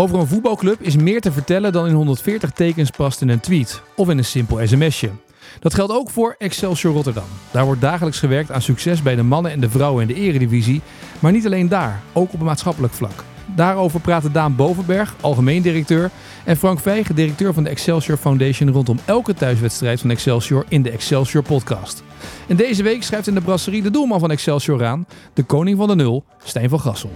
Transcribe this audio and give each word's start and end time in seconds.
Over 0.00 0.18
een 0.18 0.26
voetbalclub 0.26 0.80
is 0.80 0.96
meer 0.96 1.20
te 1.20 1.32
vertellen 1.32 1.72
dan 1.72 1.86
in 1.86 1.94
140 1.94 2.50
tekens 2.50 2.90
past 2.90 3.20
in 3.20 3.28
een 3.28 3.40
tweet 3.40 3.82
of 3.96 4.08
in 4.08 4.18
een 4.18 4.24
simpel 4.24 4.66
sms'je. 4.66 5.10
Dat 5.58 5.74
geldt 5.74 5.92
ook 5.92 6.10
voor 6.10 6.34
Excelsior 6.38 6.94
Rotterdam. 6.94 7.24
Daar 7.50 7.64
wordt 7.64 7.80
dagelijks 7.80 8.18
gewerkt 8.18 8.50
aan 8.50 8.62
succes 8.62 9.02
bij 9.02 9.14
de 9.14 9.22
mannen 9.22 9.52
en 9.52 9.60
de 9.60 9.70
vrouwen 9.70 10.02
in 10.02 10.08
de 10.08 10.20
eredivisie. 10.20 10.80
Maar 11.18 11.32
niet 11.32 11.46
alleen 11.46 11.68
daar, 11.68 12.02
ook 12.12 12.32
op 12.32 12.40
een 12.40 12.46
maatschappelijk 12.46 12.92
vlak. 12.92 13.24
Daarover 13.54 14.00
praten 14.00 14.32
Daan 14.32 14.56
Bovenberg, 14.56 15.14
algemeen 15.20 15.62
directeur, 15.62 16.10
en 16.44 16.56
Frank 16.56 16.80
Vijgen, 16.80 17.14
directeur 17.14 17.54
van 17.54 17.64
de 17.64 17.70
Excelsior 17.70 18.16
Foundation, 18.16 18.70
rondom 18.70 18.98
elke 19.04 19.34
thuiswedstrijd 19.34 20.00
van 20.00 20.10
Excelsior 20.10 20.64
in 20.68 20.82
de 20.82 20.90
Excelsior 20.90 21.42
podcast. 21.42 22.02
En 22.48 22.56
deze 22.56 22.82
week 22.82 23.02
schrijft 23.02 23.26
in 23.26 23.34
de 23.34 23.40
brasserie 23.40 23.82
de 23.82 23.90
doelman 23.90 24.20
van 24.20 24.30
Excelsior 24.30 24.84
aan, 24.84 25.06
de 25.34 25.42
koning 25.42 25.76
van 25.76 25.88
de 25.88 25.94
nul, 25.94 26.24
Stijn 26.44 26.68
van 26.68 26.80
Gassel. 26.80 27.10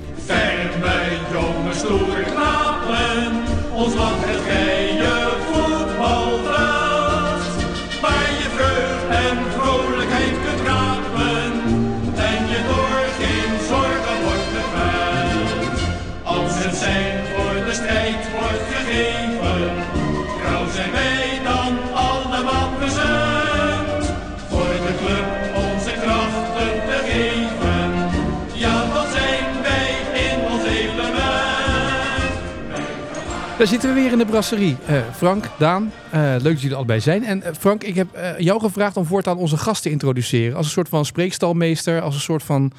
Ons 3.84 4.23
Daar 33.64 33.72
zitten 33.72 33.94
we 33.94 34.00
weer 34.00 34.12
in 34.12 34.18
de 34.18 34.24
brasserie. 34.26 34.76
Eh, 34.86 34.96
Frank, 35.12 35.50
Daan, 35.58 35.92
eh, 36.10 36.20
leuk 36.20 36.42
dat 36.42 36.52
jullie 36.52 36.70
er 36.70 36.76
allebei 36.76 37.00
zijn. 37.00 37.24
En 37.24 37.42
eh, 37.42 37.52
Frank, 37.58 37.84
ik 37.84 37.94
heb 37.94 38.08
jou 38.38 38.60
gevraagd 38.60 38.96
om 38.96 39.04
voortaan 39.04 39.36
onze 39.36 39.56
gast 39.56 39.82
te 39.82 39.90
introduceren. 39.90 40.56
Als 40.56 40.66
een 40.66 40.72
soort 40.72 40.88
van 40.88 41.04
spreekstalmeester, 41.04 42.00
als 42.00 42.14
een 42.14 42.20
soort 42.20 42.42
van 42.42 42.72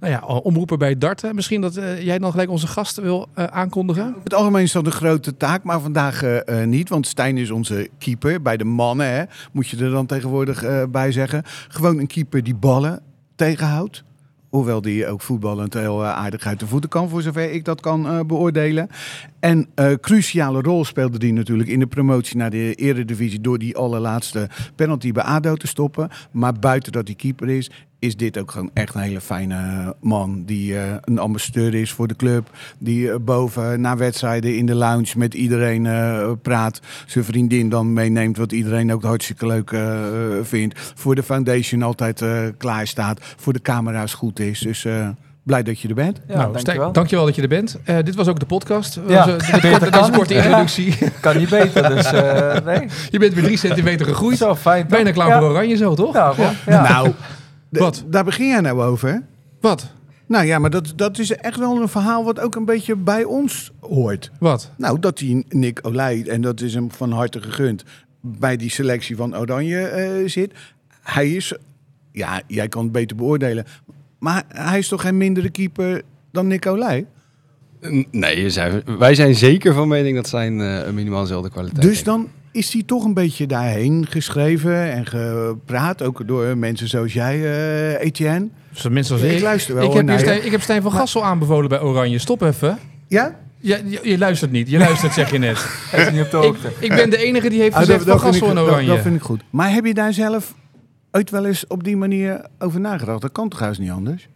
nou 0.00 0.12
ja, 0.12 0.20
omroeper 0.26 0.76
bij 0.76 0.98
darten. 0.98 1.34
Misschien 1.34 1.60
dat 1.60 1.74
jij 2.00 2.18
dan 2.18 2.30
gelijk 2.30 2.50
onze 2.50 2.66
gast 2.66 3.00
wil 3.00 3.28
aankondigen? 3.34 4.16
Het 4.22 4.34
algemeen 4.34 4.62
is 4.62 4.72
dat 4.72 4.86
een 4.86 4.92
grote 4.92 5.36
taak, 5.36 5.62
maar 5.62 5.80
vandaag 5.80 6.22
niet. 6.64 6.88
Want 6.88 7.06
Stijn 7.06 7.38
is 7.38 7.50
onze 7.50 7.88
keeper. 7.98 8.42
Bij 8.42 8.56
de 8.56 8.64
mannen, 8.64 9.06
hè, 9.06 9.24
moet 9.52 9.68
je 9.68 9.84
er 9.84 9.90
dan 9.90 10.06
tegenwoordig 10.06 10.64
bij 10.90 11.12
zeggen. 11.12 11.42
Gewoon 11.68 11.98
een 11.98 12.06
keeper 12.06 12.42
die 12.42 12.54
ballen 12.54 13.02
tegenhoudt. 13.36 14.04
Hoewel 14.50 14.80
die 14.80 15.06
ook 15.06 15.20
voetballend 15.20 15.74
heel 15.74 16.02
eh, 16.02 16.12
aardig 16.12 16.46
uit 16.46 16.60
de 16.60 16.66
voeten 16.66 16.90
kan, 16.90 17.08
voor 17.08 17.22
zover 17.22 17.52
ik 17.52 17.64
dat 17.64 17.80
kan 17.80 18.06
eh, 18.06 18.20
beoordelen. 18.26 18.88
En 19.40 19.68
eh 19.74 19.92
cruciale 20.00 20.60
rol 20.60 20.84
speelde 20.84 21.18
die 21.18 21.32
natuurlijk 21.32 21.68
in 21.68 21.78
de 21.78 21.86
promotie 21.86 22.36
naar 22.36 22.50
de 22.50 22.74
eredivisie... 22.74 23.40
door 23.40 23.58
die 23.58 23.76
allerlaatste 23.76 24.48
penalty 24.74 25.12
bij 25.12 25.22
ADO 25.22 25.54
te 25.54 25.66
stoppen. 25.66 26.08
Maar 26.30 26.52
buiten 26.52 26.92
dat 26.92 27.06
hij 27.06 27.16
keeper 27.16 27.48
is, 27.48 27.70
is 28.00 28.16
dit 28.16 28.38
ook 28.38 28.50
gewoon 28.50 28.70
echt 28.74 28.94
een 28.94 29.00
hele 29.00 29.20
fijne 29.20 29.94
man. 30.00 30.42
Die 30.46 30.76
eh, 30.78 30.82
een 31.04 31.18
ambassadeur 31.18 31.74
is 31.74 31.92
voor 31.92 32.08
de 32.08 32.16
club. 32.16 32.50
Die 32.78 33.10
eh, 33.10 33.16
boven 33.20 33.80
na 33.80 33.96
wedstrijden 33.96 34.56
in 34.56 34.66
de 34.66 34.74
lounge 34.74 35.12
met 35.16 35.34
iedereen 35.34 35.86
eh, 35.86 36.30
praat. 36.42 36.80
Zijn 37.06 37.24
vriendin 37.24 37.68
dan 37.68 37.92
meeneemt, 37.92 38.36
wat 38.36 38.52
iedereen 38.52 38.92
ook 38.92 39.02
hartstikke 39.02 39.46
leuk 39.46 39.70
eh, 39.70 39.90
vindt. 40.42 40.92
Voor 40.94 41.14
de 41.14 41.22
foundation 41.22 41.82
altijd 41.82 42.22
eh, 42.22 42.30
klaar 42.58 42.86
staat. 42.86 43.20
Voor 43.36 43.52
de 43.52 43.60
camera's 43.62 44.14
goed 44.14 44.38
is. 44.40 44.58
Dus 44.58 44.84
eh, 44.84 45.08
blij 45.42 45.62
dat 45.62 45.80
je 45.80 45.88
er 45.88 45.94
bent. 45.94 46.20
Ja, 46.28 46.36
nou, 46.36 46.52
dankjewel. 46.52 46.92
dankjewel 46.92 47.24
dat 47.24 47.34
je 47.34 47.42
er 47.42 47.48
bent. 47.48 47.76
Eh, 47.84 47.96
dit 48.04 48.14
was 48.14 48.28
ook 48.28 48.40
de 48.40 48.46
podcast. 48.46 49.00
Ja, 49.08 49.24
dit 49.24 49.50
korte- 49.70 49.90
deze 49.90 50.10
korte 50.10 50.34
niet. 50.34 50.42
introductie. 50.44 50.94
Kan 51.20 51.36
niet 51.36 51.48
beter, 51.48 51.88
dus 51.88 52.12
eh, 52.12 52.56
nee. 52.74 52.88
je 53.10 53.18
bent 53.18 53.34
weer 53.34 53.44
drie 53.44 53.56
centimeter 53.56 54.06
gegroeid. 54.06 54.38
Zo 54.38 54.54
fijn. 54.56 54.86
Bijna 54.88 55.10
klaar 55.10 55.28
ja. 55.28 55.38
voor 55.40 55.48
oranje 55.50 55.76
zo, 55.76 55.94
toch? 55.94 56.14
Ja. 56.14 56.32
Nou, 56.66 57.12
Wat? 57.70 58.04
daar 58.06 58.24
begin 58.24 58.46
jij 58.46 58.60
nou 58.60 58.82
over, 58.82 59.08
hè? 59.08 59.18
Wat? 59.60 59.92
Nou 60.26 60.46
ja, 60.46 60.58
maar 60.58 60.70
dat, 60.70 60.92
dat 60.96 61.18
is 61.18 61.30
echt 61.32 61.58
wel 61.58 61.80
een 61.80 61.88
verhaal 61.88 62.24
wat 62.24 62.40
ook 62.40 62.54
een 62.54 62.64
beetje 62.64 62.96
bij 62.96 63.24
ons 63.24 63.72
hoort. 63.80 64.30
Wat? 64.38 64.70
Nou, 64.76 64.98
dat 64.98 65.18
die 65.18 65.44
Nick 65.48 65.78
Olij, 65.82 66.24
en 66.26 66.40
dat 66.40 66.60
is 66.60 66.74
hem 66.74 66.90
van 66.90 67.12
harte 67.12 67.42
gegund, 67.42 67.84
bij 68.20 68.56
die 68.56 68.70
selectie 68.70 69.16
van 69.16 69.36
Oranje 69.36 69.80
eh, 69.80 70.28
zit. 70.28 70.52
Hij 71.02 71.30
is, 71.30 71.54
ja, 72.12 72.42
jij 72.46 72.68
kan 72.68 72.82
het 72.82 72.92
beter 72.92 73.16
beoordelen, 73.16 73.64
maar 74.18 74.44
hij 74.48 74.78
is 74.78 74.88
toch 74.88 75.00
geen 75.00 75.16
mindere 75.16 75.50
keeper 75.50 76.02
dan 76.32 76.46
Nick 76.46 76.66
Olij? 76.66 77.06
Nee, 78.10 78.52
wij 78.98 79.14
zijn 79.14 79.34
zeker 79.34 79.74
van 79.74 79.88
mening 79.88 80.16
dat 80.16 80.28
zijn 80.28 80.60
eh, 80.60 80.86
een 80.86 80.94
minimaal 80.94 81.22
dezelfde 81.22 81.50
kwaliteit 81.50 81.86
Dus 81.86 82.04
dan 82.04 82.28
is 82.52 82.72
hij 82.72 82.82
toch 82.86 83.04
een 83.04 83.14
beetje 83.14 83.46
daarheen 83.46 84.06
geschreven 84.10 84.92
en 84.92 85.06
gepraat, 85.06 86.02
ook 86.02 86.26
door 86.26 86.56
mensen 86.58 86.88
zoals 86.88 87.12
jij, 87.12 87.34
eh, 87.42 88.04
Etienne. 88.04 88.48
Zo 88.72 88.90
mensen 88.90 89.14
als 89.14 89.24
Ik 89.24 89.32
ik. 89.32 89.40
luister 89.42 89.74
wel, 89.74 89.84
Ik 89.84 90.06
heb. 90.06 90.18
Stijn, 90.18 90.44
ik 90.44 90.50
heb 90.50 90.60
Stijn 90.62 90.82
van 90.82 90.92
Gassel 90.92 91.24
aanbevolen 91.24 91.68
bij 91.68 91.80
Oranje. 91.80 92.18
Stop 92.18 92.42
even. 92.42 92.78
Ja? 93.08 93.36
Ja, 93.58 93.76
je, 93.84 94.00
je 94.02 94.18
luistert 94.18 94.50
niet. 94.50 94.70
Je 94.70 94.78
luistert, 94.78 95.12
zeg 95.12 95.30
je 95.30 95.38
net. 95.38 95.58
Hij 95.90 96.06
is 96.06 96.10
niet 96.12 96.20
op 96.24 96.30
de 96.30 96.36
ik, 96.36 96.42
hoogte. 96.42 96.68
ik 96.78 96.88
ben 96.88 97.10
de 97.10 97.16
enige 97.16 97.48
die 97.48 97.60
heeft 97.60 97.74
Ah, 97.74 97.80
gezegd 97.80 98.04
van 98.04 98.20
Gassel 98.20 98.48
en 98.48 98.54
dat- 98.54 98.66
Oranje. 98.66 98.86
dat 98.88 98.98
vind 99.00 99.16
ik 99.16 99.22
goed. 99.22 99.40
Maar 99.50 99.72
heb 99.72 99.84
je 99.84 99.94
daar 99.94 100.12
zelf 100.12 100.54
ooit 101.10 101.30
wel 101.30 101.46
eens 101.46 101.66
op 101.66 101.84
die 101.84 101.96
manier 101.96 102.44
over 102.58 102.80
nagedacht? 102.80 103.20
Dat 103.20 103.32
kan 103.32 103.48
toch 103.48 103.60
juist 103.60 103.80
niet 103.80 103.90
anders? 103.90 104.28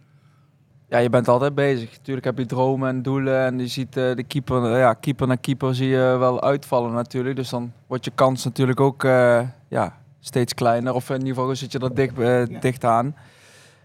Ja, 0.89 0.97
je 0.97 1.09
bent 1.09 1.27
altijd 1.27 1.55
bezig. 1.55 1.91
Natuurlijk 1.97 2.25
heb 2.25 2.37
je 2.37 2.45
dromen 2.45 2.89
en 2.89 3.01
doelen 3.01 3.45
en 3.45 3.59
je 3.59 3.67
ziet 3.67 3.97
eh, 3.97 4.15
de 4.15 4.23
keeper, 4.23 4.73
eh, 4.73 4.79
ja, 4.79 4.93
keeper 4.93 5.27
na 5.27 5.35
keeper 5.35 5.75
zie 5.75 5.87
je 5.87 6.15
wel 6.19 6.41
uitvallen 6.41 6.93
natuurlijk. 6.93 7.35
Dus 7.35 7.49
dan 7.49 7.71
wordt 7.87 8.05
je 8.05 8.11
kans 8.15 8.43
natuurlijk 8.43 8.79
ook 8.79 9.03
eh, 9.03 9.41
ja, 9.67 9.93
steeds 10.19 10.53
kleiner. 10.53 10.93
Of 10.93 11.09
in 11.09 11.19
ieder 11.19 11.35
geval 11.35 11.55
zit 11.55 11.71
je 11.71 11.79
er 11.79 11.95
dicht, 11.95 12.61
dicht 12.61 12.85
aan. 12.85 13.15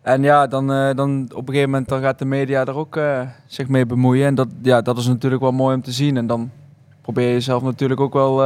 En 0.02 0.22
ja, 0.22 0.46
dan, 0.46 0.66
dan 0.96 1.22
op 1.34 1.40
een 1.40 1.54
gegeven 1.54 1.70
moment 1.70 1.88
dan 1.88 2.00
gaat 2.00 2.18
de 2.18 2.24
media 2.24 2.64
er 2.64 2.76
ook 2.76 3.00
zich 3.46 3.68
mee 3.68 3.86
bemoeien. 3.86 4.26
En 4.26 4.34
dat, 4.34 4.48
ja, 4.62 4.82
dat 4.82 4.98
is 4.98 5.06
natuurlijk 5.06 5.42
wel 5.42 5.52
mooi 5.52 5.74
om 5.74 5.82
te 5.82 5.92
zien. 5.92 6.16
En 6.16 6.26
dan 6.26 6.50
probeer 7.00 7.26
je 7.26 7.32
jezelf 7.32 7.62
natuurlijk 7.62 8.00
ook 8.00 8.12
wel 8.12 8.42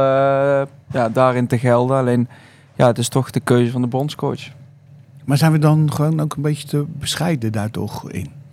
ja, 0.91 1.09
daarin 1.13 1.47
te 1.47 1.57
gelden. 1.57 1.97
Alleen, 1.97 2.27
ja, 2.75 2.87
het 2.87 2.97
is 2.97 3.09
toch 3.09 3.31
de 3.31 3.39
keuze 3.39 3.71
van 3.71 3.81
de 3.81 3.87
bondscoach. 3.87 4.47
Maar 5.25 5.37
zijn 5.37 5.51
we 5.51 5.59
dan 5.59 5.93
gewoon 5.93 6.19
ook 6.19 6.35
een 6.35 6.41
beetje 6.41 6.67
te 6.67 6.85
bescheiden 6.87 7.51
daar 7.51 7.71
toch 7.71 8.11
in? 8.11 8.44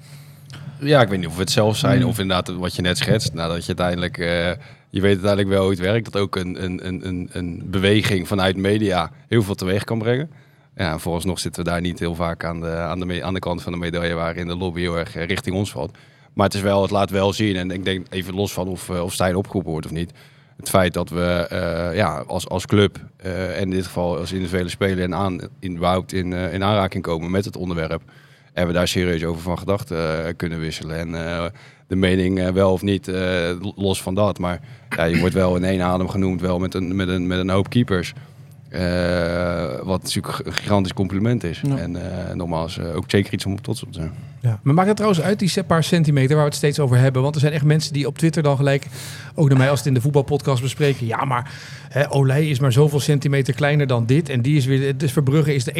Ja, 0.84 1.00
ik 1.00 1.09
weet 1.09 1.19
niet 1.19 1.28
of 1.28 1.38
het 1.38 1.50
zelf 1.50 1.76
zijn 1.76 2.00
Hmm. 2.00 2.09
of 2.09 2.19
inderdaad 2.19 2.56
wat 2.56 2.75
je 2.75 2.82
net 2.82 2.98
schetst. 2.98 3.34
Nadat 3.34 3.60
je 3.60 3.66
uiteindelijk, 3.66 4.19
eh, 4.19 4.50
je 4.91 5.00
weet 5.00 5.12
uiteindelijk 5.12 5.48
wel 5.48 5.60
hoe 5.60 5.70
het 5.70 5.81
werkt. 5.81 6.12
Dat 6.12 6.22
ook 6.22 6.37
een, 6.37 6.65
een, 6.65 6.87
een, 6.87 7.28
een, 7.32 7.62
beweging 7.65 8.28
vanuit 8.28 8.56
media 8.56 9.10
heel 9.28 9.42
veel 9.42 9.54
teweeg 9.54 9.84
kan 9.84 9.98
brengen. 9.98 10.31
Ja, 10.76 10.98
vooralsnog 10.98 11.38
zitten 11.38 11.65
we 11.65 11.71
daar 11.71 11.81
niet 11.81 11.98
heel 11.98 12.15
vaak 12.15 12.44
aan 12.44 12.60
de, 12.60 12.71
aan 12.71 13.00
de, 13.00 13.25
aan 13.25 13.34
de 13.34 13.41
kant 13.41 13.62
van 13.62 13.72
de 13.72 13.78
medaille 13.78 14.15
waarin 14.15 14.47
de 14.47 14.56
lobby 14.56 14.81
heel 14.81 14.98
erg 14.98 15.16
eh, 15.16 15.26
richting 15.26 15.56
ons 15.56 15.71
valt. 15.71 15.97
Maar 16.32 16.47
het, 16.47 16.54
is 16.54 16.60
wel, 16.60 16.82
het 16.82 16.91
laat 16.91 17.10
wel 17.10 17.32
zien, 17.32 17.56
en 17.56 17.71
ik 17.71 17.84
denk 17.84 18.06
even 18.10 18.34
los 18.34 18.53
van 18.53 18.69
of, 18.69 18.88
eh, 18.88 19.03
of 19.03 19.12
Stijn 19.12 19.37
opgeroepen 19.37 19.71
wordt 19.71 19.87
of 19.87 19.92
niet. 19.92 20.12
Het 20.56 20.69
feit 20.69 20.94
dat 20.94 21.09
we 21.09 21.47
ja, 21.94 22.25
als, 22.26 22.48
als 22.48 22.66
club 22.66 22.98
en 23.16 23.60
in 23.60 23.71
dit 23.71 23.84
geval 23.84 24.19
als 24.19 24.32
individuele 24.32 24.69
speler 24.69 25.04
en 25.04 25.15
aan, 25.15 25.41
in, 25.59 25.76
überhaupt 25.76 26.12
in, 26.12 26.32
in 26.32 26.65
aanraking 26.65 27.03
komen 27.03 27.31
met 27.31 27.44
het 27.44 27.56
onderwerp. 27.56 28.03
En 28.53 28.67
we 28.67 28.73
daar 28.73 28.89
serieus 28.89 29.25
over 29.25 29.43
van 29.43 29.59
gedachten 29.59 30.27
eh, 30.27 30.33
kunnen 30.37 30.59
wisselen. 30.59 30.99
En 30.99 31.15
eh, 31.15 31.45
de 31.87 31.97
mening 31.97 32.39
eh, 32.39 32.49
wel 32.49 32.73
of 32.73 32.83
niet, 32.83 33.11
los 33.77 34.03
van 34.03 34.15
dat. 34.15 34.39
Maar 34.39 34.61
ja, 34.97 35.05
je 35.05 35.19
wordt 35.19 35.35
wel 35.35 35.57
in 35.57 35.65
één 35.65 35.81
adem 35.81 36.09
genoemd, 36.09 36.41
wel 36.41 36.59
met 36.59 36.75
een, 36.75 36.97
met 36.97 37.09
een, 37.09 37.27
met 37.27 37.39
een 37.39 37.51
hoop 37.51 37.69
keepers. 37.69 38.13
Eh, 38.72 39.65
wat 39.83 40.03
natuurlijk 40.03 40.47
een 40.47 40.53
gigantisch 40.53 40.93
compliment 40.93 41.44
is. 41.44 41.60
Ja. 41.66 41.77
En 41.77 41.97
eh, 41.97 42.34
nogmaals, 42.34 42.78
eh, 42.78 42.97
ook 42.97 43.05
zeker 43.06 43.33
iets 43.33 43.47
om 43.47 43.53
op 43.53 43.60
trots 43.60 43.83
op 43.83 43.93
te 43.93 43.99
zijn. 43.99 44.12
Ja. 44.41 44.59
Maar 44.62 44.75
maakt 44.75 44.88
het 44.88 44.97
trouwens 44.97 45.22
uit, 45.25 45.38
die 45.38 45.62
paar 45.62 45.84
centimeter 45.84 46.34
waar 46.34 46.44
we 46.44 46.50
het 46.50 46.59
steeds 46.59 46.80
over 46.80 46.97
hebben? 46.97 47.22
Want 47.22 47.34
er 47.34 47.41
zijn 47.41 47.53
echt 47.53 47.65
mensen 47.65 47.92
die 47.92 48.07
op 48.07 48.19
Twitter 48.19 48.42
dan 48.42 48.57
gelijk, 48.57 48.86
ook 49.34 49.48
naar 49.48 49.59
mij 49.59 49.71
als 49.71 49.78
het 49.78 49.89
in 49.89 49.95
de 49.95 50.01
voetbalpodcast 50.01 50.63
bespreken. 50.63 51.07
Ja, 51.07 51.24
maar 51.24 51.51
hè, 51.89 52.13
Olij 52.13 52.48
is 52.48 52.59
maar 52.59 52.72
zoveel 52.72 53.01
centimeter 53.01 53.54
kleiner 53.54 53.86
dan 53.86 54.07
dit. 54.07 54.28
En 54.28 54.42
die 54.42 54.57
is 54.57 54.65
weer, 54.66 54.97
dus 54.97 55.13
Verbrugge 55.13 55.54
is 55.54 55.65
de 55.65 55.72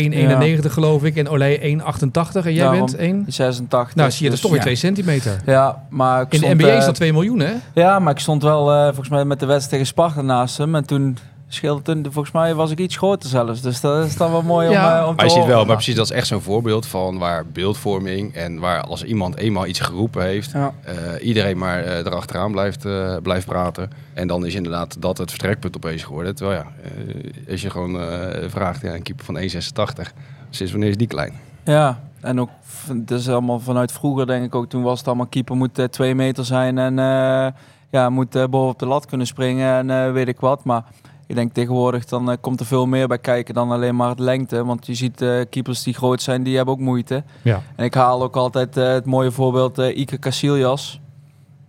1,91 0.65 0.73
geloof 0.73 1.05
ik. 1.05 1.17
En 1.17 1.29
Olij 1.29 1.59
1,88. 1.59 2.47
En 2.47 2.55
jij 2.55 2.65
Daarom. 2.65 2.79
bent 2.79 2.97
1? 2.97 3.25
86. 3.29 3.95
Nou, 3.95 4.11
zie 4.11 4.23
je, 4.23 4.25
dat 4.25 4.35
is 4.35 4.41
toch 4.41 4.51
weer 4.51 4.61
ja. 4.61 4.67
2 4.67 4.77
centimeter. 4.77 5.41
Ja, 5.47 5.87
maar 5.89 6.23
ik 6.23 6.33
In 6.33 6.41
de 6.41 6.47
stond, 6.47 6.61
NBA 6.61 6.73
is 6.73 6.85
dat 6.85 6.95
2 6.95 7.13
miljoen, 7.13 7.41
hè? 7.41 7.53
Ja, 7.75 7.99
maar 7.99 8.13
ik 8.13 8.19
stond 8.19 8.43
wel 8.43 8.73
eh, 8.73 8.85
volgens 8.85 9.09
mij 9.09 9.25
met 9.25 9.41
de 9.41 9.47
wedstrijd 9.47 9.71
tegen 9.71 9.87
Sparta 9.87 10.23
naast 10.23 10.59
hem. 10.59 10.75
En 10.75 10.87
toen 10.87 11.19
scheelde 11.55 11.83
toen, 11.83 12.03
volgens 12.11 12.35
mij 12.35 12.55
was 12.55 12.71
ik 12.71 12.79
iets 12.79 12.97
groter 12.97 13.29
zelfs. 13.29 13.61
Dus 13.61 13.81
dat 13.81 14.05
is 14.07 14.17
dan 14.17 14.31
wel 14.31 14.43
mooi 14.43 14.67
om, 14.69 14.73
Ja. 14.75 14.97
eh, 14.99 15.03
om 15.03 15.09
te 15.11 15.15
Maar 15.17 15.25
je 15.25 15.31
ziet 15.31 15.45
wel, 15.45 15.65
maar 15.65 15.75
precies, 15.75 15.95
dat 15.95 16.05
is 16.05 16.11
echt 16.17 16.27
zo'n 16.27 16.41
voorbeeld 16.41 16.87
van 16.87 17.19
waar 17.19 17.47
beeldvorming 17.47 18.35
en 18.35 18.59
waar 18.59 18.81
als 18.83 19.05
iemand 19.05 19.37
eenmaal 19.37 19.67
iets 19.67 19.81
geroepen 19.81 20.23
heeft, 20.23 20.51
Ja. 20.53 20.73
eh, 20.85 20.95
iedereen 21.27 21.59
maar 21.59 21.83
eh, 21.85 21.99
erachteraan 21.99 22.53
blijft, 22.53 22.85
eh, 22.85 23.17
blijft 23.23 23.47
praten. 23.47 23.91
En 24.15 24.27
dan 24.27 24.47
is 24.47 24.55
inderdaad 24.55 24.97
dat 25.03 25.19
het 25.19 25.31
vertrekpunt 25.31 25.77
opeens 25.77 26.03
geworden. 26.03 26.35
Terwijl 26.35 26.59
ja, 26.59 26.67
eh, 26.83 27.51
als 27.51 27.63
je 27.63 27.71
gewoon 27.71 28.01
eh, 28.01 28.49
vraagt, 28.49 28.83
ja, 28.83 28.95
een 28.95 29.03
keeper 29.03 29.25
van 29.25 29.37
1,86, 29.37 30.13
sinds 30.51 30.73
wanneer 30.73 30.91
is 30.91 30.97
die 30.97 31.07
klein? 31.07 31.33
ja, 31.65 32.01
en 32.21 32.41
ook, 32.41 32.51
het 32.89 33.11
is 33.11 33.29
allemaal 33.29 33.61
vanuit 33.61 33.93
vroeger 33.93 34.27
denk 34.27 34.45
ik 34.45 34.55
ook. 34.55 34.69
Toen 34.69 34.83
was 34.83 34.99
het 34.99 35.07
allemaal 35.09 35.27
keeper 35.27 35.57
moet 35.57 35.89
twee 35.91 36.15
meter 36.15 36.45
zijn. 36.45 36.79
En 36.79 36.99
eh, 36.99 37.47
ja, 37.91 38.11
moet 38.11 38.31
boven 38.31 38.69
op 38.69 38.79
de 38.79 38.87
lat 38.87 39.07
kunnen 39.07 39.27
springen 39.27 39.75
en 39.77 39.91
eh, 40.07 40.13
weet 40.13 40.29
ik 40.29 40.41
wat. 40.41 40.65
Maar 40.65 40.85
ik 41.33 41.39
denk 41.39 41.53
tegenwoordig 41.53 42.05
dan 42.05 42.31
eh, 42.31 42.37
komt 42.41 42.61
er 42.61 42.67
veel 42.67 42.87
meer 42.87 43.09
bij 43.09 43.19
kijken 43.19 43.55
dan 43.55 43.71
alleen 43.71 43.97
maar 43.97 44.09
het 44.09 44.19
lengte. 44.19 44.65
Want 44.65 44.87
je 44.87 44.95
ziet 44.95 45.23
eh, 45.23 45.41
keepers 45.51 45.83
die 45.83 45.95
groot 45.95 46.23
zijn, 46.23 46.43
die 46.43 46.57
hebben 46.57 46.75
ook 46.75 46.81
moeite. 46.81 47.23
Ja. 47.43 47.63
En 47.77 47.85
ik 47.85 47.95
haal 47.95 48.23
ook 48.23 48.37
altijd 48.37 48.77
eh, 48.77 48.93
het 48.93 49.05
mooie 49.05 49.31
voorbeeld 49.31 49.79
eh 49.79 49.97
Ike 49.97 50.19
Casillas. 50.19 51.01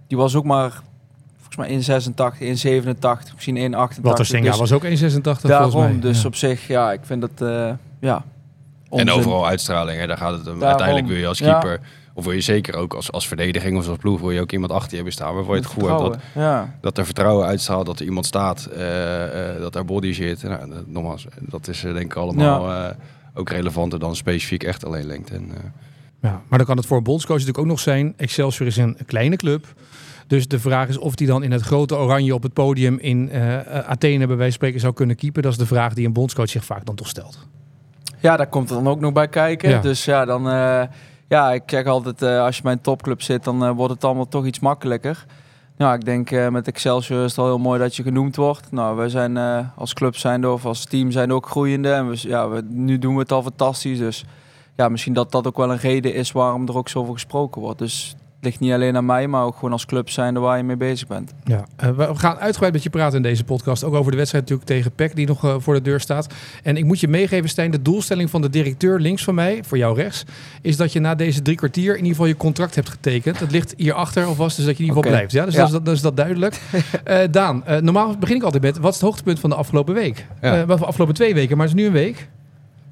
Die 0.07 0.17
was 0.17 0.35
ook 0.35 0.43
maar 0.43 0.81
volgens 1.41 1.85
mij 1.85 2.01
1,86, 2.01 2.37
1,87, 3.27 3.33
misschien 3.33 3.73
1,88. 3.73 4.01
Wat 4.01 4.19
er 4.19 4.25
Senga 4.25 4.49
Dus 4.49 4.59
was 4.59 4.71
ook 4.71 4.83
1,86 4.83 4.89
volgens 4.91 5.43
mij. 5.43 5.51
Daarom, 5.51 5.99
dus 5.99 6.21
Ja. 6.21 6.27
op 6.27 6.35
zich, 6.35 6.67
ja, 6.67 6.91
ik 6.91 7.01
vind 7.03 7.21
dat, 7.21 7.49
eh, 7.49 7.71
ja... 7.99 8.23
En 8.89 9.11
overal 9.11 9.47
uitstraling, 9.47 9.99
hè, 9.99 10.07
daar 10.07 10.17
gaat 10.17 10.31
het 10.31 10.39
om. 10.39 10.45
Daarom, 10.45 10.63
Uiteindelijk 10.63 11.07
wil 11.07 11.17
je 11.17 11.27
als 11.27 11.39
ja. 11.39 11.77
Of 12.13 12.23
wil 12.23 12.33
je 12.33 12.41
zeker 12.41 12.75
ook 12.75 12.93
als, 12.93 13.11
als 13.11 13.27
verdediging 13.27 13.77
of 13.77 13.87
als 13.87 13.97
ploeg, 13.97 14.19
wil 14.19 14.31
je 14.31 14.41
ook 14.41 14.51
iemand 14.51 14.71
achter 14.71 14.89
je 14.89 14.95
hebben 14.95 15.13
staan 15.13 15.33
waarvoor 15.35 15.55
je 15.55 15.61
het 15.61 15.69
gevoel 15.69 15.89
hebt 15.89 15.99
dat, 16.01 16.17
Ja. 16.43 16.75
dat 16.81 16.97
er 16.97 17.05
vertrouwen 17.05 17.45
uitstraalt, 17.47 17.85
dat 17.85 17.99
er 17.99 18.05
iemand 18.05 18.25
staat, 18.25 18.65
eh, 18.65 19.53
eh, 19.55 19.61
dat 19.61 19.75
er 19.75 19.85
body 19.85 20.13
zit. 20.13 20.43
Nou, 20.43 20.69
dat, 20.69 20.87
nogmaals, 20.87 21.25
dat 21.39 21.67
is 21.67 21.83
eh, 21.83 21.93
denk 21.93 22.05
ik 22.05 22.15
allemaal 22.15 22.69
eh, 22.71 22.95
ook 23.33 23.49
relevanter 23.49 23.99
dan 23.99 24.15
specifiek 24.15 24.63
echt 24.63 24.85
alleen 24.85 25.05
lengte. 25.05 25.33
En, 25.33 25.49
eh, 25.53 25.63
Ja, 26.21 26.41
maar 26.47 26.57
dan 26.57 26.67
kan 26.67 26.77
het 26.77 26.85
voor 26.85 26.97
een 26.97 27.03
bondscoach 27.03 27.37
natuurlijk 27.37 27.63
ook 27.63 27.69
nog 27.69 27.79
zijn. 27.79 28.13
Excelsior 28.17 28.67
is 28.67 28.77
een 28.77 28.97
kleine 29.05 29.35
club. 29.35 29.65
Dus 30.27 30.47
de 30.47 30.59
vraag 30.59 30.87
is 30.87 30.97
of 30.97 31.15
die 31.15 31.27
dan 31.27 31.43
in 31.43 31.51
het 31.51 31.61
grote 31.61 31.95
oranje 31.95 32.33
op 32.33 32.43
het 32.43 32.53
podium 32.53 32.97
in 32.99 33.29
eh, 33.29 33.57
Athene 33.79 34.17
bij 34.17 34.27
wijze 34.27 34.41
van 34.43 34.51
spreken 34.51 34.79
zou 34.79 34.93
kunnen 34.93 35.15
keepen. 35.15 35.41
Dat 35.41 35.51
is 35.51 35.57
de 35.57 35.65
vraag 35.65 35.93
die 35.93 36.05
een 36.05 36.13
bondscoach 36.13 36.49
zich 36.49 36.65
vaak 36.65 36.85
dan 36.85 36.95
toch 36.95 37.07
stelt. 37.07 37.47
Ja, 38.19 38.37
daar 38.37 38.47
komt 38.47 38.69
er 38.69 38.75
dan 38.75 38.87
ook 38.87 38.99
nog 38.99 39.13
bij 39.13 39.27
kijken. 39.27 39.69
Ja. 39.69 39.81
Dus 39.81 40.05
ja, 40.05 40.25
dan, 40.25 40.49
eh, 40.49 40.83
ja, 41.33 41.51
ik 41.51 41.63
zeg 41.65 41.85
altijd, 41.85 42.21
eh, 42.21 42.43
als 42.43 42.57
je 42.57 42.63
bij 42.63 42.71
een 42.71 42.81
topclub 42.81 43.21
zit, 43.21 43.43
dan 43.43 43.63
eh, 43.63 43.71
wordt 43.71 43.93
het 43.93 44.03
allemaal 44.03 44.27
toch 44.27 44.45
iets 44.45 44.59
makkelijker. 44.59 45.25
Nou, 45.77 45.95
ik 45.95 46.05
denk 46.05 46.31
eh, 46.31 46.49
met 46.49 46.67
Excelsior 46.67 47.23
is 47.23 47.29
het 47.29 47.39
al 47.39 47.45
heel 47.45 47.57
mooi 47.57 47.79
dat 47.79 47.95
je 47.95 48.03
genoemd 48.03 48.35
wordt. 48.35 48.71
Nou, 48.71 48.95
wij 48.95 49.09
zijn 49.09 49.37
als 49.75 49.93
club 49.93 50.15
zijnde 50.15 50.49
of 50.49 50.65
als 50.65 50.85
team 50.85 51.11
zijn 51.11 51.33
ook 51.33 51.49
groeiende. 51.49 51.91
En 51.91 52.09
we, 52.09 52.17
ja, 52.21 52.49
we, 52.49 52.63
nu 52.69 52.99
doen 52.99 53.13
we 53.13 53.19
het 53.19 53.31
al 53.31 53.43
fantastisch. 53.43 53.97
Dus 53.97 54.25
ja, 54.75 54.89
misschien 54.89 55.13
dat 55.13 55.31
dat 55.31 55.47
ook 55.47 55.57
wel 55.57 55.71
een 55.71 55.77
reden 55.77 56.13
is 56.13 56.31
waarom 56.31 56.67
er 56.67 56.77
ook 56.77 56.89
zoveel 56.89 57.13
gesproken 57.13 57.61
wordt. 57.61 57.79
Dus 57.79 58.15
ligt 58.43 58.59
niet 58.59 58.71
alleen 58.73 58.95
aan 58.95 59.05
mij, 59.05 59.27
maar 59.27 59.43
ook 59.43 59.55
gewoon 59.55 59.71
als 59.71 59.85
club 59.85 60.09
zijnde 60.09 60.39
waar 60.39 60.57
je 60.57 60.63
mee 60.63 60.75
bezig 60.75 61.07
bent. 61.07 61.33
Ja, 61.43 61.65
eh, 61.75 61.89
we 61.89 62.15
gaan 62.15 62.37
uitgebreid 62.37 62.73
met 62.73 62.83
je 62.83 62.89
praten 62.89 63.17
in 63.17 63.23
deze 63.23 63.43
podcast. 63.43 63.83
Ook 63.83 63.93
over 63.93 64.11
de 64.11 64.17
wedstrijd 64.17 64.49
natuurlijk 64.49 64.69
tegen 64.69 64.91
PEC 64.91 65.15
die 65.15 65.27
nog 65.27 65.43
eh, 65.43 65.55
voor 65.57 65.73
de 65.73 65.81
deur 65.81 65.99
staat. 65.99 66.27
En 66.63 66.77
ik 66.77 66.85
moet 66.85 66.99
je 66.99 67.07
meegeven, 67.07 67.49
Stijn, 67.49 67.71
de 67.71 67.81
doelstelling 67.81 68.29
van 68.29 68.41
de 68.41 68.49
directeur 68.49 68.99
links 68.99 69.23
van 69.23 69.35
mij, 69.35 69.63
voor 69.65 69.77
jou 69.77 69.95
rechts, 69.95 70.23
is 70.61 70.77
dat 70.77 70.93
je 70.93 70.99
na 70.99 71.15
deze 71.15 71.41
drie 71.41 71.57
kwartier 71.57 71.91
in 71.91 71.97
ieder 71.97 72.11
geval 72.11 72.25
je 72.25 72.37
contract 72.37 72.75
hebt 72.75 72.89
getekend. 72.89 73.39
Het 73.39 73.51
ligt 73.51 73.73
hierachter 73.77 74.23
alvast, 74.23 74.55
dus 74.55 74.65
dat 74.65 74.77
je 74.77 74.83
in 74.83 74.89
ieder 74.89 75.03
geval 75.03 75.17
blijft. 75.17 75.33
Ja, 75.33 75.45
dus 75.45 75.53
Ja. 75.53 75.59
Dat, 75.59 75.73
is, 75.73 75.79
dat, 75.83 75.93
is 75.93 76.01
dat 76.01 76.17
duidelijk. 76.17 76.61
Eh, 77.03 77.19
Daan, 77.31 77.63
normaal 77.81 78.17
begin 78.17 78.35
ik 78.35 78.43
altijd 78.43 78.63
met, 78.63 78.77
wat 78.77 78.93
is 78.93 78.99
het 78.99 79.05
hoogtepunt 79.05 79.39
van 79.39 79.49
de 79.49 79.55
afgelopen 79.55 79.93
week? 79.93 80.25
Ja. 80.41 80.65
De 80.65 80.73
afgelopen 80.73 81.15
twee 81.15 81.33
weken, 81.33 81.57
maar 81.57 81.67
het 81.67 81.75
is 81.75 81.81
nu 81.81 81.87
een 81.87 81.93
week. 81.93 82.27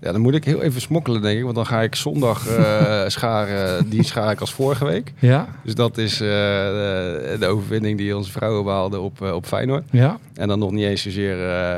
Ja, 0.01 0.11
dan 0.11 0.21
moet 0.21 0.33
ik 0.35 0.43
heel 0.45 0.61
even 0.61 0.81
smokkelen, 0.81 1.21
denk 1.21 1.37
ik. 1.37 1.43
Want 1.43 1.55
dan 1.55 1.65
ga 1.65 1.81
ik 1.81 1.95
zondag 1.95 2.47
eh, 2.47 3.03
scharen, 3.17 3.89
die 3.89 4.03
schaar 4.03 4.31
ik 4.31 4.39
als 4.39 4.53
vorige 4.53 4.85
week. 4.85 5.13
Ja, 5.19 5.47
Dus 5.63 5.75
dat 5.75 5.97
is 5.97 6.13
eh, 6.13 6.27
de, 6.27 7.35
de 7.39 7.45
overwinning 7.45 7.97
die 7.97 8.15
onze 8.17 8.31
vrouwen 8.31 8.63
behaalden 8.63 9.01
op, 9.01 9.21
eh, 9.21 9.33
op 9.33 9.45
Feyenoord. 9.45 9.83
ja. 9.91 10.19
En 10.33 10.47
dan 10.47 10.59
nog 10.59 10.71
niet 10.71 10.85
eens 10.85 11.01
zozeer 11.01 11.33
eh, 11.39 11.75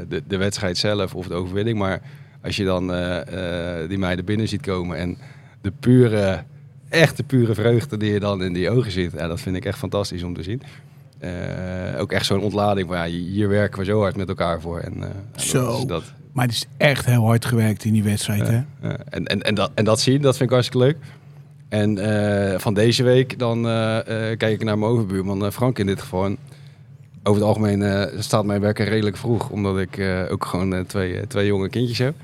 eh, 0.00 0.06
de, 0.08 0.22
de 0.28 0.36
wedstrijd 0.36 0.78
zelf 0.78 1.14
of 1.14 1.26
de 1.26 1.34
overwinning. 1.34 1.78
Maar 1.78 2.00
als 2.42 2.56
je 2.56 2.64
dan 2.64 2.92
eh, 2.92 3.80
eh, 3.82 3.88
die 3.88 3.98
meiden 3.98 4.24
binnen 4.24 4.48
ziet 4.48 4.62
komen 4.62 4.96
en 4.98 5.18
de 5.60 5.72
pure, 5.80 6.42
echte 6.88 7.22
pure 7.22 7.54
vreugde 7.54 7.96
die 7.96 8.12
je 8.12 8.20
dan 8.20 8.42
in 8.42 8.52
die 8.52 8.70
ogen 8.70 8.90
ziet. 8.92 9.12
Ja, 9.16 9.26
dat 9.28 9.40
vind 9.40 9.56
ik 9.56 9.64
echt 9.64 9.78
fantastisch 9.78 10.22
om 10.22 10.34
te 10.34 10.42
zien. 10.42 10.62
Eh, 11.18 11.30
ook 12.00 12.12
echt 12.12 12.26
zo'n 12.26 12.40
ontlading 12.42 12.88
van 12.88 12.96
ja, 12.96 13.04
hier 13.04 13.48
werken 13.48 13.78
we 13.78 13.84
zo 13.84 14.00
hard 14.00 14.16
met 14.16 14.28
elkaar 14.28 14.60
voor. 14.60 14.78
En, 14.78 14.94
eh, 15.02 15.08
dat 15.32 15.42
Zo. 15.42 15.76
is 15.78 15.84
dat, 15.84 16.02
Maar 16.36 16.44
het 16.44 16.54
is 16.54 16.66
echt 16.76 17.06
heel 17.06 17.24
hard 17.24 17.44
gewerkt 17.44 17.84
in 17.84 17.92
die 17.92 18.02
wedstrijd, 18.02 18.48
hè? 18.48 18.54
eh, 18.54 18.90
en, 19.10 19.24
en, 19.26 19.42
en, 19.42 19.54
dat, 19.54 19.70
en 19.74 19.84
dat 19.84 20.00
zien, 20.00 20.20
dat 20.22 20.36
vind 20.36 20.48
ik 20.50 20.54
hartstikke 20.54 20.86
leuk. 20.86 20.96
En 21.68 21.98
eh, 21.98 22.58
van 22.58 22.74
deze 22.74 23.02
week 23.02 23.38
dan 23.38 23.66
eh, 23.66 23.98
eh, 23.98 24.38
kijk 24.38 24.52
ik 24.52 24.64
naar 24.64 24.78
mijn 24.78 24.90
overbuurman 24.90 25.52
Frank 25.52 25.78
in 25.78 25.86
dit 25.86 26.00
geval. 26.00 26.24
En 26.24 26.36
over 27.22 27.40
het 27.40 27.48
algemeen 27.48 27.82
eh, 27.82 28.20
staat 28.20 28.44
mijn 28.44 28.60
werk 28.60 28.78
er 28.78 28.88
redelijk 28.88 29.16
vroeg, 29.16 29.50
omdat 29.50 29.78
ik 29.78 29.96
eh, 29.98 30.22
ook 30.30 30.44
gewoon 30.44 30.86
twee, 30.86 31.26
twee 31.26 31.46
jonge 31.46 31.68
kindjes 31.68 31.98
heb. 31.98 32.14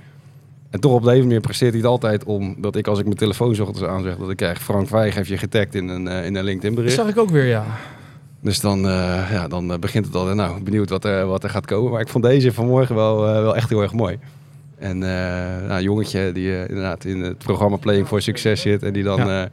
En 0.70 0.80
toch 0.80 0.92
op 0.92 1.02
de 1.02 1.04
een 1.04 1.08
of 1.08 1.12
andere 1.12 1.24
manier 1.26 1.40
presteert 1.40 1.72
hij 1.72 1.80
het 1.80 1.90
altijd 1.90 2.24
om 2.24 2.54
dat 2.58 2.76
ik 2.76 2.86
als 2.86 2.98
ik 2.98 3.04
mijn 3.04 3.16
telefoon 3.16 3.60
ochtends 3.60 3.82
aanzeg, 3.82 4.16
dat 4.16 4.30
ik 4.30 4.36
krijg 4.36 4.62
Frank 4.62 4.88
Vijg 4.88 5.14
heeft 5.14 5.28
je 5.28 5.38
getagd 5.38 5.74
in 5.74 5.88
een, 5.88 6.06
in 6.06 6.34
een 6.34 6.44
LinkedIn 6.44 6.74
Dat 6.74 6.74
bericht. 6.74 6.94
zag 6.94 7.08
ik 7.08 7.18
ook 7.18 7.30
weer, 7.30 7.46
ja. 7.46 7.64
Dus 8.42 8.60
dan, 8.60 8.78
eh, 8.88 9.28
ja, 9.32 9.48
dan 9.48 9.72
eh, 9.72 9.78
begint 9.78 10.06
het 10.06 10.14
al. 10.14 10.34
Nou, 10.34 10.62
benieuwd 10.62 10.88
wat 10.90 11.04
er, 11.04 11.26
wat 11.26 11.44
er 11.44 11.50
gaat 11.50 11.66
komen. 11.66 11.90
Maar 11.92 12.00
ik 12.00 12.08
vond 12.08 12.24
deze 12.24 12.52
vanmorgen 12.52 12.94
wel, 12.94 13.26
eh, 13.28 13.32
wel 13.40 13.56
echt 13.56 13.68
heel 13.68 13.82
erg 13.82 13.92
mooi. 13.92 14.18
En 14.78 15.02
eh 15.02 15.08
nou, 15.68 15.72
een 15.72 15.82
jongetje 15.82 16.32
die 16.32 16.52
eh, 16.54 16.68
inderdaad 16.68 17.04
in 17.04 17.20
het 17.20 17.38
programma 17.38 17.76
Playing 17.76 18.06
for 18.06 18.22
Success 18.22 18.62
zit. 18.62 18.82
En 18.82 18.92
die 18.92 19.02
dan 19.02 19.26
Ja. 19.26 19.48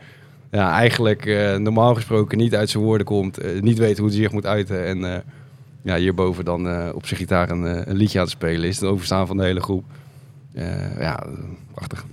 ja. 0.51 0.71
eigenlijk 0.71 1.25
eh, 1.25 1.55
normaal 1.55 1.95
gesproken 1.95 2.37
niet 2.37 2.55
uit 2.55 2.69
zijn 2.69 2.83
woorden 2.83 3.05
komt. 3.05 3.37
eh, 3.37 3.61
niet 3.61 3.77
weet 3.77 3.97
hoe 3.97 4.07
hij 4.07 4.17
zich 4.17 4.31
moet 4.31 4.45
uiten. 4.45 4.85
En 4.85 5.13
eh, 5.13 5.19
ja, 5.81 5.95
hierboven 5.95 6.45
dan 6.45 6.67
eh, 6.67 6.89
op 6.93 7.05
zijn 7.05 7.19
gitaar 7.19 7.49
een, 7.49 7.65
eh, 7.65 7.81
een 7.85 7.95
liedje 7.95 8.17
aan 8.19 8.23
het 8.25 8.33
spelen 8.33 8.69
is. 8.69 8.75
Het 8.79 8.89
overstaan 8.89 9.27
van 9.27 9.37
de 9.37 9.43
hele 9.43 9.61
groep. 9.61 9.83
Eh, 10.53 10.99
ja, 10.99 11.23
prachtig. 11.73 12.05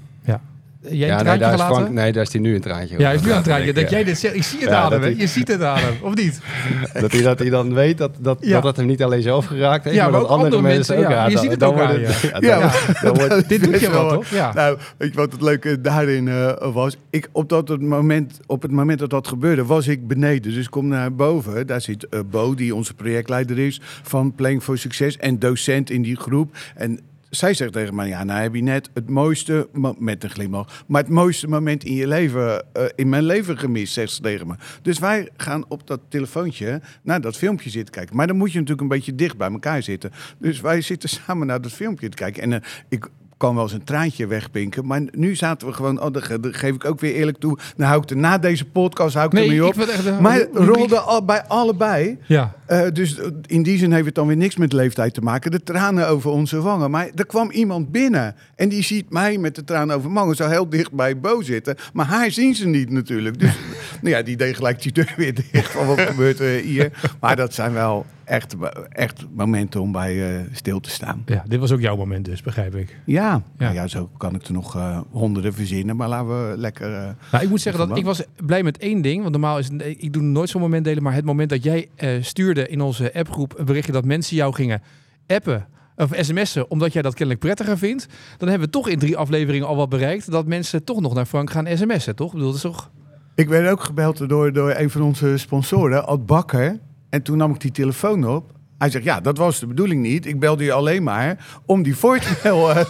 Jij 0.90 1.08
ja, 1.08 1.18
een 1.18 1.24
nee, 1.26 1.38
daar 1.38 1.54
is? 1.54 1.60
Frank, 1.60 1.90
nee, 1.90 2.12
daar 2.12 2.22
is 2.22 2.32
hij 2.32 2.40
nu 2.40 2.54
een 2.54 2.60
traantje 2.60 2.98
Ja, 2.98 3.04
hij 3.04 3.14
is 3.14 3.20
nu 3.20 3.30
aan 3.30 3.36
het 3.36 3.48
over. 3.48 3.52
traantje. 3.62 3.72
Dat 3.82 3.90
jij 3.90 4.04
dit 4.04 4.18
zegt, 4.18 4.34
ik 4.34 4.42
zie 4.42 4.60
het 4.60 4.68
Ja, 4.68 4.80
aan 4.80 4.92
hem, 4.92 5.18
Je 5.18 5.26
ziet 5.26 5.48
het 5.48 5.62
aan 5.62 5.78
hem, 5.78 5.94
of 6.02 6.14
niet? 6.14 6.40
Dat 7.00 7.12
hij, 7.12 7.22
dat 7.22 7.38
hij 7.38 7.50
dan 7.50 7.74
weet 7.74 7.98
dat 7.98 8.10
dat, 8.18 8.38
Ja. 8.40 8.52
dat 8.54 8.64
het 8.64 8.76
hem 8.76 8.86
niet 8.86 9.02
alleen 9.02 9.22
zelf 9.22 9.46
geraakt 9.46 9.84
heeft, 9.84 9.96
Ja, 9.96 10.02
maar, 10.02 10.10
maar 10.10 10.20
dat 10.20 10.30
ook 10.30 10.36
andere, 10.36 10.56
andere 10.56 10.74
mensen 10.76 10.96
mensen, 10.96 11.16
ook 11.16 11.20
ja. 11.20 11.28
Je 11.28 11.38
ziet 11.38 11.50
het 11.50 11.60
dan 11.60 11.74
ook 11.74 11.80
aan 11.80 12.00
je. 12.00 13.44
Dit 13.48 13.64
doet 13.64 13.80
je 13.80 13.90
wel, 13.90 14.08
toch? 14.08 14.54
Nou, 14.54 14.78
weet 14.96 15.10
je 15.10 15.16
wat 15.16 15.32
het 15.32 15.40
leuke 15.40 15.80
daarin 15.80 16.28
eh, 16.28 16.72
was? 16.72 16.96
Ik, 17.10 17.28
op, 17.32 17.48
dat 17.48 17.68
het 17.68 17.80
moment, 17.82 18.40
op 18.46 18.62
het 18.62 18.70
moment 18.70 18.98
dat 18.98 19.10
dat 19.10 19.28
gebeurde, 19.28 19.64
was 19.64 19.86
ik 19.88 20.06
beneden. 20.06 20.52
Dus 20.54 20.64
ik 20.64 20.70
kom 20.70 20.88
naar 20.88 21.14
boven. 21.14 21.66
Daar 21.66 21.80
zit 21.80 22.08
eh, 22.08 22.20
Bo, 22.30 22.54
die 22.54 22.74
onze 22.74 22.94
projectleider 22.94 23.58
is 23.58 23.80
van 24.02 24.34
Playing 24.34 24.62
for 24.62 24.78
Success. 24.78 25.16
En 25.16 25.38
docent 25.38 25.90
in 25.90 26.02
die 26.02 26.16
groep. 26.16 26.56
En 26.74 27.00
zij 27.30 27.54
zegt 27.54 27.72
tegen 27.72 27.94
mij, 27.94 28.08
ja, 28.08 28.24
nou 28.24 28.40
heb 28.40 28.54
je 28.54 28.62
net 28.62 28.90
het 28.94 29.08
mooiste, 29.10 29.68
mo- 29.72 29.94
met 29.98 30.24
een 30.24 30.30
glimlach, 30.30 30.84
maar 30.86 31.02
het 31.02 31.10
mooiste 31.10 31.48
moment 31.48 31.84
in 31.84 31.94
je 31.94 32.06
leven, 32.06 32.64
eh, 32.74 32.82
in 32.94 33.08
mijn 33.08 33.22
leven 33.24 33.58
gemist, 33.58 33.92
zegt 33.92 34.12
ze 34.12 34.20
tegen 34.20 34.46
me. 34.46 34.54
Dus 34.82 34.98
wij 34.98 35.28
gaan 35.36 35.64
op 35.68 35.86
dat 35.86 36.00
telefoontje 36.08 36.80
naar 37.02 37.20
dat 37.20 37.36
filmpje 37.36 37.70
zitten 37.70 37.94
kijken. 37.94 38.16
Maar 38.16 38.26
dan 38.26 38.36
moet 38.36 38.48
je 38.52 38.58
natuurlijk 38.58 38.82
een 38.82 38.96
beetje 38.96 39.14
dicht 39.14 39.36
bij 39.36 39.50
elkaar 39.50 39.82
zitten. 39.82 40.10
Dus 40.38 40.60
wij 40.60 40.80
zitten 40.80 41.08
samen 41.08 41.46
naar 41.46 41.60
dat 41.60 41.72
filmpje 41.72 42.08
te 42.08 42.16
kijken. 42.16 42.42
En 42.42 42.52
eh, 42.52 42.60
ik 42.88 43.08
kan 43.36 43.54
wel 43.54 43.62
eens 43.64 43.72
een 43.72 43.84
traantje 43.84 44.26
wegpinken. 44.26 44.86
Maar 44.86 45.02
nu 45.12 45.34
zaten 45.34 45.68
we 45.68 45.74
gewoon, 45.74 46.02
oh, 46.02 46.12
dat 46.12 46.22
ge- 46.24 46.40
dat 46.40 46.56
geef 46.56 46.74
ik 46.74 46.84
ook 46.84 47.00
weer 47.00 47.14
eerlijk 47.14 47.38
toe. 47.38 47.58
Dan 47.76 47.86
hou 47.86 48.02
ik 48.02 48.10
er 48.10 48.16
na 48.16 48.38
deze 48.38 48.64
podcast 48.64 49.14
hou 49.14 49.26
ik 49.26 49.32
Nee, 49.32 49.42
ermee 49.42 49.58
ik 49.58 49.64
op. 49.66 49.76
het 49.80 49.88
echt 49.88 50.20
maar 50.20 50.46
rolde 50.52 50.98
al 50.98 51.24
bij 51.24 51.44
allebei. 51.46 52.18
Ja. 52.26 52.54
Eh, 52.66 52.86
dus 52.92 53.18
eh, 53.18 53.26
in 53.46 53.62
die 53.62 53.78
zin 53.78 53.92
heeft 53.92 54.06
het 54.06 54.14
dan 54.14 54.26
weer 54.26 54.36
niks 54.36 54.56
met 54.56 54.72
leeftijd 54.72 55.14
te 55.14 55.20
maken. 55.20 55.50
De 55.50 55.62
tranen 55.62 56.08
over 56.08 56.30
onze 56.30 56.60
wangen. 56.60 56.90
Maar 56.90 57.08
er 57.14 57.26
kwam 57.26 57.50
iemand 57.50 57.92
binnen. 57.92 58.34
En 58.54 58.68
die 58.68 58.82
ziet 58.82 59.10
mij 59.10 59.38
met 59.38 59.54
de 59.54 59.64
tranen 59.64 59.96
over 59.96 60.10
mijn 60.10 60.20
wangen 60.20 60.36
zo 60.36 60.48
heel 60.48 60.68
dicht 60.68 60.92
bij 60.92 61.20
Bo 61.20 61.42
zitten. 61.42 61.76
Maar 61.92 62.06
haar 62.06 62.30
zien 62.30 62.54
ze 62.54 62.66
niet 62.66 62.90
natuurlijk. 62.90 63.40
Dus 63.40 63.56
nou 64.02 64.14
ja, 64.14 64.22
die 64.22 64.36
deed 64.36 64.56
gelijk 64.56 64.82
die 64.82 64.92
deur 64.92 65.14
weer 65.16 65.34
dicht. 65.34 65.70
Van 65.70 65.86
wat 65.86 66.00
gebeurt 66.00 66.40
er 66.40 66.60
hier? 66.60 66.90
Maar 67.20 67.36
dat 67.36 67.54
zijn 67.54 67.72
wel 67.72 68.06
echt, 68.24 68.54
echt 68.88 69.26
momenten 69.34 69.80
om 69.80 69.92
bij 69.92 70.36
eh, 70.36 70.40
stil 70.52 70.80
te 70.80 70.90
staan. 70.90 71.22
ja, 71.26 71.44
dit 71.48 71.60
was 71.60 71.72
ook 71.72 71.80
jouw 71.80 71.96
moment 71.96 72.24
dus, 72.24 72.42
begrijp 72.42 72.74
ik. 72.74 72.96
Ja, 73.04 73.14
Ja. 73.24 73.42
Nou 73.58 73.74
ja 73.74 73.86
zo 73.86 74.10
kan 74.16 74.34
ik 74.34 74.42
er 74.42 74.52
nog 74.52 75.02
honderden 75.10 75.54
verzinnen. 75.54 75.96
Maar 75.96 76.08
laten 76.08 76.28
we 76.28 76.56
lekker... 76.56 76.88
Nou, 77.32 77.44
ik 77.44 77.48
moet 77.48 77.60
zeggen 77.60 77.88
dat 77.88 77.98
ik 77.98 78.04
was 78.04 78.22
blij 78.46 78.62
met 78.62 78.78
één 78.78 79.02
ding. 79.02 79.20
Want 79.20 79.32
normaal 79.32 79.58
is 79.58 79.68
ik 79.96 80.12
doe 80.12 80.22
nooit 80.22 80.48
zo'n 80.48 80.60
moment 80.60 80.84
delen. 80.84 81.02
Maar 81.02 81.14
het 81.14 81.24
moment 81.24 81.50
dat 81.50 81.62
jij 81.62 81.88
eh, 81.96 82.22
in 82.56 82.80
onze 82.80 83.14
appgroep 83.14 83.58
een 83.58 83.64
berichtje 83.64 83.92
dat 83.92 84.04
mensen 84.04 84.36
jou 84.36 84.54
gingen 84.54 84.82
appen. 85.26 85.68
Of 85.96 86.10
sms'en, 86.12 86.70
omdat 86.70 86.92
jij 86.92 87.02
dat 87.02 87.14
kennelijk 87.14 87.44
prettiger 87.44 87.78
vindt. 87.78 88.06
Dan 88.38 88.48
hebben 88.48 88.66
we 88.66 88.72
toch 88.72 88.88
in 88.88 88.98
drie 88.98 89.16
afleveringen 89.16 89.66
al 89.66 89.76
wat 89.76 89.88
bereikt. 89.88 90.30
Dat 90.30 90.46
mensen 90.46 90.84
toch 90.84 91.00
nog 91.00 91.14
naar 91.14 91.26
Frank 91.26 91.50
gaan 91.50 91.66
sms'en, 91.76 92.16
toch? 92.16 92.26
Ik 92.26 92.32
bedoel, 92.32 92.46
dat 92.46 92.56
is 92.56 92.62
toch... 92.62 92.90
Ik 93.34 93.48
werd 93.48 93.70
ook 93.70 93.80
gebeld 93.80 94.28
door, 94.28 94.52
door 94.52 94.74
een 94.74 94.90
van 94.90 95.02
onze 95.02 95.36
sponsoren, 95.36 96.06
Ad 96.06 96.26
Bakker. 96.26 96.80
En 97.10 97.22
toen 97.22 97.36
nam 97.36 97.52
ik 97.52 97.60
die 97.60 97.70
telefoon 97.70 98.28
op. 98.28 98.52
Hij 98.78 98.90
zegt, 98.90 99.04
ja, 99.04 99.20
dat 99.20 99.38
was 99.38 99.60
de 99.60 99.66
bedoeling 99.66 100.02
niet. 100.02 100.26
Ik 100.26 100.40
belde 100.40 100.64
je 100.64 100.72
alleen 100.72 101.02
maar 101.02 101.60
om 101.66 101.82
die 101.82 101.96
voicemail... 101.96 102.84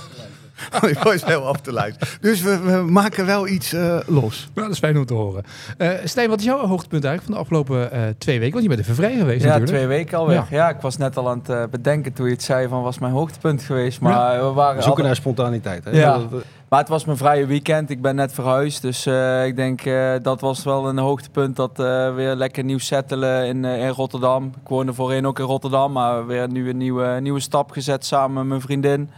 eh, 0.73 0.81
Die 0.87 0.97
was 1.03 1.25
heel 1.25 1.47
af 1.47 1.61
te 1.61 1.73
luisteren. 1.73 2.09
Dus 2.21 2.43
we, 2.43 2.61
we 2.61 2.71
maken 2.91 3.27
wel 3.27 3.49
iets 3.49 3.73
eh, 3.73 3.99
los. 4.07 4.49
Nou, 4.55 4.67
dat 4.67 4.77
is 4.77 4.79
fijn 4.83 4.97
om 4.99 5.07
te 5.07 5.15
horen. 5.15 5.43
Eh 5.79 5.91
Stijn, 6.05 6.29
wat 6.29 6.39
is 6.39 6.45
jouw 6.45 6.67
hoogtepunt 6.67 7.05
eigenlijk 7.05 7.23
van 7.25 7.33
de 7.35 7.41
afgelopen 7.41 7.93
eh, 7.93 8.03
twee 8.19 8.39
weken? 8.39 8.53
Want 8.53 8.63
je 8.63 8.69
bent 8.69 8.81
even 8.81 8.95
vrij 8.95 9.17
geweest 9.17 9.41
Ja, 9.43 9.47
natuurlijk. 9.49 9.77
twee 9.77 9.87
weken 9.87 10.19
alweer. 10.19 10.35
Ja. 10.37 10.47
Ja. 10.51 10.69
ik 10.69 10.81
was 10.81 10.97
net 10.97 11.17
al 11.17 11.29
aan 11.29 11.43
het 11.45 11.71
bedenken 11.71 12.13
toen 12.13 12.27
je 12.27 12.33
het 12.33 12.43
zei 12.43 12.69
van 12.69 12.83
was 12.83 12.99
mijn 12.99 13.13
hoogtepunt 13.13 13.63
geweest. 13.63 14.01
Maar 14.01 14.41
we 14.47 14.53
waren 14.53 14.83
zoeken 14.83 15.05
naar 15.05 15.17
spontaniteit. 15.17 15.85
Hè? 15.85 15.91
Ja. 15.91 16.21
Maar 16.69 16.79
het 16.79 16.89
was 16.89 17.05
mijn 17.05 17.19
vrije 17.19 17.47
weekend. 17.47 17.91
Ik 17.91 18.03
ben 18.03 18.15
net 18.15 18.33
verhuisd. 18.33 18.83
Dus 18.83 19.07
eh, 19.07 19.47
ik 19.47 19.57
denk 19.57 19.81
eh, 19.81 20.13
dat 20.23 20.41
was 20.41 20.65
wel 20.65 20.89
een 20.89 20.99
hoogtepunt. 20.99 21.57
Dat 21.57 21.79
eh, 21.79 22.15
weer 22.15 22.35
lekker 22.35 22.65
nieuw 22.65 22.79
settelen 22.79 23.47
in, 23.47 23.65
eh, 23.65 23.79
in 23.85 23.89
Rotterdam. 23.89 24.45
Ik 24.63 24.69
woonde 24.69 24.93
voorheen 24.95 25.27
ook 25.27 25.39
in 25.39 25.45
Rotterdam. 25.45 25.93
Maar 25.93 26.27
weer 26.27 26.49
nu 26.49 26.69
een 26.69 26.77
nieuwe, 26.77 27.19
nieuwe 27.21 27.41
stap 27.41 27.71
gezet 27.71 28.05
samen 28.05 28.35
met 28.35 28.47
mijn 28.47 28.61
vriendin. 28.61 29.11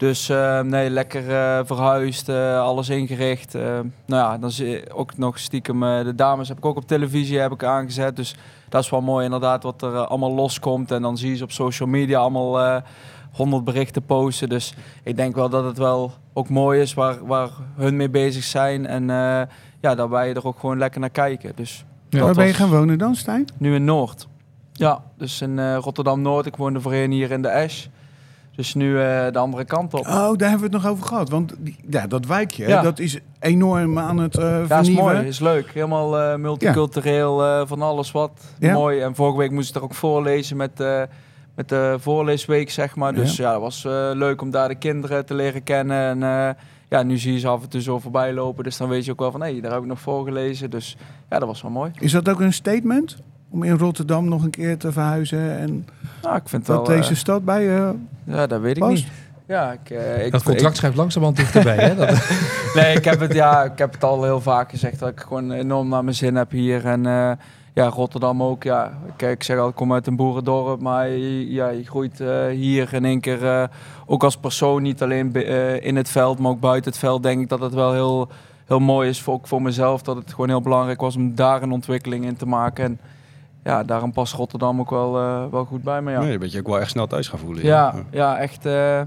Dus 0.00 0.28
eh, 0.28 0.60
nee, 0.60 0.90
lekker 0.90 1.30
eh, 1.30 1.60
verhuisd. 1.64 2.28
eh, 2.28 2.60
alles 2.60 2.88
ingericht. 2.88 3.54
Eh, 3.54 3.62
nou 4.06 4.32
ja, 4.32 4.38
dan 4.38 4.50
zie 4.50 4.92
ook 4.94 5.16
nog 5.16 5.38
stiekem 5.38 5.82
eh, 5.82 6.04
de 6.04 6.14
dames 6.14 6.48
heb 6.48 6.56
ik 6.56 6.64
ook 6.64 6.76
op 6.76 6.86
televisie 6.86 7.38
heb 7.38 7.52
ik 7.52 7.64
aangezet. 7.64 8.16
Dus 8.16 8.34
dat 8.68 8.82
is 8.82 8.90
wel 8.90 9.00
mooi 9.00 9.24
inderdaad 9.24 9.62
wat 9.62 9.82
er 9.82 10.06
allemaal 10.06 10.34
loskomt. 10.34 10.90
En 10.90 11.02
dan 11.02 11.16
zie 11.18 11.30
je 11.30 11.36
ze 11.36 11.44
op 11.44 11.52
social 11.52 11.88
media 11.88 12.18
allemaal... 12.18 12.82
100 13.30 13.64
berichten 13.64 14.02
posten. 14.02 14.48
Dus 14.48 14.74
ik 15.02 15.16
denk 15.16 15.34
wel 15.34 15.48
dat 15.48 15.64
het 15.64 15.78
wel 15.78 16.12
ook 16.32 16.48
mooi 16.48 16.80
is 16.80 16.94
waar, 16.94 17.26
waar 17.26 17.48
hun 17.76 17.96
mee 17.96 18.10
bezig 18.10 18.44
zijn. 18.44 18.86
En 18.86 19.06
ja, 19.80 19.94
dat 19.94 20.08
wij 20.08 20.34
er 20.34 20.46
ook 20.46 20.58
gewoon 20.58 20.78
lekker 20.78 21.00
naar 21.00 21.10
kijken. 21.10 21.52
Dus 21.54 21.84
Ja, 22.08 22.20
Waar 22.24 22.34
ben 22.34 22.46
je 22.46 22.54
gaan 22.54 22.68
wonen 22.70 22.98
dan, 22.98 23.14
Stijn? 23.14 23.44
nu 23.58 23.74
in 23.74 23.84
Noord. 23.84 24.28
Ja, 24.72 25.02
dus 25.18 25.40
in 25.40 25.74
Rotterdam-Noord. 25.74 26.46
Ik 26.46 26.56
woonde 26.56 26.80
voorheen 26.80 27.10
hier 27.10 27.30
in 27.30 27.42
de 27.42 27.48
Esch. 27.48 27.86
Dus 28.60 28.74
nu 28.74 29.00
eh, 29.00 29.32
de 29.32 29.38
andere 29.38 29.64
kant 29.64 29.94
op. 29.94 30.00
Oh, 30.06 30.12
daar 30.36 30.48
hebben 30.48 30.70
we 30.70 30.76
het 30.76 30.82
nog 30.82 30.86
over 30.86 31.04
gehad. 31.06 31.28
Want 31.30 31.54
die, 31.58 31.76
ja, 31.90 32.06
dat 32.06 32.26
wijkje, 32.26 32.68
Ja. 32.68 32.82
dat 32.82 32.98
is 32.98 33.18
enorm 33.38 33.98
aan 33.98 34.18
het 34.18 34.38
eh 34.38 34.44
Ja, 34.44 34.60
is 34.60 34.66
vernieuwen. 34.68 35.14
mooi, 35.14 35.26
is 35.26 35.38
leuk. 35.38 35.70
Helemaal 35.72 36.18
eh, 36.18 36.36
multicultureel, 36.36 37.66
van 37.66 37.82
alles 37.82 38.12
wat. 38.12 38.30
Ja. 38.58 38.72
Mooi. 38.72 39.00
En 39.00 39.14
vorige 39.14 39.38
week 39.38 39.50
moest 39.50 39.68
ik 39.68 39.74
er 39.76 39.82
ook 39.82 39.94
voorlezen 39.94 40.56
met, 40.56 40.84
met 41.54 41.68
de 41.68 41.96
voorleesweek, 42.00 42.70
zeg 42.70 42.96
maar. 42.96 43.14
Dus 43.14 43.36
ja, 43.36 43.52
dat 43.52 43.60
was 43.60 43.82
leuk 44.14 44.42
om 44.42 44.50
daar 44.50 44.68
de 44.68 44.74
kinderen 44.74 45.26
te 45.26 45.34
leren 45.34 45.62
kennen. 45.62 46.22
En 46.22 46.56
ja, 46.88 47.02
nu 47.02 47.18
zie 47.18 47.32
je 47.32 47.38
ze 47.38 47.48
af 47.48 47.62
en 47.62 47.68
toe 47.68 47.82
zo 47.82 47.98
voorbij 47.98 48.32
lopen. 48.32 48.64
Dus 48.64 48.76
dan 48.76 48.88
weet 48.88 49.04
je 49.04 49.10
ook 49.12 49.18
wel 49.20 49.30
van, 49.30 49.42
hé, 49.42 49.60
daar 49.60 49.72
heb 49.72 49.80
ik 49.80 49.86
nog 49.86 50.00
voorgelezen. 50.00 50.70
Dus 50.70 50.96
ja, 51.30 51.38
dat 51.38 51.48
was 51.48 51.62
wel 51.62 51.70
mooi. 51.70 51.90
Is 51.98 52.12
dat 52.12 52.28
ook 52.28 52.40
een 52.40 52.52
statement? 52.52 53.16
Om 53.50 53.62
in 53.62 53.78
Rotterdam 53.78 54.28
nog 54.28 54.42
een 54.42 54.50
keer 54.50 54.78
te 54.78 54.92
verhuizen 54.92 55.58
en 55.58 55.86
Nou, 56.22 56.36
ik 56.36 56.48
vind 56.48 56.66
dat 56.66 56.76
wel... 56.76 56.96
eh, 56.96 57.00
deze 57.00 57.16
stad 57.16 57.44
bij 57.44 57.62
je 57.62 57.94
ja, 58.24 58.46
dat 58.46 58.60
weet 58.60 58.76
ik 58.76 58.82
past? 58.82 58.94
niet. 58.94 59.06
Ja, 59.46 59.72
ik, 59.72 59.90
eh, 59.90 60.24
ik, 60.26 60.32
Dat 60.32 60.42
contract 60.42 60.76
schrijft 60.76 60.96
langzamerhand 60.96 61.38
dichterbij. 61.38 61.76
Hè? 61.76 61.94
Dat, 61.94 62.28
nee, 62.74 62.96
ik 62.96 63.04
heb, 63.04 63.20
het, 63.20 63.32
ja, 63.32 63.64
ik 63.64 63.78
heb 63.78 63.92
het 63.92 64.04
al 64.04 64.22
heel 64.24 64.40
vaak 64.40 64.70
gezegd 64.70 64.98
dat 64.98 65.08
ik 65.08 65.20
gewoon 65.20 65.50
enorm 65.50 65.88
naar 65.88 66.04
mijn 66.04 66.16
zin 66.16 66.34
heb 66.34 66.50
hier. 66.50 66.86
En 66.86 67.06
eh, 67.06 67.32
ja, 67.74 67.86
Rotterdam 67.88 68.42
ook. 68.42 68.62
Ja, 68.62 68.98
kijk, 69.16 69.32
ik 69.32 69.42
zeg 69.42 69.58
al, 69.58 69.68
ik 69.68 69.74
kom 69.74 69.92
uit 69.92 70.06
een 70.06 70.16
boerendorp, 70.16 70.80
maar 70.80 71.08
je, 71.08 71.52
ja, 71.52 71.68
je 71.68 71.84
groeit 71.84 72.20
eh, 72.20 72.46
hier 72.46 72.94
in 72.94 73.04
één 73.04 73.20
keer 73.20 73.46
eh, 73.46 73.64
ook 74.06 74.24
als 74.24 74.36
persoon, 74.36 74.82
niet 74.82 75.02
alleen 75.02 75.34
eh, 75.34 75.84
in 75.84 75.96
het 75.96 76.08
veld, 76.08 76.38
maar 76.38 76.50
ook 76.50 76.60
buiten 76.60 76.90
het 76.90 77.00
veld, 77.00 77.22
denk 77.22 77.40
ik 77.40 77.48
dat 77.48 77.60
het 77.60 77.74
wel 77.74 77.92
heel, 77.92 78.28
heel 78.66 78.80
mooi 78.80 79.08
is, 79.08 79.20
voor, 79.22 79.34
ook 79.34 79.46
voor 79.46 79.62
mezelf, 79.62 80.02
dat 80.02 80.16
het 80.16 80.30
gewoon 80.30 80.48
heel 80.48 80.60
belangrijk 80.60 81.00
was 81.00 81.16
om 81.16 81.34
daar 81.34 81.62
een 81.62 81.72
ontwikkeling 81.72 82.24
in 82.24 82.36
te 82.36 82.46
maken. 82.46 82.84
En 82.84 83.00
ja, 83.64 83.84
daarom 83.84 84.12
past 84.12 84.34
Rotterdam 84.34 84.80
ook 84.80 84.90
wel, 84.90 85.18
eh, 85.18 85.44
wel 85.50 85.64
goed 85.64 85.82
bij 85.82 86.02
me. 86.02 86.10
Ja. 86.10 86.20
Nee, 86.20 86.30
dan 86.30 86.38
ben 86.38 86.50
je 86.50 86.58
ook 86.58 86.66
wel 86.68 86.80
echt 86.80 86.90
snel 86.90 87.06
thuis 87.06 87.28
gaan 87.28 87.38
voelen. 87.38 87.64
Ja, 87.64 87.94
ja, 88.10 88.38
echt. 88.38 88.66
eh, 88.66 89.00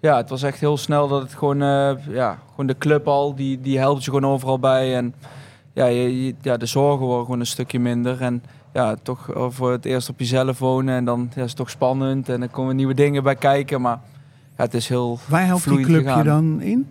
ja, 0.00 0.16
het 0.16 0.28
was 0.28 0.42
echt 0.42 0.60
heel 0.60 0.76
snel 0.76 1.08
dat 1.08 1.22
het 1.22 1.34
gewoon, 1.34 1.62
eh, 1.62 1.90
ja, 2.08 2.38
gewoon 2.50 2.66
de 2.66 2.78
club 2.78 3.08
al, 3.08 3.34
die, 3.34 3.60
die 3.60 3.78
helpt 3.78 4.04
je 4.04 4.10
gewoon 4.10 4.30
overal 4.32 4.58
bij. 4.58 4.96
En 4.96 5.14
ja, 5.72 5.86
je, 5.86 6.24
je- 6.24 6.34
ja, 6.40 6.56
de 6.56 6.66
zorgen 6.66 7.06
worden 7.06 7.24
gewoon 7.24 7.40
een 7.40 7.46
stukje 7.46 7.78
minder. 7.78 8.20
En 8.22 8.42
ja, 8.72 8.96
toch 9.02 9.28
voor 9.48 9.72
het 9.72 9.84
eerst 9.84 10.08
op 10.08 10.18
jezelf 10.18 10.58
wonen 10.58 10.94
en 10.94 11.04
dan 11.04 11.30
ja, 11.34 11.42
is 11.42 11.48
het 11.48 11.56
toch 11.56 11.70
spannend. 11.70 12.28
En 12.28 12.42
er 12.42 12.48
komen 12.48 12.76
nieuwe 12.76 12.94
dingen 12.94 13.22
bij 13.22 13.36
kijken. 13.36 13.80
Maar 13.80 14.00
ja, 14.56 14.64
het 14.64 14.74
is 14.74 14.88
heel 14.88 15.18
Waar 15.28 15.46
helpt 15.46 15.62
die 15.76 15.84
club 15.84 16.04
je 16.16 16.22
dan 16.22 16.60
in? 16.60 16.88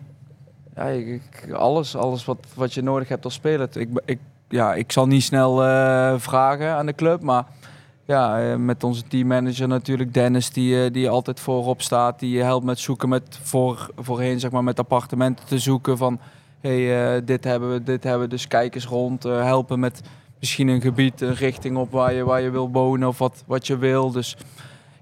Ja, 0.75 0.83
ik- 0.85 1.51
alles, 1.53 1.95
alles 1.95 2.25
wat, 2.25 2.37
wat 2.55 2.73
je 2.73 2.81
nodig 2.81 3.07
hebt 3.07 3.23
als 3.25 3.33
speler. 3.33 3.69
Ik, 3.77 3.89
ik, 4.05 4.19
ja, 4.49 4.73
ik 4.73 4.91
zal 4.91 5.07
niet 5.07 5.23
snel 5.23 5.63
eh, 5.63 6.13
vragen 6.17 6.75
aan 6.75 6.85
de 6.85 6.95
club, 6.95 7.21
maar 7.21 7.45
ja, 8.05 8.41
eh, 8.41 8.55
met 8.55 8.83
onze 8.83 9.03
teammanager 9.07 9.67
natuurlijk, 9.67 10.13
Dennis, 10.13 10.49
die, 10.49 10.83
eh, 10.83 10.91
die 10.93 11.09
altijd 11.09 11.39
voorop 11.39 11.81
staat. 11.81 12.19
Die 12.19 12.41
helpt 12.41 12.65
met 12.65 12.79
zoeken, 12.79 13.09
met 13.09 13.39
voor, 13.41 13.89
voorheen 13.95 14.39
zeg 14.39 14.51
maar, 14.51 14.63
met 14.63 14.79
appartementen 14.79 15.45
te 15.45 15.59
zoeken 15.59 15.97
van... 15.97 16.19
hey, 16.59 17.23
dit 17.25 17.43
hebben 17.43 17.71
we, 17.71 17.83
dit 17.83 18.03
hebben 18.03 18.21
we, 18.21 18.27
dus 18.27 18.47
kijk 18.47 18.75
eens 18.75 18.85
rond. 18.85 19.23
helpen 19.23 19.79
met 19.79 20.01
misschien 20.39 20.67
een 20.67 20.81
gebied, 20.81 21.21
een 21.21 21.33
richting 21.33 21.77
op 21.77 21.91
waar 21.91 22.13
je, 22.13 22.23
waar 22.23 22.41
je 22.41 22.49
wil 22.49 22.69
wonen 22.69 23.07
of 23.07 23.17
wat, 23.17 23.43
wat 23.45 23.67
je 23.67 23.77
wil. 23.77 24.11
Dus 24.11 24.37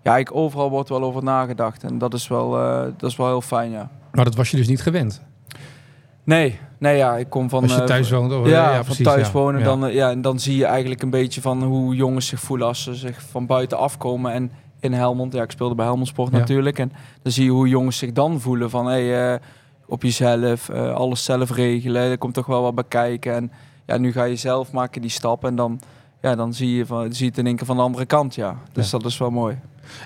ja, 0.04 0.18
ik, 0.18 0.36
overal 0.36 0.70
wordt 0.70 0.90
wel 0.90 1.04
over 1.04 1.24
nagedacht 1.24 1.84
en 1.84 1.98
dat 1.98 2.14
is 2.14 2.28
wel, 2.28 2.50
dat 2.98 3.10
is 3.10 3.16
wel 3.16 3.28
heel 3.28 3.42
fijn, 3.42 3.72
ja. 3.72 3.90
maar 4.12 4.25
dat 4.25 4.36
was 4.36 4.52
je 4.52 4.58
dus 4.58 4.68
niet 4.68 4.82
gewend. 4.82 5.22
Nee, 6.24 6.60
nee 6.77 6.98
ja, 6.98 7.17
ik 7.17 7.29
kom 7.29 7.50
van... 7.50 7.63
Als 7.63 7.74
je 7.75 7.82
eh, 7.82 7.86
thuis 7.86 8.10
woont. 8.10 8.34
of- 8.34 8.48
ja, 8.48 8.70
ja, 8.70 8.75
van 8.75 8.86
precies, 8.86 9.05
thuis 9.05 9.27
ja. 9.27 9.34
wonen, 9.34 9.60
Ja. 9.60 9.65
Dan, 9.65 9.86
eh, 9.86 9.94
ja, 9.94 10.10
en 10.10 10.22
dan 10.22 10.39
zie 10.39 10.58
je 10.58 10.65
eigenlijk 10.65 11.01
een 11.01 11.10
beetje 11.10 11.41
van 11.41 11.63
hoe 11.63 11.96
jongens 11.96 12.27
zich 12.27 12.39
voelen 12.39 12.67
als 12.67 12.84
ze 12.84 12.96
zich 12.96 13.22
van 13.22 13.46
buiten 13.46 13.77
afkomen. 13.77 14.32
En 14.32 14.51
in 14.79 14.94
Helmond, 14.94 15.34
ja, 15.34 15.44
ik 15.44 15.51
speelde 15.51 15.75
bij 15.75 15.86
Helmond 15.86 16.08
Sport 16.08 16.32
natuurlijk. 16.32 16.79
En 16.79 16.91
dan 17.22 17.32
zie 17.32 17.44
je 17.44 17.51
hoe 17.51 17.67
jongens 17.67 17.98
zich 17.98 18.12
dan 18.12 18.41
voelen 18.41 18.70
van 18.70 18.86
hey, 18.86 19.34
eh, 19.34 19.39
op 19.88 20.01
jezelf, 20.03 20.70
alles 20.70 21.24
zelf 21.24 21.51
regelen. 21.51 22.01
Er 22.01 22.17
komt 22.17 22.34
toch 22.34 22.46
wel 22.46 22.62
wat 22.62 22.75
bij 22.75 22.84
kijken. 22.88 23.34
En 23.36 23.51
ja, 23.86 23.98
nu 23.98 24.12
ga 24.12 24.24
je 24.24 24.36
zelf 24.36 24.72
maken 24.72 25.01
die 25.01 25.10
stap 25.10 25.46
en 25.46 25.55
dan, 25.55 25.79
ja, 26.22 26.36
dan 26.36 26.53
zie 26.53 26.75
je, 26.75 26.86
van, 26.86 27.13
zie 27.13 27.24
je 27.24 27.29
het 27.29 27.38
in 27.39 27.46
één 27.46 27.55
keer 27.55 27.65
van 27.65 27.75
de 27.75 27.82
andere 27.82 28.05
kant, 28.05 28.36
ja. 28.36 28.58
Dus 28.72 28.89
dat 28.89 29.05
is 29.05 29.17
wel 29.17 29.29
mooi. 29.32 29.58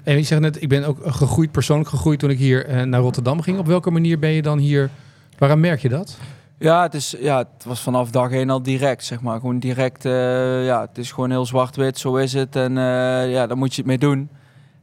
En 0.04 0.16
je 0.16 0.24
zegt 0.24 0.42
net, 0.42 0.62
ik 0.62 0.70
ben 0.70 0.86
ook 0.86 0.98
gegroeid, 1.04 1.52
persoonlijk 1.52 1.90
gegroeid 1.90 2.20
toen 2.20 2.30
ik 2.30 2.38
hier 2.38 2.88
naar 2.88 3.02
Rotterdam 3.02 3.42
ging. 3.42 3.60
Op 3.60 3.68
welke 3.68 3.92
manier 3.92 4.20
ben 4.20 4.30
je 4.30 4.42
dan 4.42 4.58
hier? 4.58 4.90
Waaraan 5.38 5.60
merk 5.60 5.82
je 5.82 5.90
dat? 5.90 6.18
Ja, 6.60 6.82
het, 6.82 6.94
is, 6.94 7.16
ja, 7.20 7.38
het 7.38 7.66
was 7.66 7.82
vanaf 7.82 8.10
dag 8.10 8.32
één 8.32 8.50
al 8.50 8.64
direct, 8.64 9.04
zeg 9.04 9.22
maar. 9.22 9.40
Gewoon 9.40 9.60
direct, 9.60 10.06
eh, 10.06 10.66
ja, 10.66 10.82
het 10.82 10.98
is 10.98 11.12
gewoon 11.12 11.30
heel 11.30 11.46
zwart-wit, 11.46 11.98
zo 11.98 12.16
is 12.16 12.34
het. 12.34 12.56
En 12.56 12.78
eh, 12.78 13.32
ja, 13.32 13.48
daar 13.48 13.58
moet 13.58 13.76
je 13.76 13.82
het 13.82 13.86
mee 13.86 13.98
doen. 13.98 14.30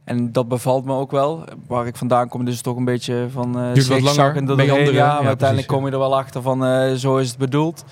En 0.03 0.31
dat 0.31 0.47
bevalt 0.47 0.85
me 0.85 0.93
ook 0.93 1.11
wel. 1.11 1.43
Waar 1.67 1.87
ik 1.87 1.95
vandaan 1.95 2.27
kom, 2.27 2.45
dus 2.45 2.53
het 2.53 2.63
toch 2.63 2.77
een 2.77 2.85
beetje 2.85 3.27
van 3.31 3.59
uh, 3.59 3.73
Duurt 3.73 3.87
wat 3.87 4.01
langer, 4.01 4.35
en 4.35 4.45
doorheen. 4.45 4.67
meanderen, 4.67 4.93
Ja, 4.93 5.05
ja, 5.05 5.17
maar 5.17 5.27
uiteindelijk 5.27 5.67
precies, 5.67 5.83
kom 5.83 5.85
je 5.85 5.91
er 5.91 6.09
wel 6.09 6.17
achter 6.17 6.41
van, 6.41 6.97
zo 6.97 7.17
is 7.17 7.29
het 7.29 7.37
bedoeld. 7.37 7.83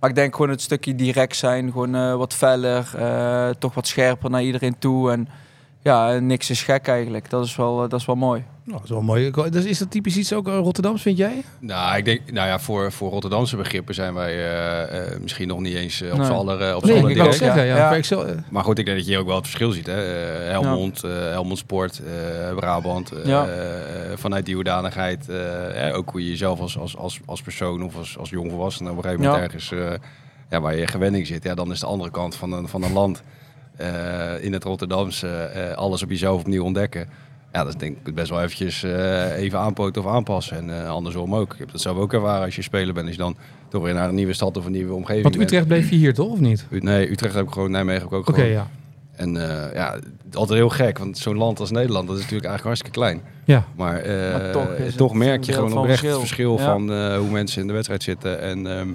Maar 0.00 0.10
ik 0.10 0.16
denk 0.16 0.34
gewoon 0.34 0.50
het 0.50 0.62
stukje 0.62 0.94
direct 0.94 1.36
zijn, 1.36 1.72
gewoon 1.72 2.18
wat 2.18 2.34
feller, 2.34 2.90
toch 3.58 3.74
wat 3.74 3.86
scherper 3.86 4.30
naar 4.30 4.42
iedereen 4.42 4.78
toe. 4.78 5.10
En 5.10 5.28
ja, 5.80 6.18
niks 6.18 6.50
is 6.50 6.62
gek 6.62 6.88
eigenlijk. 6.88 7.30
Dat 7.30 7.44
is 7.44 7.56
wel, 7.56 7.88
dat 7.88 8.00
is 8.00 8.06
wel 8.06 8.16
mooi. 8.16 8.44
Nou, 8.66 8.76
dat 8.76 8.84
is 8.84 8.90
wel 8.90 9.02
mooi. 9.02 9.30
Dus 9.50 9.64
is 9.64 9.78
dat 9.78 9.90
typisch 9.90 10.16
iets 10.16 10.32
ook 10.32 10.48
eh, 10.48 10.56
Rotterdams, 10.58 11.02
vind 11.02 11.16
jij? 11.18 11.42
Nou, 11.58 11.96
ik 11.96 12.04
denk, 12.04 12.30
nou 12.32 12.48
ja, 12.48 12.58
voor, 12.58 12.92
voor 12.92 13.10
Rotterdamse 13.10 13.56
begrippen 13.56 13.94
zijn 13.94 14.14
wij 14.14 14.32
eh, 14.32 15.12
eh, 15.12 15.20
misschien 15.20 15.48
nog 15.48 15.60
niet 15.60 15.74
eens 15.74 16.02
op 16.02 16.16
Nee. 16.16 16.26
z'n 16.26 16.32
aller, 16.32 16.60
eh, 16.60 16.76
op 16.76 16.80
z'n 16.82 16.86
Nee, 16.88 16.98
allen 16.98 17.10
ik 17.10 17.16
direct. 17.16 17.34
zeggen. 17.36 17.64
Ja, 17.64 17.92
Ja. 17.94 18.34
Maar 18.50 18.64
goed, 18.64 18.78
ik 18.78 18.84
denk 18.84 18.96
dat 18.96 19.06
je 19.06 19.12
hier 19.12 19.20
ook 19.20 19.26
wel 19.26 19.34
het 19.36 19.44
verschil 19.44 19.70
ziet. 19.70 19.86
Hè? 19.86 20.02
Eh, 20.42 20.50
Helmond, 20.50 21.04
eh, 21.04 21.10
Helmond 21.10 21.58
Sport, 21.58 21.98
eh, 21.98 22.54
Brabant. 22.56 23.12
eh, 23.12 23.24
Ja. 23.24 23.46
eh, 23.48 23.62
vanuit 24.16 24.46
die 24.46 24.54
hoedanigheid. 24.54 25.28
ook 25.94 26.10
hoe 26.10 26.22
je 26.24 26.28
jezelf 26.30 26.60
als, 26.60 26.78
als, 26.78 26.96
als, 26.96 27.20
als 27.26 27.42
persoon 27.42 27.82
of 27.84 27.96
als, 27.96 28.18
als 28.18 28.30
jongvolwassene 28.30 28.90
op 28.90 28.96
een 28.96 29.02
gegeven 29.02 29.24
moment 29.24 29.42
Ja. 29.42 29.48
ergens... 29.48 29.72
eh, 29.72 30.08
ja, 30.50 30.60
waar 30.60 30.76
je 30.76 30.86
gewenning 30.86 31.26
zit. 31.26 31.42
Ja, 31.44 31.54
dan 31.54 31.70
is 31.72 31.80
de 31.80 31.86
andere 31.86 32.10
kant 32.10 32.36
van 32.36 32.52
een, 32.52 32.68
van 32.68 32.82
een 32.82 32.92
land. 32.92 33.22
eh, 33.76 34.44
in 34.44 34.52
het 34.52 34.64
Rotterdamse 34.64 35.28
eh, 35.28 35.72
alles 35.76 36.02
op 36.02 36.10
jezelf 36.10 36.40
opnieuw 36.40 36.64
ontdekken. 36.64 37.08
Ja, 37.54 37.60
dat 37.64 37.68
is 37.74 37.78
denk 37.78 37.96
ik 38.04 38.14
best 38.14 38.30
wel 38.30 38.42
eventjes 38.42 38.82
eh, 38.82 39.36
even 39.38 39.58
aanpoten 39.58 40.02
of 40.04 40.08
aanpassen. 40.08 40.56
En 40.56 40.82
eh, 40.82 40.88
andersom 40.90 41.34
ook. 41.34 41.52
Ik 41.52 41.58
heb 41.58 41.72
dat 41.72 41.80
zelf 41.80 41.96
ook 41.96 42.12
ervaren 42.12 42.44
als 42.44 42.56
je 42.56 42.62
speler 42.62 42.94
bent. 42.94 43.06
Als 43.06 43.16
je 43.16 43.22
dan 43.22 43.36
toch 43.68 43.82
weer 43.82 43.94
naar 43.94 44.08
een 44.08 44.14
nieuwe 44.14 44.32
stad 44.32 44.56
of 44.56 44.64
een 44.64 44.72
nieuwe 44.72 44.94
omgeving 44.94 45.22
want 45.22 45.36
bent. 45.36 45.48
Utrecht 45.50 45.66
bleef 45.66 45.90
je 45.90 45.96
hier 45.96 46.14
toch, 46.14 46.28
of 46.30 46.40
niet? 46.40 46.66
U- 46.70 46.78
Nee, 46.78 47.10
Utrecht 47.10 47.34
heb 47.34 47.46
ik 47.46 47.52
gewoon, 47.52 47.70
Nijmegen 47.70 48.00
heb 48.02 48.10
ik 48.10 48.16
ook 48.16 48.28
Oké, 48.28 48.34
gewoon. 48.38 48.50
ja. 48.50 48.66
En 49.16 49.36
eh, 49.66 49.74
ja, 49.74 49.98
altijd 50.32 50.58
heel 50.58 50.68
gek, 50.68 50.98
want 50.98 51.18
zo'n 51.18 51.36
land 51.36 51.60
als 51.60 51.70
Nederland, 51.70 52.06
dat 52.08 52.16
is 52.16 52.22
natuurlijk 52.22 52.48
eigenlijk 52.48 52.78
hartstikke 52.80 52.98
klein. 52.98 53.20
Ja, 53.44 53.64
Maar, 53.76 53.96
eh, 53.98 54.32
Maar 54.32 54.50
toch 54.96 55.12
is 55.12 55.18
merk 55.18 55.44
je 55.44 55.52
gewoon 55.52 55.70
van 55.70 55.78
oprecht 55.78 56.02
het 56.02 56.10
verschil. 56.18 56.56
verschil 56.56 56.58
Ja. 56.58 56.64
van 56.72 56.92
eh, 56.92 57.16
hoe 57.18 57.30
mensen 57.30 57.60
in 57.60 57.66
de 57.66 57.72
wedstrijd 57.72 58.02
zitten. 58.02 58.40
En 58.40 58.66
ehm, 58.66 58.88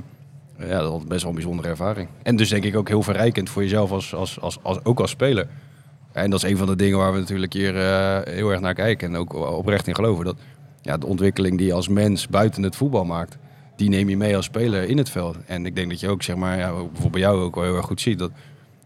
ja, 0.70 0.80
dat 0.82 1.00
is 1.02 1.08
best 1.08 1.22
wel 1.22 1.30
een 1.30 1.36
bijzondere 1.38 1.68
ervaring. 1.70 2.08
En 2.24 2.36
dus 2.36 2.50
denk 2.50 2.64
ik 2.64 2.76
ook 2.76 2.88
heel 2.88 3.04
verrijkend 3.04 3.50
voor 3.50 3.62
jezelf, 3.62 3.92
als, 3.92 4.14
als, 4.16 4.42
als, 4.42 4.58
als, 4.62 4.84
ook 4.86 5.00
als 5.00 5.10
speler. 5.12 5.48
En 6.12 6.30
dat 6.30 6.44
is 6.44 6.50
een 6.52 6.58
van 6.58 6.68
de 6.68 6.76
dingen 6.76 6.98
waar 6.98 7.14
we 7.14 7.20
natuurlijk 7.20 7.54
hier 7.54 7.76
eh, 7.78 8.20
heel 8.34 8.50
erg 8.50 8.60
naar 8.60 8.74
kijken 8.74 9.08
en 9.08 9.16
ook 9.16 9.34
oprecht 9.34 9.88
in 9.88 9.96
geloven. 9.96 10.26
Dat 10.26 10.36
ja, 10.82 10.98
de 10.98 11.06
ontwikkeling 11.06 11.58
die 11.58 11.68
je 11.68 11.74
als 11.74 11.88
mens 11.88 12.28
buiten 12.28 12.64
het 12.64 12.76
voetbal 12.76 13.06
maakt, 13.06 13.38
die 13.76 13.90
neem 13.90 14.10
je 14.10 14.18
mee 14.18 14.36
als 14.36 14.46
speler 14.46 14.84
in 14.90 14.98
het 14.98 15.10
veld. 15.10 15.38
En 15.46 15.66
ik 15.66 15.76
denk 15.76 15.90
dat 15.90 16.00
je 16.00 16.10
ook, 16.10 16.24
zeg 16.24 16.36
maar, 16.36 16.58
ja, 16.58 16.72
bijvoorbeeld 16.72 17.12
bij 17.12 17.22
jou 17.22 17.42
ook 17.42 17.56
wel 17.56 17.64
heel 17.64 17.76
erg 17.76 17.86
goed 17.86 18.02
ziet 18.02 18.20
dat 18.20 18.32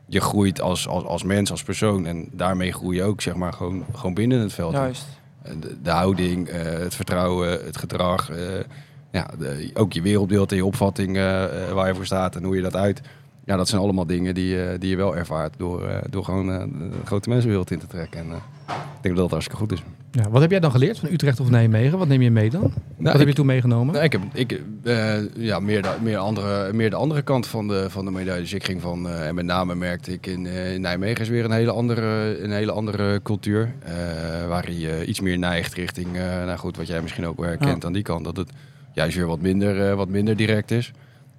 je 0.05 0.21
groeit 0.21 0.61
als, 0.61 0.87
als, 0.87 1.03
als 1.03 1.23
mens, 1.23 1.51
als 1.51 1.63
persoon. 1.63 2.05
En 2.05 2.27
daarmee 2.31 2.71
groei 2.73 2.95
je 2.97 3.03
ook, 3.03 3.21
zeg 3.21 3.35
maar, 3.35 3.53
gewoon, 3.53 3.85
gewoon 3.93 4.13
binnen 4.13 4.39
het 4.39 4.53
veld. 4.53 4.73
Juist. 4.73 5.05
De, 5.59 5.77
de 5.83 5.89
houding, 5.89 6.47
eh, 6.47 6.61
het 6.63 6.95
vertrouwen, 6.95 7.49
het 7.49 7.77
gedrag. 7.77 8.29
eh, 8.29 8.37
ja, 9.11 9.27
de- 9.39 9.69
ook 9.73 9.93
je 9.93 10.01
wereldbeeld 10.01 10.51
en 10.51 10.57
je 10.57 10.65
opvatting 10.65 11.15
waar 11.73 11.87
je 11.87 11.95
voor 11.95 12.05
staat 12.05 12.35
en 12.35 12.43
hoe 12.43 12.55
je 12.55 12.61
dat 12.61 12.75
uit. 12.75 13.01
Ja, 13.45 13.55
dat 13.55 13.67
zijn 13.67 13.81
allemaal 13.81 14.05
dingen 14.05 14.33
die, 14.33 14.63
eh, 14.63 14.79
die 14.79 14.89
je 14.89 14.95
wel 14.95 15.15
ervaart 15.15 15.53
door, 15.57 15.87
eh, 15.87 15.97
door 16.09 16.23
gewoon 16.23 16.51
eh, 16.51 16.59
de 16.59 17.05
grote 17.05 17.29
mensenwereld 17.29 17.71
in 17.71 17.79
te 17.79 17.87
trekken. 17.87 18.19
En 18.19 18.25
ik 18.67 19.01
denk 19.01 19.15
dat 19.15 19.23
dat 19.23 19.29
hartstikke 19.29 19.59
goed 19.59 19.71
is. 19.71 19.83
Ja, 20.11 20.29
wat 20.29 20.41
heb 20.41 20.51
jij 20.51 20.59
dan 20.59 20.71
geleerd 20.71 20.99
van 20.99 21.09
Utrecht 21.11 21.39
of 21.39 21.49
Nijmegen? 21.49 21.97
Wat 21.97 22.07
neem 22.07 22.21
je 22.21 22.31
mee 22.31 22.49
dan? 22.49 22.73
wat 22.97 23.17
heb 23.17 23.27
je 23.27 23.33
toen 23.33 23.45
meegenomen? 23.45 23.93
Nou, 23.93 24.05
ik 24.05 24.11
heb 24.11 24.21
ik, 24.33 24.61
ja, 25.35 25.59
meer, 25.59 25.81
de, 25.81 25.89
meer, 26.01 26.17
andere, 26.17 26.73
meer 26.73 26.89
de 26.89 26.95
andere 26.95 27.21
kant 27.21 27.47
van 27.47 27.67
de, 27.67 27.89
van 27.89 28.05
de 28.05 28.11
medaille. 28.11 28.41
Dus 28.41 28.53
ik 28.53 28.63
ging 28.63 28.81
van, 28.81 29.09
en 29.09 29.35
met 29.35 29.45
name 29.45 29.75
merkte 29.75 30.11
ik 30.11 30.25
in, 30.25 30.45
in 30.45 30.81
Nijmegen 30.81 31.21
is 31.21 31.29
weer 31.29 31.45
een 31.45 31.51
hele 31.51 31.71
andere, 31.71 32.37
een 32.43 32.51
hele 32.51 32.71
andere 32.71 33.21
cultuur. 33.21 33.73
waar 34.47 34.71
je 34.71 35.05
iets 35.05 35.19
meer 35.19 35.37
neigt 35.37 35.73
richting, 35.73 36.13
nou 36.13 36.57
goed, 36.57 36.77
wat 36.77 36.87
jij 36.87 37.01
misschien 37.01 37.25
ook 37.25 37.37
wel 37.37 37.47
herkent 37.49 37.85
aan 37.85 37.93
die 37.93 38.03
kant. 38.03 38.25
Dat 38.25 38.37
het 38.37 38.51
juist 38.93 39.15
weer 39.15 39.27
wat 39.27 39.41
minder, 39.41 39.95
wat 39.95 40.09
minder 40.09 40.35
direct 40.35 40.71
is. 40.71 40.91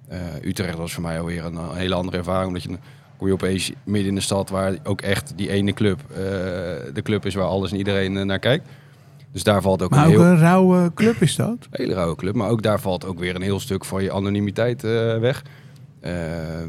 Eh, 0.07 0.19
Utrecht 0.41 0.77
was 0.77 0.93
voor 0.93 1.03
mij 1.03 1.19
alweer 1.19 1.45
een, 1.45 1.55
een 1.55 1.75
hele 1.75 1.95
andere 1.95 2.17
ervaring. 2.17 2.47
Omdat 2.47 2.63
je 2.63 2.77
kom 3.17 3.27
je 3.27 3.33
opeens 3.33 3.71
midden 3.83 4.09
in 4.09 4.15
de 4.15 4.21
stad 4.21 4.49
waar 4.49 4.75
ook 4.83 5.01
echt 5.01 5.33
die 5.35 5.49
ene 5.49 5.73
club 5.73 5.99
eh, 6.09 6.17
de 6.93 7.01
club 7.03 7.25
is 7.25 7.35
waar 7.35 7.45
alles 7.45 7.71
en 7.71 7.77
iedereen 7.77 8.17
eh, 8.17 8.23
naar 8.23 8.39
kijkt. 8.39 8.67
Dus 9.31 9.43
daar 9.43 9.61
valt 9.61 9.81
ook 9.81 9.89
Maar 9.89 9.99
een 9.99 10.05
ook 10.05 10.11
heel... 10.11 10.25
een 10.25 10.37
rauwe 10.37 10.93
club 10.93 11.21
is 11.21 11.35
dat? 11.35 11.57
Hele 11.71 11.93
rauwe 11.93 12.15
club. 12.15 12.35
Maar 12.35 12.49
ook 12.49 12.61
daar 12.61 12.79
valt 12.79 13.05
ook 13.05 13.19
weer 13.19 13.35
een 13.35 13.41
heel 13.41 13.59
stuk 13.59 13.85
van 13.85 14.03
je 14.03 14.11
anonimiteit 14.11 14.81
weg. 14.81 15.43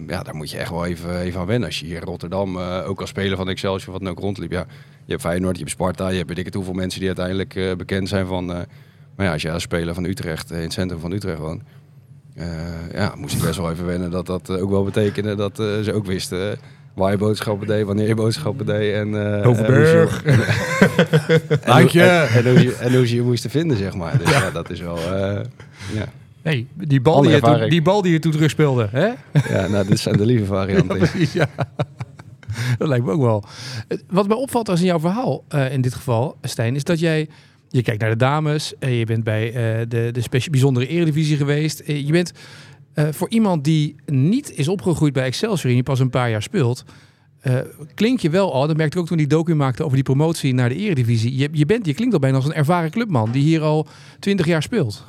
Ja, 0.07 0.23
daar 0.23 0.35
moet 0.35 0.51
je 0.51 0.59
echt 0.59 0.71
wel 0.71 0.87
even, 0.87 1.21
even 1.21 1.41
aan 1.41 1.47
wennen. 1.47 1.69
Als 1.69 1.81
je 1.81 1.87
hier 1.87 1.97
in 1.97 2.03
Rotterdam, 2.03 2.59
ook 2.59 3.01
als 3.01 3.09
speler 3.09 3.37
van 3.37 3.49
Excelsior, 3.49 3.93
wat 3.93 4.01
dan 4.01 4.11
ook 4.11 4.19
rondliep. 4.19 4.53
Ja, 4.53 4.67
je 5.05 5.11
hebt 5.11 5.21
Feyenoord, 5.21 5.55
je 5.55 5.61
hebt 5.61 5.75
Sparta, 5.75 6.09
je 6.09 6.17
hebt 6.17 6.29
weet 6.29 6.39
ik 6.39 6.45
het 6.45 6.55
hoeveel 6.55 6.73
mensen 6.73 6.99
die 6.99 7.09
uiteindelijk 7.09 7.77
bekend 7.77 8.09
zijn 8.09 8.27
van... 8.27 8.47
maar 8.47 8.67
ja, 9.27 9.33
als 9.33 9.43
je 9.43 9.51
als 9.51 9.63
speler 9.63 9.95
van 9.95 10.05
Utrecht 10.05 10.51
in 10.51 10.61
het 10.61 10.73
centrum 10.73 11.01
van 11.01 11.13
Utrecht 11.13 11.39
woont... 11.39 11.63
eh, 12.37 12.47
ja, 12.93 13.15
moest 13.17 13.35
ik 13.37 13.43
best 13.43 13.57
wel 13.59 13.71
even 13.71 13.87
wennen 13.87 14.11
dat 14.11 14.27
dat 14.27 14.49
eh, 14.51 14.63
ook 14.63 14.71
wel 14.71 14.85
betekende 14.85 15.35
dat 15.35 15.59
eh, 15.59 15.67
ze 15.83 15.93
ook 15.93 16.07
wisten... 16.07 16.59
Waar 16.95 17.11
je 17.11 17.17
boodschappen 17.19 17.67
deed, 17.67 17.85
wanneer 17.87 18.07
je 18.09 18.15
boodschappen 18.15 18.67
deed 18.67 18.95
en... 18.95 19.41
eh, 19.43 19.49
Overberg. 19.49 20.23
en 20.25 20.33
en. 21.63 21.89
En, 21.89 22.45
en 22.45 22.51
hoe 22.51 22.63
je, 22.63 22.75
en 22.81 22.95
hoe 22.97 23.07
ze 23.07 23.15
je 23.15 23.23
moesten 23.23 23.51
vinden, 23.51 23.77
zeg 23.77 23.95
maar. 23.95 24.19
Dus 24.19 24.31
ja, 24.31 24.51
dat 24.51 24.71
is 24.71 24.81
wel... 24.81 24.97
eh, 24.97 25.41
ja. 25.93 26.05
Nee, 26.43 26.67
die 26.75 27.01
bal, 27.01 27.23
die 27.23 27.31
je, 27.31 27.67
die 27.69 27.83
bal 27.83 28.03
die 28.03 28.13
je 28.13 28.19
toen 28.19 28.33
terug 28.33 28.51
speelde. 28.51 28.89
Hè? 28.91 29.07
ja, 29.55 29.67
nou, 29.69 29.87
dit 29.87 29.99
zijn 29.99 30.17
de 30.17 30.27
lieve 30.27 30.45
varianten. 30.55 31.09
Ja. 31.33 31.49
Dat 32.79 32.89
lijkt 32.89 33.05
me 33.05 33.13
ook 33.13 33.21
wel. 33.21 33.45
Wat 34.11 34.29
mij 34.29 34.37
opvalt 34.37 34.69
als 34.69 34.81
in 34.81 34.87
jouw 34.87 35.01
verhaal, 35.01 35.45
eh, 35.49 35.73
in 35.73 35.81
dit 35.81 35.95
geval, 35.95 36.37
Stijn, 36.43 36.75
is 36.75 36.85
dat 36.85 36.99
jij... 36.99 37.29
Je 37.69 37.83
kijkt 37.83 38.01
naar 38.01 38.11
de 38.11 38.17
dames, 38.17 38.75
je 38.79 39.05
bent 39.05 39.25
bij 39.25 39.47
eh, 39.47 39.87
de, 39.89 40.11
de 40.13 40.47
bijzondere 40.51 40.87
eredivisie 40.87 41.37
geweest. 41.37 41.81
Eh, 41.81 42.07
je 42.07 42.13
bent 42.13 42.33
eh, 42.95 43.09
voor 43.11 43.29
iemand 43.29 43.65
die 43.65 43.95
niet 44.07 44.53
is 44.53 44.69
opgegroeid 44.69 45.13
bij 45.13 45.25
Excelsior 45.25 45.69
en 45.69 45.75
die 45.75 45.83
pas 45.83 46.01
een 46.01 46.11
paar 46.11 46.31
jaar 46.31 46.43
speelt... 46.43 46.85
eh, 47.41 47.55
klink 47.95 48.21
je 48.21 48.31
wel 48.31 48.53
al, 48.53 48.67
dat 48.67 48.77
merkte 48.77 48.97
ik 48.97 49.03
ook 49.03 49.09
toen 49.09 49.17
die 49.17 49.27
docu 49.27 49.55
maakte 49.55 49.83
over 49.83 49.95
die 49.95 50.05
promotie 50.05 50.55
naar 50.55 50.69
de 50.69 50.75
eredivisie. 50.75 51.37
Je, 51.37 51.49
je, 51.53 51.67
bent, 51.67 51.87
je 51.87 51.95
klinkt 51.95 52.15
al 52.15 52.21
bijna 52.21 52.37
als 52.37 52.45
een 52.45 52.53
ervaren 52.55 52.91
clubman 52.91 53.31
die 53.31 53.43
hier 53.43 53.63
al 53.63 53.87
twintig 54.19 54.47
jaar 54.47 54.63
speelt. 54.63 55.05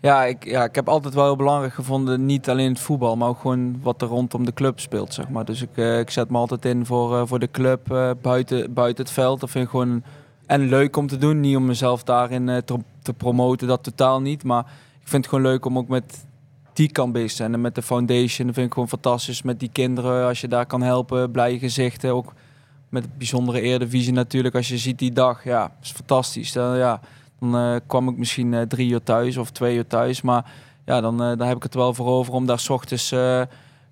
Ja 0.00 0.24
ik, 0.24 0.44
ja, 0.44 0.64
ik 0.64 0.74
heb 0.74 0.88
altijd 0.88 1.14
wel 1.14 1.24
heel 1.24 1.36
belangrijk 1.36 1.74
gevonden, 1.74 2.26
niet 2.26 2.48
alleen 2.48 2.68
het 2.68 2.80
voetbal, 2.80 3.16
maar 3.16 3.28
ook 3.28 3.40
gewoon 3.40 3.80
wat 3.82 4.02
er 4.02 4.08
rondom 4.08 4.44
de 4.44 4.52
club 4.52 4.80
speelt, 4.80 5.14
zeg 5.14 5.28
maar. 5.28 5.44
Dus 5.44 5.62
ik, 5.62 5.76
ik 5.76 6.10
zet 6.10 6.30
me 6.30 6.36
altijd 6.36 6.64
in 6.64 6.86
voor, 6.86 7.28
voor 7.28 7.38
de 7.38 7.50
club 7.50 7.80
buiten, 8.22 8.72
buiten 8.72 9.04
het 9.04 9.12
veld. 9.12 9.40
Dat 9.40 9.50
vind 9.50 9.68
gewoon 9.68 10.02
en 10.50 10.68
leuk 10.68 10.96
om 10.96 11.06
te 11.06 11.16
doen, 11.16 11.40
niet 11.40 11.56
om 11.56 11.64
mezelf 11.64 12.02
daarin 12.02 12.48
eh, 12.48 12.56
te, 12.56 12.78
te 13.02 13.12
promoten, 13.12 13.68
dat 13.68 13.82
totaal 13.82 14.20
niet. 14.20 14.44
Maar 14.44 14.64
ik 15.00 15.08
vind 15.08 15.24
het 15.24 15.34
gewoon 15.34 15.50
leuk 15.50 15.64
om 15.64 15.78
ook 15.78 15.88
met 15.88 16.26
die 16.72 16.92
kant 16.92 17.12
bezig 17.12 17.30
zijn. 17.30 17.52
En 17.54 17.60
met 17.60 17.74
de 17.74 17.82
foundation, 17.82 18.46
dat 18.46 18.54
vind 18.54 18.66
ik 18.66 18.72
gewoon 18.72 18.88
fantastisch. 18.88 19.42
Met 19.42 19.60
die 19.60 19.70
kinderen, 19.72 20.26
als 20.26 20.40
je 20.40 20.48
daar 20.48 20.66
kan 20.66 20.82
helpen, 20.82 21.30
blije 21.30 21.58
gezichten. 21.58 22.14
Ook 22.14 22.32
met 22.88 23.18
bijzondere 23.18 23.60
Eredivisie 23.60 24.12
natuurlijk, 24.12 24.54
als 24.54 24.68
je 24.68 24.78
ziet 24.78 24.98
die 24.98 25.12
dag, 25.12 25.44
ja, 25.44 25.72
is 25.82 25.90
fantastisch. 25.90 26.52
Dan, 26.52 26.76
ja, 26.76 27.00
dan 27.38 27.56
eh, 27.56 27.76
kwam 27.86 28.08
ik 28.08 28.16
misschien 28.16 28.54
eh, 28.54 28.62
drie 28.62 28.90
uur 28.90 29.02
thuis 29.02 29.36
of 29.36 29.50
twee 29.50 29.76
uur 29.76 29.86
thuis. 29.86 30.22
Maar 30.22 30.52
ja, 30.84 31.00
dan, 31.00 31.16
dan 31.16 31.40
heb 31.40 31.56
ik 31.56 31.62
het 31.62 31.74
wel 31.74 31.94
voor 31.94 32.06
over 32.06 32.32
om 32.32 32.46
daar 32.46 32.58
's 32.58 32.68
ochtends, 32.68 33.08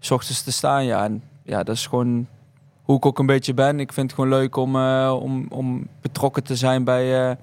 's 0.01 0.11
ochtends 0.11 0.43
te 0.43 0.53
staan. 0.53 0.85
Ja, 0.85 1.05
en 1.05 1.23
ja, 1.43 1.63
dat 1.63 1.75
is 1.75 1.87
gewoon 1.87 2.27
hoe 2.89 2.97
ik 2.97 3.07
ook 3.07 3.19
een 3.19 3.27
beetje 3.27 3.55
ben. 3.55 3.81
Ik 3.81 3.93
vind 3.93 4.07
het 4.11 4.21
gewoon 4.21 4.39
leuk 4.39 4.57
om, 4.57 4.77
eh, 4.77 5.17
om, 5.23 5.47
om 5.49 5.87
betrokken 6.01 6.43
te 6.45 6.57
zijn 6.57 6.85
bij, 6.85 7.29
eh, 7.31 7.37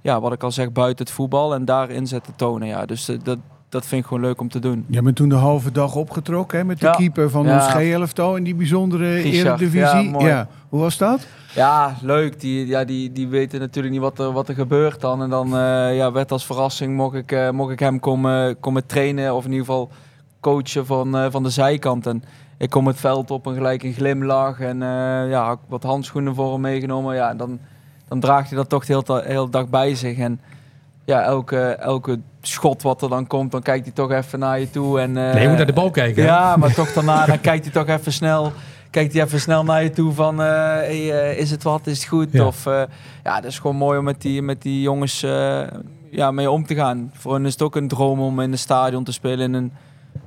ja, 0.00 0.20
wat 0.20 0.32
ik 0.32 0.42
al 0.42 0.50
zeg, 0.52 0.72
buiten 0.72 1.04
het 1.04 1.14
voetbal. 1.14 1.54
En 1.54 1.64
daar 1.64 1.90
inzet 1.90 2.24
te 2.24 2.30
tonen. 2.36 2.68
Ja. 2.68 2.86
Dus 2.86 3.08
eh, 3.08 3.16
dat, 3.22 3.38
dat 3.68 3.86
vind 3.86 4.00
ik 4.02 4.08
gewoon 4.08 4.22
leuk 4.22 4.40
om 4.40 4.48
te 4.48 4.58
doen. 4.58 4.84
Je 4.88 5.02
bent 5.02 5.16
toen 5.16 5.28
de 5.28 5.34
halve 5.34 5.72
dag 5.72 5.94
opgetrokken 5.94 6.58
hè, 6.58 6.64
met 6.64 6.80
de 6.80 6.86
Ja. 6.86 6.92
keeper 6.92 7.30
van 7.30 7.46
Ja. 7.46 7.54
ons 7.54 7.66
G-elftal 7.66 8.36
in 8.36 8.44
die 8.44 8.54
bijzondere 8.54 9.14
Richard, 9.14 9.46
eredivisie. 9.60 10.02
ja, 10.04 10.10
mooi. 10.10 10.46
Hoe 10.68 10.80
was 10.80 10.96
dat? 10.96 11.26
Ja, 11.54 11.96
leuk. 12.02 12.40
Die, 12.40 12.66
ja, 12.66 12.84
die, 12.84 13.12
die 13.12 13.28
weten 13.28 13.60
natuurlijk 13.60 13.92
niet 13.94 14.02
wat 14.02 14.18
er, 14.18 14.32
wat 14.32 14.48
er 14.48 14.54
gebeurt 14.54 15.00
dan. 15.00 15.22
En 15.22 15.30
dan 15.30 15.48
ja, 15.94 16.12
werd 16.12 16.32
als 16.32 16.46
verrassing 16.46 16.96
mocht 16.96 17.14
ik, 17.14 17.50
mocht 17.52 17.72
ik 17.72 17.78
hem 17.78 18.00
komen, 18.00 18.60
komen 18.60 18.86
trainen. 18.86 19.34
Of 19.34 19.44
in 19.44 19.50
ieder 19.50 19.66
geval 19.66 19.90
coachen 20.40 20.86
van, 20.86 21.30
van 21.30 21.42
de 21.42 21.50
zijkant. 21.50 22.06
En 22.06 22.22
ik 22.58 22.70
kom 22.70 22.86
het 22.86 23.00
veld 23.00 23.30
op 23.30 23.46
en 23.46 23.54
gelijk 23.54 23.82
een 23.82 23.92
glimlach. 23.92 24.60
En 24.60 24.82
eh, 24.82 25.30
ja, 25.30 25.56
wat 25.68 25.82
handschoenen 25.82 26.34
voor 26.34 26.52
hem 26.52 26.60
meegenomen. 26.60 27.14
Ja, 27.14 27.34
dan, 27.34 27.58
dan 28.08 28.20
draagt 28.20 28.48
hij 28.48 28.58
dat 28.58 28.68
toch 28.68 28.84
de 28.84 29.22
hele, 29.24 29.50
dag 29.50 29.68
bij 29.68 29.94
zich. 29.94 30.18
En 30.18 30.40
ja, 31.04 31.22
elke, 31.22 31.60
elke 31.68 32.18
schot 32.40 32.82
wat 32.82 33.02
er 33.02 33.08
dan 33.08 33.26
komt, 33.26 33.50
dan 33.50 33.62
kijkt 33.62 33.84
hij 33.84 33.94
toch 33.94 34.10
even 34.10 34.38
naar 34.38 34.60
je 34.60 34.70
toe. 34.70 35.00
En, 35.00 35.16
eh, 35.16 35.32
Nee, 35.32 35.42
je 35.42 35.48
moet 35.48 35.56
naar 35.56 35.66
de 35.66 35.72
bal 35.72 35.90
kijken. 35.90 36.22
hè? 36.22 36.28
ja, 36.28 36.56
maar 36.56 36.74
toch 36.74 36.92
daarna 36.92 37.26
dan 37.26 37.40
kijkt 37.40 37.64
hij 37.64 37.72
toch 37.84 37.96
even 37.96 38.12
snel, 38.12 38.52
kijkt 38.90 39.12
hij 39.12 39.22
even 39.22 39.40
snel 39.40 39.64
naar 39.64 39.82
je 39.82 39.90
toe 39.90 40.12
van, 40.12 40.42
eh, 40.42 40.46
hey, 40.46 41.36
is 41.36 41.50
het 41.50 41.62
wat, 41.62 41.86
is 41.86 41.98
het 41.98 42.08
goed? 42.08 42.28
Ja. 42.32 42.46
Of 42.46 42.64
ja, 43.24 43.40
dat 43.40 43.44
is 43.44 43.58
gewoon 43.58 43.76
mooi 43.76 43.98
om 43.98 44.04
met 44.04 44.20
die, 44.20 44.42
met 44.42 44.62
die 44.62 44.80
jongens 44.80 45.20
ja, 46.10 46.30
mee 46.30 46.50
om 46.50 46.66
te 46.66 46.74
gaan. 46.74 47.10
Voor 47.14 47.34
hen 47.34 47.46
is 47.46 47.52
het 47.52 47.62
ook 47.62 47.76
een 47.76 47.88
droom 47.88 48.20
om 48.20 48.40
in 48.40 48.52
een 48.52 48.58
stadion 48.58 49.04
te 49.04 49.12
spelen 49.12 49.46
in 49.46 49.54
een 49.54 49.72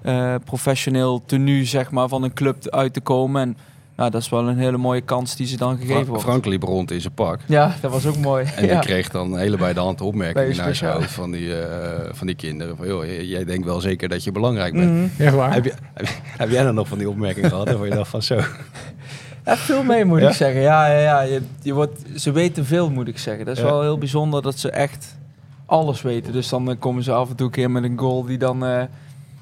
eh, 0.01 0.35
professioneel 0.45 1.21
tenue, 1.25 1.65
zeg 1.65 1.91
maar, 1.91 2.07
van 2.07 2.23
een 2.23 2.33
club 2.33 2.69
uit 2.69 2.93
te 2.93 3.01
komen. 3.01 3.41
En 3.41 3.57
ja, 3.97 4.09
dat 4.09 4.21
is 4.21 4.29
wel 4.29 4.47
een 4.47 4.57
hele 4.57 4.77
mooie 4.77 5.01
kans 5.01 5.35
die 5.35 5.47
ze 5.47 5.57
dan 5.57 5.71
gegeven 5.71 5.93
Frank, 5.93 6.07
wordt. 6.07 6.23
Frank 6.23 6.45
liep 6.45 6.63
rond 6.63 6.91
in 6.91 7.01
zijn 7.01 7.13
pak. 7.13 7.39
Ja, 7.45 7.75
dat 7.81 7.91
was 7.91 8.05
ook 8.05 8.17
mooi. 8.17 8.45
En 8.55 8.65
ja. 8.65 8.71
die 8.71 8.79
kreeg 8.79 9.09
dan 9.09 9.37
hele 9.37 9.57
bij 9.57 9.73
de 9.73 9.79
hand 9.79 10.01
opmerkingen 10.01 10.49
je 10.49 10.55
naar 10.55 10.75
zijn 10.75 10.93
hoofd 10.93 11.11
van 11.11 11.31
die, 11.31 11.59
eh, 11.61 12.09
van 12.11 12.27
die 12.27 12.35
kinderen. 12.35 12.77
Van, 12.77 12.87
joh, 12.87 13.05
jij 13.05 13.45
denkt 13.45 13.65
wel 13.65 13.79
zeker 13.81 14.09
dat 14.09 14.23
je 14.23 14.31
belangrijk 14.31 14.73
bent. 14.73 14.91
Mhm. 14.91 15.21
Echt 15.21 15.35
waar? 15.35 15.53
Heb, 15.53 15.63
je, 15.65 15.73
heb, 15.93 16.07
heb 16.37 16.49
jij 16.49 16.63
dan 16.63 16.75
nog 16.75 16.87
van 16.87 16.97
die 16.97 17.09
opmerkingen 17.09 17.49
gehad? 17.49 17.67
Waarvan 17.67 17.87
je 17.87 17.95
dacht 17.95 18.09
van 18.09 18.21
zo. 18.21 18.39
Ja, 19.45 19.57
veel 19.57 19.83
mee 19.83 20.05
moet 20.05 20.19
Ja? 20.19 20.29
ik 20.29 20.35
zeggen. 20.35 20.61
Ja, 20.61 20.87
ja, 20.91 20.99
ja. 20.99 21.21
Je, 21.21 21.41
je 21.61 21.73
wordt, 21.73 21.99
ze 22.15 22.31
weten 22.31 22.65
veel, 22.65 22.89
moet 22.89 23.07
ik 23.07 23.17
zeggen. 23.17 23.45
Dat 23.45 23.55
is 23.55 23.61
Ja. 23.63 23.69
wel 23.69 23.81
heel 23.81 23.97
bijzonder 23.97 24.41
dat 24.41 24.59
ze 24.59 24.69
echt 24.69 25.17
alles 25.65 26.01
weten. 26.01 26.33
Dus 26.33 26.49
dan 26.49 26.69
eh, 26.69 26.75
komen 26.79 27.03
ze 27.03 27.11
af 27.11 27.29
en 27.29 27.35
toe 27.35 27.45
een 27.45 27.51
keer 27.51 27.71
met 27.71 27.83
een 27.83 27.97
goal 27.99 28.25
die 28.25 28.37
dan 28.37 28.65
eh, 28.65 28.83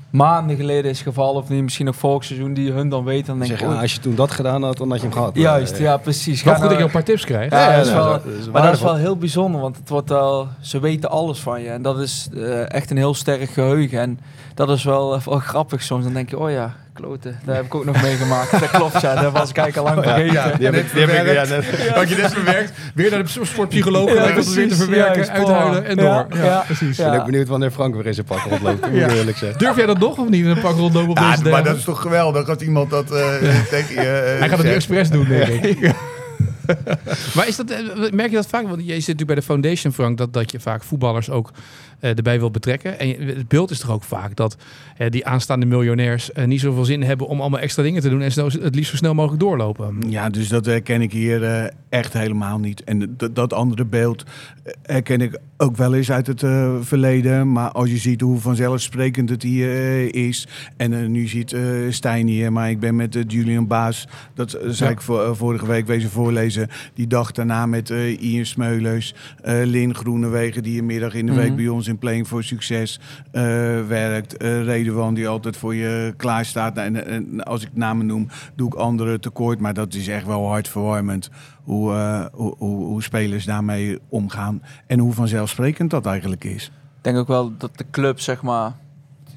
maanden 0.09 0.55
geleden 0.55 0.91
is 0.91 1.01
gevallen. 1.01 1.41
Of 1.41 1.47
die 1.47 1.63
misschien 1.63 1.85
nog 1.85 1.95
volgsseizoen, 1.95 2.53
die 2.53 2.71
hun 2.71 2.89
dan 2.89 3.03
weten. 3.03 3.25
Dan 3.25 3.37
denk 3.37 3.51
Zeg, 3.51 3.61
ik, 3.61 3.67
ah, 3.67 3.81
als 3.81 3.93
je 3.93 3.99
toen 3.99 4.15
dat 4.15 4.31
gedaan 4.31 4.63
had, 4.63 4.77
dan 4.77 4.89
had 4.89 4.97
je 4.97 5.03
hem 5.03 5.13
gehad. 5.13 5.35
juist, 5.35 5.77
ja, 5.77 5.97
precies. 5.97 6.41
Ga 6.41 6.53
goed 6.55 6.69
dat 6.69 6.77
je 6.77 6.83
een 6.83 6.91
paar 6.91 7.03
tips 7.03 7.25
krijgt. 7.25 7.51
Ja, 7.51 7.75
dat 7.75 7.85
is 7.85 7.91
ja, 7.91 7.97
wel, 7.97 8.11
dat 8.11 8.25
is 8.39 8.49
maar 8.49 8.61
dat 8.61 8.73
is 8.73 8.81
wel 8.81 8.95
heel 8.95 9.17
bijzonder, 9.17 9.61
want 9.61 9.77
het 9.77 9.89
wordt 9.89 10.09
wel, 10.09 10.47
ze 10.61 10.79
weten 10.79 11.09
alles 11.09 11.39
van 11.39 11.61
je. 11.61 11.69
En 11.69 11.81
dat 11.81 11.99
is 11.99 12.29
eh, 12.33 12.73
echt 12.73 12.91
een 12.91 12.97
heel 12.97 13.13
sterk 13.13 13.49
geheugen. 13.49 13.99
En 13.99 14.19
dat 14.53 14.69
is 14.69 14.83
wel, 14.83 15.15
eh, 15.15 15.21
wel 15.21 15.39
grappig 15.39 15.83
soms. 15.83 16.03
Dan 16.03 16.13
denk 16.13 16.29
je, 16.29 16.39
oh 16.39 16.51
ja, 16.51 16.75
kloten, 16.99 17.39
daar 17.45 17.55
heb 17.55 17.65
ik 17.65 17.75
ook 17.75 17.85
nog 17.85 18.01
meegemaakt. 18.01 18.51
Dat 18.51 18.69
klopt, 18.69 19.01
ja, 19.01 19.21
dat 19.21 19.31
was 19.31 19.49
ik 19.49 19.57
eigenlijk 19.57 19.77
al 19.77 19.83
lang 19.95 20.07
vergeten. 20.07 20.57
Die 20.57 20.65
heb 20.65 20.75
ik, 20.75 20.91
die 20.93 21.05
heb 21.05 21.27
ik, 21.27 21.33
ja, 21.33 21.45
net- 21.55 21.89
Had 21.95 22.09
je 22.09 22.15
net 22.15 22.33
verwerkt, 22.33 22.71
weer 22.93 23.12
naar 23.12 23.23
de 23.23 23.29
sportpsycholoog, 23.45 24.09
Ja, 24.13 24.13
ja, 24.15 24.21
dat 24.21 24.27
weer 24.33 24.43
te 24.43 24.51
precies, 24.53 24.77
verwerken, 24.77 25.29
uithuilen 25.29 25.85
en 25.85 25.95
door. 25.97 26.05
ja, 26.05 26.27
Ja, 26.33 26.43
ja. 26.45 26.63
precies. 26.65 26.97
Ja. 26.97 27.05
Ik 27.05 27.12
ben 27.12 27.19
ook 27.19 27.25
benieuwd 27.25 27.47
wanneer 27.47 27.71
Frank 27.71 27.95
weer 27.95 28.05
in 28.05 28.13
zijn 28.13 28.25
pak 28.25 28.39
rondloopt. 28.49 28.85
Ja. 28.91 29.09
eerlijk 29.09 29.38
zeggen. 29.38 29.59
Durf 29.59 29.75
jij 29.75 29.85
dat 29.85 29.99
nog 29.99 30.17
of 30.17 30.29
niet 30.29 30.43
in 30.43 30.49
een 30.49 30.59
pak 30.62 30.75
rondlopen 30.77 31.09
op 31.09 31.17
Ja, 31.17 31.31
deze 31.35 31.49
maar 31.49 31.63
dat 31.63 31.77
is 31.77 31.83
toch 31.83 32.01
geweldig 32.01 32.49
als 32.49 32.57
iemand 32.57 32.89
dat 32.89 33.12
eh 33.12 33.33
tegen 33.69 33.93
je 33.95 34.01
eh, 34.33 34.39
Hij 34.39 34.49
gaat 34.49 34.57
het 34.57 34.67
nu 34.67 34.73
expres 34.73 35.09
doen, 35.09 35.27
denk 35.27 35.47
ik. 35.63 35.79
maar 37.35 37.47
is 37.47 37.55
dat, 37.55 37.69
eh, 37.69 37.77
merk 38.12 38.29
je 38.29 38.35
dat 38.35 38.47
vaak? 38.47 38.67
Want 38.67 38.79
je 38.79 38.85
zit 38.88 38.95
natuurlijk 38.97 39.25
bij 39.25 39.35
de 39.35 39.41
foundation, 39.41 39.93
Frank, 39.93 40.17
dat, 40.17 40.33
dat 40.33 40.51
je 40.51 40.59
vaak 40.59 40.83
voetballers 40.83 41.29
ook 41.29 41.51
erbij 41.99 42.39
wilt 42.39 42.51
betrekken. 42.51 42.99
En 42.99 43.15
het 43.27 43.47
beeld 43.47 43.71
is 43.71 43.79
toch 43.79 43.91
ook 43.91 44.03
vaak 44.03 44.35
dat 44.35 44.57
eh, 44.97 45.09
die 45.09 45.25
aanstaande 45.25 45.65
miljonairs 45.65 46.31
eh, 46.31 46.45
niet 46.45 46.59
zoveel 46.59 46.85
zin 46.85 47.03
hebben 47.03 47.27
om 47.27 47.41
allemaal 47.41 47.59
extra 47.59 47.83
dingen 47.83 48.01
te 48.01 48.09
doen 48.09 48.21
en 48.21 48.31
het 48.62 48.75
liefst 48.75 48.91
zo 48.91 48.97
snel 48.97 49.13
mogelijk 49.13 49.41
doorlopen. 49.41 49.95
Ja, 50.07 50.29
dus 50.29 50.47
dat 50.47 50.65
herken 50.65 51.01
ik 51.01 51.12
hier 51.12 51.43
eh, 51.43 51.63
echt 51.89 52.13
helemaal 52.13 52.59
niet. 52.59 52.83
En 52.83 53.15
dat, 53.33 53.53
andere 53.53 53.85
beeld 53.85 54.23
eh, 54.63 54.73
herken 54.83 55.21
ik 55.21 55.38
ook 55.57 55.75
wel 55.77 55.93
eens 55.93 56.12
uit 56.12 56.27
het 56.27 56.43
eh, 56.43 56.75
verleden. 56.81 57.51
Maar 57.51 57.71
als 57.71 57.89
je 57.89 57.97
ziet 57.97 58.21
hoe 58.21 58.39
vanzelfsprekend 58.39 59.29
het 59.29 59.43
hier 59.43 59.69
eh, 59.69 60.12
is. 60.12 60.47
En 60.77 60.93
eh, 60.93 61.07
nu 61.07 61.27
ziet 61.27 61.53
eh 61.53 61.62
Stijn 61.89 62.27
hier, 62.27 62.51
maar 62.51 62.69
ik 62.69 62.79
ben 62.79 62.95
met 62.95 63.15
eh, 63.15 63.23
Julian 63.27 63.67
Baas. 63.67 64.07
Dat 64.33 64.53
eh, 64.53 64.69
zei 64.69 64.89
Ja. 64.89 64.95
ik 64.95 65.01
eh, 65.09 65.33
vorige 65.33 65.65
week 65.67 65.88
wezen 65.88 66.09
voorlezen 66.09 66.62
ze 66.62 66.67
die 66.93 67.07
dag 67.07 67.31
daarna 67.31 67.65
met 67.65 67.89
eh, 67.89 68.21
Ian 68.21 68.45
Smeulers, 68.45 69.13
eh 69.41 69.62
Lin 69.63 69.95
Groenewegen, 69.95 70.63
die 70.63 70.79
een 70.79 70.85
middag 70.85 71.13
in 71.13 71.25
de 71.25 71.31
Mhm. 71.31 71.41
week 71.41 71.55
bij 71.55 71.67
ons 71.67 71.88
in 71.89 71.97
Playing 71.97 72.28
for 72.28 72.43
Succes 72.43 72.99
eh, 73.32 73.43
werkt. 73.88 74.38
eh 74.38 74.63
Redewan, 74.63 75.13
die 75.13 75.28
altijd 75.28 75.58
voor 75.58 75.75
je 75.75 76.13
klaar 76.17 76.45
staat. 76.45 76.78
En, 76.78 77.43
als 77.43 77.63
ik 77.63 77.69
namen 77.73 78.06
noem, 78.06 78.28
doe 78.56 78.67
ik 78.67 78.73
anderen 78.73 79.21
tekort. 79.21 79.60
Maar 79.60 79.73
dat 79.73 79.93
is 79.93 80.08
echt 80.08 80.25
wel 80.25 80.47
hartverwarmend 80.47 81.30
hoe, 81.63 81.93
eh, 81.93 82.25
hoe, 82.32 82.56
hoe, 82.58 82.86
hoe 82.86 83.04
spelers 83.04 83.45
daarmee 83.45 83.99
omgaan. 84.10 84.62
En 84.88 84.99
hoe 84.99 85.13
vanzelfsprekend 85.13 85.89
dat 85.89 86.06
eigenlijk 86.06 86.43
is. 86.43 86.65
Ik 86.97 87.06
denk 87.06 87.17
ook 87.17 87.28
wel 87.28 87.58
dat 87.58 87.78
de 87.78 87.86
club, 87.91 88.19
zeg 88.19 88.41
maar, 88.41 88.73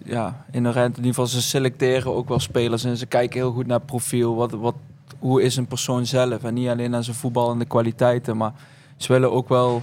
ja, 0.05 0.45
inherent 0.51 0.97
in 0.97 1.05
ieder 1.05 1.15
geval, 1.15 1.27
ze 1.27 1.43
selecteren 1.43 2.15
ook 2.15 2.29
wel 2.29 2.41
spelers 2.41 2.85
en 2.85 2.97
ze 2.97 3.07
kijken 3.07 3.41
heel 3.41 3.53
goed 3.53 3.67
naar 3.67 3.81
profiel. 3.81 4.35
Wat, 4.35 4.51
wat, 4.51 4.75
hoe 5.19 5.43
is 5.43 5.57
een 5.57 5.67
persoon 5.67 6.07
zelf? 6.07 6.45
En 6.45 6.55
niet 6.55 6.69
alleen 6.69 6.91
naar 6.91 7.05
zijn 7.05 7.17
voetbal 7.17 7.53
en 7.53 7.59
de 7.59 7.65
kwaliteiten, 7.65 8.37
maar 8.37 8.53
ze 8.97 9.13
willen 9.13 9.33
ook 9.33 9.49
wel, 9.49 9.83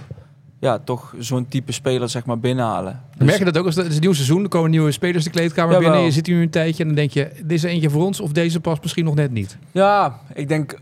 ja, 0.60 0.78
toch 0.78 1.14
zo'n 1.18 1.48
type 1.48 1.72
speler, 1.72 2.08
zeg 2.08 2.24
maar, 2.26 2.38
binnenhalen. 2.38 3.00
Dus- 3.16 3.26
Merk 3.26 3.38
je 3.38 3.44
dat 3.44 3.58
ook 3.58 3.66
als 3.66 3.76
het 3.76 3.86
is 3.86 3.94
een 3.94 4.00
nieuw 4.00 4.12
seizoen, 4.12 4.42
er 4.42 4.48
komen 4.48 4.70
nieuwe 4.70 4.92
spelers 4.92 5.24
de 5.24 5.30
kleedkamer 5.30 5.72
Jawel. 5.72 5.88
binnen, 5.88 6.06
je 6.06 6.12
zit 6.12 6.26
hier 6.26 6.42
een 6.42 6.50
tijdje 6.50 6.82
en 6.82 6.88
dan 6.88 6.96
denk 6.96 7.10
je, 7.10 7.30
dit 7.36 7.50
is 7.50 7.62
eentje 7.62 7.90
voor 7.90 8.04
ons 8.04 8.20
of 8.20 8.32
deze 8.32 8.60
past 8.60 8.82
misschien 8.82 9.04
nog 9.04 9.14
net 9.14 9.30
niet. 9.30 9.58
Ja, 9.72 10.20
ik 10.34 10.48
denk 10.48 10.78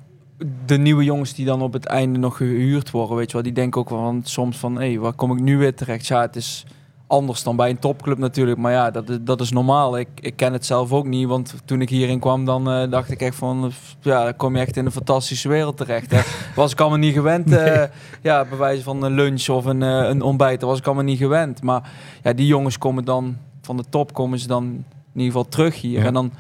de 0.67 0.79
nieuwe 0.79 1.05
jongens 1.05 1.35
die 1.35 1.45
dan 1.47 1.63
op 1.63 1.73
het 1.73 1.87
einde 1.87 2.19
nog 2.19 2.37
gehuurd 2.37 2.91
worden, 2.91 3.17
weet 3.17 3.27
je 3.27 3.33
wel, 3.33 3.43
die 3.43 3.53
denken 3.53 3.81
ook 3.81 3.91
wel 3.91 4.03
van, 4.03 4.21
soms 4.25 4.57
van, 4.57 4.75
hé, 4.75 4.89
hey, 4.89 4.99
waar 4.99 5.13
kom 5.13 5.33
ik 5.33 5.41
nu 5.41 5.59
weer 5.59 5.75
terecht? 5.75 6.07
Ja, 6.07 6.21
het 6.21 6.37
is 6.37 6.65
anders 7.09 7.43
dan 7.43 7.57
bij 7.57 7.71
een 7.71 7.79
topclub 7.79 8.19
natuurlijk, 8.19 8.59
maar 8.59 8.73
ja, 8.73 8.91
dat 8.91 9.09
is, 9.09 9.17
dat 9.21 9.41
is 9.41 9.51
normaal. 9.51 9.99
Ik, 9.99 10.09
ik 10.21 10.37
ken 10.37 10.53
het 10.53 10.67
zelf 10.67 10.93
ook 10.93 11.07
niet, 11.07 11.27
want 11.27 11.55
toen 11.65 11.81
ik 11.81 11.89
hierin 11.89 12.19
kwam, 12.19 12.45
dan 12.45 12.71
eh, 12.71 12.91
dacht 12.91 13.11
ik 13.11 13.21
echt 13.21 13.37
van, 13.37 13.65
eh, 13.65 13.71
ja, 14.01 14.25
dan 14.25 14.37
kom 14.37 14.55
je 14.57 14.61
echt 14.61 14.77
in 14.77 14.87
een 14.87 14.93
fantastische 14.93 15.49
wereld 15.49 15.77
terecht. 15.77 16.11
Hè. 16.11 16.21
Was 16.61 16.73
ik 16.73 16.81
allemaal 16.81 16.99
niet 16.99 17.15
gewend, 17.15 17.53
eh, 17.53 17.83
ja, 18.23 18.45
bij 18.45 18.59
wijze 18.59 18.83
van 18.83 19.03
een 19.03 19.13
lunch 19.13 19.49
of 19.49 19.65
een, 19.65 19.81
een 19.81 20.23
ontbijt, 20.23 20.61
dat 20.61 20.69
was 20.69 20.79
ik 20.79 20.87
allemaal 20.87 21.05
niet 21.05 21.19
gewend. 21.19 21.63
Maar 21.63 21.91
ja, 22.23 22.33
die 22.33 22.47
jongens 22.47 22.79
komen 22.79 23.05
dan, 23.05 23.37
van 23.63 23.77
de 23.77 23.85
top 23.91 24.13
komen 24.13 24.39
ze 24.39 24.47
dan 24.47 24.65
in 24.65 24.85
ieder 25.25 25.33
geval 25.33 25.49
terug 25.49 25.81
hier 25.81 26.01
Ja. 26.01 26.07
en 26.07 26.15
dan 26.15 26.33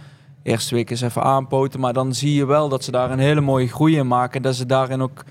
eerste 0.42 0.74
week 0.74 0.90
eens 0.90 1.00
even 1.00 1.22
aanpoten. 1.22 1.81
Maar 1.81 1.92
dan 1.92 2.14
zie 2.14 2.35
je 2.35 2.46
wel 2.46 2.68
dat 2.68 2.85
ze 2.85 2.90
daar 2.90 3.11
een 3.11 3.18
hele 3.18 3.40
mooie 3.40 3.68
groei 3.68 3.96
in 3.96 4.07
maken. 4.07 4.37
En 4.37 4.42
dat 4.42 4.54
ze 4.54 4.66
daarin 4.66 5.02
ook 5.02 5.24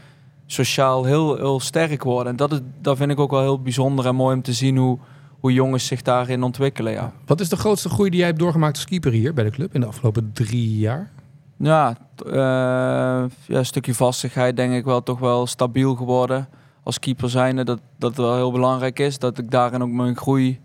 sociaal 0.46 1.04
heel, 1.04 1.36
heel 1.36 1.60
sterk 1.60 2.04
worden. 2.04 2.32
En 2.32 2.38
dat, 2.38 2.52
is, 2.52 2.60
dat 2.82 2.98
vind 2.98 3.12
ik 3.12 3.20
ook 3.20 3.32
wel 3.32 3.42
heel 3.42 3.62
bijzonder 3.62 4.06
en 4.06 4.16
mooi 4.16 4.36
om 4.36 4.42
te 4.42 4.54
zien 4.54 4.78
hoe, 4.78 4.98
hoe 5.40 5.54
jongens 5.54 5.86
zich 5.86 6.02
daarin 6.02 6.44
ontwikkelen. 6.44 6.92
Ja, 6.94 7.12
Wat 7.26 7.40
is 7.40 7.50
de 7.50 7.58
grootste 7.58 7.90
groei 7.90 8.10
die 8.10 8.20
jij 8.20 8.28
hebt 8.28 8.40
doorgemaakt 8.40 8.76
als 8.76 8.86
keeper 8.86 9.12
hier 9.12 9.34
bij 9.34 9.44
de 9.44 9.50
club 9.50 9.74
in 9.74 9.82
de 9.82 9.88
afgelopen 9.88 10.32
drie 10.34 10.78
jaar? 10.78 11.12
ja, 11.58 11.96
eh, 12.26 12.34
ja 12.34 13.30
een 13.48 13.66
stukje 13.66 13.94
vastigheid 13.94 14.56
denk 14.56 14.74
ik 14.74 14.86
wel 14.86 15.04
toch 15.04 15.20
wel 15.20 15.48
stabiel 15.48 15.96
geworden. 15.96 16.48
Als 16.84 17.00
keeper 17.00 17.30
zijnde 17.30 17.64
dat 17.64 17.80
dat 17.98 18.16
wel 18.16 18.36
heel 18.36 18.52
belangrijk 18.52 19.00
is. 19.00 19.20
Dat 19.20 19.38
ik 19.38 19.52
daarin 19.52 19.82
ook 19.82 19.90
mijn 19.90 20.18
groei 20.18 20.60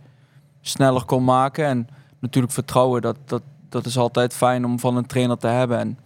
sneller 0.61 1.05
kon 1.05 1.25
maken. 1.25 1.65
En 1.65 1.89
natuurlijk 2.19 2.53
vertrouwen, 2.53 3.03
dat, 3.03 3.17
dat, 3.25 3.43
dat 3.69 3.87
is 3.87 3.99
altijd 3.99 4.35
fijn 4.35 4.65
om 4.65 4.79
van 4.79 4.97
een 4.97 5.07
trainer 5.07 5.37
te 5.37 5.47
hebben. 5.47 5.79
En 5.79 5.99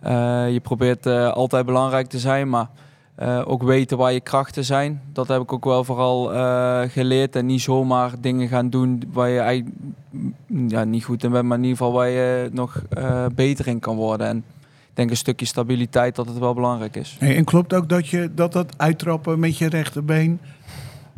eh, 0.00 0.52
je 0.52 0.60
probeert 0.60 1.06
eh, 1.06 1.32
altijd 1.32 1.66
belangrijk 1.66 2.06
te 2.06 2.18
zijn, 2.18 2.48
maar 2.48 2.68
eh, 3.16 3.42
ook 3.44 3.62
weten 3.62 3.98
waar 3.98 4.12
je 4.12 4.20
krachten 4.20 4.64
zijn. 4.64 5.02
Dat 5.12 5.28
heb 5.28 5.40
ik 5.42 5.52
ook 5.52 5.64
wel 5.64 5.84
vooral 5.84 6.32
eh, 6.32 6.82
geleerd. 6.88 7.36
En 7.36 7.46
niet 7.46 7.60
zomaar 7.60 8.12
dingen 8.20 8.48
gaan 8.48 8.70
doen 8.70 9.02
waar 9.12 9.28
je 9.28 9.38
eigenlijk 9.38 9.76
mm, 10.10 10.68
ja, 10.68 10.84
niet 10.84 11.04
goed 11.04 11.24
in 11.24 11.30
bent, 11.30 11.44
maar 11.44 11.56
in 11.56 11.64
ieder 11.64 11.78
geval 11.78 11.92
waar 11.92 12.08
je 12.08 12.48
nog 12.52 12.82
eh, 12.88 13.26
beter 13.34 13.66
in 13.66 13.78
kan 13.78 13.96
worden. 13.96 14.26
En 14.26 14.36
ik 14.66 14.94
denk 14.94 15.10
een 15.10 15.16
stukje 15.16 15.46
stabiliteit 15.46 16.14
dat 16.14 16.26
het 16.26 16.38
wel 16.38 16.54
belangrijk 16.54 16.96
is. 16.96 17.16
En 17.20 17.44
klopt 17.44 17.74
ook 17.74 17.88
dat 17.88 18.08
je 18.08 18.30
dat, 18.34 18.52
dat 18.52 18.74
uittrappen 18.76 19.38
met 19.38 19.58
je 19.58 19.68
rechterbeen, 19.68 20.40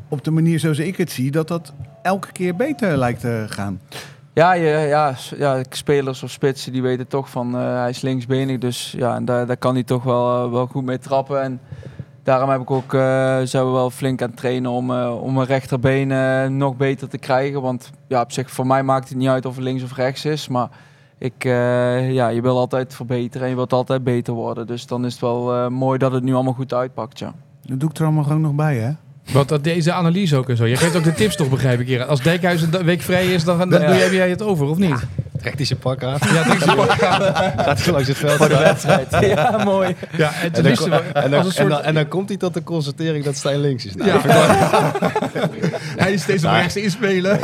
op 0.09 0.25
de 0.25 0.31
manier 0.31 0.59
zoals 0.59 0.79
ik 0.79 0.97
het 0.97 1.11
zie, 1.11 1.31
dat 1.31 1.49
dat 1.49 1.73
elke 2.03 2.33
keer 2.33 2.57
beter 2.57 2.97
lijkt 2.97 3.21
te 3.21 3.45
gaan? 3.49 3.81
Ja, 4.39 4.53
ja, 4.53 5.15
ja, 5.39 5.63
spelers 5.71 6.23
of 6.23 6.31
spitsen 6.31 6.73
die 6.73 6.83
weten 6.83 7.07
toch 7.07 7.31
van 7.31 7.57
eh, 7.57 7.61
hij 7.61 7.91
is 7.91 8.01
linksbenig. 8.01 8.59
Dus 8.59 8.95
ja, 8.97 9.15
en 9.15 9.25
daar, 9.25 9.47
daar 9.47 9.57
kan 9.57 9.75
hij 9.75 9.83
toch 9.83 10.03
wel, 10.03 10.45
eh, 10.45 10.51
wel 10.51 10.67
goed 10.67 10.85
mee 10.85 10.99
trappen. 10.99 11.43
En 11.43 11.61
daarom 12.23 12.51
heb 12.51 12.61
ik 12.61 12.71
ook, 12.71 12.95
eh, 12.95 13.41
zijn 13.43 13.65
we 13.65 13.71
wel 13.71 13.91
flink 13.91 14.23
aan 14.23 14.29
het 14.29 14.37
trainen 14.37 14.71
om, 14.71 14.91
om 15.01 15.35
mijn 15.35 15.47
rechterbeen 15.47 16.57
nog 16.57 16.77
beter 16.77 17.09
te 17.09 17.19
krijgen. 17.19 17.63
Want 17.63 17.91
ja, 18.07 18.21
op 18.21 18.33
zich, 18.33 18.51
voor 18.51 18.67
mij 18.67 18.83
maakt 18.83 19.09
het 19.09 19.19
niet 19.19 19.29
uit 19.29 19.47
of 19.47 19.55
het 19.55 19.65
links 19.65 19.83
of 19.83 19.97
rechts 19.97 20.25
is. 20.25 20.49
Maar 20.49 20.69
ik, 21.19 21.45
ja, 22.13 22.29
je 22.29 22.41
wil 22.43 22.59
altijd 22.59 22.95
verbeteren 22.95 23.43
en 23.43 23.51
je 23.51 23.57
wilt 23.57 23.73
altijd 23.73 24.05
beter 24.05 24.35
worden. 24.35 24.67
Dus 24.67 24.87
dan 24.87 25.05
is 25.05 25.13
het 25.13 25.21
wel 25.21 25.71
mooi 25.71 25.99
dat 25.99 26.13
het 26.13 26.23
nu 26.23 26.35
allemaal 26.35 26.53
goed 26.53 26.75
uitpakt, 26.75 27.19
ja. 27.19 27.33
Dat 27.63 27.81
doe 27.81 27.91
ik 27.91 27.97
er 27.97 28.05
allemaal 28.05 28.25
gewoon 28.25 28.41
nog 28.41 28.55
bij, 28.55 28.77
hè? 28.77 28.93
Want 29.33 29.49
dat 29.49 29.65
deze 29.65 29.93
analyse 29.93 30.37
ook 30.37 30.49
en 30.49 30.57
zo. 30.57 30.67
Je 30.67 30.77
geeft 30.77 30.97
ook 30.97 31.05
de 31.05 31.15
tips 31.15 31.37
toch, 31.37 31.49
begrijp 31.49 31.81
ik 31.81 31.87
hier. 31.87 32.05
Als 32.05 32.21
Dijkhuis 32.23 32.63
een 32.63 32.85
week 32.85 33.03
vrij 33.03 33.27
is, 33.27 33.45
dan, 33.45 33.59
dan 33.59 33.81
Ja. 33.81 33.87
doe 33.87 33.97
jij, 33.97 34.15
jij 34.15 34.29
het 34.31 34.43
over, 34.43 34.67
of 34.67 34.79
niet? 34.79 34.95
Trekt 35.41 35.57
hij 35.57 35.67
zijn 35.67 35.79
pak 35.79 36.03
aan. 36.03 36.19
Ja, 36.35 36.43
denk 36.43 36.61
je 36.65 36.71
Gaat 37.57 37.85
hij 37.85 37.93
langs 37.93 38.09
het 38.09 38.17
veld 38.17 38.37
Voor 38.37 38.49
de 38.49 38.59
wedstrijd. 38.59 39.07
ja, 39.21 39.61
mooi. 39.65 39.97
Ja, 40.17 40.33
en, 40.43 40.53
dan, 40.53 40.65
en, 40.65 41.53
soort, 41.53 41.81
en 41.81 42.09
komt 42.09 42.29
hij 42.29 42.39
tot 42.39 42.55
de 42.55 42.63
constatering 42.63 43.25
dat 43.25 43.37
Stijn 43.37 43.61
links 43.61 43.87
is. 43.87 43.95
Nou, 43.95 44.11
Ja. 44.11 44.21
hij 45.97 46.13
is 46.13 46.23
steeds 46.23 46.45
op 46.45 46.51
Nou. 46.51 46.61
rechts 46.63 46.77
inspelen. 46.77 47.41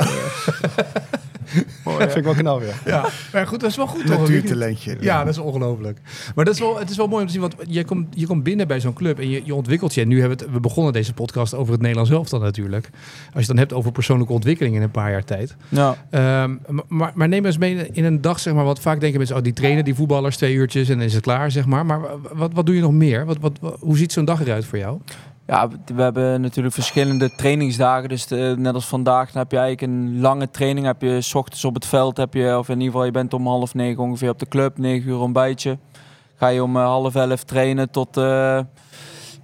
vind 1.99 2.17
ik 2.17 2.25
wel 2.25 2.35
knap, 2.35 2.63
ja. 2.63 2.73
Ja, 2.93 3.09
maar 3.33 3.47
goed, 3.47 3.61
dat 3.61 3.71
is 3.71 3.77
wel 3.77 3.87
goed 3.87 4.07
toch? 4.07 4.19
Natuurtalentje. 4.19 4.97
Ja, 5.01 5.25
dat 5.25 5.33
is 5.33 5.39
ongelooflijk. 5.39 5.99
Maar 6.35 6.45
dat 6.45 6.55
is 6.55 6.61
wel, 6.61 6.79
het 6.79 6.91
is 6.91 6.97
wel 6.97 7.07
mooi 7.09 7.21
om 7.21 7.27
te 7.27 7.33
zien, 7.33 7.41
want 7.43 7.55
je 7.67 7.85
komt, 7.85 8.07
je 8.11 8.27
komt 8.27 8.43
binnen 8.43 8.67
bij 8.67 8.81
zo'n 8.81 8.93
club 8.93 9.19
en 9.19 9.31
je, 9.31 9.41
je 9.45 9.55
ontwikkelt 9.55 9.95
je. 9.95 10.01
En 10.01 10.09
nu 10.09 10.21
hebben 10.21 10.39
we, 10.39 10.45
het, 10.45 10.53
we 10.53 10.61
begonnen 10.61 10.93
deze 10.93 11.13
podcast 11.13 11.55
over 11.55 11.73
het 11.73 11.81
Nederlands 11.81 12.11
elftal 12.11 12.39
natuurlijk. 12.41 12.85
Als 12.95 13.33
je 13.33 13.39
het 13.39 13.47
dan 13.47 13.57
hebt 13.57 13.73
over 13.73 13.93
persoonlijke 13.93 14.33
ontwikkeling 14.33 14.77
in 14.77 14.83
een 14.83 14.91
paar 14.91 15.11
jaar 15.11 15.25
tijd. 15.25 15.57
Ja. 15.69 15.97
Ehm, 16.11 16.55
maar, 16.89 17.13
maar 17.15 17.29
neem 17.29 17.45
eens 17.47 17.59
mee 17.59 17.89
in 17.93 18.05
een 18.05 18.21
dag, 18.21 18.41
zeg 18.41 18.55
maar, 18.55 18.65
wat 18.65 18.81
vaak 18.81 19.01
denken 19.01 19.19
mensen, 19.19 19.37
oh, 19.37 19.43
die 19.43 19.53
trainen 19.53 19.85
die 19.85 19.95
voetballers 19.95 20.37
twee 20.37 20.55
uurtjes 20.55 20.89
en 20.89 20.97
dan 20.97 21.07
is 21.07 21.15
het 21.15 21.23
klaar, 21.23 21.51
zeg 21.51 21.67
maar. 21.67 21.87
Maar 21.87 22.01
wat, 22.33 22.51
wat 22.55 22.67
doe 22.67 22.75
je 22.75 22.81
nog 22.81 22.93
meer? 22.93 23.25
Wat, 23.25 23.37
wat, 23.41 23.53
wat- 23.61 23.77
hoe 23.81 23.97
ziet 23.97 24.13
zo'n 24.13 24.25
dag 24.25 24.41
eruit 24.41 24.65
voor 24.65 24.79
jou? 24.79 24.99
Ja, 25.47 25.69
we- 25.95 26.03
hebben 26.03 26.41
natuurlijk 26.41 26.75
verschillende 26.75 27.35
trainingsdagen. 27.35 28.09
Dus 28.09 28.27
de- 28.27 28.55
net 28.59 28.75
als 28.75 28.87
vandaag 28.87 29.33
heb 29.33 29.51
je 29.51 29.59
eigenlijk 29.59 29.93
een 29.93 30.21
lange 30.21 30.51
training. 30.51 30.87
Heb 30.87 31.03
je 31.03 31.21
's 31.21 31.35
ochtends 31.35 31.65
op 31.65 31.75
het 31.75 31.87
veld, 31.87 32.17
heb 32.17 32.35
je, 32.35 32.59
of 32.59 32.69
in 32.69 32.75
ieder 32.75 32.87
geval 32.91 33.05
je 33.05 33.11
bent 33.11 33.35
om 33.35 33.47
half 33.47 33.75
negen 33.75 34.03
ongeveer 34.03 34.31
op 34.31 34.39
de 34.39 34.49
club, 34.49 34.79
negen 34.79 35.11
uur 35.11 35.19
ontbijtje. 35.19 35.79
Ga 36.37 36.47
je 36.49 36.63
om 36.63 36.77
eh, 36.77 36.83
half 36.85 37.15
elf 37.15 37.45
trainen 37.45 37.91
tot, 37.91 38.17
eh, 38.17 38.59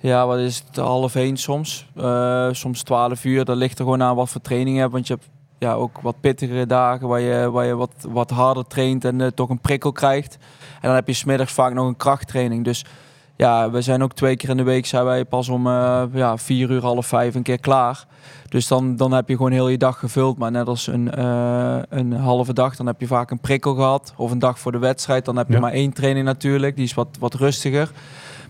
ja, 0.00 0.26
wat 0.26 0.38
is 0.38 0.62
het, 0.66 0.76
half 0.76 1.14
één 1.14 1.36
soms. 1.36 1.88
Eh, 1.96 2.48
soms 2.50 2.82
twaalf 2.82 3.24
uur. 3.24 3.44
Dat 3.44 3.56
ligt 3.56 3.78
er 3.78 3.84
gewoon 3.84 4.02
aan 4.02 4.16
wat 4.16 4.28
voor 4.28 4.40
training 4.40 4.74
je 4.74 4.80
hebt. 4.80 4.92
Want 4.92 5.06
je 5.06 5.14
hebt 5.14 5.28
ja, 5.58 5.72
ook 5.72 6.00
wat 6.00 6.20
pittigere 6.20 6.66
dagen 6.66 7.08
waar 7.08 7.20
je, 7.20 7.50
waar 7.50 7.66
je 7.66 7.74
wat, 7.76 7.92
wat 8.08 8.30
harder 8.30 8.66
traint 8.66 9.04
en 9.04 9.20
eh, 9.20 9.26
toch 9.26 9.48
een 9.48 9.60
prikkel 9.60 9.92
krijgt. 9.92 10.34
En 10.74 10.80
dan 10.88 10.94
heb 10.94 11.06
je 11.06 11.12
smiddags 11.12 11.52
vaak 11.52 11.72
nog 11.74 11.86
een 11.86 11.96
krachttraining. 11.96 12.64
Dus 12.64 12.84
ja, 13.40 13.70
we 13.70 13.80
zijn 13.82 14.02
ook 14.02 14.12
twee 14.12 14.36
keer 14.36 14.48
in 14.48 14.56
de 14.56 14.62
week 14.62 14.86
zijn 14.86 15.04
wij 15.04 15.24
pas 15.24 15.48
om 15.48 15.66
eh, 15.66 16.02
ja, 16.12 16.36
vier 16.36 16.70
uur, 16.70 16.82
half 16.82 17.06
vijf 17.06 17.34
een 17.34 17.42
keer 17.42 17.60
klaar. 17.60 18.04
Dus 18.48 18.68
dan, 18.68 18.96
dan 18.96 19.12
heb 19.12 19.28
je 19.28 19.36
gewoon 19.36 19.52
heel 19.52 19.68
je 19.68 19.78
dag 19.78 19.98
gevuld. 19.98 20.38
Maar 20.38 20.50
net 20.50 20.66
als 20.66 20.86
een, 20.86 21.10
eh, 21.10 21.78
een 21.88 22.12
halve 22.12 22.52
dag, 22.52 22.76
dan 22.76 22.86
heb 22.86 23.00
je 23.00 23.06
vaak 23.06 23.30
een 23.30 23.40
prikkel 23.40 23.74
gehad. 23.74 24.12
Of 24.16 24.30
een 24.30 24.38
dag 24.38 24.58
voor 24.58 24.72
de 24.72 24.78
wedstrijd, 24.78 25.24
dan 25.24 25.36
heb 25.36 25.46
je 25.48 25.52
Ja. 25.54 25.60
maar 25.60 25.72
één 25.72 25.92
training 25.92 26.26
natuurlijk. 26.26 26.76
Die 26.76 26.84
is 26.84 26.94
wat, 26.94 27.08
wat 27.18 27.34
rustiger. 27.34 27.90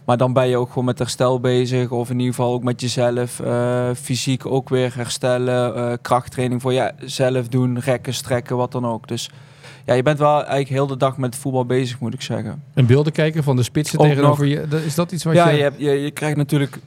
Maar 0.05 0.17
dan 0.17 0.33
ben 0.33 0.49
je 0.49 0.57
ook 0.57 0.69
gewoon 0.69 0.85
met 0.85 0.99
herstel 0.99 1.41
bezig. 1.41 1.91
Of 1.91 2.11
in 2.11 2.19
ieder 2.19 2.35
geval 2.35 2.53
ook 2.53 2.63
met 2.63 2.81
jezelf. 2.81 3.41
eh, 3.41 3.89
fysiek 3.95 4.47
ook 4.47 4.69
weer 4.69 4.93
herstellen. 4.97 5.99
krachttraining 6.01 6.63
voor 6.63 6.73
jezelf 6.73 7.49
doen. 7.49 7.79
Rekken, 7.79 8.15
strekken, 8.15 8.57
wat 8.57 8.73
dan 8.73 8.87
ook. 8.87 9.09
Dus 9.09 9.31
ja, 9.91 9.97
je 9.97 10.03
bent 10.03 10.19
wel 10.19 10.35
eigenlijk 10.35 10.69
heel 10.69 10.87
de 10.87 10.97
dag 10.97 11.17
met 11.17 11.37
voetbal 11.37 11.67
bezig, 11.67 12.01
moet 12.01 12.15
ik 12.15 12.23
zeggen. 12.23 12.63
En 12.75 12.87
beelden 12.87 13.13
kijken 13.13 13.43
van 13.43 13.57
de 13.57 13.63
spitsen 13.63 13.99
Ook 13.99 14.07
tegenover 14.07 14.47
je. 14.47 14.67
Is 14.87 14.95
dat 14.95 15.13
iets 15.13 15.25
wat 15.25 15.35
ja, 15.35 15.49
je... 15.49 15.57
je, 15.57 15.73
je, 15.77 15.91
je 15.91 16.11
krijgt 16.11 16.37
natuurlijk 16.37 16.79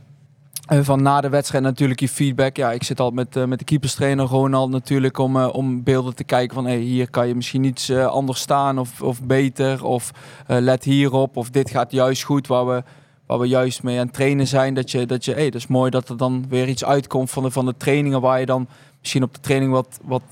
eh, 0.68 0.80
van 0.82 1.02
na 1.02 1.22
de 1.22 1.30
wedstrijd 1.30 1.64
natuurlijk 1.64 2.00
je 2.00 2.10
feedback. 2.10 2.58
Ja, 2.58 2.72
ik 2.72 2.84
zit 2.84 3.00
al 3.00 3.12
met, 3.12 3.36
eh, 3.36 3.46
met 3.46 3.60
de 3.60 3.66
keeperstrainer 3.66 4.26
Ronald 4.26 4.70
natuurlijk 4.70 5.18
om, 5.18 5.38
eh, 5.38 5.50
om 5.54 5.84
beelden 5.84 6.16
te 6.16 6.24
kijken 6.24 6.56
van 6.56 6.66
hey, 6.66 6.78
hier 6.78 7.10
kan 7.10 7.28
je 7.28 7.36
misschien 7.36 7.64
iets 7.64 7.92
anders 7.92 8.40
staan 8.40 8.80
of, 8.80 9.02
of 9.02 9.24
beter. 9.24 9.84
Of 9.84 10.12
let 10.48 10.84
hierop 10.84 11.38
of 11.38 11.50
dit 11.50 11.70
gaat 11.70 11.92
juist 11.92 12.24
goed 12.24 12.48
waar 12.48 12.68
we, 12.68 12.84
waar 13.26 13.40
we 13.40 13.48
juist 13.48 13.84
mee 13.84 14.00
aan 14.00 14.06
het 14.06 14.14
trainen 14.14 14.48
zijn. 14.48 14.74
Dat 14.74 14.92
je, 14.92 15.06
dat 15.06 15.26
je 15.26 15.34
hey, 15.34 15.50
dat 15.50 15.62
is 15.62 15.68
mooi 15.68 15.90
dat 15.92 16.10
er 16.10 16.18
dan 16.18 16.46
weer 16.50 16.68
iets 16.68 16.86
uitkomt 16.86 17.32
van 17.32 17.44
de, 17.44 17.52
van 17.52 17.66
de 17.66 17.78
trainingen 17.78 18.22
waar 18.22 18.40
je 18.40 18.46
dan 18.46 18.68
misschien 19.00 19.24
op 19.24 19.34
de 19.34 19.40
training 19.40 19.72
wat, 19.72 20.00
wat 20.04 20.24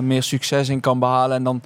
meer 0.00 0.22
succes 0.22 0.68
in 0.68 0.80
kan 0.80 0.98
behalen. 0.98 1.36
En 1.36 1.42
dan, 1.42 1.60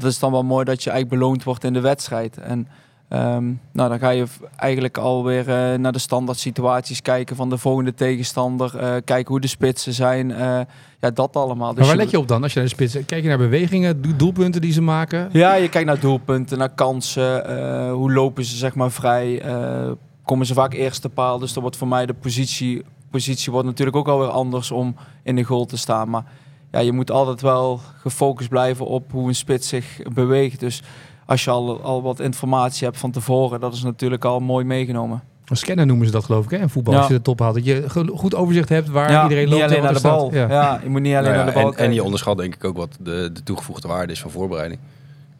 dat 0.00 0.10
is 0.10 0.18
dan 0.18 0.32
wel 0.32 0.42
mooi 0.44 0.64
dat 0.64 0.82
je 0.82 0.90
eigenlijk 0.90 1.20
beloond 1.20 1.44
wordt 1.44 1.64
in 1.64 1.72
de 1.72 1.80
wedstrijd. 1.80 2.38
En 2.38 2.68
Ehm, 3.08 3.44
nou, 3.72 3.88
dan 3.88 3.98
ga 3.98 4.08
je 4.10 4.24
eigenlijk 4.56 4.98
alweer 4.98 5.48
eh 5.48 5.78
naar 5.78 5.92
de 5.92 5.98
standaard 5.98 6.38
situaties 6.38 7.02
kijken 7.02 7.36
van 7.36 7.50
de 7.50 7.58
volgende 7.58 7.94
tegenstander. 7.94 8.76
eh, 8.76 8.94
kijken 9.04 9.26
hoe 9.32 9.40
de 9.40 9.46
spitsen 9.46 9.92
zijn. 9.92 10.30
eh, 10.30 10.60
ja, 11.00 11.10
dat 11.10 11.36
allemaal. 11.36 11.68
Dus 11.68 11.78
Maar 11.78 11.86
waar 11.86 11.96
let 11.96 12.10
je 12.10 12.18
op 12.18 12.28
dan 12.28 12.42
als 12.42 12.52
je 12.52 12.58
naar 12.58 12.68
de 12.68 12.74
spits... 12.74 13.06
Kijk 13.06 13.22
je 13.22 13.28
naar 13.28 13.38
bewegingen, 13.38 14.02
do- 14.02 14.16
doelpunten 14.16 14.60
die 14.60 14.72
ze 14.72 14.82
maken? 14.82 15.28
Ja, 15.32 15.54
je 15.54 15.68
kijkt 15.68 15.86
naar 15.86 16.00
doelpunten, 16.00 16.58
naar 16.58 16.74
kansen. 16.74 17.90
hoe 17.90 18.12
lopen 18.12 18.44
ze 18.44 18.56
zeg 18.56 18.74
maar 18.74 18.90
vrij? 18.90 19.42
komen 20.24 20.46
ze 20.46 20.54
vaak 20.54 20.72
eerste 20.74 21.08
paal. 21.08 21.38
Dus 21.38 21.52
dan 21.52 21.62
wordt 21.62 21.76
voor 21.78 21.88
mij 21.88 22.06
de 22.06 22.14
positie, 22.14 22.82
positie 23.10 23.52
wordt 23.52 23.66
natuurlijk 23.66 23.96
ook 23.96 24.08
alweer 24.08 24.28
anders 24.28 24.70
om 24.70 24.96
in 25.22 25.36
de 25.36 25.42
goal 25.42 25.64
te 25.64 25.76
staan. 25.76 26.10
Maar 26.10 26.24
ja, 26.72 26.78
je 26.80 26.92
moet 26.92 27.10
altijd 27.10 27.40
wel 27.40 27.80
gefocust 28.00 28.48
blijven 28.48 28.86
op 28.86 29.12
hoe 29.12 29.28
een 29.28 29.34
spits 29.34 29.68
zich 29.68 30.00
beweegt. 30.14 30.60
Dus 30.60 30.82
als 31.26 31.44
je 31.44 31.50
al, 31.50 31.80
al 31.82 32.02
wat 32.02 32.20
informatie 32.20 32.86
hebt 32.86 32.98
van 32.98 33.10
tevoren, 33.10 33.60
dat 33.60 33.74
is 33.74 33.82
natuurlijk 33.82 34.24
al 34.24 34.40
mooi 34.40 34.64
meegenomen. 34.64 35.22
Een 35.44 35.56
scanner 35.56 35.86
noemen 35.86 36.06
ze 36.06 36.12
dat 36.12 36.24
geloof 36.24 36.44
ik 36.44 36.50
hè, 36.50 36.56
in 36.58 36.68
voetbal. 36.68 36.92
Ja. 36.94 36.98
Als 36.98 37.08
je 37.08 37.14
de 37.14 37.22
top 37.22 37.38
haalt. 37.38 37.54
Dat 37.54 37.64
je 37.64 37.84
goed 38.14 38.34
overzicht 38.34 38.68
hebt 38.68 38.88
waar 38.88 39.10
ja, 39.10 39.22
iedereen 39.22 39.48
loopt. 39.48 39.54
niet 39.54 39.64
alleen 39.64 39.76
en 39.76 39.84
naar 39.84 39.94
de 39.94 40.00
bal. 40.08 40.34
Ja. 40.34 40.48
Ja. 40.48 40.80
je 40.82 40.88
moet 40.88 41.00
niet 41.00 41.14
alleen 41.14 41.24
Nou 41.32 41.36
ja, 41.36 41.44
naar 41.44 41.54
de 41.54 41.60
bal 41.60 41.70
en, 41.70 41.76
en 41.76 41.82
je 41.82 41.86
kijken. 41.88 42.04
onderschat 42.04 42.36
denk 42.38 42.54
ik 42.54 42.64
ook 42.64 42.76
wat 42.76 42.96
de, 43.00 43.30
de 43.32 43.42
toegevoegde 43.42 43.88
waarde 43.88 44.12
is 44.12 44.20
van 44.20 44.30
voorbereiding. 44.30 44.80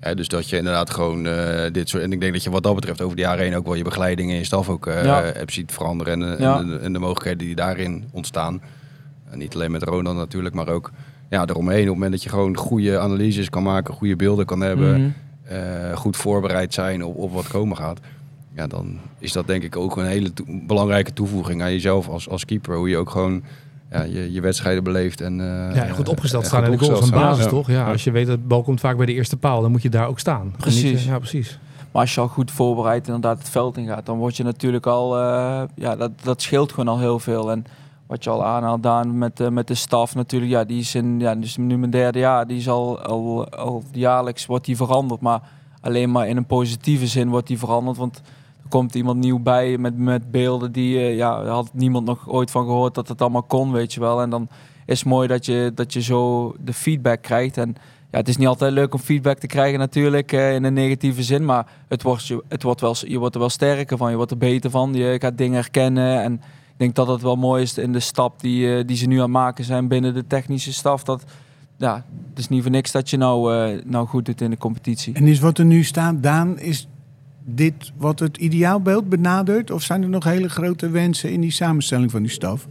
Ja, 0.00 0.14
dus 0.14 0.28
dat 0.28 0.48
je 0.48 0.56
inderdaad 0.56 0.90
gewoon 0.90 1.26
eh, 1.26 1.72
dit 1.72 1.88
soort... 1.88 2.02
En 2.02 2.12
ik 2.12 2.20
denk 2.20 2.32
dat 2.32 2.42
je 2.42 2.50
wat 2.50 2.62
dat 2.62 2.74
betreft 2.74 3.00
over 3.02 3.16
de 3.16 3.22
jaren 3.22 3.44
heen 3.44 3.56
ook 3.56 3.64
wel 3.64 3.74
je 3.74 3.84
begeleiding 3.84 4.30
en 4.30 4.36
je 4.36 4.44
staf 4.44 4.68
ook 4.68 4.86
eh 4.86 5.04
Ja. 5.04 5.22
hebt 5.22 5.52
ziet 5.52 5.72
veranderen. 5.72 6.22
En, 6.22 6.36
Ja. 6.40 6.58
en, 6.58 6.66
de, 6.68 6.78
en 6.78 6.92
de 6.92 6.98
mogelijkheden 6.98 7.46
die 7.46 7.54
daarin 7.54 8.04
ontstaan. 8.12 8.62
En 9.30 9.38
niet 9.38 9.54
alleen 9.54 9.70
met 9.70 9.82
Ronald 9.82 10.16
natuurlijk, 10.16 10.54
maar 10.54 10.68
ook 10.68 10.90
ja, 11.32 11.46
eromheen. 11.46 11.80
Op 11.80 11.86
het 11.86 11.94
moment 11.94 12.12
dat 12.12 12.22
je 12.22 12.28
gewoon 12.28 12.56
goede 12.56 12.98
analyses 12.98 13.50
kan 13.50 13.62
maken, 13.62 13.94
goede 13.94 14.16
beelden 14.16 14.46
kan 14.46 14.60
hebben... 14.60 15.00
Mhm. 15.00 15.10
eh, 15.54 15.96
goed 15.96 16.16
voorbereid 16.16 16.74
zijn 16.74 17.04
op, 17.04 17.16
op 17.16 17.32
wat 17.32 17.48
komen 17.48 17.76
gaat. 17.76 18.00
Ja, 18.56 18.66
dan 18.66 18.98
is 19.18 19.32
dat 19.32 19.46
denk 19.46 19.62
ik 19.62 19.76
ook 19.76 19.96
een 19.96 20.06
hele 20.06 20.30
belangrijke 20.46 21.12
toevoeging 21.12 21.62
aan 21.62 21.72
jezelf 21.72 22.08
als, 22.08 22.28
als 22.28 22.44
keeper. 22.44 22.76
Hoe 22.76 22.88
je 22.88 22.96
ook 22.96 23.10
gewoon 23.10 23.42
ja, 23.90 24.02
je, 24.02 24.32
je 24.32 24.40
wedstrijden 24.40 24.84
beleeft. 24.84 25.20
En, 25.20 25.40
eh, 25.40 25.74
Ja, 25.74 25.84
en 25.84 25.94
goed 25.94 26.08
opgesteld 26.08 26.42
en 26.42 26.48
staan 26.48 26.64
in 26.64 26.70
de 26.78 26.84
van 26.84 26.96
staan. 26.96 27.20
basis, 27.20 27.44
Ja. 27.44 27.50
toch? 27.50 27.68
Ja, 27.70 27.90
als 27.90 28.04
je 28.04 28.10
weet 28.10 28.26
dat 28.26 28.36
de 28.40 28.46
bal 28.46 28.62
komt 28.62 28.80
vaak 28.80 28.96
bij 28.96 29.06
de 29.06 29.12
eerste 29.12 29.36
paal, 29.36 29.60
dan 29.62 29.70
moet 29.70 29.82
je 29.82 29.90
daar 29.90 30.08
ook 30.08 30.18
staan. 30.18 30.40
En 30.52 30.54
Precies. 30.58 30.82
niet, 30.82 31.02
Ja, 31.02 31.18
precies. 31.18 31.58
Maar 31.92 32.02
als 32.02 32.14
je 32.14 32.20
al 32.20 32.28
goed 32.28 32.50
voorbereid 32.50 33.06
inderdaad 33.06 33.38
het 33.38 33.48
veld 33.48 33.76
in 33.76 33.86
gaat, 33.86 34.06
dan 34.06 34.18
word 34.18 34.36
je 34.36 34.42
natuurlijk 34.42 34.86
al, 34.86 35.18
eh, 35.18 35.62
ja, 35.74 35.96
dat, 35.96 36.10
dat 36.22 36.42
scheelt 36.42 36.70
gewoon 36.72 36.88
al 36.88 36.98
heel 36.98 37.18
veel. 37.18 37.50
En 37.50 37.64
wat 38.12 38.24
je 38.24 38.30
al 38.30 38.44
aanhaalt, 38.44 38.82
Daan, 38.82 39.18
met, 39.18 39.50
met 39.50 39.66
de 39.66 39.74
staf 39.74 40.14
natuurlijk, 40.14 40.52
ja, 40.52 40.64
die 40.64 40.80
is 40.80 40.94
in, 40.94 41.20
ja, 41.20 41.34
dus 41.34 41.56
nu 41.56 41.78
mijn 41.78 41.90
derde 41.90 42.18
jaar, 42.18 42.46
die 42.46 42.56
is 42.56 42.68
al, 42.68 43.00
al, 43.00 43.82
jaarlijks 43.92 44.46
wordt 44.46 44.64
die 44.64 44.76
veranderd. 44.76 45.20
Maar 45.20 45.40
alleen 45.80 46.10
maar 46.10 46.28
in 46.28 46.36
een 46.36 46.46
positieve 46.46 47.06
zin 47.06 47.28
wordt 47.28 47.46
die 47.46 47.58
veranderd, 47.58 47.96
want 47.96 48.16
er 48.62 48.68
komt 48.68 48.94
iemand 48.94 49.18
nieuw 49.18 49.38
bij 49.38 49.78
met, 49.78 49.96
met 49.96 50.30
beelden 50.30 50.72
die, 50.72 50.98
eh, 50.98 51.16
ja, 51.16 51.44
had 51.44 51.70
niemand 51.72 52.06
nog 52.06 52.28
ooit 52.28 52.50
van 52.50 52.64
gehoord 52.64 52.94
dat 52.94 53.08
het 53.08 53.20
allemaal 53.20 53.42
kon, 53.42 53.72
weet 53.72 53.94
je 53.94 54.00
wel. 54.00 54.20
En 54.22 54.30
dan 54.30 54.48
is 54.86 54.98
het 54.98 55.08
mooi 55.08 55.28
dat 55.28 55.46
je, 55.46 55.72
dat 55.74 55.92
je 55.92 56.02
zo 56.02 56.52
de 56.60 56.72
feedback 56.72 57.22
krijgt. 57.22 57.56
En 57.56 57.76
ja, 58.10 58.18
het 58.18 58.28
is 58.28 58.36
niet 58.36 58.48
altijd 58.48 58.72
leuk 58.72 58.94
om 58.94 59.00
feedback 59.00 59.38
te 59.38 59.46
krijgen 59.46 59.78
natuurlijk 59.78 60.32
eh, 60.32 60.54
in 60.54 60.64
een 60.64 60.74
negatieve 60.74 61.22
zin, 61.22 61.44
maar 61.44 61.66
het 61.88 62.02
wordt, 62.02 62.26
je, 62.26 62.44
het 62.48 62.62
wordt 62.62 62.80
wel, 62.80 62.94
je 63.06 63.18
wordt 63.18 63.34
er 63.34 63.40
wel 63.40 63.50
sterker 63.50 63.96
van, 63.96 64.10
je 64.10 64.16
wordt 64.16 64.30
er 64.30 64.38
beter 64.38 64.70
van, 64.70 64.94
je 64.94 65.16
gaat 65.18 65.38
dingen 65.38 65.54
herkennen 65.54 66.22
en 66.22 66.40
denk 66.82 66.94
dat 66.94 67.06
het 67.06 67.22
wel 67.22 67.36
mooi 67.36 67.62
is 67.62 67.78
in 67.78 67.92
de 67.92 68.00
stap 68.00 68.40
die, 68.40 68.76
eh, 68.76 68.86
die 68.86 68.96
ze 68.96 69.06
nu 69.06 69.14
aan 69.14 69.22
het 69.22 69.30
maken 69.30 69.64
zijn 69.64 69.88
binnen 69.88 70.14
de 70.14 70.26
technische 70.26 70.72
staf. 70.72 71.04
Dat, 71.04 71.24
ja, 71.76 72.04
het 72.28 72.38
is 72.38 72.48
niet 72.48 72.62
voor 72.62 72.70
niks 72.70 72.92
dat 72.92 73.10
je 73.10 73.16
nou, 73.16 73.54
eh, 73.54 73.84
nou 73.84 74.06
goed 74.06 74.24
doet 74.24 74.40
in 74.40 74.50
de 74.50 74.58
competitie. 74.58 75.14
En 75.14 75.26
is 75.26 75.40
wat 75.40 75.58
er 75.58 75.64
nu 75.64 75.84
staat, 75.84 76.22
Daan, 76.22 76.58
is 76.58 76.88
dit 77.44 77.92
wat 77.96 78.18
het 78.18 78.36
ideaalbeeld 78.36 79.08
benadert? 79.08 79.70
Of 79.70 79.82
zijn 79.82 80.02
er 80.02 80.08
nog 80.08 80.24
hele 80.24 80.48
grote 80.48 80.90
wensen 80.90 81.32
in 81.32 81.40
die 81.40 81.50
samenstelling 81.50 82.10
van 82.10 82.22
die 82.22 82.30
staf? 82.30 82.66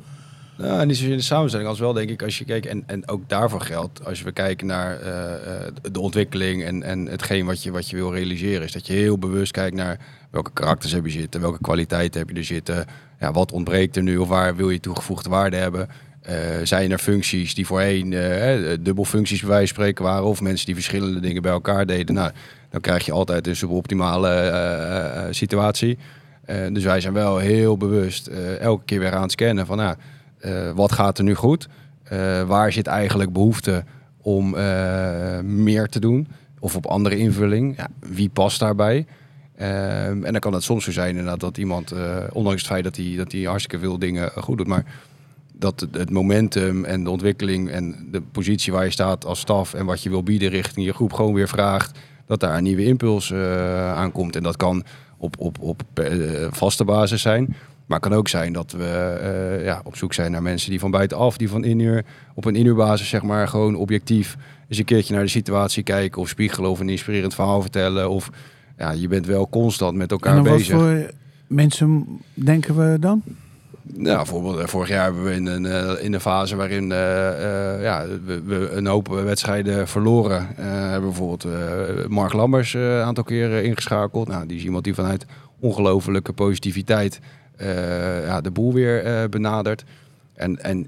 Nou, 0.58 0.86
niet 0.86 0.98
zozeer 0.98 1.16
de 1.16 1.24
samenstelling 1.24 1.70
als 1.70 1.80
wel, 1.80 1.94
denk 1.94 2.10
ik, 2.10 2.24
als 2.24 2.38
je 2.38 2.46
kijkt. 2.46 2.66
En, 2.66 2.84
en 2.88 3.08
ook 3.08 3.30
daarvoor 3.30 3.62
geldt, 3.62 4.06
als 4.06 4.22
we 4.22 4.32
kijken 4.32 4.68
naar 4.68 5.00
eh, 5.00 5.34
eh, 5.34 5.74
de 5.92 6.00
ontwikkeling 6.00 6.64
en, 6.64 6.84
en 6.84 7.06
hetgeen 7.06 7.46
wat 7.46 7.64
je, 7.64 7.72
wat 7.72 7.90
je 7.90 7.96
wil 7.96 8.14
realiseren, 8.14 8.64
is 8.64 8.72
dat 8.72 8.88
je 8.88 8.94
heel 8.94 9.18
bewust 9.18 9.52
kijkt 9.52 9.76
naar 9.76 10.00
welke 10.32 10.52
karakters 10.54 10.92
heb 10.92 11.06
je 11.06 11.12
zitten, 11.12 11.42
welke 11.42 11.62
kwaliteiten 11.62 12.20
heb 12.20 12.30
je 12.30 12.36
er 12.36 12.44
zitten, 12.44 12.86
ja, 13.22 13.32
wat 13.32 13.52
ontbreekt 13.52 13.96
er 13.96 14.04
nu 14.04 14.18
of 14.18 14.28
waar 14.28 14.56
wil 14.56 14.70
je 14.70 14.80
toegevoegde 14.80 15.30
waarde 15.30 15.58
hebben. 15.58 15.90
Eh, 16.22 16.36
zijn 16.64 16.92
er 16.92 16.98
functies 16.98 17.56
die 17.56 17.66
voorheen 17.66 18.14
eh, 18.14 18.78
dubbelfuncties 18.80 19.40
bij 19.40 19.50
wijze 19.50 19.74
van 19.74 19.84
spreken 19.84 20.04
waren 20.04 20.24
of 20.24 20.42
mensen 20.42 20.66
die 20.66 20.76
verschillende 20.76 21.20
dingen 21.20 21.42
bij 21.42 21.52
elkaar 21.52 21.86
deden? 21.86 22.16
Nou, 22.16 22.32
dan 22.70 22.82
krijg 22.82 23.06
je 23.06 23.12
altijd 23.12 23.48
een 23.48 23.56
suboptimale 23.56 25.28
situatie. 25.32 25.98
Dus 26.72 26.84
wij 26.84 27.02
zijn 27.02 27.14
wel 27.14 27.38
heel 27.38 27.78
bewust 27.78 28.28
elke 28.60 28.86
keer 28.86 29.00
weer 29.00 29.14
aan 29.14 29.22
het 29.22 29.32
scannen 29.32 29.66
van 29.66 29.78
nou, 29.78 29.96
wat 30.76 30.92
gaat 30.92 31.18
er 31.18 31.24
nu 31.24 31.36
goed? 31.36 31.68
Waar 32.48 32.72
zit 32.72 32.88
eigenlijk 32.88 33.34
behoefte 33.34 33.84
om 34.22 34.50
meer 35.44 35.88
te 35.88 36.00
doen? 36.00 36.28
Of 36.60 36.76
op 36.76 36.86
andere 36.86 37.18
invulling? 37.18 37.78
Ja, 37.78 37.88
wie 38.00 38.30
past 38.30 38.60
daarbij? 38.60 39.06
Ehm, 39.62 40.24
en 40.24 40.32
dan 40.32 40.40
kan 40.40 40.54
het 40.54 40.64
soms 40.64 40.84
zo 40.84 40.92
zijn 40.92 41.10
inderdaad 41.10 41.40
dat 41.40 41.58
iemand, 41.58 41.92
eh, 41.92 42.18
ondanks 42.34 42.62
het 42.62 42.72
feit 42.72 42.84
dat 42.84 42.96
hij, 42.96 43.14
dat 43.16 43.34
hartstikke 43.34 43.80
veel 43.80 44.00
dingen 44.00 44.32
goed 44.36 44.58
doet, 44.58 44.68
maar 44.68 44.86
dat 45.54 45.88
het, 45.92 46.10
momentum 46.10 46.86
en 46.86 47.04
de 47.04 47.10
ontwikkeling 47.10 47.70
en 47.70 48.08
de 48.12 48.22
positie 48.22 48.74
waar 48.74 48.84
je 48.84 48.92
staat 48.92 49.26
als 49.26 49.40
staf 49.40 49.74
en 49.74 49.86
wat 49.86 50.04
je 50.04 50.10
wil 50.10 50.24
bieden 50.24 50.50
richting 50.50 50.86
je 50.86 50.94
groep 50.94 51.14
gewoon 51.14 51.34
weer 51.34 51.48
vraagt 51.48 52.00
dat 52.26 52.40
daar 52.40 52.58
een 52.58 52.64
nieuwe 52.64 52.86
impuls 52.86 53.32
eh, 53.32 53.94
aankomt. 53.94 54.36
En 54.36 54.44
dat 54.44 54.58
kan 54.58 54.84
op, 55.18 55.36
op, 55.40 55.60
op 55.60 55.82
eh, 55.94 56.48
vaste 56.52 56.84
basis 56.84 57.22
zijn. 57.22 57.46
Maar 57.86 58.00
het 58.00 58.10
kan 58.10 58.18
ook 58.18 58.28
zijn 58.28 58.54
dat 58.54 58.72
we 58.72 59.18
eh, 59.22 59.66
ja, 59.66 59.82
op 59.84 59.96
zoek 59.96 60.14
zijn 60.14 60.32
naar 60.32 60.42
mensen 60.42 60.70
die 60.70 60.80
van 60.80 60.92
buitenaf, 60.92 61.38
die 61.38 61.50
van 61.50 61.64
inuur, 61.64 62.06
op 62.36 62.46
een 62.46 62.56
inhuurbasis 62.56 63.10
zeg 63.10 63.22
maar 63.22 63.48
gewoon 63.48 63.76
objectief 63.76 64.38
eens 64.68 64.78
een 64.78 64.86
keertje 64.86 65.14
naar 65.14 65.24
de 65.24 65.30
situatie 65.30 65.84
kijken 65.84 66.22
of 66.22 66.28
spiegelen 66.28 66.70
of 66.70 66.80
een 66.80 66.90
inspirerend 66.90 67.36
verhaal 67.36 67.62
vertellen. 67.62 68.10
Of 68.10 68.30
ja, 68.82 68.92
je 68.92 69.08
bent 69.08 69.26
wel 69.26 69.50
constant 69.50 69.98
met 69.98 70.12
elkaar 70.12 70.40
op 70.40 70.48
wat 70.48 70.58
bezig. 70.58 70.80
voor 70.80 71.12
mensen 71.48 72.06
denken 72.34 72.76
we 72.76 73.00
dan? 73.00 73.22
Nou, 73.84 74.16
bijvoorbeeld 74.16 74.58
eh, 74.60 74.68
vorig 74.68 74.90
jaar 74.90 75.04
hebben 75.04 75.24
we 75.24 75.32
in 75.34 75.46
een, 75.46 75.66
eh, 75.66 76.04
in 76.04 76.14
een 76.14 76.20
fase 76.20 76.56
waarin 76.56 76.92
eh, 76.92 77.82
ja, 77.82 78.06
we, 78.26 78.42
we 78.44 78.70
een 78.70 78.86
hoop 78.88 79.08
wedstrijden 79.08 79.88
verloren. 79.88 80.48
eh, 80.58 80.66
hebben 80.66 81.00
we 81.10 81.18
bijvoorbeeld 81.18 82.08
Mark 82.10 82.34
Lammers 82.34 82.74
een 82.74 83.02
aantal 83.02 83.24
keren 83.24 83.64
ingeschakeld. 83.64 84.28
Nou, 84.28 84.46
die 84.46 84.58
is 84.58 84.64
iemand 84.64 84.84
die 84.84 84.94
vanuit 84.94 85.26
ongelofelijke 85.60 86.34
positiviteit 86.34 87.20
ja, 88.26 88.42
de 88.42 88.52
boel 88.52 88.74
weer 88.74 89.30
benadert. 89.30 89.84
En, 90.34 90.64
en, 90.64 90.88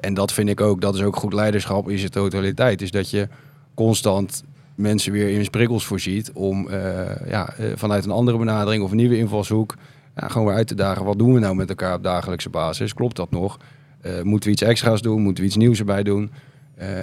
en 0.00 0.14
dat 0.14 0.32
vind 0.32 0.48
ik 0.48 0.60
ook, 0.60 0.80
dat 0.80 0.94
is 0.94 1.02
ook 1.02 1.16
goed 1.16 1.32
leiderschap 1.32 1.90
in 1.90 1.98
zijn 1.98 2.10
totaliteit. 2.10 2.82
Is 2.82 2.90
dat 2.90 3.10
je 3.10 3.28
constant 3.74 4.44
mensen 4.74 5.12
weer 5.12 5.28
in 5.28 5.44
sprikkels 5.44 5.84
voorziet 5.84 6.30
om 6.32 6.68
eh, 6.68 7.28
ja, 7.28 7.54
eh, 7.54 7.66
vanuit 7.74 8.04
een 8.04 8.10
andere 8.10 8.38
benadering 8.38 8.82
of 8.82 8.90
een 8.90 8.96
nieuwe 8.96 9.18
invalshoek 9.18 9.74
gewoon 10.14 10.46
weer 10.46 10.56
uit 10.56 10.66
te 10.66 10.74
dagen. 10.74 11.04
Wat 11.04 11.18
doen 11.18 11.34
we 11.34 11.40
nou 11.40 11.54
met 11.54 11.68
elkaar 11.68 11.94
op 11.94 12.02
dagelijkse 12.02 12.50
basis? 12.50 12.94
Klopt 12.94 13.16
dat 13.16 13.30
nog? 13.30 13.58
Eh, 14.00 14.22
moeten 14.22 14.48
we 14.48 14.54
iets 14.54 14.62
extra's 14.62 15.02
doen? 15.02 15.22
Moeten 15.22 15.42
we 15.42 15.48
iets 15.48 15.58
nieuws 15.58 15.78
erbij 15.78 16.02
doen? 16.02 16.30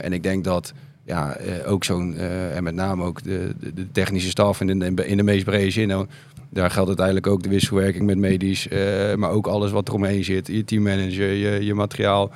En 0.02 0.14
ik 0.14 0.24
denk 0.24 0.44
dat 0.44 0.74
ja, 1.06 1.38
ook 1.66 1.84
zo'n, 1.84 2.18
en 2.18 2.64
met 2.64 2.74
name 2.74 3.04
ook 3.04 3.24
de, 3.24 3.56
de, 3.60 3.74
de 3.74 3.92
technische 3.92 4.30
staf 4.30 4.62
in 4.62 4.80
de, 4.80 5.06
in 5.06 5.18
de 5.18 5.24
meest 5.24 5.46
brede 5.46 5.72
zin. 5.72 5.88
nou, 5.88 6.08
daar 6.50 6.72
geldt 6.72 6.88
uiteindelijk 6.88 7.28
ook 7.28 7.44
de 7.44 7.50
wisselwerking 7.50 8.06
met 8.06 8.18
medisch, 8.18 8.68
maar 9.16 9.30
ook 9.30 9.48
alles 9.48 9.72
wat 9.72 9.88
eromheen 9.88 10.24
zit. 10.24 10.48
Je 10.48 10.64
teammanager, 10.64 11.32
je, 11.32 11.66
je 11.66 11.74
materiaal. 11.74 12.32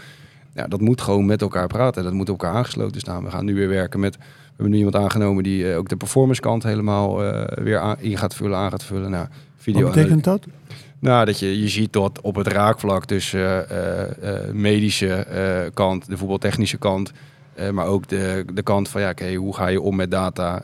Dat 0.68 0.82
moet 0.82 1.02
gewoon 1.02 1.26
met 1.26 1.42
elkaar 1.42 1.68
praten. 1.68 2.04
Dat 2.04 2.14
moet 2.14 2.30
elkaar 2.30 2.54
aangesloten 2.54 3.02
staan. 3.02 3.24
We 3.24 3.32
gaan 3.32 3.46
nu 3.46 3.56
weer 3.56 3.70
werken 3.70 4.00
met. 4.00 4.18
We 4.56 4.64
hebben 4.64 4.80
nu 4.80 4.86
iemand 4.86 5.04
aangenomen 5.04 5.44
die 5.44 5.72
eh, 5.72 5.78
ook 5.78 5.90
de 5.90 5.96
performance 5.96 6.42
kant 6.42 6.64
helemaal 6.64 7.24
eh, 7.24 7.64
weer 7.64 7.80
aan, 7.80 7.96
in 8.00 8.18
gaat 8.18 8.36
vullen, 8.36 8.58
aan 8.58 8.70
gaat 8.70 8.84
vullen. 8.84 9.12
Nou, 9.12 9.28
video 9.58 9.84
Wat 9.84 9.94
betekent 9.94 10.24
dat? 10.24 10.46
nou, 11.00 11.26
dat 11.26 11.40
je, 11.40 11.62
je 11.62 11.68
ziet 11.68 11.94
dat 11.94 12.22
op 12.22 12.36
het 12.36 12.48
raakvlak 12.48 13.06
tussen 13.06 13.70
eh, 13.70 14.52
medische 14.54 15.72
kant, 15.74 16.10
de 16.10 16.18
voetbaltechnische 16.18 16.78
kant, 16.78 17.12
maar 17.72 17.86
ook 17.86 18.08
de, 18.08 18.46
de 18.54 18.62
kant 18.64 18.90
van 18.90 19.02
ja, 19.02 19.10
oké, 19.10 19.34
hoe 19.34 19.56
ga 19.56 19.68
je 19.68 19.82
om 19.82 19.96
met 19.96 20.12
data? 20.12 20.64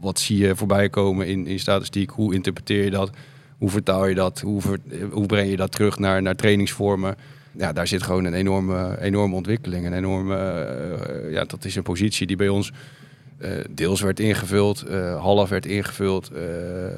Wat 0.00 0.18
zie 0.18 0.38
je 0.38 0.56
voorbij 0.56 0.88
komen 0.88 1.26
in, 1.26 1.46
in 1.46 1.58
statistiek? 1.58 2.10
Hoe 2.10 2.34
interpreteer 2.34 2.84
je 2.84 2.90
dat? 2.90 3.10
Hoe 3.58 3.70
vertaal 3.70 4.06
je 4.06 4.14
dat? 4.14 4.40
Hoe, 4.40 4.60
ver- 4.60 4.80
hoe 5.10 5.26
breng 5.26 5.50
je 5.50 5.56
dat 5.56 5.72
terug 5.72 5.98
naar, 5.98 6.22
naar 6.22 6.34
trainingsvormen? 6.36 7.16
Ja, 7.58 7.72
daar 7.72 7.86
zit 7.86 8.02
gewoon 8.02 8.24
een 8.24 8.34
enorme, 8.34 9.00
enorme 9.00 9.34
ontwikkeling. 9.34 9.86
Een 9.86 9.92
enorme, 9.92 10.36
eh, 10.36 11.32
ja, 11.32 11.44
dat 11.44 11.64
is 11.64 11.76
een 11.76 11.82
positie 11.82 12.26
die 12.26 12.36
bij 12.36 12.48
ons 12.48 12.72
eh, 13.38 13.50
deels 13.70 14.00
werd 14.00 14.20
ingevuld, 14.20 14.82
eh, 14.82 15.20
half 15.20 15.48
werd 15.48 15.66
ingevuld, 15.66 16.30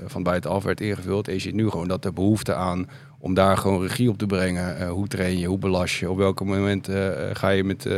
van 0.06 0.22
buitenaf 0.22 0.64
werd 0.64 0.80
ingevuld. 0.80 1.28
En 1.28 1.34
je 1.34 1.40
ziet 1.40 1.54
nu 1.54 1.70
gewoon 1.70 1.88
dat 1.88 2.02
de 2.02 2.12
behoefte 2.12 2.54
aan 2.54 2.88
om 3.18 3.34
daar 3.34 3.56
gewoon 3.56 3.82
regie 3.82 4.08
op 4.08 4.18
te 4.18 4.26
brengen. 4.26 4.88
Hoe 4.88 5.08
train 5.08 5.38
je, 5.38 5.46
hoe 5.46 5.58
belast 5.58 5.98
je, 5.98 6.10
op 6.10 6.16
welke 6.16 6.44
moment 6.44 6.88
ga 7.32 7.48
je 7.48 7.64
met, 7.64 7.88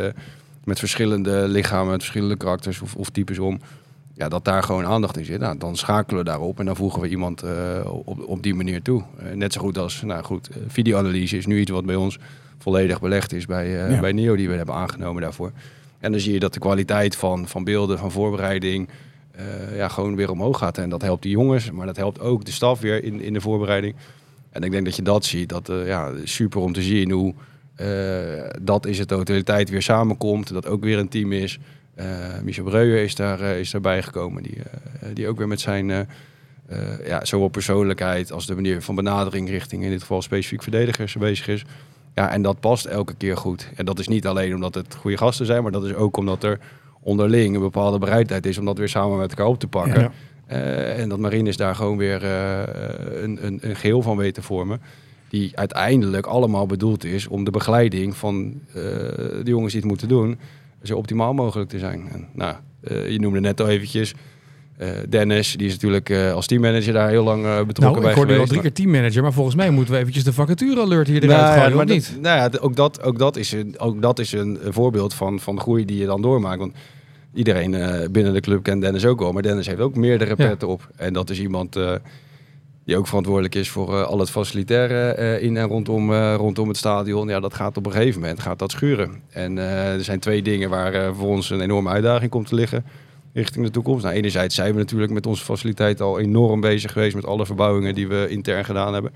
met 0.64 0.78
verschillende 0.78 1.48
lichamen, 1.48 1.90
met 1.90 2.00
verschillende 2.00 2.36
karakters 2.36 2.80
of, 2.80 2.94
of 2.94 3.10
types 3.10 3.38
om. 3.38 3.60
Ja, 4.14 4.28
dat 4.28 4.44
daar 4.44 4.62
gewoon 4.62 4.86
aandacht 4.86 5.16
in 5.16 5.24
zit. 5.24 5.40
Nou, 5.40 5.58
dan 5.58 5.76
schakelen 5.76 6.18
we 6.18 6.24
daarop 6.24 6.58
en 6.58 6.66
dan 6.66 6.76
voegen 6.76 7.00
we 7.00 7.08
iemand 7.08 7.44
op, 7.84 8.24
op 8.26 8.42
die 8.42 8.54
manier 8.54 8.82
toe. 8.82 9.02
Net 9.34 9.52
zo 9.52 9.60
goed 9.60 9.78
als, 9.78 10.02
nou 10.02 10.24
goed, 10.24 10.48
videoanalyse 10.66 11.36
is 11.36 11.46
nu 11.46 11.60
iets 11.60 11.70
wat 11.70 11.86
bij 11.86 11.96
ons 11.96 12.18
volledig 12.62 13.00
belegd 13.00 13.32
is 13.32 13.46
bij, 13.46 13.84
eh, 13.84 13.90
Ja. 13.90 14.00
bij 14.00 14.12
NEO 14.12 14.36
die 14.36 14.48
we 14.48 14.54
hebben 14.54 14.74
aangenomen 14.74 15.22
daarvoor. 15.22 15.52
En 15.98 16.10
dan 16.10 16.20
zie 16.20 16.32
je 16.32 16.38
dat 16.38 16.54
de 16.54 16.60
kwaliteit 16.60 17.16
van, 17.16 17.48
van 17.48 17.64
beelden, 17.64 17.98
van 17.98 18.10
voorbereiding, 18.10 18.88
eh, 19.32 19.76
ja, 19.76 19.88
gewoon 19.88 20.16
weer 20.16 20.30
omhoog 20.30 20.58
gaat. 20.58 20.78
En 20.78 20.90
dat 20.90 21.02
helpt 21.02 21.22
de 21.22 21.28
jongens, 21.28 21.70
maar 21.70 21.86
dat 21.86 21.96
helpt 21.96 22.20
ook 22.20 22.44
de 22.44 22.52
staf 22.52 22.80
weer 22.80 23.04
in, 23.04 23.20
in 23.20 23.32
de 23.32 23.40
voorbereiding. 23.40 23.94
En 24.50 24.62
ik 24.62 24.70
denk 24.70 24.84
dat 24.84 24.96
je 24.96 25.02
dat 25.02 25.24
ziet. 25.24 25.48
Dat 25.48 25.68
eh, 25.68 25.86
ja, 25.86 26.10
super 26.24 26.60
om 26.60 26.72
te 26.72 26.82
zien 26.82 27.10
hoe 27.10 27.34
dat 28.62 28.86
is 28.86 28.96
de 28.96 29.06
totaliteit 29.06 29.70
weer 29.70 29.82
samenkomt. 29.82 30.52
Dat 30.52 30.66
ook 30.66 30.82
weer 30.82 30.98
een 30.98 31.08
team 31.08 31.32
is. 31.32 31.58
Michel 32.42 32.64
Breuer 32.64 33.02
is, 33.02 33.14
daar, 33.14 33.40
is 33.40 33.70
daarbij 33.70 34.02
gekomen. 34.02 34.42
Die, 34.42 34.56
die 35.12 35.28
ook 35.28 35.38
weer 35.38 35.48
met 35.48 35.60
zijn, 35.60 36.08
ja, 37.04 37.24
zowel 37.24 37.48
persoonlijkheid 37.48 38.32
als 38.32 38.46
de 38.46 38.54
manier 38.54 38.82
van 38.82 38.94
benadering 38.94 39.48
richting 39.48 39.82
in 39.82 39.90
dit 39.90 40.00
geval 40.00 40.22
specifiek 40.22 40.62
verdedigers 40.62 41.14
bezig 41.16 41.48
is. 41.48 41.64
Ja, 42.14 42.30
en 42.30 42.42
dat 42.42 42.60
past 42.60 42.84
elke 42.84 43.14
keer 43.14 43.36
goed. 43.36 43.70
En 43.76 43.84
dat 43.84 43.98
is 43.98 44.08
niet 44.08 44.26
alleen 44.26 44.54
omdat 44.54 44.74
het 44.74 44.94
goede 44.94 45.16
gasten 45.16 45.46
zijn, 45.46 45.62
maar 45.62 45.72
dat 45.72 45.84
is 45.84 45.94
ook 45.94 46.16
omdat 46.16 46.42
er 46.42 46.58
onderling 47.00 47.54
een 47.54 47.60
bepaalde 47.60 47.98
bereidheid 47.98 48.46
is 48.46 48.58
om 48.58 48.64
dat 48.64 48.78
weer 48.78 48.88
samen 48.88 49.18
met 49.18 49.30
elkaar 49.30 49.46
op 49.46 49.58
te 49.58 49.68
pakken. 49.68 50.00
Ja. 50.00 50.10
Eh, 50.50 50.98
en 50.98 51.08
dat 51.08 51.18
Marines 51.18 51.56
daar 51.56 51.74
gewoon 51.74 51.96
weer 51.96 52.24
eh, 52.24 53.22
een, 53.22 53.46
een, 53.46 53.58
een 53.62 53.76
geheel 53.76 54.02
van 54.02 54.16
weet 54.16 54.34
te 54.34 54.42
vormen. 54.42 54.80
Die 55.28 55.56
uiteindelijk 55.56 56.26
allemaal 56.26 56.66
bedoeld 56.66 57.04
is 57.04 57.26
om 57.26 57.44
de 57.44 57.50
begeleiding 57.50 58.16
van 58.16 58.60
eh, 58.68 58.74
de 58.74 59.42
jongens 59.44 59.72
die 59.72 59.80
het 59.80 59.90
moeten 59.90 60.08
doen, 60.08 60.38
zo 60.82 60.96
optimaal 60.96 61.34
mogelijk 61.34 61.70
te 61.70 61.78
zijn. 61.78 62.08
En, 62.12 62.28
nou, 62.32 62.56
je 63.08 63.20
noemde 63.20 63.40
net 63.40 63.60
al 63.60 63.68
eventjes 63.68 64.14
Dennis, 65.08 65.54
die 65.56 65.66
is 65.66 65.72
natuurlijk 65.72 66.08
eh, 66.10 66.32
als 66.32 66.46
teammanager 66.46 66.92
daar 66.92 67.08
heel 67.08 67.24
lang 67.24 67.44
eh, 67.44 67.56
betrokken 67.56 67.80
Nou, 67.82 68.00
bij 68.00 68.10
ik 68.10 68.16
hoorde 68.16 68.32
al 68.32 68.38
geweest. 68.38 68.48
drie 68.48 68.60
keer 68.60 68.72
teammanager, 68.72 69.22
maar 69.22 69.32
volgens 69.32 69.56
mij 69.56 69.70
moeten 69.70 69.94
we 69.94 70.00
eventjes 70.00 70.24
de 70.24 70.32
vacature 70.32 70.80
alert 70.80 71.06
hier 71.06 71.22
eruit 71.24 71.40
Nou 71.40 71.52
ja, 71.54 71.60
gooien, 71.60 71.76
maar 71.76 71.84
of 71.84 71.88
dat- 71.88 71.96
niet? 71.96 72.18
Nou 72.22 72.36
ja, 72.36 72.58
ook 72.60 72.76
dat, 72.76 73.02
ook 73.02 73.18
dat 73.18 73.36
is, 73.36 73.52
een, 73.52 73.74
ook 73.78 74.02
dat 74.02 74.18
is 74.18 74.32
een, 74.32 74.58
voorbeeld 74.68 75.14
van, 75.14 75.40
van 75.40 75.54
de 75.54 75.60
groei 75.60 75.84
die 75.84 75.98
je 75.98 76.06
dan 76.06 76.22
doormaakt. 76.22 76.58
Want 76.58 76.72
iedereen 77.34 77.74
eh, 77.74 78.08
binnen 78.10 78.32
de 78.32 78.40
club 78.40 78.62
kent 78.62 78.82
Dennis 78.82 79.04
ook 79.06 79.18
wel, 79.20 79.32
maar 79.32 79.42
Dennis 79.42 79.66
heeft 79.66 79.80
ook 79.80 79.96
meerdere 79.96 80.30
Ja. 80.36 80.46
petten 80.48 80.68
op. 80.68 80.88
En 80.96 81.12
dat 81.12 81.30
is 81.30 81.40
iemand 81.40 81.76
eh, 81.76 81.92
die 82.84 82.96
ook 82.96 83.06
verantwoordelijk 83.06 83.54
is 83.54 83.68
voor 83.68 83.96
eh, 83.98 84.02
al 84.06 84.18
het 84.18 84.30
facilitaire 84.30 84.94
eh, 85.12 85.42
in 85.42 85.56
en 85.56 85.66
rondom, 85.68 86.12
eh, 86.12 86.34
rondom 86.36 86.68
het 86.68 86.76
stadion. 86.76 87.28
Ja, 87.28 87.40
dat 87.40 87.54
gaat 87.54 87.76
op 87.76 87.86
een 87.86 87.92
gegeven 87.92 88.20
moment 88.20 88.40
gaat 88.40 88.58
dat 88.58 88.70
schuren. 88.70 89.10
En 89.30 89.58
eh, 89.58 89.92
er 89.94 90.04
zijn 90.04 90.18
twee 90.20 90.42
dingen 90.42 90.70
waar 90.70 90.92
eh, 90.94 91.10
voor 91.14 91.28
ons 91.28 91.50
een 91.50 91.60
enorme 91.60 91.88
uitdaging 91.90 92.30
komt 92.30 92.46
te 92.48 92.54
liggen 92.54 92.84
richting 93.32 93.64
de 93.64 93.70
toekomst. 93.70 94.04
Nou, 94.04 94.16
enerzijds 94.16 94.54
zijn 94.54 94.72
we 94.72 94.78
natuurlijk 94.78 95.12
met 95.12 95.26
onze 95.26 95.44
faciliteit 95.44 96.00
al 96.00 96.18
enorm 96.18 96.60
bezig 96.60 96.92
geweest 96.92 97.14
met 97.14 97.26
alle 97.26 97.46
verbouwingen 97.46 97.94
die 97.94 98.08
we 98.08 98.26
intern 98.28 98.64
gedaan 98.64 98.92
hebben. 98.92 99.12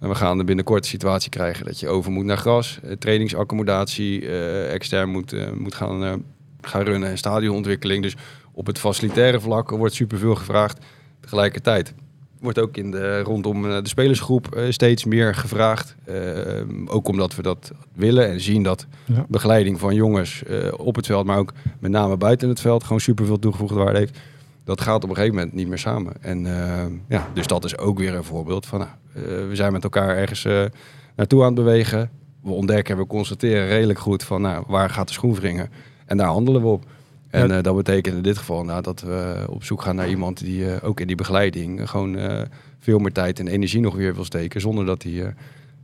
En 0.00 0.08
we 0.08 0.14
gaan 0.14 0.38
er 0.38 0.44
binnenkort 0.44 0.82
de 0.82 0.88
situatie 0.88 1.30
krijgen 1.30 1.64
dat 1.64 1.80
je 1.80 1.88
over 1.88 2.10
moet 2.10 2.24
naar 2.24 2.36
gras, 2.36 2.80
eh, 2.82 2.92
trainingsaccommodatie, 2.92 4.28
eh, 4.28 4.72
extern 4.72 5.10
moet, 5.10 5.32
eh, 5.32 5.50
moet 5.52 5.74
gaan, 5.74 6.24
gaan 6.60 6.82
runnen 6.82 7.08
en 7.08 7.18
stadionontwikkeling. 7.18 8.02
Dus 8.02 8.16
op 8.52 8.66
het 8.66 8.78
facilitaire 8.78 9.40
vlak 9.40 9.70
wordt 9.70 9.94
superveel 9.94 10.34
gevraagd. 10.34 10.84
Tegelijkertijd 11.20 11.94
wordt 12.40 12.58
ook 12.58 12.76
in 12.76 12.90
de, 12.90 13.20
rondom 13.20 13.70
eh, 13.70 13.82
de 13.82 13.88
spelersgroep 13.88 14.54
eh, 14.54 14.64
steeds 14.70 15.04
meer 15.04 15.34
gevraagd. 15.34 15.96
Eh, 16.04 16.14
ook 16.86 17.08
omdat 17.08 17.34
we 17.34 17.42
dat 17.42 17.72
willen 17.92 18.28
en 18.28 18.40
zien 18.40 18.62
dat 18.62 18.86
Ja. 19.04 19.26
begeleiding 19.28 19.78
van 19.78 19.94
jongens 19.94 20.42
op 20.76 20.96
het 20.96 21.06
veld, 21.06 21.26
maar 21.26 21.38
ook 21.38 21.52
met 21.78 21.90
name 21.90 22.16
buiten 22.16 22.48
het 22.48 22.60
veld, 22.60 22.82
gewoon 22.82 23.00
superveel 23.00 23.38
toegevoegde 23.38 23.78
waarde 23.78 23.98
heeft. 23.98 24.18
Dat 24.64 24.80
gaat 24.80 25.04
op 25.04 25.08
een 25.08 25.14
gegeven 25.16 25.36
moment 25.36 25.54
niet 25.54 25.68
meer 25.68 25.78
samen. 25.78 26.12
En 26.20 26.46
ja, 27.08 27.28
dus 27.34 27.46
dat 27.46 27.64
is 27.64 27.78
ook 27.78 27.98
weer 27.98 28.14
een 28.14 28.24
voorbeeld 28.24 28.66
van, 28.66 28.78
nou, 28.78 28.90
we 29.48 29.56
zijn 29.56 29.72
met 29.72 29.82
elkaar 29.82 30.16
ergens 30.16 30.46
naartoe 31.16 31.40
aan 31.40 31.46
het 31.46 31.54
bewegen. 31.54 32.10
We 32.42 32.50
ontdekken 32.50 32.94
en 32.94 33.00
we 33.00 33.06
constateren 33.06 33.66
redelijk 33.66 33.98
goed 33.98 34.22
van, 34.22 34.40
nou, 34.40 34.64
waar 34.66 34.90
gaat 34.90 35.06
de 35.08 35.12
schoen 35.14 35.34
wringen? 35.34 35.70
En 36.06 36.16
daar 36.16 36.26
handelen 36.26 36.60
we 36.62 36.68
op. 36.68 36.84
En 37.30 37.48
Ja. 37.48 37.56
eh, 37.56 37.62
dat 37.62 37.76
betekent 37.76 38.16
in 38.16 38.22
dit 38.22 38.38
geval 38.38 38.64
nou, 38.64 38.82
dat 38.82 39.00
we 39.00 39.44
op 39.48 39.64
zoek 39.64 39.82
gaan 39.82 39.96
naar 39.96 40.08
iemand 40.08 40.38
die 40.44 40.70
eh, 40.72 40.88
ook 40.88 41.00
in 41.00 41.06
die 41.06 41.16
begeleiding 41.16 41.90
gewoon 41.90 42.16
eh, 42.16 42.42
veel 42.80 42.98
meer 42.98 43.12
tijd 43.12 43.38
en 43.38 43.48
energie 43.48 43.80
nog 43.80 43.94
weer 43.94 44.14
wil 44.14 44.24
steken. 44.24 44.60
Zonder 44.60 44.86
dat 44.86 45.02
hij 45.02 45.22
eh, 45.22 45.28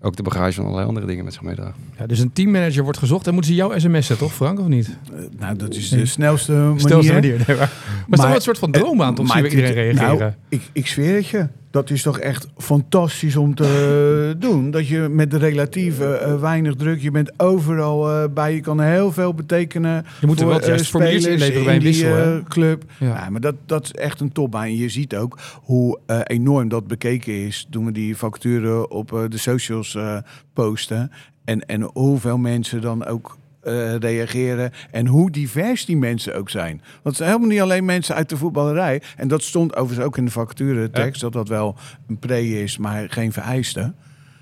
ook 0.00 0.16
de 0.16 0.22
bagage 0.22 0.52
van 0.52 0.62
allerlei 0.64 0.88
andere 0.88 1.06
dingen 1.06 1.24
met 1.24 1.32
zich 1.32 1.42
meedraagt. 1.42 1.76
Ja, 1.98 2.06
dus 2.06 2.18
een 2.18 2.32
teammanager 2.32 2.82
wordt 2.82 2.98
gezocht 2.98 3.26
en 3.26 3.32
moeten 3.32 3.50
ze 3.50 3.56
jou 3.56 3.80
sms'en, 3.80 4.18
toch 4.18 4.32
Frank, 4.34 4.60
of 4.60 4.66
niet? 4.66 4.96
Nou, 5.38 5.56
dat 5.56 5.74
is 5.74 5.88
de 5.88 6.06
snelste 6.06 6.52
manier. 6.52 7.20
Nee, 7.22 7.34
maar 7.46 7.56
maar 7.56 7.68
is 8.10 8.16
toch 8.16 8.26
wel 8.26 8.34
een 8.34 8.40
soort 8.40 8.58
van 8.58 8.70
droom 8.70 9.02
aan, 9.02 9.14
toch? 9.14 9.26
maar 9.26 9.36
Zien 9.36 9.44
we 9.44 9.50
het- 9.50 9.58
iedereen 9.68 9.84
reageren. 9.92 10.18
Nou, 10.18 10.32
ik, 10.48 10.62
ik 10.72 10.86
zweer 10.86 11.14
het 11.14 11.26
je. 11.26 11.46
Dat 11.74 11.90
is 11.90 12.02
toch 12.02 12.18
echt 12.18 12.48
fantastisch 12.56 13.36
om 13.36 13.54
te 13.54 14.36
doen. 14.38 14.70
Dat 14.70 14.88
je 14.88 14.98
met 14.98 15.30
de 15.30 15.36
relatieve 15.36 16.14
eh, 16.14 16.40
weinig 16.40 16.74
druk, 16.74 17.00
je 17.00 17.10
bent 17.10 17.32
overal 17.36 18.10
eh, 18.10 18.24
bij. 18.34 18.54
Je 18.54 18.60
kan 18.60 18.80
heel 18.80 19.12
veel 19.12 19.34
betekenen. 19.34 20.04
Je 20.20 20.26
moet 20.26 20.40
er 20.40 20.46
voor, 20.46 20.54
wel 20.54 20.66
juist 20.66 20.94
eh, 20.94 21.12
inleveren 21.12 21.64
bij 21.64 21.76
een 21.76 21.82
wissel, 21.82 22.16
eh, 22.16 22.44
club. 22.48 22.84
Ja. 22.98 23.06
Ja. 23.06 23.30
maar 23.30 23.40
dat, 23.40 23.54
dat 23.66 23.84
is 23.84 23.92
echt 23.92 24.20
een 24.20 24.32
topbaan. 24.32 24.62
En 24.64 24.76
je 24.76 24.88
ziet 24.88 25.16
ook 25.16 25.38
hoe 25.62 25.98
eh, 26.06 26.20
enorm 26.24 26.68
dat 26.68 26.86
bekeken 26.86 27.46
is. 27.46 27.66
Toen 27.70 27.84
we 27.84 27.92
die 27.92 28.14
facturen 28.16 28.90
op 28.90 29.12
eh, 29.12 29.22
de 29.28 29.38
socials 29.38 29.94
eh, 29.94 30.18
posten. 30.52 31.10
En, 31.44 31.66
en 31.66 31.82
hoeveel 31.82 32.38
mensen 32.38 32.80
dan 32.80 33.04
ook 33.04 33.36
eh, 33.64 33.94
reageren. 33.96 34.70
En 34.90 35.06
hoe 35.06 35.30
divers 35.30 35.84
die 35.84 35.96
mensen 35.96 36.34
ook 36.36 36.50
zijn. 36.50 36.76
Want 36.92 37.02
het 37.02 37.16
zijn 37.16 37.28
helemaal 37.28 37.48
niet 37.50 37.60
alleen 37.60 37.84
mensen 37.84 38.14
uit 38.14 38.28
de 38.28 38.36
voetballerij. 38.36 39.02
En 39.16 39.28
dat 39.28 39.42
stond 39.42 39.76
overigens 39.76 40.06
ook 40.06 40.16
in 40.16 40.24
de 40.24 40.30
vacaturetekst. 40.30 41.20
Dat 41.20 41.32
dat 41.32 41.48
wel 41.48 41.74
een 42.08 42.18
pre 42.18 42.48
is, 42.62 42.78
maar 42.78 43.06
geen 43.10 43.32
vereiste. 43.32 43.92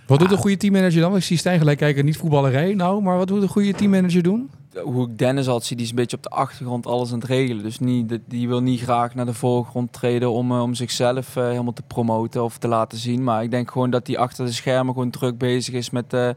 Wat 0.07 0.19
doet 0.19 0.31
een 0.31 0.37
goede 0.39 0.57
teammanager 0.57 1.01
dan? 1.01 1.17
Ik 1.17 1.23
zie 1.23 1.37
Stijn 1.37 1.59
gelijk 1.59 1.79
kijken, 1.79 2.05
niet 2.05 2.17
voetballerij. 2.17 2.75
Nou, 2.75 3.03
maar 3.03 3.17
wat 3.17 3.31
moet 3.31 3.43
een 3.43 3.49
goede 3.49 3.73
teammanager 3.73 4.23
doen? 4.23 4.51
hoe 4.85 5.09
ik 5.11 5.19
Dennis 5.19 5.47
altijd 5.47 5.65
zie, 5.67 5.77
die 5.77 5.85
is 5.85 5.91
een 5.91 5.97
beetje 5.99 6.17
op 6.17 6.23
de 6.23 6.29
achtergrond 6.29 6.87
alles 6.87 7.13
aan 7.13 7.19
het 7.19 7.29
regelen. 7.29 7.63
Dus 7.63 7.79
niet, 7.79 8.09
die- 8.09 8.21
die 8.29 8.49
wil 8.49 8.63
niet 8.63 8.81
graag 8.81 9.15
naar 9.15 9.27
de 9.27 9.35
voorgrond 9.35 9.93
treden 9.93 10.31
om, 10.33 10.51
eh, 10.51 10.63
om 10.63 10.75
zichzelf 10.75 11.37
eh, 11.37 11.45
helemaal 11.49 11.73
te 11.73 11.83
promoten 11.87 12.45
of 12.45 12.59
te 12.59 12.69
laten 12.69 12.99
zien. 12.99 13.25
Maar 13.25 13.43
ik 13.43 13.51
denk 13.51 13.71
gewoon 13.71 13.91
dat 13.91 14.07
hij 14.07 14.19
achter 14.19 14.45
de 14.47 14.53
schermen 14.53 14.95
gewoon 14.95 15.11
druk 15.11 15.39
bezig 15.39 15.75
is 15.75 15.91
met, 15.91 16.13
eh, 16.13 16.29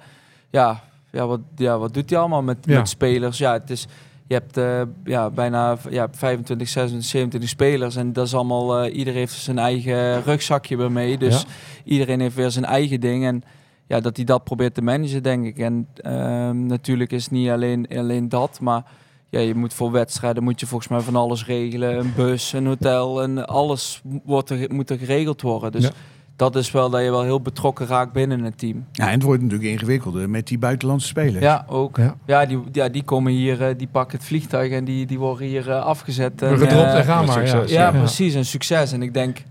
ja, 0.50 0.84
ja, 1.16 1.28
wat, 1.28 1.40
ja, 1.56 1.78
wat 1.78 1.94
doet 1.94 2.10
hij 2.10 2.20
allemaal 2.20 2.42
met, 2.44 2.58
Ja. 2.62 2.78
met 2.78 2.90
spelers? 2.90 3.38
Ja, 3.38 3.54
het 3.54 3.70
is, 3.70 3.88
je 4.28 4.34
hebt 4.34 4.58
eh, 4.58 4.82
ja, 5.04 5.30
bijna 5.30 5.78
ja, 5.90 6.08
25, 6.12 6.68
26, 6.70 7.10
27 7.10 7.50
spelers 7.50 7.96
en 7.96 8.14
dat 8.14 8.26
is 8.26 8.34
allemaal, 8.36 8.78
eh 8.84 8.96
iedereen 8.98 9.20
heeft 9.20 9.34
zijn 9.34 9.58
eigen 9.60 10.24
rugzakje 10.24 10.78
weer 10.78 10.92
mee. 10.92 11.18
Dus 11.18 11.42
Ja. 11.42 11.48
iedereen 11.84 12.20
heeft 12.20 12.36
weer 12.36 12.52
zijn 12.52 12.66
eigen 12.66 13.00
ding 13.00 13.26
en 13.26 13.44
ja, 13.88 14.00
dat 14.00 14.16
hij 14.16 14.26
dat 14.26 14.44
probeert 14.44 14.74
te 14.74 14.82
managen, 14.82 15.24
denk 15.24 15.46
ik. 15.46 15.58
En 15.58 15.88
ehm, 15.96 16.66
natuurlijk 16.66 17.12
is 17.12 17.24
het 17.24 17.32
niet 17.32 17.50
alleen, 17.50 17.88
alleen 17.96 18.30
dat, 18.30 18.60
maar 18.62 18.84
ja, 19.30 19.40
je 19.40 19.56
moet 19.56 19.74
voor 19.74 19.92
wedstrijden 19.92 20.44
moet 20.44 20.60
je 20.60 20.66
volgens 20.68 20.90
mij 20.90 21.00
van 21.00 21.16
alles 21.16 21.46
regelen. 21.46 21.98
Een 22.00 22.14
bus, 22.16 22.54
een 22.54 22.66
hotel 22.66 23.22
en 23.22 23.48
alles 23.48 24.02
wordt 24.26 24.50
er, 24.50 24.74
moet 24.74 24.90
er 24.90 24.98
geregeld 24.98 25.42
worden. 25.42 25.72
Dus 25.72 25.84
Ja. 25.84 25.92
Dat 26.36 26.56
is 26.56 26.72
wel 26.72 26.90
dat 26.90 27.02
je 27.04 27.10
wel 27.10 27.24
heel 27.24 27.42
betrokken 27.42 27.88
raakt 27.88 28.12
binnen 28.12 28.44
het 28.44 28.58
team. 28.58 28.86
Ja, 28.92 29.06
en 29.06 29.14
het 29.14 29.24
wordt 29.24 29.42
natuurlijk 29.42 29.70
ingewikkelder 29.70 30.30
met 30.30 30.48
die 30.48 30.58
buitenlandse 30.58 31.08
spelers. 31.08 31.44
Ja, 31.44 31.66
ook. 31.68 31.98
Ja. 31.98 32.16
Ja, 32.26 32.46
die, 32.46 32.60
ja, 32.72 32.90
die 32.90 33.04
komen 33.04 33.32
hier, 33.32 33.62
eh, 33.68 33.78
die 33.78 33.88
pakken 33.88 34.18
het 34.18 34.28
vliegtuig 34.28 34.72
en 34.72 34.86
die, 34.86 35.06
die 35.06 35.20
worden 35.20 35.48
hier 35.48 35.70
eh, 35.72 35.82
afgezet. 35.84 36.42
En, 36.42 36.58
Gedropt 36.58 36.84
eh, 36.84 36.98
en 36.98 37.04
gaan 37.04 37.26
maar. 37.26 37.42
Ja. 37.42 37.48
succes. 37.48 37.72
ja, 37.72 37.84
Ja. 37.84 38.00
precies. 38.00 38.34
Een 38.34 38.46
succes. 38.46 38.92
En 38.92 39.02
ik 39.02 39.14
denk, 39.14 39.44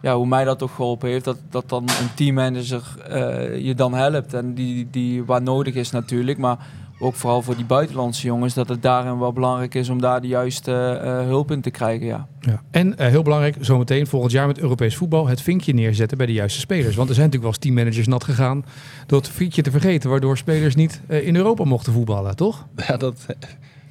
ja, 0.00 0.16
hoe 0.16 0.26
mij 0.26 0.44
dat 0.44 0.62
ook 0.62 0.70
geholpen 0.70 1.08
heeft, 1.08 1.24
dat, 1.24 1.38
dat 1.50 1.68
dan 1.68 1.82
een 1.82 2.14
teammanager 2.14 2.82
eh 3.08 3.64
je 3.64 3.74
dan 3.74 3.94
helpt. 3.94 4.34
En 4.34 4.54
die, 4.54 4.88
die 4.90 5.24
waar 5.24 5.42
nodig 5.42 5.74
is 5.74 5.90
natuurlijk. 5.90 6.38
Maar 6.38 6.58
ook 7.02 7.14
vooral 7.14 7.42
voor 7.42 7.56
die 7.56 7.64
buitenlandse 7.64 8.26
jongens, 8.26 8.54
dat 8.54 8.68
het 8.68 8.82
daarin 8.82 9.18
wel 9.18 9.32
belangrijk 9.32 9.74
is 9.74 9.88
om 9.88 10.00
daar 10.00 10.20
de 10.20 10.26
juiste 10.28 11.00
eh, 11.02 11.20
hulp 11.20 11.50
in 11.50 11.60
te 11.60 11.70
krijgen. 11.70 12.06
Ja. 12.06 12.26
Ja. 12.40 12.62
En 12.70 12.98
eh, 12.98 13.08
heel 13.08 13.22
belangrijk, 13.22 13.56
zometeen 13.60 14.06
volgend 14.06 14.32
jaar 14.32 14.46
met 14.46 14.58
Europees 14.58 14.96
voetbal 14.96 15.26
het 15.26 15.40
vinkje 15.40 15.74
neerzetten 15.74 16.16
bij 16.16 16.26
de 16.26 16.32
juiste 16.32 16.60
spelers. 16.60 16.96
Want 16.96 17.08
er 17.08 17.14
zijn 17.14 17.26
natuurlijk 17.26 17.42
wel 17.42 17.52
eens 17.52 17.58
teammanagers 17.58 18.06
nat 18.06 18.24
gegaan 18.24 18.64
door 19.06 19.18
het 19.18 19.28
vinkje 19.28 19.62
te 19.62 19.70
vergeten, 19.70 20.10
waardoor 20.10 20.36
spelers 20.36 20.74
niet 20.74 21.00
eh, 21.06 21.26
in 21.26 21.36
Europa 21.36 21.64
mochten 21.64 21.92
voetballen, 21.92 22.36
toch? 22.36 22.66
Ja, 22.86 22.96
dat 22.96 23.26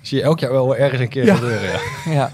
zie 0.01 0.17
je 0.17 0.23
elk 0.23 0.39
jaar 0.39 0.51
wel 0.51 0.75
ergens 0.75 1.01
een 1.01 1.09
keer 1.09 1.25
Ja. 1.25 1.35
gebeuren. 1.35 1.69
Ja. 1.71 1.79
Ja. 2.21 2.29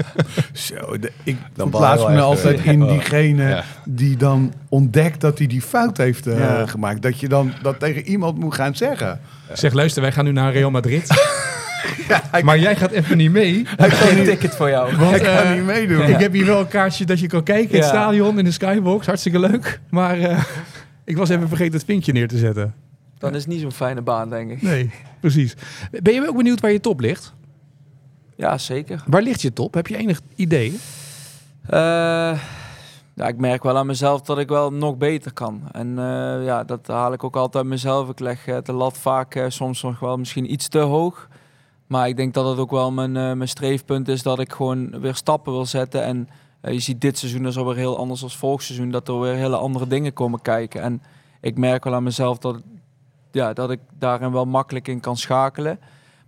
Zo, 0.53 0.99
de, 0.99 1.11
ik 1.23 1.37
Dan 1.55 1.69
baal 1.69 2.09
me 2.09 2.21
altijd 2.21 2.63
in 2.63 2.81
eh, 2.81 2.89
diegene 2.89 3.43
Ja. 3.49 3.63
die 3.85 4.17
dan 4.17 4.53
ontdekt 4.69 5.21
dat 5.21 5.37
hij 5.37 5.47
die 5.47 5.61
fout 5.61 5.97
heeft 5.97 6.27
eh, 6.27 6.37
Ja. 6.39 6.65
gemaakt. 6.65 7.01
Dat 7.01 7.19
je 7.19 7.27
dan 7.27 7.53
dat 7.61 7.79
tegen 7.79 8.07
iemand 8.07 8.37
moet 8.39 8.53
gaan 8.53 8.75
zeggen. 8.75 9.19
Zeg, 9.53 9.73
luister, 9.73 10.01
wij 10.01 10.11
gaan 10.11 10.25
nu 10.25 10.31
naar 10.31 10.51
Real 10.53 10.71
Madrid. 10.71 11.07
maar 12.43 12.59
jij 12.59 12.75
gaat 12.75 12.91
even 12.91 13.17
niet 13.17 13.31
mee. 13.31 13.63
Hij 13.77 13.89
kan 13.89 13.97
Geen 13.97 14.23
ticket 14.23 14.55
voor 14.55 14.69
jou. 14.69 14.95
Want, 14.95 15.09
hij 15.09 15.19
kan 15.19 15.29
eh, 15.29 15.53
niet 15.53 15.63
meedoen. 15.65 16.01
Ik 16.01 16.17
heb 16.19 16.33
hier 16.33 16.45
wel 16.45 16.59
een 16.59 16.67
kaartje 16.67 17.05
dat 17.05 17.19
je 17.19 17.27
kan 17.27 17.43
kijken 17.43 17.69
in 17.69 17.75
het 17.79 17.85
stadion, 17.87 18.37
in 18.39 18.43
de 18.45 18.51
skybox. 18.51 19.05
Hartstikke 19.05 19.39
leuk. 19.39 19.79
Maar 19.89 20.19
eh, 20.19 20.43
ik 21.05 21.17
was 21.17 21.29
even 21.29 21.47
vergeten 21.47 21.73
het 21.73 21.83
vinkje 21.83 22.11
neer 22.11 22.27
te 22.27 22.37
zetten. 22.37 22.73
Dan 23.17 23.35
is 23.35 23.41
het 23.41 23.47
niet 23.51 23.61
zo'n 23.61 23.71
fijne 23.71 24.01
baan, 24.01 24.29
denk 24.29 24.51
ik. 24.51 24.61
Nee, 24.61 24.89
precies. 25.19 25.53
Ben 26.01 26.13
je 26.13 26.27
ook 26.27 26.37
benieuwd 26.37 26.61
waar 26.61 26.71
je 26.71 26.79
top 26.79 26.99
ligt? 26.99 27.33
Ja, 28.37 28.57
zeker. 28.57 29.03
Waar 29.07 29.21
ligt 29.21 29.41
je 29.41 29.53
top? 29.53 29.73
Heb 29.73 29.87
je 29.87 29.97
enig 29.97 30.21
idee? 30.35 30.79
Eh, 31.67 32.39
ja, 33.13 33.27
ik 33.27 33.37
merk 33.37 33.63
wel 33.63 33.77
aan 33.77 33.85
mezelf 33.85 34.21
dat 34.21 34.37
ik 34.37 34.49
wel 34.49 34.73
nog 34.73 34.97
beter 34.97 35.33
kan. 35.33 35.61
En 35.71 35.99
eh, 35.99 36.45
ja, 36.45 36.63
dat 36.63 36.87
haal 36.87 37.13
ik 37.13 37.23
ook 37.23 37.35
altijd 37.35 37.65
mezelf. 37.65 38.09
Ik 38.09 38.19
leg 38.19 38.47
eh, 38.47 38.57
de 38.63 38.73
lat 38.73 38.97
vaak 38.97 39.45
soms 39.47 39.81
nog 39.81 39.99
wel 39.99 40.17
misschien 40.17 40.51
iets 40.51 40.67
te 40.67 40.79
hoog. 40.79 41.27
Maar 41.87 42.07
ik 42.07 42.17
denk 42.17 42.33
dat 42.33 42.47
het 42.49 42.57
ook 42.57 42.71
wel 42.71 42.91
mijn, 42.91 43.11
mijn 43.11 43.47
streefpunt 43.47 44.07
is 44.07 44.23
dat 44.23 44.39
ik 44.39 44.53
gewoon 44.53 44.99
weer 44.99 45.15
stappen 45.15 45.53
wil 45.53 45.65
zetten. 45.65 46.03
En 46.03 46.29
je 46.61 46.79
ziet 46.79 47.01
dit 47.01 47.17
seizoen 47.17 47.47
is 47.47 47.57
alweer 47.57 47.75
heel 47.75 47.97
anders 47.97 48.23
als 48.23 48.37
vorig 48.37 48.61
seizoen. 48.61 48.91
Dat 48.91 49.07
er 49.07 49.19
weer 49.19 49.33
hele 49.33 49.57
andere 49.57 49.87
dingen 49.87 50.13
komen 50.13 50.41
kijken. 50.41 50.81
En 50.81 51.01
ik 51.41 51.57
merk 51.57 51.83
wel 51.83 51.93
aan 51.93 52.03
mezelf 52.03 52.37
dat, 52.37 52.61
ja, 53.31 53.53
dat 53.53 53.71
ik 53.71 53.79
daarin 53.99 54.31
wel 54.31 54.45
makkelijk 54.45 54.87
in 54.87 54.99
kan 54.99 55.17
schakelen. 55.17 55.79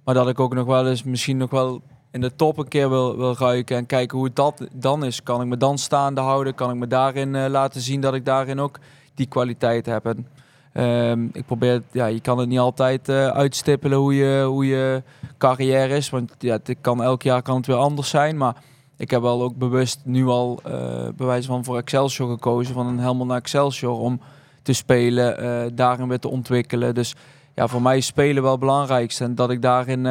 Maar 0.03 0.13
dat 0.13 0.29
ik 0.29 0.39
ook 0.39 0.53
nog 0.53 0.65
wel 0.65 0.87
eens 0.87 1.03
misschien 1.03 1.37
nog 1.37 1.49
wel 1.49 1.81
in 2.11 2.21
de 2.21 2.35
top 2.35 2.57
een 2.57 2.67
keer 2.67 2.89
wil, 2.89 3.17
wil 3.17 3.35
ruiken 3.37 3.77
en 3.77 3.85
kijken 3.85 4.17
hoe 4.17 4.33
dat 4.33 4.67
dan 4.73 5.05
is. 5.05 5.23
Kan 5.23 5.41
ik 5.41 5.47
me 5.47 5.57
dan 5.57 5.77
staande 5.77 6.21
houden? 6.21 6.55
Kan 6.55 6.69
ik 6.69 6.75
me 6.75 6.87
daarin 6.87 7.35
eh, 7.35 7.49
laten 7.49 7.81
zien 7.81 8.01
dat 8.01 8.13
ik 8.13 8.25
daarin 8.25 8.59
ook 8.59 8.79
die 9.15 9.27
kwaliteit 9.27 9.85
heb? 9.85 10.05
En, 10.05 10.27
ehm, 10.73 11.27
ik 11.33 11.45
probeer, 11.45 11.81
ja, 11.91 12.05
je 12.05 12.19
kan 12.19 12.37
het 12.37 12.47
niet 12.47 12.59
altijd 12.59 13.09
eh, 13.09 13.27
uitstippelen 13.27 13.97
hoe 13.97 14.15
je, 14.15 14.43
hoe 14.43 14.65
je 14.65 15.03
carrière 15.37 15.95
is. 15.95 16.09
Want 16.09 16.35
ja, 16.39 16.59
het 16.63 16.75
kan, 16.81 17.03
elk 17.03 17.21
jaar 17.21 17.41
kan 17.41 17.55
het 17.55 17.65
weer 17.65 17.75
anders 17.75 18.09
zijn. 18.09 18.37
Maar 18.37 18.55
ik 18.97 19.11
heb 19.11 19.21
wel 19.21 19.41
ook 19.41 19.55
bewust 19.55 19.99
nu 20.03 20.27
al 20.27 20.59
uh, 20.67 20.71
bij 21.15 21.25
wijze 21.25 21.47
van 21.47 21.63
voor 21.63 21.77
Excelsior 21.77 22.29
gekozen. 22.29 22.73
Van 22.73 22.87
een 22.87 22.99
helemaal 22.99 23.25
naar 23.25 23.37
Excelsior 23.37 23.99
om 23.99 24.21
te 24.61 24.73
spelen, 24.73 25.75
daarin 25.75 26.07
weer 26.07 26.19
te 26.19 26.27
ontwikkelen. 26.27 26.95
Dus 26.95 27.15
ja, 27.55 27.67
voor 27.67 27.81
mij 27.81 27.97
is 27.97 28.05
spelen 28.05 28.41
wel 28.43 28.51
het 28.51 28.59
belangrijkste. 28.59 29.23
En 29.23 29.35
dat 29.35 29.49
ik 29.49 29.61
daarin 29.61 30.05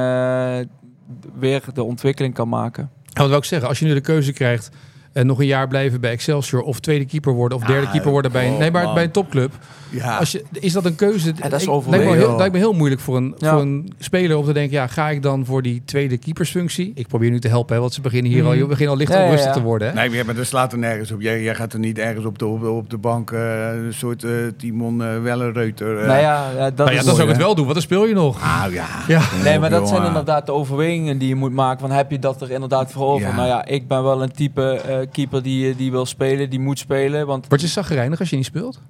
weer 1.39 1.63
de 1.75 1.83
ontwikkeling 1.83 2.35
kan 2.35 2.49
maken. 2.49 2.91
Ja, 3.03 3.21
wat 3.21 3.29
wil 3.29 3.39
ik 3.39 3.45
zeggen, 3.45 3.69
als 3.69 3.79
je 3.79 3.85
nu 3.85 3.95
de 3.95 4.01
keuze 4.01 4.33
krijgt... 4.33 4.71
en 5.19 5.27
nog 5.27 5.39
een 5.41 5.47
jaar 5.47 5.69
blijven 5.69 6.01
bij 6.01 6.11
Excelsior... 6.11 6.63
of 6.63 6.81
tweede 6.81 7.05
keeper 7.05 7.33
worden 7.33 7.59
of 7.59 7.65
derde 7.65 7.87
Ah, 7.87 7.93
keeper 7.93 8.11
worden 8.11 8.33
bij, 8.33 8.47
een- 8.47 8.53
oh, 8.53 8.59
nee, 8.59 8.71
maar 8.71 8.95
bij 8.95 9.03
een 9.05 9.11
topclub... 9.11 9.53
Ja, 9.91 10.17
Als 10.17 10.33
je, 10.33 10.45
is 10.53 10.73
dat 10.73 10.85
een 10.85 10.95
keuze? 10.95 11.33
Ja, 11.37 11.49
dat 11.49 11.61
is 11.61 11.67
Ik- 11.67 11.87
lijkt 11.87 12.05
me, 12.05 12.11
heel, 12.13 12.21
joh. 12.21 12.37
lijkt 12.37 12.53
me 12.53 12.59
heel 12.59 12.73
moeilijk 12.73 13.01
voor 13.01 13.17
een, 13.17 13.35
Ja. 13.39 13.51
voor 13.53 13.61
een 13.61 13.93
speler 13.99 14.37
om 14.37 14.45
te 14.45 14.53
denken... 14.53 14.73
ja, 14.73 14.87
ga 14.87 15.09
ik 15.11 15.23
dan 15.23 15.45
voor 15.45 15.63
die 15.63 15.83
tweede 15.85 16.17
keepersfunctie? 16.19 16.93
Ik 16.95 17.07
probeer 17.07 17.31
nu 17.31 17.41
te 17.41 17.49
helpen, 17.49 17.75
hè, 17.75 17.81
want 17.81 17.93
ze 17.95 18.01
beginnen 18.01 18.33
hier 18.33 18.45
al, 18.45 18.51
Mhm. 18.51 18.59
je 18.59 18.67
beginnen 18.67 18.93
al 18.93 18.99
licht 18.99 19.13
Ja, 19.13 19.23
onrustig 19.25 19.47
ja. 19.47 19.53
te 19.53 19.63
worden. 19.63 19.89
Hè? 19.97 20.09
Nee, 20.09 20.25
maar 20.25 20.35
dat 20.35 20.47
slaat 20.47 20.73
er 20.73 20.79
nergens 20.79 21.11
op. 21.13 21.21
Jij, 21.21 21.43
jij 21.43 21.55
gaat 21.55 21.73
er 21.73 21.79
niet 21.79 21.99
ergens 21.99 22.25
op 22.25 22.39
de, 22.39 22.47
op 22.47 22.61
de, 22.61 22.69
op 22.71 22.91
de 22.91 22.99
bank 22.99 23.31
eh, 23.31 23.41
een 23.73 23.95
soort 23.95 24.25
eh, 24.25 24.31
Timon 24.57 25.03
eh 25.03 25.23
Wellenreuter. 25.23 25.99
eh. 26.01 26.07
nou 26.07 26.21
ja, 26.21 26.51
ja, 26.57 26.65
dat 26.71 26.77
nou 26.87 26.91
is 26.91 27.05
dan 27.05 27.15
zou 27.15 27.29
ik 27.29 27.35
het 27.35 27.43
wel 27.45 27.55
doen, 27.55 27.63
want 27.65 27.75
dan 27.75 27.83
speel 27.83 28.07
je 28.07 28.15
nog. 28.15 28.43
Ah, 28.43 28.73
ja. 28.73 28.87
Ja. 29.09 29.21
Nee, 29.45 29.59
maar 29.59 29.71
dat 29.71 29.89
zijn 29.89 30.01
eh, 30.01 30.07
inderdaad 30.07 30.47
de 30.47 30.53
overwegingen 30.53 31.19
die 31.19 31.29
je 31.29 31.35
moet 31.35 31.53
maken. 31.53 31.81
Van 31.81 31.91
heb 31.91 32.11
je 32.11 32.19
dat 32.19 32.41
er 32.41 32.51
inderdaad 32.51 32.93
voor 32.93 33.07
over? 33.07 33.29
Ja. 33.29 33.35
Nou 33.35 33.47
ja, 33.49 33.65
ik 33.67 33.89
ben 33.89 34.03
wel 34.03 34.23
een 34.23 34.33
type 34.33 34.63
eh, 34.71 34.97
keeper 35.13 35.43
die, 35.43 35.77
die 35.77 35.91
wil 35.91 36.07
spelen, 36.07 36.51
die 36.51 36.61
moet 36.61 36.79
spelen. 36.79 37.27
Want 37.27 37.47
Word 37.49 37.61
je 37.61 37.67
zagrijnig 37.67 38.19
als 38.21 38.31
je 38.31 38.37
niet 38.37 38.45
speelt? 38.45 38.81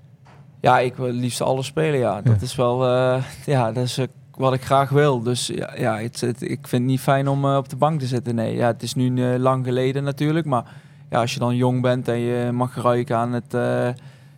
ja, 0.60 0.78
ik 0.78 0.94
wil 0.96 1.10
liefst 1.12 1.40
alles 1.40 1.66
spelen. 1.66 1.98
Ja, 1.98 2.22
dat 2.22 2.36
Ja. 2.40 2.42
is 2.46 2.54
wel 2.54 2.86
eh, 2.86 3.22
ja, 3.54 3.72
dat 3.72 3.84
is, 3.84 3.98
eh, 3.98 4.06
wat 4.36 4.52
ik 4.52 4.62
graag 4.64 4.90
wil. 4.90 5.22
Dus 5.22 5.46
ja, 5.46 5.70
ja 5.76 5.98
het, 5.98 6.20
het- 6.20 6.42
ik 6.42 6.58
vind 6.68 6.82
het 6.82 6.90
niet 6.90 7.00
fijn 7.00 7.28
om 7.28 7.44
eh, 7.44 7.56
op 7.56 7.68
de 7.68 7.76
bank 7.76 8.00
te 8.00 8.06
zitten. 8.06 8.34
Nee, 8.34 8.54
ja, 8.54 8.66
het 8.66 8.82
is 8.82 8.94
nu 8.94 9.32
eh, 9.32 9.38
lang 9.40 9.64
geleden 9.64 10.04
natuurlijk. 10.04 10.46
Maar 10.46 10.64
ja, 11.10 11.20
als 11.20 11.32
je 11.34 11.38
dan 11.38 11.56
jong 11.56 11.82
bent 11.82 12.08
en 12.08 12.18
je 12.18 12.52
mag 12.52 12.82
ruiken 12.82 13.16
aan 13.16 13.32
het, 13.32 13.54
eh, 13.54 13.88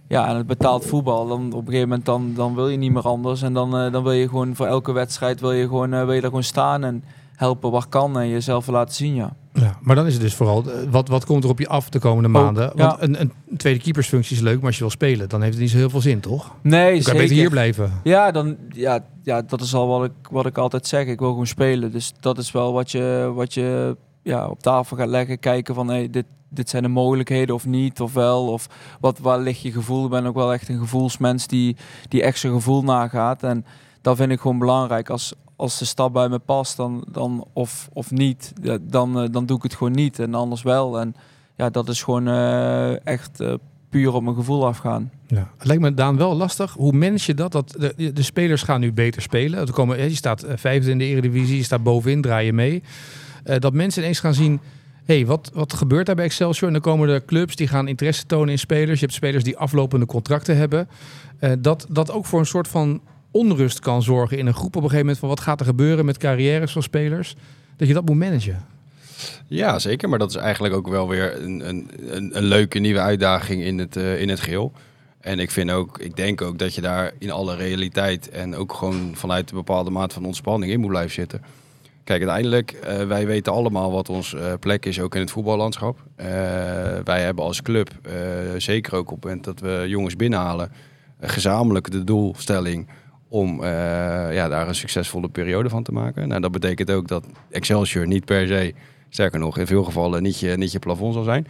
ja, 0.09 0.25
aan 0.27 0.37
het 0.37 0.47
betaald 0.47 0.87
voetbal, 0.87 1.29
dan 1.29 1.47
op 1.53 1.61
een 1.61 1.65
gegeven 1.67 1.89
moment 1.89 2.07
dan, 2.07 2.33
dan 2.35 2.55
wil 2.55 2.69
je 2.69 2.77
niet 2.77 2.93
meer 2.93 3.03
anders. 3.09 3.43
En 3.43 3.53
dan, 3.53 3.79
eh, 3.79 3.93
dan 3.93 4.03
wil 4.03 4.13
je 4.13 4.29
gewoon 4.29 4.57
voor 4.57 4.67
elke 4.67 4.93
wedstrijd 4.93 5.41
wil 5.41 5.53
je 5.53 5.63
gewoon, 5.69 5.93
eh, 5.95 6.05
wil 6.05 6.13
je 6.13 6.21
er 6.21 6.27
gewoon 6.27 6.43
staan 6.43 6.85
en 6.85 7.05
helpen 7.41 7.71
waar 7.71 7.87
kan 7.89 8.19
en 8.19 8.29
jezelf 8.29 8.67
laten 8.67 8.95
zien. 8.95 9.15
Ja. 9.15 9.37
Ja, 9.53 9.79
maar 9.81 9.97
dan 9.97 10.07
is 10.07 10.13
het 10.13 10.23
dus 10.23 10.35
vooral, 10.35 10.65
eh, 10.65 10.91
wat, 10.91 11.09
wat 11.09 11.25
komt 11.25 11.45
er 11.45 11.51
op 11.51 11.59
je 11.59 11.69
af 11.69 11.89
de 11.89 11.99
komende 11.99 12.29
maanden? 12.29 12.73
ja. 12.75 12.87
Want 12.87 13.03
een, 13.03 13.21
een 13.21 13.57
tweede 13.57 13.81
keepersfunctie 13.81 14.37
is 14.37 14.43
leuk, 14.43 14.57
maar 14.57 14.67
als 14.67 14.75
je 14.75 14.81
wil 14.81 14.91
spelen, 14.91 15.29
dan 15.29 15.41
heeft 15.41 15.53
het 15.53 15.63
niet 15.63 15.71
zo 15.71 15.77
heel 15.77 15.91
veel 15.91 16.01
zin, 16.01 16.21
toch? 16.21 16.55
Nee, 16.63 16.87
Je 16.87 16.93
kan 16.93 17.03
zeker. 17.03 17.21
beter 17.21 17.37
hier 17.37 17.51
blijven. 17.51 17.93
Ja, 18.03 18.31
dan, 18.31 18.57
ja, 18.69 19.05
ja, 19.23 19.43
dat 19.43 19.61
is 19.61 19.75
al 19.75 19.87
wat 19.89 20.05
ik, 20.05 20.13
wat 20.31 20.47
ik 20.47 20.59
altijd 20.59 20.87
zeg. 20.87 21.07
Ik 21.07 21.19
wil 21.19 21.29
gewoon 21.29 21.47
spelen. 21.47 21.93
Dus 21.93 22.13
dat 22.21 22.39
is 22.39 22.53
wel 22.53 22.73
wat 22.73 22.91
je, 22.91 23.33
wat 23.35 23.55
je 23.55 23.97
ja, 24.23 24.47
op 24.49 24.63
tafel 24.63 24.97
gaat 24.97 25.09
leggen. 25.09 25.39
Kijken 25.39 25.75
van, 25.75 25.89
hey, 25.89 26.11
dit, 26.11 26.25
dit 26.49 26.71
zijn 26.71 26.83
de 26.83 26.89
mogelijkheden 26.89 27.55
of 27.55 27.67
niet, 27.67 28.01
of 28.01 28.13
wel. 28.13 28.49
Of 28.49 28.67
wat, 29.01 29.19
waar 29.19 29.39
ligt 29.39 29.61
je 29.61 29.73
gevoel? 29.73 30.05
Ik 30.05 30.11
ben 30.11 30.27
ook 30.27 30.35
wel 30.35 30.53
echt 30.53 30.69
een 30.69 30.79
gevoelsmens 30.79 31.47
die, 31.47 31.77
die 32.09 32.23
echt 32.23 32.39
zijn 32.39 32.53
gevoel 32.53 32.83
nagaat. 32.83 33.43
En 33.43 33.65
dat 34.01 34.17
vind 34.17 34.31
ik 34.33 34.41
gewoon 34.41 34.59
belangrijk. 34.59 35.11
Als, 35.11 35.35
als 35.61 35.79
de 35.79 35.85
stap 35.85 36.13
bij 36.13 36.29
me 36.29 36.39
past, 36.39 36.77
dan, 36.77 37.05
dan 37.13 37.47
of, 37.53 37.89
of 37.93 38.11
niet, 38.11 38.53
dan, 38.81 39.21
eh, 39.21 39.29
dan 39.31 39.47
doe 39.47 39.57
ik 39.57 39.63
het 39.63 39.75
gewoon 39.75 39.93
niet. 39.93 40.19
En 40.19 40.35
anders 40.35 40.63
wel. 40.63 41.01
En 41.01 41.15
ja, 41.57 41.71
dat 41.71 41.89
is 41.89 42.03
gewoon 42.03 42.29
eh, 42.29 43.07
echt 43.07 43.41
eh, 43.41 43.55
puur 43.89 44.15
op 44.15 44.23
mijn 44.23 44.37
gevoel 44.37 44.67
afgaan. 44.67 45.11
Ja. 45.27 45.51
Het 45.59 45.67
lijkt 45.67 45.83
me 45.83 45.95
Daan 45.95 46.17
wel 46.17 46.37
lastig. 46.37 46.73
Hoe 46.73 46.93
manage 46.93 47.25
je 47.27 47.35
dat? 47.35 47.53
dat 47.53 47.75
de, 47.79 48.13
de 48.13 48.23
spelers 48.23 48.63
gaan 48.63 48.81
nu 48.81 48.93
beter 48.93 49.23
spelen. 49.23 49.61
Er 49.61 49.73
komen, 49.73 50.09
je 50.09 50.15
staat 50.15 50.45
vijfde 50.49 50.91
in 50.91 50.99
de 50.99 51.05
Eredivisie, 51.05 51.57
je 51.57 51.63
staat 51.63 51.83
bovenin, 51.83 52.23
draai 52.23 52.47
je 52.47 52.53
mee. 52.53 52.83
Dat 53.59 53.73
mensen 53.73 54.03
ineens 54.03 54.21
gaan 54.21 54.35
zien, 54.35 54.61
hey, 55.05 55.27
wat, 55.27 55.51
wat 55.55 55.73
gebeurt 55.73 56.07
daar 56.07 56.15
bij 56.15 56.25
Excelsior? 56.25 56.67
En 56.67 56.73
dan 56.73 56.83
komen 56.83 57.09
er 57.09 57.25
clubs 57.25 57.57
die 57.57 57.69
gaan 57.69 57.89
interesse 57.89 58.27
tonen 58.27 58.49
in 58.49 58.59
spelers. 58.59 59.01
Je 59.01 59.05
hebt 59.05 59.17
spelers 59.17 59.45
die 59.45 59.57
aflopende 59.57 60.07
contracten 60.07 60.57
hebben. 60.57 60.89
Dat, 61.59 61.87
dat 61.89 62.11
ook 62.11 62.27
voor 62.27 62.39
een 62.39 62.47
soort 62.47 62.69
van 62.69 63.01
onrust 63.31 63.79
kan 63.79 64.03
zorgen 64.03 64.39
in 64.39 64.47
een 64.47 64.55
groep 64.55 64.77
op 64.77 64.83
een 64.83 64.91
gegeven 64.91 65.01
moment 65.01 65.19
van 65.19 65.29
wat 65.29 65.41
gaat 65.41 65.61
er 65.61 65.67
gebeuren 65.67 66.05
met 66.05 66.19
carrières 66.19 66.73
van 66.73 66.83
spelers. 66.83 67.35
Dat 67.77 67.89
je 67.89 67.95
dat 67.95 68.05
moet 68.05 68.17
managen. 68.17 68.65
Ja, 69.47 69.79
zeker. 69.79 70.09
Maar 70.09 70.19
dat 70.19 70.31
is 70.31 70.37
eigenlijk 70.37 70.75
ook 70.75 70.89
wel 70.89 71.09
weer 71.09 71.43
een, 71.43 71.69
een, 71.69 71.91
een, 72.33 72.45
leuke 72.45 72.79
nieuwe 72.79 73.01
uitdaging 73.01 73.63
in 73.63 73.79
het, 73.79 73.97
eh, 73.97 74.21
in 74.21 74.29
het 74.29 74.41
geheel. 74.41 74.73
En 75.21 75.39
ik 75.39 75.51
vind 75.51 75.71
ook, 75.71 75.99
ik 75.99 76.17
denk 76.17 76.43
ook 76.43 76.59
dat 76.59 76.75
je 76.75 76.81
daar 76.81 77.13
in 77.19 77.31
alle 77.31 77.57
realiteit 77.57 78.29
en 78.29 78.57
ook 78.57 78.73
gewoon 78.73 79.11
vanuit 79.15 79.51
een 79.51 79.57
bepaalde 79.57 79.91
maat 79.91 80.13
van 80.13 80.25
ontspanning 80.25 80.73
in 80.73 80.81
moet 80.81 80.89
blijven 80.89 81.13
zitten. 81.13 81.43
Kijk, 82.05 82.21
uiteindelijk, 82.21 82.73
eh, 82.73 83.07
wij 83.07 83.27
weten 83.27 83.53
allemaal 83.53 83.93
wat 83.93 84.09
ons 84.09 84.35
eh, 84.35 84.53
plek 84.61 84.87
is 84.87 85.01
ook 85.01 85.15
in 85.15 85.21
het 85.21 85.31
voetballandschap. 85.31 85.99
Wij 87.05 87.23
hebben 87.23 87.45
als 87.45 87.63
club, 87.63 87.91
zeker 88.57 88.95
ook 88.95 89.11
op 89.11 89.17
het 89.17 89.25
moment 89.25 89.45
dat 89.45 89.61
we 89.61 89.85
jongens 89.89 90.17
binnenhalen, 90.17 90.73
gezamenlijk 91.21 91.91
de 91.91 92.05
doelstelling 92.05 92.89
om 93.31 93.63
eh, 93.63 93.71
ja, 94.35 94.49
daar 94.49 94.69
een 94.69 94.75
succesvolle 94.75 95.29
periode 95.29 95.69
van 95.69 95.83
te 95.83 95.93
maken. 95.93 96.29
Nou, 96.29 96.41
dat 96.41 96.53
betekent 96.53 96.91
ook 96.91 97.09
dat 97.09 97.25
Excelsior 97.51 98.07
niet 98.07 98.25
per 98.25 98.47
se, 98.47 98.75
sterker 99.09 99.39
nog, 99.39 99.59
in 99.59 99.67
veel 99.67 99.85
gevallen 99.85 100.23
niet 100.23 100.39
je, 100.39 100.57
niet 100.57 100.73
je 100.73 100.79
plafond 100.79 101.15
zal 101.15 101.23
zijn. 101.23 101.47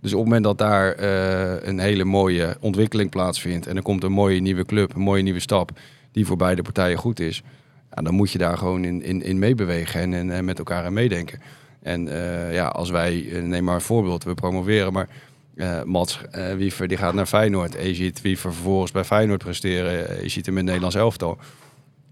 Dus 0.00 0.12
op 0.12 0.18
het 0.18 0.28
moment 0.28 0.44
dat 0.44 0.58
daar 0.58 0.92
eh, 0.92 1.68
een 1.68 1.78
hele 1.78 2.04
mooie 2.04 2.56
ontwikkeling 2.60 3.10
plaatsvindt 3.10 3.66
en 3.66 3.76
er 3.76 3.82
komt 3.82 4.02
een 4.02 4.12
mooie 4.12 4.40
nieuwe 4.40 4.64
club, 4.64 4.94
een 4.94 5.00
mooie 5.00 5.22
nieuwe 5.22 5.40
stap 5.40 5.70
die 6.12 6.26
voor 6.26 6.36
beide 6.36 6.62
partijen 6.62 6.98
goed 6.98 7.20
is, 7.20 7.42
dan 7.88 8.14
moet 8.14 8.30
je 8.30 8.38
daar 8.38 8.58
gewoon 8.58 8.84
in, 8.84 9.02
in, 9.02 9.22
in 9.22 9.38
meebewegen 9.38 10.00
en, 10.14 10.30
en, 10.30 10.44
met 10.44 10.58
elkaar 10.58 10.84
aan 10.84 10.92
meedenken. 10.92 11.40
En 11.82 12.08
eh, 12.08 12.54
ja, 12.54 12.66
als 12.66 12.90
wij, 12.90 13.40
neem 13.42 13.64
maar 13.64 13.74
een 13.74 13.80
voorbeeld, 13.80 14.24
we 14.24 14.34
promoveren, 14.34 14.92
maar 14.92 15.08
eh, 15.56 15.82
Mats 15.82 16.20
eh, 16.30 16.54
Wiever 16.54 16.88
die 16.88 16.96
gaat 16.96 17.14
naar 17.14 17.26
Feyenoord. 17.26 17.74
En 17.76 17.86
je 17.88 17.94
ziet 17.94 18.20
Wiever 18.20 18.52
vervolgens 18.52 18.90
bij 18.92 19.04
Feyenoord 19.04 19.42
presteren. 19.42 20.08
Eh, 20.08 20.22
Je 20.22 20.28
ziet 20.28 20.46
hem 20.46 20.54
in 20.54 20.60
het 20.60 20.66
Nederlands 20.66 20.96
elftal. 20.96 21.38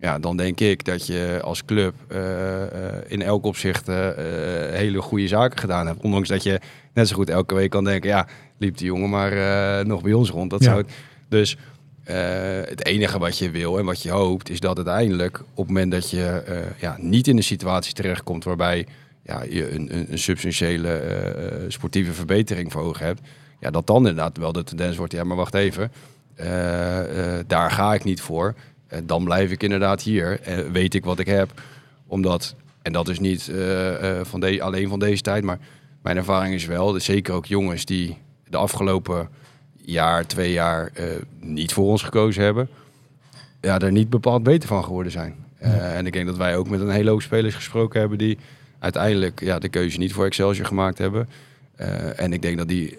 Ja, 0.00 0.18
dan 0.18 0.36
denk 0.36 0.60
ik 0.60 0.84
dat 0.84 1.06
je 1.06 1.38
als 1.42 1.64
club 1.64 1.94
in 3.06 3.22
elk 3.22 3.44
opzicht 3.44 3.86
hele 4.70 5.02
goede 5.02 5.28
zaken 5.28 5.58
gedaan 5.58 5.86
hebt. 5.86 6.02
Ondanks 6.02 6.28
dat 6.28 6.42
je 6.42 6.60
net 6.94 7.08
zo 7.08 7.14
goed 7.14 7.30
elke 7.30 7.54
week 7.54 7.70
kan 7.70 7.84
denken... 7.84 8.10
ja, 8.10 8.26
liep 8.58 8.76
die 8.76 8.86
jongen 8.86 9.10
maar 9.10 9.86
nog 9.86 10.02
bij 10.02 10.12
ons 10.12 10.30
rond. 10.30 10.50
Dat 10.50 10.60
Ja. 10.62 10.66
zou 10.70 10.78
het- 10.82 10.90
dus 11.28 11.56
het 12.66 12.84
enige 12.84 13.18
wat 13.18 13.38
je 13.38 13.50
wil 13.50 13.78
en 13.78 13.84
wat 13.84 14.02
je 14.02 14.10
hoopt... 14.10 14.50
is 14.50 14.60
dat 14.60 14.76
uiteindelijk 14.76 15.40
op 15.40 15.46
het 15.56 15.66
moment 15.66 15.92
dat 15.92 16.10
je 16.10 16.42
ja, 16.80 16.96
niet 17.00 17.28
in 17.28 17.36
een 17.36 17.42
situatie 17.42 17.94
terechtkomt... 17.94 18.44
waarbij 18.44 18.86
ja, 19.22 19.42
je 19.42 19.70
een, 19.70 19.96
een, 19.96 20.12
een 20.12 20.18
substantiële 20.18 20.88
eh, 20.88 21.46
eh, 21.46 21.70
sportieve 21.70 22.12
verbetering 22.12 22.72
voor 22.72 22.82
ogen 22.82 23.06
hebt... 23.06 23.20
Ja, 23.60 23.70
dat 23.70 23.86
dan 23.86 23.96
inderdaad 23.96 24.36
wel 24.36 24.52
de 24.52 24.64
tendens 24.64 24.96
wordt... 24.96 25.12
ja, 25.12 25.24
maar 25.24 25.36
wacht 25.36 25.54
even, 25.54 25.92
eh, 26.34 26.46
daar 27.46 27.70
ga 27.70 27.94
ik 27.94 28.04
niet 28.04 28.20
voor... 28.20 28.54
Dan 29.04 29.24
blijf 29.24 29.50
ik 29.50 29.62
inderdaad 29.62 30.02
hier. 30.02 30.40
Eh, 30.40 30.58
weet 30.58 30.94
ik 30.94 31.04
wat 31.04 31.18
ik 31.18 31.26
heb. 31.26 31.62
Omdat, 32.06 32.54
en 32.82 32.92
dat 32.92 33.08
is 33.08 33.20
niet 33.20 33.52
van 34.22 34.40
de, 34.40 34.62
alleen 34.62 34.88
van 34.88 34.98
deze 34.98 35.22
tijd, 35.22 35.44
maar 35.44 35.58
mijn 36.02 36.16
ervaring 36.16 36.54
is 36.54 36.66
wel, 36.66 36.92
dus 36.92 37.04
zeker 37.04 37.34
ook 37.34 37.46
jongens 37.46 37.84
die 37.84 38.16
de 38.48 38.56
afgelopen 38.56 39.28
jaar, 39.76 40.26
twee 40.26 40.52
jaar 40.52 40.92
niet 41.40 41.72
voor 41.72 41.84
ons 41.84 42.02
gekozen 42.02 42.42
hebben, 42.42 42.68
ja, 43.60 43.78
er 43.78 43.92
niet 43.92 44.10
bepaald 44.10 44.42
beter 44.42 44.68
van 44.68 44.84
geworden 44.84 45.12
zijn. 45.12 45.34
En 45.58 46.06
ik 46.06 46.12
denk 46.12 46.26
dat 46.26 46.36
wij 46.36 46.56
ook 46.56 46.68
met 46.68 46.80
een 46.80 46.90
hele 46.90 47.10
hoop 47.10 47.22
spelers 47.22 47.54
gesproken 47.54 48.00
hebben 48.00 48.18
die 48.18 48.38
uiteindelijk 48.80 49.40
ja, 49.40 49.58
de 49.58 49.68
keuze 49.68 49.98
niet 49.98 50.12
voor 50.12 50.24
Excelsior 50.24 50.66
gemaakt 50.66 50.98
hebben. 50.98 51.28
Eh, 51.80 52.20
en 52.20 52.32
ik 52.32 52.42
denk 52.42 52.58
dat 52.58 52.68
die 52.68 52.98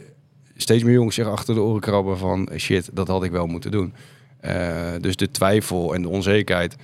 steeds 0.56 0.84
meer 0.84 0.94
jongens 0.94 1.16
zich 1.16 1.28
achter 1.28 1.56
de 1.56 1.62
oren 1.62 1.82
krabben 1.82 2.18
van 2.18 2.50
shit, 2.58 2.90
dat 2.94 3.08
had 3.08 3.24
ik 3.24 3.32
wel 3.32 3.48
moeten 3.48 3.72
doen. 3.72 3.94
Eh, 4.40 4.92
dus 5.02 5.16
de 5.16 5.32
twijfel 5.32 5.94
en 5.94 6.02
de 6.02 6.10
onzekerheid 6.10 6.76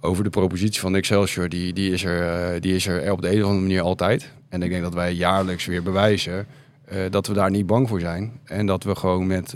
over 0.00 0.24
de 0.24 0.30
propositie 0.30 0.80
van 0.80 0.96
Excelsior, 0.96 1.48
die, 1.48 1.72
die, 1.72 1.92
is 1.92 2.04
er, 2.04 2.28
eh, 2.28 2.60
die 2.60 2.74
is 2.74 2.86
er 2.86 3.12
op 3.12 3.22
de 3.22 3.28
een 3.30 3.38
of 3.38 3.44
andere 3.44 3.60
manier 3.60 3.80
altijd. 3.80 4.30
En 4.48 4.62
ik 4.62 4.70
denk 4.70 4.82
dat 4.82 4.94
wij 4.94 5.12
jaarlijks 5.12 5.66
weer 5.66 5.82
bewijzen 5.82 6.46
dat 7.10 7.26
we 7.26 7.34
daar 7.34 7.50
niet 7.50 7.66
bang 7.66 7.88
voor 7.88 8.00
zijn. 8.00 8.32
En 8.44 8.66
dat 8.66 8.84
we 8.84 8.94
gewoon 8.94 9.26
met 9.26 9.50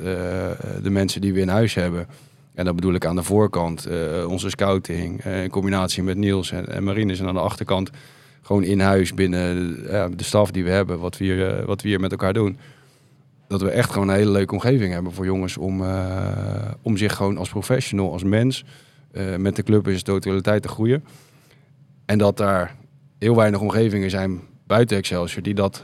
de 0.83 0.91
mensen 0.91 1.21
die 1.21 1.33
we 1.33 1.41
in 1.41 1.49
huis 1.49 1.75
hebben, 1.75 2.07
en 2.55 2.65
dat 2.65 2.75
bedoel 2.75 2.95
ik 2.95 3.05
aan 3.05 3.17
de 3.17 3.23
voorkant, 3.23 3.89
onze 4.27 4.51
scouting, 4.51 5.25
in 5.25 5.51
combinatie 5.51 6.03
met 6.03 6.17
Niels 6.17 6.53
en, 6.53 6.69
en 6.69 6.85
Marines, 6.85 7.21
en 7.21 7.27
aan 7.27 7.35
de 7.35 7.41
achterkant 7.41 7.91
gewoon 8.49 8.65
in 8.65 8.81
huis 8.81 9.15
binnen 9.15 9.77
eh, 9.89 10.07
de 10.17 10.25
staf 10.25 10.51
die 10.51 10.65
we 10.65 10.71
hebben, 10.71 10.99
wat 10.99 11.19
we 11.19 11.25
hier, 11.25 11.49
eh, 11.49 11.65
wat 11.65 11.83
we 11.83 11.89
hier 11.89 12.01
met 12.01 12.11
elkaar 12.11 12.33
doen 12.33 12.59
dat 13.49 13.61
we 13.61 13.71
echt 13.71 13.91
gewoon 13.91 14.09
een 14.09 14.15
hele 14.15 14.31
leuke 14.31 14.55
omgeving 14.55 14.93
hebben 14.93 15.13
voor 15.13 15.25
jongens 15.25 15.57
om, 15.57 15.83
eh, 15.83 16.71
om 16.83 16.97
zich 16.97 17.15
gewoon 17.15 17.37
als 17.37 17.49
professional, 17.49 18.13
als 18.13 18.23
mens, 18.25 18.65
eh, 19.11 19.37
met 19.37 19.57
de 19.57 19.63
club 19.63 19.87
in 19.87 19.93
zijn 19.93 20.05
totaliteit 20.05 20.63
te 20.63 20.69
groeien. 20.69 21.05
En 22.05 22.19
dat 22.19 22.37
daar 22.37 22.77
heel 23.19 23.37
weinig 23.37 23.61
omgevingen 23.61 24.11
zijn 24.11 24.41
buiten 24.67 24.97
Excelsior 24.97 25.43
die 25.43 25.55
dat 25.55 25.83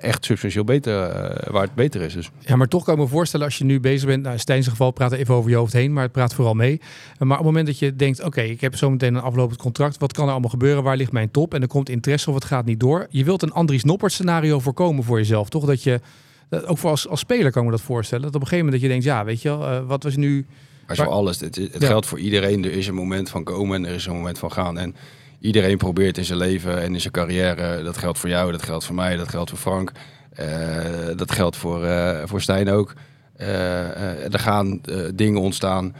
echt 0.00 0.24
substantieel 0.24 0.64
beter, 0.64 1.02
eh, 1.02 1.52
waar 1.52 1.62
het 1.62 1.74
beter 1.74 2.00
is. 2.02 2.12
Dus 2.14 2.30
Ja, 2.38 2.56
maar 2.56 2.68
toch 2.68 2.84
kan 2.84 2.94
ik 2.94 3.00
me 3.00 3.06
voorstellen 3.06 3.46
als 3.46 3.58
je 3.58 3.64
nu 3.64 3.80
bezig 3.80 4.06
bent. 4.08 4.22
Nou, 4.22 4.34
in 4.34 4.40
Stijn's 4.40 4.66
geval 4.68 4.90
praat 4.90 5.12
er 5.12 5.18
even 5.18 5.34
over 5.34 5.50
je 5.50 5.56
hoofd 5.56 5.72
heen, 5.72 5.92
maar 5.92 6.02
het 6.02 6.12
praat 6.12 6.34
vooral 6.34 6.54
mee. 6.54 6.80
Maar 7.18 7.28
op 7.30 7.36
het 7.36 7.44
moment 7.44 7.66
dat 7.66 7.78
je 7.78 7.96
denkt, 7.96 8.22
oké, 8.22 8.40
ik 8.40 8.60
heb 8.60 8.76
zometeen 8.76 9.14
een 9.14 9.20
aflopend 9.22 9.58
contract. 9.60 9.98
Wat 9.98 10.12
kan 10.12 10.24
er 10.26 10.30
allemaal 10.30 10.50
gebeuren? 10.50 10.82
Waar 10.82 10.96
ligt 10.96 11.12
mijn 11.12 11.30
top? 11.30 11.54
En 11.54 11.62
er 11.62 11.68
komt 11.68 11.88
interesse 11.88 12.28
of 12.28 12.34
het 12.34 12.44
gaat 12.44 12.64
niet 12.64 12.80
door. 12.80 13.06
Je 13.10 13.24
wilt 13.24 13.42
een 13.42 13.52
Andries 13.52 13.84
Noppert 13.84 14.12
scenario 14.12 14.60
voorkomen 14.60 15.04
voor 15.04 15.18
jezelf, 15.18 15.48
toch? 15.48 15.64
Dat 15.64 15.82
je, 15.82 16.00
dat- 16.48 16.66
ook 16.66 16.78
voor 16.78 16.90
als, 16.90 17.08
als 17.08 17.20
speler 17.20 17.50
kan 17.52 17.62
ik 17.62 17.68
me 17.70 17.74
dat 17.76 17.84
voorstellen. 17.84 18.24
Dat 18.24 18.34
op 18.34 18.40
een 18.40 18.46
gegeven 18.46 18.64
moment 18.64 18.82
dat 18.82 18.90
je 18.92 19.00
denkt, 19.00 19.18
ja, 19.18 19.24
weet 19.24 19.42
je 19.42 19.48
wel, 19.48 19.66
eh, 19.68 19.86
wat 19.86 20.02
was 20.02 20.16
nu... 20.16 20.46
Maar 20.86 20.96
voor 20.96 21.06
alles. 21.06 21.40
Het, 21.40 21.54
het 21.56 21.76
Ja. 21.78 21.86
geldt 21.86 22.06
voor 22.06 22.18
iedereen. 22.18 22.64
Er 22.64 22.72
is 22.72 22.86
een 22.86 22.94
moment 22.94 23.30
van 23.30 23.44
komen 23.44 23.76
en 23.76 23.90
er 23.90 23.94
is 23.94 24.06
een 24.06 24.14
moment 24.14 24.38
van 24.38 24.52
gaan. 24.52 24.78
En 24.78 24.94
iedereen 25.40 25.76
probeert 25.76 26.18
in 26.18 26.24
zijn 26.24 26.38
leven 26.38 26.82
en 26.82 26.94
in 26.94 27.00
zijn 27.00 27.12
carrière. 27.12 27.82
Dat 27.82 27.96
geldt 27.96 28.18
voor 28.18 28.28
jou, 28.28 28.52
dat 28.52 28.62
geldt 28.62 28.84
voor 28.84 28.94
mij, 28.94 29.16
dat 29.16 29.28
geldt 29.28 29.50
voor 29.50 29.58
Frank. 29.58 29.92
eh, 30.30 31.16
dat 31.16 31.32
geldt 31.32 31.56
voor, 31.56 31.84
eh, 31.84 32.22
voor 32.24 32.40
Stijn 32.40 32.70
ook. 32.70 32.92
Eh, 33.36 34.32
er 34.32 34.38
gaan 34.38 34.80
dingen 35.14 35.40
ontstaan. 35.40 35.94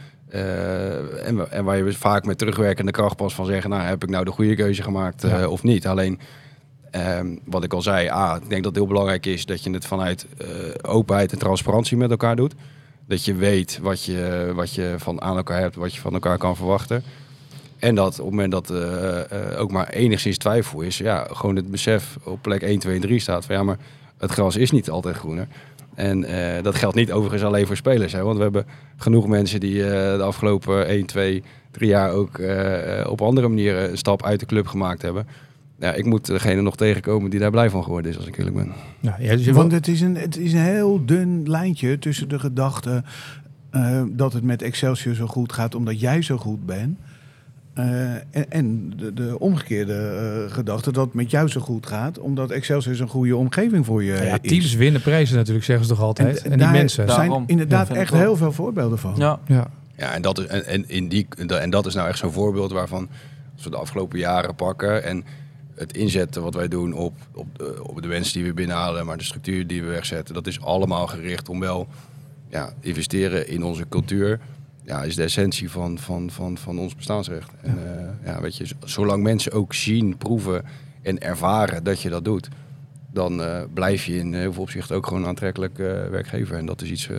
en, 1.25 1.51
en 1.51 1.63
waar 1.63 1.77
je 1.77 1.93
vaak 1.93 2.25
met 2.25 2.37
terugwerkende 2.37 2.91
kracht 2.91 3.15
pas 3.15 3.35
van 3.35 3.45
zeggen... 3.45 3.69
nou, 3.69 3.81
heb 3.81 4.03
ik 4.03 4.09
nou 4.09 4.25
de 4.25 4.31
goede 4.31 4.55
keuze 4.55 4.83
gemaakt 4.83 5.21
Ja. 5.21 5.47
of 5.47 5.63
niet? 5.63 5.87
Alleen, 5.87 6.19
ehm, 6.91 7.35
wat 7.45 7.63
ik 7.63 7.73
al 7.73 7.81
zei... 7.81 8.07
A, 8.07 8.35
ik 8.35 8.49
denk 8.49 8.63
dat 8.63 8.65
het 8.65 8.75
heel 8.75 8.87
belangrijk 8.87 9.25
is 9.25 9.45
dat 9.45 9.63
je 9.63 9.71
het 9.71 9.85
vanuit 9.85 10.27
openheid 10.81 11.31
en 11.31 11.37
transparantie 11.39 11.97
met 11.97 12.11
elkaar 12.11 12.35
doet. 12.35 12.53
Dat 13.07 13.25
je 13.25 13.33
weet 13.35 13.79
wat 13.81 14.03
je, 14.05 14.51
wat 14.55 14.73
je 14.73 14.95
van 14.97 15.21
aan 15.21 15.37
elkaar 15.37 15.59
hebt, 15.59 15.75
wat 15.75 15.93
je 15.95 16.01
van 16.01 16.13
elkaar 16.13 16.37
kan 16.37 16.55
verwachten. 16.55 17.03
En 17.81 17.95
dat 17.95 18.19
op 18.19 18.25
het 18.25 18.35
moment 18.35 18.51
dat 18.51 18.69
eh, 18.69 19.19
eh, 19.19 19.59
ook 19.59 19.71
maar 19.71 19.89
enigszins 19.89 20.37
twijfel 20.37 20.81
is, 20.81 20.97
ja, 20.97 21.27
gewoon 21.31 21.55
het 21.55 21.71
besef 21.71 22.17
op 22.23 22.41
plek 22.41 22.61
1, 22.61 22.79
2 22.79 22.95
en 22.95 23.01
3 23.01 23.19
staat 23.19 23.45
van 23.45 23.55
ja, 23.55 23.63
maar 23.63 23.77
het 24.17 24.31
gras 24.31 24.55
is 24.55 24.71
niet 24.71 24.89
altijd 24.89 25.15
groener. 25.15 25.47
En 25.95 26.23
eh, 26.23 26.63
dat 26.63 26.75
geldt 26.75 26.95
niet 26.95 27.11
overigens 27.11 27.43
alleen 27.43 27.67
voor 27.67 27.75
spelers. 27.75 28.13
Hè, 28.13 28.23
want 28.23 28.37
we 28.37 28.43
hebben 28.43 28.65
genoeg 28.95 29.27
mensen 29.27 29.59
die 29.59 29.83
eh, 29.83 30.17
de 30.17 30.23
afgelopen 30.23 30.87
1, 30.87 31.05
2, 31.05 31.43
3 31.71 31.89
jaar 31.89 32.11
ook 32.11 32.37
eh, 32.37 33.09
op 33.09 33.21
andere 33.21 33.47
manieren 33.47 33.89
een 33.91 33.97
stap 33.97 34.25
uit 34.25 34.39
de 34.39 34.45
club 34.45 34.67
gemaakt 34.67 35.01
hebben. 35.01 35.27
Ja, 35.79 35.93
ik 35.93 36.05
moet 36.05 36.25
degene 36.25 36.61
nog 36.61 36.75
tegenkomen 36.75 37.29
die 37.29 37.39
daar 37.39 37.51
blij 37.51 37.69
van 37.69 37.83
geworden 37.83 38.11
is, 38.11 38.17
als 38.17 38.25
ik 38.25 38.37
eerlijk 38.37 38.55
ben. 38.55 38.71
Nou, 38.99 39.23
ja, 39.23 39.35
dus 39.35 39.47
Want 39.47 39.71
het 39.71 39.87
is, 39.87 40.01
een, 40.01 40.15
het 40.15 40.37
is 40.37 40.53
een 40.53 40.59
heel 40.59 41.05
dun 41.05 41.49
lijntje 41.49 41.99
tussen 41.99 42.29
de 42.29 42.39
gedachte 42.39 43.03
eh, 43.69 44.03
dat 44.09 44.33
het 44.33 44.43
met 44.43 44.61
Excelsior 44.61 45.15
zo 45.15 45.27
goed 45.27 45.53
gaat 45.53 45.75
omdat 45.75 45.99
jij 45.99 46.21
zo 46.21 46.37
goed 46.37 46.65
bent. 46.65 46.99
Eh, 47.73 48.13
en 48.13 48.49
en 48.49 48.93
de, 48.97 49.13
de 49.13 49.39
omgekeerde 49.39 49.93
eh, 49.93 50.53
gedachte 50.53 50.91
dat 50.91 51.05
het 51.05 51.13
met 51.13 51.31
jou 51.31 51.47
zo 51.47 51.61
goed 51.61 51.85
gaat 51.85 52.19
omdat 52.19 52.51
Excelsior 52.51 52.95
zo'n 52.95 53.07
goede 53.07 53.35
omgeving 53.35 53.85
voor 53.85 54.03
je 54.03 54.13
ja, 54.13 54.39
is. 54.41 54.49
teams 54.49 54.75
winnen 54.75 55.01
prijzen 55.01 55.35
natuurlijk, 55.35 55.65
zeggen 55.65 55.85
ze 55.85 55.91
toch 55.91 56.01
altijd. 56.01 56.41
En, 56.41 56.49
die 56.49 56.59
daar 56.59 56.71
mensen. 56.71 57.07
Zijn 57.07 57.19
Daarom. 57.19 57.43
inderdaad 57.47 57.87
Ja, 57.87 57.95
echt 57.95 58.13
heel 58.13 58.35
veel 58.35 58.51
voorbeelden 58.51 58.97
van. 58.97 59.13
Ja, 59.17 59.39
Ja. 59.47 59.67
Ja, 60.01 60.13
en 60.13 60.21
dat 60.21 60.39
is, 60.39 60.45
en, 60.45 60.65
en, 60.65 60.89
in 60.89 61.07
die, 61.07 61.27
en 61.47 61.69
dat 61.69 61.85
is 61.85 61.93
nou 61.93 62.07
echt 62.07 62.17
zo'n 62.17 62.31
voorbeeld 62.31 62.71
waarvan, 62.71 63.09
als 63.55 63.63
we 63.63 63.69
de 63.69 63.77
afgelopen 63.77 64.19
jaren 64.19 64.55
pakken 64.55 65.03
en 65.03 65.23
het 65.75 65.97
inzetten 65.97 66.41
wat 66.41 66.53
wij 66.53 66.67
doen 66.67 66.93
op, 66.93 67.13
op, 67.33 67.57
de, 67.57 67.79
op 67.83 68.01
de 68.01 68.07
wensen 68.07 68.33
die 68.33 68.43
we 68.43 68.53
binnenhalen, 68.53 69.05
maar 69.05 69.17
de 69.17 69.23
structuur 69.23 69.67
die 69.67 69.81
we 69.81 69.87
wegzetten, 69.87 70.33
dat 70.33 70.47
is 70.47 70.61
allemaal 70.61 71.07
gericht 71.07 71.49
om 71.49 71.59
wel 71.59 71.87
ja, 72.49 72.73
investeren 72.79 73.47
in 73.47 73.63
onze 73.63 73.85
cultuur. 73.89 74.39
Ja, 74.83 75.03
is 75.03 75.15
de 75.15 75.23
essentie 75.23 75.71
van, 75.71 75.97
van, 75.99 76.29
van, 76.29 76.57
van 76.57 76.79
ons 76.79 76.95
bestaansrecht. 76.95 77.51
En 77.61 77.77
ja. 78.23 78.31
ja, 78.31 78.41
weet 78.41 78.57
je, 78.57 78.65
zolang 78.85 79.23
mensen 79.23 79.51
ook 79.51 79.73
zien, 79.73 80.17
proeven 80.17 80.63
en 81.01 81.21
ervaren 81.21 81.83
dat 81.83 82.01
je 82.01 82.09
dat 82.09 82.25
doet, 82.25 82.49
dan 83.13 83.41
eh, 83.43 83.61
blijf 83.73 84.05
je 84.05 84.15
in 84.17 84.33
heel 84.33 84.53
veel 84.53 84.61
opzichten 84.61 84.95
ook 84.95 85.07
gewoon 85.07 85.21
een 85.21 85.27
aantrekkelijk 85.27 85.79
eh, 85.79 85.85
werkgever. 86.09 86.57
En 86.57 86.65
dat 86.65 86.81
is 86.81 86.89
iets 86.91 87.09
eh, 87.09 87.17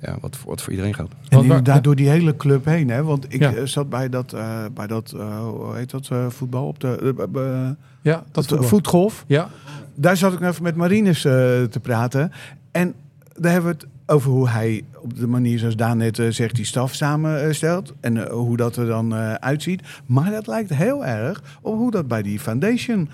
ja, 0.00 0.16
wat, 0.20 0.36
voor- 0.36 0.48
wat 0.50 0.62
voor 0.62 0.70
iedereen 0.72 0.94
geldt. 0.94 1.14
En 1.28 1.42
inderdaad 1.42 1.84
door 1.84 1.96
die 1.96 2.08
hele 2.08 2.36
club 2.36 2.64
heen. 2.64 2.88
Hè? 2.88 3.02
Want 3.02 3.34
ik 3.34 3.40
Ja. 3.40 3.54
eh, 3.54 3.64
zat 3.64 3.88
bij 3.90 4.08
dat, 4.08 4.32
eh, 4.32 4.64
bij 4.74 4.86
dat 4.86 5.12
eh, 5.16 5.40
hoe 5.40 5.74
heet 5.76 5.90
dat, 5.90 6.08
eh, 6.10 6.26
voetbal 6.28 6.66
op 6.66 6.80
de 6.80 7.14
eh, 7.34 7.42
eh, 7.64 7.70
ja, 8.02 8.24
dat 8.32 8.46
voetgolf. 8.66 9.24
Ja, 9.26 9.48
Daar 9.94 10.16
zat 10.16 10.32
ik 10.32 10.40
even 10.40 10.62
met 10.62 10.76
Marines 10.76 11.24
eh, 11.24 11.32
te 11.62 11.80
praten. 11.82 12.32
En 12.70 12.94
daar 13.38 13.52
hebben 13.52 13.70
we 13.70 13.76
het 13.76 13.86
over 14.10 14.30
hoe 14.30 14.48
hij 14.48 14.82
op 15.00 15.16
de 15.16 15.26
manier 15.26 15.58
zoals 15.58 15.76
Daan 15.76 15.96
net 15.96 16.18
eh, 16.18 16.28
zegt 16.28 16.54
die 16.54 16.64
staf 16.64 16.94
samenstelt. 16.94 17.94
En 18.00 18.16
eh, 18.26 18.32
hoe 18.32 18.56
dat 18.56 18.76
er 18.76 18.86
dan 18.86 19.14
eh, 19.14 19.34
uitziet. 19.34 19.82
Maar 20.06 20.30
dat 20.30 20.46
lijkt 20.46 20.74
heel 20.74 21.06
erg 21.06 21.42
op 21.62 21.74
hoe 21.74 21.90
dat 21.90 22.08
bij 22.08 22.22
die 22.22 22.38
foundation 22.40 23.08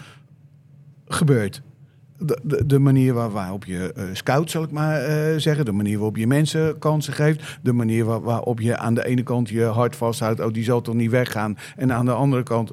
gebeurt. 1.07 1.63
De, 2.19 2.39
de, 2.43 2.67
de 2.67 2.79
manier 2.79 3.15
waar, 3.15 3.31
waarop 3.31 3.65
je 3.65 4.11
scout, 4.13 4.51
zal 4.51 4.63
ik 4.63 4.71
maar 4.71 5.01
zeggen. 5.41 5.65
De 5.65 5.73
manier 5.73 5.97
waarop 5.97 6.17
je 6.17 6.27
mensen 6.27 6.79
kansen 6.79 7.13
geeft. 7.13 7.59
De 7.63 7.73
manier 7.73 8.05
waar- 8.05 8.21
waarop 8.23 8.61
je 8.61 8.77
aan 8.77 8.95
de 8.95 9.07
ene 9.07 9.23
kant 9.23 9.49
je 9.49 9.63
hart 9.65 9.97
vasthoudt. 9.97 10.41
Oh, 10.41 10.53
die 10.53 10.65
zal 10.65 10.81
toch 10.81 10.95
niet 10.95 11.11
weggaan. 11.11 11.57
En 11.77 11.93
aan 11.93 12.05
de 12.05 12.13
andere 12.13 12.43
kant 12.43 12.73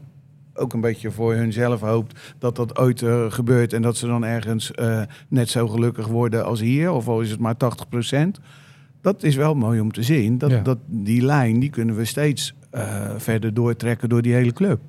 ook 0.56 0.74
een 0.74 0.82
beetje 0.82 1.12
voor 1.12 1.34
hunzelf 1.34 1.80
hoopt 1.82 2.20
dat 2.40 2.56
dat 2.56 2.78
ooit 2.78 3.02
eh, 3.02 3.26
gebeurt. 3.32 3.74
En 3.74 3.82
dat 3.82 3.98
ze 3.98 4.08
dan 4.08 4.26
ergens 4.26 4.72
eh, 4.72 5.02
net 5.28 5.50
zo 5.50 5.68
gelukkig 5.68 6.08
worden 6.08 6.46
als 6.46 6.60
hier. 6.60 6.92
Of 6.92 7.08
al 7.08 7.22
is 7.22 7.30
het 7.30 7.40
maar 7.40 7.56
80% 7.56 8.40
Dat 9.02 9.24
is 9.24 9.36
wel 9.36 9.54
mooi 9.56 9.80
om 9.80 9.92
te 9.92 10.04
zien. 10.04 10.38
Dat, 10.38 10.52
Ja. 10.52 10.60
dat 10.62 10.78
die 10.86 11.22
lijn, 11.22 11.60
die 11.60 11.70
kunnen 11.70 11.96
we 11.96 12.06
steeds 12.06 12.54
eh, 12.70 13.10
verder 13.18 13.54
doortrekken 13.54 14.10
door 14.10 14.22
die 14.22 14.34
hele 14.34 14.54
club. 14.54 14.80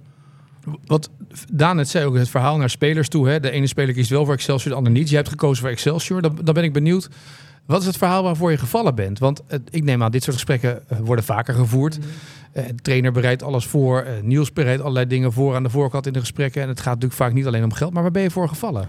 Wat 0.87 1.11
Daan 1.53 1.77
net 1.77 1.89
zei 1.89 2.05
ook, 2.07 2.15
het 2.17 2.29
verhaal 2.29 2.57
naar 2.57 2.71
spelers 2.71 3.09
toe. 3.09 3.29
Hè? 3.29 3.41
De 3.41 3.51
ene 3.51 3.67
speler 3.67 3.95
kiest 3.95 4.11
wel 4.11 4.25
voor 4.25 4.35
Excelsior, 4.35 4.71
de 4.71 4.77
ander 4.79 4.93
niet. 4.93 5.09
Jij 5.09 5.17
hebt 5.19 5.29
gekozen 5.31 5.63
voor 5.63 5.73
Excelsior. 5.73 6.23
Dan, 6.23 6.39
dan 6.45 6.55
ben 6.55 6.65
ik 6.65 6.73
benieuwd. 6.73 7.09
Wat 7.67 7.81
is 7.81 7.87
het 7.87 7.97
verhaal 7.97 8.23
waarvoor 8.23 8.51
je 8.51 8.57
gevallen 8.59 8.95
bent? 8.95 9.19
Want 9.19 9.43
het, 9.47 9.63
ik 9.71 9.85
neem 9.85 10.03
aan, 10.03 10.11
dit 10.11 10.23
soort 10.23 10.37
gesprekken 10.37 10.89
eh, 10.89 10.99
worden 10.99 11.25
vaker 11.25 11.55
gevoerd. 11.55 11.99
Eh, 12.53 12.67
de 12.67 12.75
trainer 12.75 13.13
bereidt 13.13 13.43
alles 13.43 13.67
voor. 13.67 14.01
eh, 14.01 14.23
Niels 14.23 14.53
bereidt 14.53 14.81
allerlei 14.81 15.07
dingen 15.07 15.33
voor 15.33 15.55
aan 15.55 15.63
de 15.63 15.71
voorkant 15.71 16.07
in 16.07 16.13
de 16.13 16.21
gesprekken. 16.21 16.63
En 16.63 16.69
het 16.69 16.79
gaat 16.79 16.95
natuurlijk 16.95 17.21
vaak 17.21 17.33
niet 17.33 17.47
alleen 17.47 17.65
om 17.65 17.73
geld. 17.73 17.93
Maar 17.93 18.03
waar 18.03 18.11
ben 18.13 18.23
je 18.23 18.31
voor 18.31 18.49
gevallen? 18.49 18.89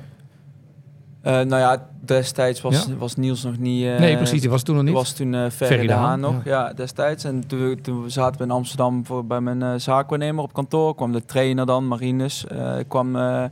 Eh, 1.21 1.31
nou 1.33 1.55
ja, 1.61 1.87
destijds 2.01 2.61
was, 2.61 2.85
Ja? 2.85 2.95
was 2.97 3.15
Niels 3.15 3.43
nog 3.43 3.57
niet... 3.57 3.85
eh, 3.85 3.99
nee, 3.99 4.15
precies. 4.17 4.41
Die 4.41 4.49
was 4.49 4.63
toen 4.63 4.75
nog 4.75 4.83
niet. 4.83 4.93
was 4.93 5.13
toen 5.13 5.33
eh 5.33 5.49
Ferry 5.49 5.87
de 5.87 5.93
Haan 5.93 6.19
nog, 6.19 6.43
ja. 6.43 6.73
destijds. 6.73 7.23
En 7.23 7.47
toen, 7.47 7.79
toen 7.81 8.09
zaten 8.11 8.37
we 8.37 8.43
in 8.43 8.51
Amsterdam 8.51 9.05
voor, 9.05 9.25
bij 9.25 9.41
mijn 9.41 9.61
eh 9.61 9.73
zaakwaarnemer 9.77 10.43
op 10.43 10.53
kantoor. 10.53 10.95
Kwam 10.95 11.11
de 11.11 11.25
trainer 11.25 11.65
dan, 11.65 11.87
Marines, 11.87 12.47
eh, 12.47 12.75
kwam, 12.87 13.15
eh, 13.15 13.43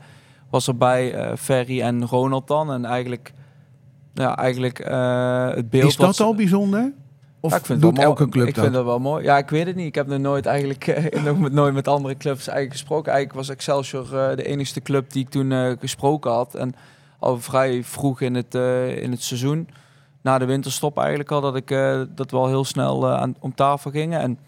was 0.50 0.68
erbij, 0.68 1.14
eh 1.14 1.36
Ferry 1.38 1.82
en 1.82 2.06
Ronald 2.06 2.48
dan. 2.48 2.72
En 2.72 2.86
eigenlijk, 2.86 3.34
ja, 4.14 4.38
eigenlijk 4.38 4.80
eh, 4.80 5.50
het 5.50 5.70
beeld 5.70 5.90
is 5.90 5.96
dat 5.96 6.20
al 6.20 6.36
bijzonder? 6.36 6.94
Of 7.40 7.52
Ja, 7.52 7.58
ik 7.58 7.66
vind 7.66 7.84
het 7.84 7.96
doet 7.96 8.04
elke 8.04 8.30
club 8.30 8.48
Ik 8.48 8.56
dat? 8.56 8.64
vind 8.64 8.76
dat 8.76 8.86
wel 8.86 9.00
mooi. 9.00 9.24
Ja, 9.24 9.38
ik 9.38 9.50
weet 9.50 9.66
het 9.66 9.76
niet. 9.76 9.88
Ik 9.88 9.96
heb 9.96 10.12
er 10.12 10.20
nooit 10.20 10.46
eigenlijk 10.46 10.88
eh, 10.88 11.24
nog 11.26 11.40
met, 11.40 11.52
nooit 11.52 11.74
met 11.74 11.88
andere 11.88 12.18
clubs 12.18 12.48
eigenlijk 12.48 12.80
gesproken. 12.80 13.12
Eigenlijk 13.12 13.48
was 13.48 13.56
Excelsior 13.56 14.04
eh, 14.04 14.36
de 14.36 14.44
enige 14.44 14.82
club 14.82 15.12
die 15.12 15.24
ik 15.24 15.30
toen 15.30 15.78
gesproken 15.80 16.32
had. 16.32 16.56
En 16.56 16.76
al 17.20 17.40
vrij 17.40 17.84
vroeg 17.84 18.22
in 18.22 18.36
het, 18.36 18.56
in 19.02 19.12
het 19.12 19.24
seizoen, 19.24 19.70
na 20.22 20.38
de 20.38 20.46
winterstop 20.46 20.98
eigenlijk 20.98 21.32
al, 21.32 21.42
dat 21.42 21.56
ik 21.56 21.68
dat 22.16 22.32
wel 22.32 22.48
heel 22.48 22.66
snel 22.66 23.10
aan, 23.10 23.36
om 23.40 23.56
tafel 23.56 23.92
gingen. 23.92 24.20
En 24.20 24.40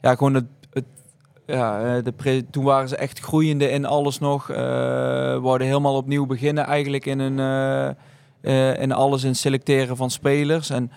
ja, 0.00 0.14
gewoon 0.14 0.34
het, 0.34 0.44
het 0.70 0.84
ja, 1.46 2.00
de 2.00 2.44
toen 2.50 2.64
waren 2.64 2.88
ze 2.88 2.96
echt 2.96 3.18
groeiende 3.18 3.70
in 3.70 3.84
alles 3.84 4.18
nog. 4.18 4.46
worden 5.40 5.66
helemaal 5.66 5.96
opnieuw 5.96 6.26
beginnen 6.26 6.64
eigenlijk 6.64 7.06
in, 7.06 7.18
een, 7.18 7.38
eh, 8.42 8.80
in 8.80 8.92
alles 8.92 9.24
in 9.24 9.36
selecteren 9.36 9.96
van 9.96 10.10
spelers. 10.10 10.70
En 10.70 10.90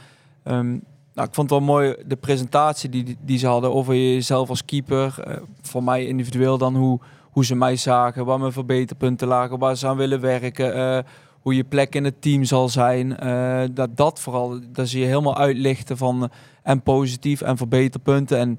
ehm, 0.43 0.69
nou, 1.13 1.27
ik 1.27 1.33
vond 1.33 1.49
het 1.49 1.59
wel 1.59 1.67
mooi 1.67 1.95
de 2.05 2.15
presentatie 2.15 2.89
die, 2.89 3.17
die 3.21 3.37
ze 3.37 3.47
hadden 3.47 3.73
over 3.73 3.95
jezelf 3.95 4.49
als 4.49 4.65
keeper. 4.65 5.19
eh, 5.23 5.37
voor 5.61 5.83
mij 5.83 6.05
individueel 6.05 6.57
dan 6.57 6.75
hoe, 6.75 6.99
hoe 7.31 7.45
ze 7.45 7.55
mij 7.55 7.75
zagen, 7.75 8.25
waar 8.25 8.39
mijn 8.39 8.51
verbeterpunten 8.51 9.27
lagen, 9.27 9.59
waar 9.59 9.75
ze 9.77 9.87
aan 9.87 9.97
willen 9.97 10.21
werken. 10.21 10.73
eh, 10.73 11.03
hoe 11.41 11.55
je 11.55 11.63
plek 11.63 11.95
in 11.95 12.03
het 12.03 12.21
team 12.21 12.43
zal 12.43 12.69
zijn. 12.69 13.17
dat, 13.73 13.97
dat 13.97 14.19
vooral, 14.19 14.59
daar 14.71 14.87
zie 14.87 14.99
je 14.99 15.05
helemaal 15.05 15.37
uitlichten 15.37 15.97
van 15.97 16.29
en 16.63 16.81
positief 16.81 17.41
en 17.41 17.57
verbeterpunten. 17.57 18.37
En 18.37 18.57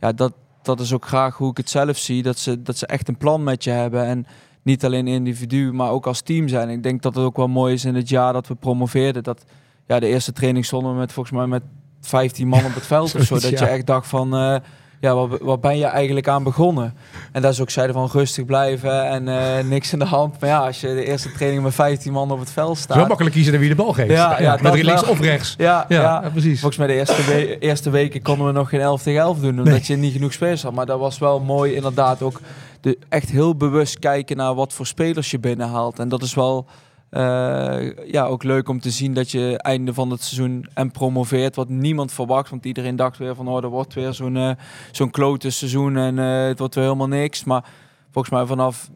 ja, 0.00 0.12
dat, 0.12 0.32
dat 0.62 0.80
is 0.80 0.92
ook 0.92 1.06
graag 1.06 1.36
hoe 1.36 1.50
ik 1.50 1.56
het 1.56 1.70
zelf 1.70 1.96
zie. 1.96 2.22
Dat 2.22 2.38
ze, 2.38 2.62
dat 2.62 2.76
ze 2.78 2.86
echt 2.86 3.08
een 3.08 3.16
plan 3.16 3.42
met 3.42 3.64
je 3.64 3.70
hebben. 3.70 4.04
En 4.04 4.26
niet 4.68 4.84
alleen 4.84 5.06
individu, 5.08 5.72
maar 5.72 5.90
ook 5.90 6.06
als 6.06 6.20
team 6.20 6.48
zijn. 6.48 6.68
Ik 6.68 6.82
denk 6.82 7.02
dat 7.02 7.14
het 7.14 7.24
ook 7.24 7.36
wel 7.36 7.48
mooi 7.48 7.74
is 7.74 7.84
in 7.84 7.94
het 7.94 8.08
jaar 8.08 8.32
dat 8.32 8.46
we 8.46 8.54
promoveerden. 8.54 9.22
Dat 9.22 9.44
ja, 9.86 10.00
de 10.00 10.06
eerste 10.06 10.32
training 10.32 10.64
stonden 10.64 10.92
we 10.92 10.98
met 10.98 11.12
volgens 11.12 11.36
mij 11.36 11.46
met 11.46 11.62
15 12.00 12.48
man 12.48 12.64
op 12.64 12.74
het 12.74 12.86
veld 12.94 13.14
of 13.14 13.22
zo. 13.22 13.34
Dat 13.34 13.48
ja. 13.50 13.64
je 13.64 13.70
echt 13.70 13.86
dacht 13.86 14.06
van, 14.06 14.34
eh, 14.36 14.56
ja, 15.00 15.14
waar, 15.14 15.44
waar 15.44 15.58
ben 15.58 15.78
je 15.78 15.84
eigenlijk 15.84 16.28
aan 16.28 16.42
begonnen? 16.42 16.94
En 17.32 17.42
dat 17.42 17.52
is 17.52 17.60
ook 17.60 17.70
zeiden 17.70 17.94
van 17.96 18.08
rustig 18.12 18.44
blijven 18.44 19.04
en 19.08 19.28
eh, 19.28 19.64
niks 19.64 19.92
in 19.92 19.98
de 19.98 20.04
hand. 20.04 20.40
Maar 20.40 20.48
ja, 20.48 20.58
als 20.66 20.80
je 20.80 20.86
de 20.86 21.04
eerste 21.04 21.32
training 21.32 21.62
met 21.62 21.74
15 21.74 22.12
man 22.12 22.30
op 22.30 22.38
het 22.38 22.50
veld 22.50 22.78
staat. 22.78 23.08
makkelijk 23.08 23.34
kiezen 23.34 23.52
naar 23.52 23.60
wie 23.60 23.70
de 23.70 23.76
bal 23.76 23.92
geeft. 23.92 24.10
Ja, 24.10 24.40
ja, 24.40 24.58
met 24.62 24.82
links 24.82 25.04
of 25.04 25.20
rechts. 25.20 25.54
Ja, 25.58 25.84
Ja, 25.88 26.28
precies. 26.32 26.60
Volgens 26.60 26.76
mij 26.78 26.86
de 26.86 26.94
eerste, 26.94 27.24
we- 27.24 27.58
eerste 27.58 27.90
weken 27.90 28.22
konden 28.22 28.46
we 28.46 28.52
nog 28.52 28.68
geen 28.68 28.80
11 28.80 29.02
tegen 29.02 29.20
11 29.20 29.38
doen, 29.38 29.58
omdat 29.58 29.86
je 29.86 29.96
niet 29.96 30.12
genoeg 30.12 30.32
spelers 30.32 30.62
had. 30.62 30.72
Maar 30.74 30.86
dat 30.86 30.98
was 30.98 31.18
wel 31.18 31.40
mooi, 31.40 31.74
inderdaad, 31.74 32.22
ook 32.22 32.40
de, 32.80 32.98
echt 33.08 33.30
heel 33.30 33.56
bewust 33.56 33.98
kijken 33.98 34.36
naar 34.36 34.54
wat 34.54 34.72
voor 34.72 34.86
spelers 34.86 35.30
je 35.30 35.38
binnenhaalt. 35.38 35.98
En 35.98 36.08
dat 36.08 36.22
is 36.22 36.34
wel 36.34 36.66
eh, 37.08 38.10
ja, 38.12 38.24
ook 38.24 38.42
leuk 38.42 38.68
om 38.68 38.80
te 38.80 38.90
zien 38.90 39.14
dat 39.14 39.30
je 39.30 39.58
einde 39.58 39.94
van 39.94 40.10
het 40.10 40.22
seizoen 40.22 40.66
en 40.74 40.90
promoveert, 40.90 41.56
wat 41.56 41.68
niemand 41.68 42.12
verwacht. 42.12 42.50
Want 42.50 42.64
iedereen 42.64 42.96
dacht 42.96 43.18
weer 43.18 43.34
van, 43.34 43.48
oh, 43.48 43.62
er 43.62 43.68
wordt 43.68 43.94
weer 43.94 44.12
zo'n 44.12 44.36
eh 44.36 44.50
zo'n 44.92 45.10
klote 45.10 45.50
seizoen 45.50 45.96
en 45.96 46.18
eh, 46.18 46.46
het 46.46 46.58
wordt 46.58 46.74
weer 46.74 46.84
helemaal 46.84 47.08
niks. 47.08 47.44
Maar 47.44 47.64
volgens 48.10 48.34
mij 48.34 48.46
vanaf 48.46 48.90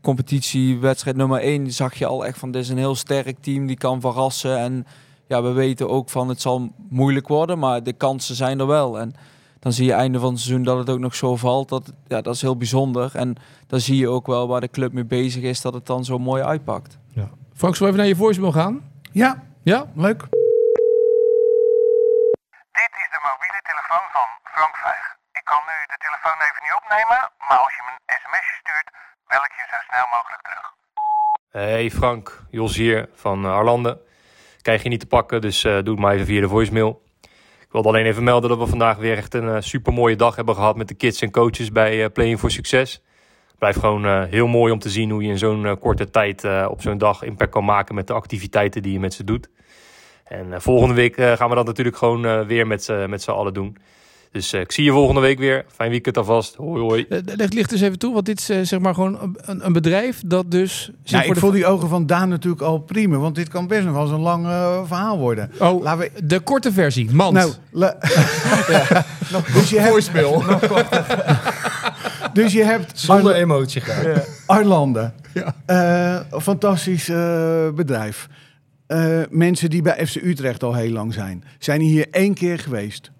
competitie, 0.00 0.78
wedstrijd 0.78 1.16
nummer 1.16 1.40
1, 1.40 1.72
zag 1.72 1.94
je 1.94 2.06
al 2.06 2.26
echt 2.26 2.38
van 2.38 2.50
dit 2.50 2.62
is 2.62 2.68
een 2.68 2.76
heel 2.78 2.94
sterk 2.94 3.38
team 3.40 3.66
die 3.66 3.76
kan 3.76 4.00
verrassen. 4.00 4.58
En 4.58 4.86
ja, 5.26 5.42
we 5.42 5.52
weten 5.52 5.88
ook 5.88 6.10
van 6.10 6.28
het 6.28 6.40
zal 6.40 6.72
moeilijk 6.88 7.28
worden, 7.28 7.58
maar 7.58 7.82
de 7.82 7.92
kansen 7.92 8.34
zijn 8.34 8.60
er 8.60 8.66
wel. 8.66 8.98
En 8.98 9.14
dan 9.62 9.72
zie 9.72 9.86
je 9.86 9.92
einde 9.92 10.18
van 10.18 10.30
het 10.32 10.40
seizoen 10.40 10.64
dat 10.64 10.78
het 10.78 10.90
ook 10.90 10.98
nog 10.98 11.14
zo 11.14 11.36
valt. 11.36 11.68
Dat, 11.68 11.92
ja, 12.06 12.20
dat 12.20 12.34
is 12.34 12.40
heel 12.42 12.56
bijzonder. 12.56 13.10
En 13.14 13.36
dan 13.66 13.80
zie 13.80 13.96
je 13.96 14.08
ook 14.08 14.26
wel 14.26 14.48
waar 14.48 14.60
de 14.60 14.70
club 14.70 14.92
mee 14.92 15.04
bezig 15.04 15.42
is, 15.42 15.60
dat 15.60 15.74
het 15.74 15.86
dan 15.86 16.04
zo 16.04 16.18
mooi 16.18 16.42
uitpakt. 16.42 16.98
Ja. 17.08 17.28
Frank, 17.54 17.76
zullen 17.76 17.92
we 17.92 17.98
even 17.98 17.98
naar 17.98 18.06
je 18.06 18.16
voicemail 18.24 18.52
gaan? 18.52 18.90
Ja, 19.12 19.42
Ja? 19.62 19.86
leuk. 19.94 20.20
Dit 22.80 22.92
is 23.02 23.08
de 23.14 23.20
mobiele 23.28 23.60
telefoon 23.70 24.06
van 24.16 24.28
Frank 24.54 24.74
Vijg. 24.84 25.04
Ik 25.32 25.44
kan 25.44 25.60
nu 25.70 25.76
de 25.92 25.98
telefoon 26.06 26.38
even 26.46 26.62
niet 26.66 26.76
opnemen, 26.82 27.20
maar 27.48 27.58
als 27.66 27.74
je 27.76 27.82
me 27.86 27.90
een 27.96 28.18
sms'je 28.22 28.54
stuurt, 28.62 28.88
bel 29.30 29.42
ik 29.48 29.52
je 29.58 29.64
zo 29.72 29.78
snel 29.88 30.06
mogelijk 30.16 30.42
terug. 30.48 30.66
Hey 31.50 31.90
Frank, 31.90 32.44
Jos 32.50 32.76
hier 32.76 33.08
van 33.14 33.44
eh, 33.44 33.52
Arlande. 33.54 34.00
Krijg 34.62 34.82
je 34.82 34.88
niet 34.88 35.00
te 35.00 35.06
pakken, 35.06 35.40
dus 35.40 35.64
eh, 35.64 35.72
doe 35.72 35.94
het 35.94 35.98
maar 35.98 36.12
even 36.14 36.26
via 36.26 36.40
de 36.40 36.48
voicemail. 36.48 37.01
Ik 37.72 37.78
wilde 37.82 37.96
alleen 37.98 38.10
even 38.10 38.24
melden 38.24 38.50
dat 38.50 38.58
we 38.58 38.66
vandaag 38.66 38.96
weer 38.96 39.16
echt 39.16 39.34
een 39.34 39.62
super 39.62 39.92
mooie 39.92 40.16
dag 40.16 40.36
hebben 40.36 40.54
gehad 40.54 40.76
met 40.76 40.88
de 40.88 40.94
kids 40.94 41.20
en 41.20 41.30
coaches 41.30 41.72
bij 41.72 42.04
eh, 42.04 42.12
Playing 42.12 42.38
for 42.38 42.50
Success. 42.50 42.92
Het 43.46 43.58
blijft 43.58 43.78
gewoon 43.78 44.06
eh, 44.06 44.22
heel 44.24 44.46
mooi 44.46 44.72
om 44.72 44.78
te 44.78 44.90
zien 44.90 45.10
hoe 45.10 45.22
je 45.22 45.28
in 45.28 45.38
zo'n 45.38 45.66
eh, 45.66 45.72
korte 45.80 46.10
tijd 46.10 46.44
eh, 46.44 46.66
op 46.70 46.82
zo'n 46.82 46.98
dag 46.98 47.22
impact 47.22 47.50
kan 47.50 47.64
maken 47.64 47.94
met 47.94 48.06
de 48.06 48.12
activiteiten 48.12 48.82
die 48.82 48.92
je 48.92 49.00
met 49.00 49.14
ze 49.14 49.24
doet. 49.24 49.48
En 50.32 50.52
eh, 50.52 50.60
volgende 50.60 50.94
week 50.94 51.16
eh, 51.16 51.32
gaan 51.32 51.48
we 51.48 51.54
dat 51.54 51.66
natuurlijk 51.66 51.96
gewoon 51.96 52.26
eh, 52.26 52.40
weer 52.40 52.66
met 52.66 52.88
met 53.06 53.22
z'n 53.22 53.30
allen 53.30 53.54
doen. 53.54 53.76
Dus 54.32 54.52
eh, 54.52 54.60
ik 54.60 54.72
zie 54.72 54.84
je 54.84 54.90
volgende 54.90 55.20
week 55.20 55.38
weer. 55.38 55.64
Fijn 55.74 55.90
weekend 55.90 56.16
alvast. 56.18 56.54
Hoi 56.54 56.80
hoi. 56.82 57.06
Eh, 57.08 57.18
Leg 57.36 57.50
licht 57.52 57.72
eens 57.72 57.80
even 57.80 57.98
toe, 57.98 58.12
want 58.14 58.26
dit 58.26 58.38
is 58.38 58.48
eh, 58.48 58.58
zeg 58.62 58.80
maar 58.80 58.94
gewoon 58.94 59.36
een- 59.36 59.66
een, 59.66 59.72
bedrijf 59.72 60.22
dat 60.26 60.50
dus... 60.50 60.90
Ja, 61.02 61.18
voor 61.18 61.28
ik 61.28 61.34
de- 61.34 61.40
vond 61.40 61.52
die 61.52 61.66
ogen 61.66 61.88
van 61.88 62.06
Daan 62.06 62.28
natuurlijk 62.28 62.62
al 62.62 62.78
prima, 62.78 63.16
want 63.16 63.34
dit 63.34 63.48
kan 63.48 63.66
best 63.66 63.84
nog 63.84 63.92
wel 63.92 64.02
eens 64.02 64.10
een 64.10 64.20
lang 64.20 64.44
verhaal 64.86 65.18
worden. 65.18 65.50
Oh, 65.58 65.82
Laten 65.82 66.10
we... 66.14 66.26
de 66.26 66.40
korte 66.40 66.72
versie, 66.72 67.10
mand. 67.10 67.32
Nou, 67.32 67.52
la- 67.70 67.96
dus 69.54 69.70
je 69.70 69.80
hebt, 69.80 70.10
dus 72.34 72.52
je 72.52 72.64
hebt 72.64 72.98
Zonder 73.00 73.34
emotie 73.34 73.80
gaan. 73.80 74.22
Arlande. 74.46 75.12
Ja. 75.34 75.54
Eh, 75.66 76.20
een 76.30 76.40
fantastisch 76.40 77.08
eh, 77.08 77.68
bedrijf. 77.70 78.28
Eh, 78.86 79.20
mensen 79.30 79.70
die 79.70 79.82
bij 79.82 80.06
FC 80.06 80.14
Utrecht 80.14 80.62
al 80.62 80.74
heel 80.74 80.90
lang 80.92 81.14
zijn. 81.14 81.44
Zijn 81.58 81.80
hier 81.80 82.06
één 82.10 82.34
keer 82.34 82.58
geweest. 82.58 83.10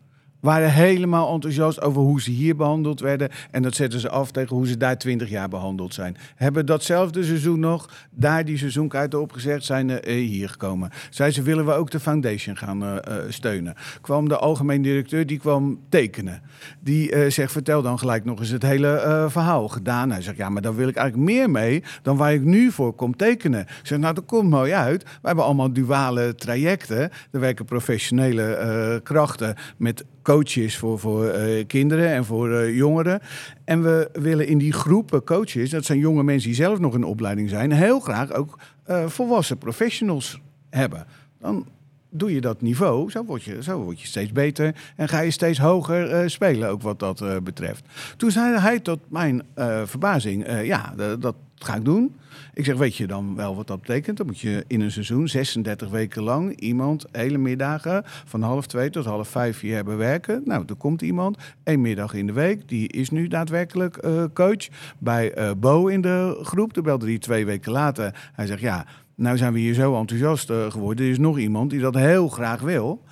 Waren 0.43 0.73
helemaal 0.73 1.33
enthousiast 1.33 1.81
over 1.81 2.03
hoe 2.03 2.21
ze 2.21 2.31
hier 2.31 2.57
behandeld 2.57 3.01
werden. 3.01 3.29
En 3.51 3.63
dat 3.63 3.75
zetten 3.75 4.01
ze 4.01 4.09
af 4.09 4.31
tegen 4.31 4.57
hoe 4.57 4.67
ze 4.67 4.77
daar 4.77 4.99
20 4.99 5.29
jaar 5.29 5.49
behandeld 5.49 5.95
zijn. 5.95 6.17
Hebben 6.35 6.67
datzelfde 6.67 7.25
seizoen 7.25 7.61
nog, 7.61 7.91
daar 8.11 8.45
die 8.45 8.59
seizoenkaarten 8.59 9.21
opgezegd, 9.21 9.65
zijn 9.65 9.91
eh, 9.91 10.15
hier 10.15 10.49
gekomen. 10.49 10.91
Zij 11.11 11.31
ze 11.31 11.43
willen 11.43 11.67
we 11.67 11.73
ook 11.73 11.91
de 11.91 12.01
foundation 12.01 12.57
gaan 12.57 12.83
eh, 12.83 12.97
eh, 12.97 13.25
steunen. 13.29 13.75
Kwam 14.01 14.29
de 14.29 14.37
algemeen 14.37 14.83
directeur, 14.83 15.27
die 15.27 15.39
kwam 15.39 15.81
tekenen. 15.89 16.43
Die 16.81 17.11
eh, 17.11 17.31
zegt, 17.31 17.53
vertel 17.53 17.83
dan 17.83 17.99
gelijk 17.99 18.25
nog 18.25 18.39
eens 18.39 18.49
het 18.49 18.63
hele 18.63 19.27
verhaal 19.29 19.69
gedaan. 19.69 20.11
Hij 20.11 20.23
zegt, 20.23 20.37
ja, 20.37 20.49
maar 20.49 20.63
daar 20.63 20.75
wil 20.75 20.89
ik 20.89 20.97
eigenlijk 20.97 21.31
meer 21.31 21.51
mee 21.51 21.83
dan 22.03 22.17
waar 22.17 22.35
ik 22.35 22.43
nu 22.43 22.71
voor 22.71 22.93
kom 22.93 23.17
tekenen. 23.17 23.61
Ik 23.61 23.81
zeg, 23.83 23.99
nou, 23.99 24.15
dat 24.15 24.25
komt 24.25 24.51
mooi 24.51 24.73
uit. 24.73 25.03
We 25.03 25.27
hebben 25.27 25.45
allemaal 25.45 25.73
duale 25.73 26.35
trajecten. 26.35 27.11
Er 27.31 27.41
werken 27.41 27.65
professionele 27.65 29.01
krachten 29.03 29.55
met 29.77 30.05
coaches 30.23 30.79
voor, 30.79 30.99
voor 30.99 31.27
eh, 31.27 31.67
kinderen 31.67 32.09
en 32.09 32.25
voor 32.25 32.53
eh, 32.53 32.77
jongeren. 32.77 33.21
En 33.65 33.83
we 33.83 34.09
willen 34.13 34.47
in 34.47 34.59
die 34.59 34.73
groepen 34.73 35.25
coaches, 35.25 35.71
dat 35.71 35.85
zijn 35.85 35.99
jonge 35.99 36.23
mensen 36.23 36.49
die 36.49 36.59
zelf 36.59 36.79
nog 36.79 36.95
in 36.95 37.05
opleiding 37.05 37.49
zijn, 37.49 37.73
heel 37.73 38.01
graag 38.01 38.33
ook 38.33 38.59
eh, 38.85 39.07
volwassen 39.07 39.59
professionals 39.59 40.41
hebben. 40.71 41.07
Dan 41.39 41.67
doe 42.13 42.35
je 42.35 42.41
dat 42.41 42.61
niveau, 42.61 43.11
zo 43.11 43.25
word 43.25 43.43
je, 43.43 43.63
zo 43.63 43.79
word 43.79 44.01
je 44.01 44.07
steeds 44.07 44.33
beter 44.33 44.75
en 44.97 45.09
ga 45.09 45.21
je 45.21 45.31
steeds 45.31 45.59
hoger 45.59 46.11
eh, 46.11 46.29
spelen, 46.29 46.69
ook 46.69 46.83
wat 46.83 46.99
dat 46.99 47.21
eh, 47.21 47.37
betreft. 47.43 47.85
Toen 48.17 48.31
zei 48.31 48.59
hij 48.59 48.81
tot 48.81 48.99
mijn 49.09 49.43
eh, 49.55 49.83
verbazing, 49.85 50.63
ja, 50.65 50.95
dat 51.19 51.35
ga 51.55 51.75
ik 51.75 51.85
doen. 51.85 52.15
Ik 52.55 52.65
zeg, 52.65 52.77
weet 52.77 52.97
je 52.97 53.07
dan 53.07 53.37
wel 53.37 53.57
wat 53.57 53.67
dat 53.67 53.81
betekent? 53.81 54.17
Dan 54.17 54.27
moet 54.27 54.39
je 54.39 54.65
in 54.67 54.81
een 54.81 54.91
seizoen 54.91 55.29
36 55.29 55.89
weken 55.89 56.23
lang 56.23 56.61
iemand 56.61 57.07
hele 57.13 57.39
middagen 57.39 58.03
van 58.05 58.43
half 58.43 58.67
twee 58.67 58.91
tot 58.91 59.05
half 59.05 59.29
vijf 59.29 59.61
hier 59.61 59.75
hebben 59.75 59.97
werken. 59.97 60.43
Nou, 60.45 60.65
er 60.67 60.75
komt 60.75 61.03
iemand, 61.03 61.37
één 61.65 61.81
middag 61.81 62.15
in 62.15 62.27
de 62.27 62.33
week. 62.33 62.69
Die 62.69 62.89
is 62.89 63.11
nu 63.11 63.29
daadwerkelijk 63.29 64.07
coach 64.35 64.69
bij 64.99 65.35
Bo 65.59 65.87
in 65.87 66.01
de 66.01 66.39
groep. 66.43 66.73
Toen 66.73 66.85
belde 66.85 67.07
hij 67.07 67.19
twee 67.19 67.47
weken 67.47 67.73
later. 67.73 68.31
Hij 68.33 68.47
zegt, 68.47 68.61
ja, 68.61 68.87
nou 69.15 69.37
zijn 69.37 69.53
we 69.53 69.59
hier 69.59 69.75
zo 69.75 69.99
enthousiast 69.99 70.51
eh, 70.51 70.71
geworden. 70.71 71.05
Er 71.05 71.11
is 71.11 71.19
nog 71.19 71.39
iemand 71.39 71.71
die 71.71 71.81
dat 71.81 71.95
heel 71.95 72.29
graag 72.29 72.61
wil. 72.61 73.03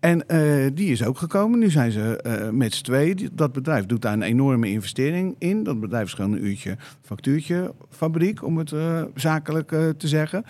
En 0.00 0.28
eh, 0.28 0.70
die 0.74 0.88
is 0.90 1.04
ook 1.04 1.18
gekomen. 1.18 1.58
Nu 1.58 1.70
zijn 1.70 1.90
ze 1.92 2.16
eh, 2.16 2.50
met 2.50 2.74
z'n. 2.74 3.14
Die- 3.14 3.28
Dat 3.32 3.52
bedrijf 3.52 3.86
doet 3.86 4.02
daar 4.02 4.12
een 4.12 4.22
enorme 4.22 4.70
investering 4.70 5.34
in. 5.38 5.62
Dat 5.62 5.80
bedrijf 5.80 6.06
is 6.06 6.12
gewoon 6.12 6.32
een 6.32 6.44
uurtje 6.46 6.76
factuurtje 7.02 7.74
fabriek, 7.90 8.44
om 8.44 8.58
het 8.58 8.72
eh, 8.72 9.02
zakelijk 9.14 9.68
te 9.96 10.08
zeggen. 10.08 10.44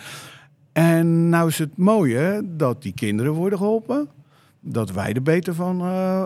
En 0.72 1.28
nou 1.28 1.48
is 1.48 1.58
het 1.58 1.76
mooie 1.76 2.42
dat 2.44 2.82
die 2.82 2.92
kinderen 2.94 3.32
worden 3.32 3.58
geholpen. 3.58 4.08
Dat 4.60 4.92
wij 4.92 5.12
er 5.12 5.22
beter 5.22 5.54
van 5.54 5.76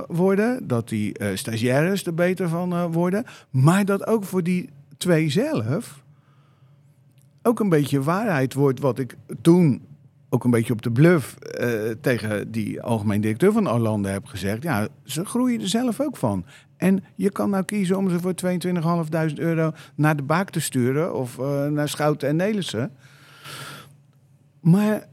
worden. 0.08 0.66
Dat 0.66 0.88
die 0.88 1.14
stagiaires 1.34 2.06
er 2.06 2.14
beter 2.14 2.48
van 2.48 2.92
worden. 2.92 3.24
Maar 3.50 3.84
dat 3.84 4.06
ook 4.06 4.24
voor 4.24 4.42
die 4.42 4.68
twee 4.96 5.30
zelf 5.30 6.02
ook 7.48 7.60
een 7.60 7.68
beetje 7.68 8.02
waarheid 8.02 8.54
wordt 8.54 8.80
wat 8.80 8.98
ik 8.98 9.16
toen 9.40 9.86
ook 10.28 10.44
een 10.44 10.50
beetje 10.50 10.72
op 10.72 10.82
de 10.82 10.90
bluff 10.90 11.36
eh, 11.36 11.70
tegen 12.00 12.50
die 12.50 12.82
algemeen 12.82 13.20
directeur 13.20 13.52
van 13.52 13.70
Orlando 13.70 14.08
heb 14.08 14.26
gezegd. 14.26 14.62
Ja, 14.62 14.88
ze 15.04 15.24
groeien 15.24 15.60
er 15.60 15.68
zelf 15.68 16.00
ook 16.00 16.16
van. 16.16 16.44
En 16.76 17.04
je 17.14 17.30
kan 17.30 17.50
nou 17.50 17.64
kiezen 17.64 17.96
om 17.96 18.10
ze 18.10 18.20
voor 18.20 18.34
22.500 19.30 19.34
euro 19.34 19.72
naar 19.94 20.16
de 20.16 20.22
baak 20.22 20.50
te 20.50 20.60
sturen 20.60 21.14
of 21.14 21.38
eh, 21.38 21.66
naar 21.66 21.88
Schouten 21.88 22.28
en 22.28 22.36
Nelissen. 22.36 22.92
Maar 24.60 25.06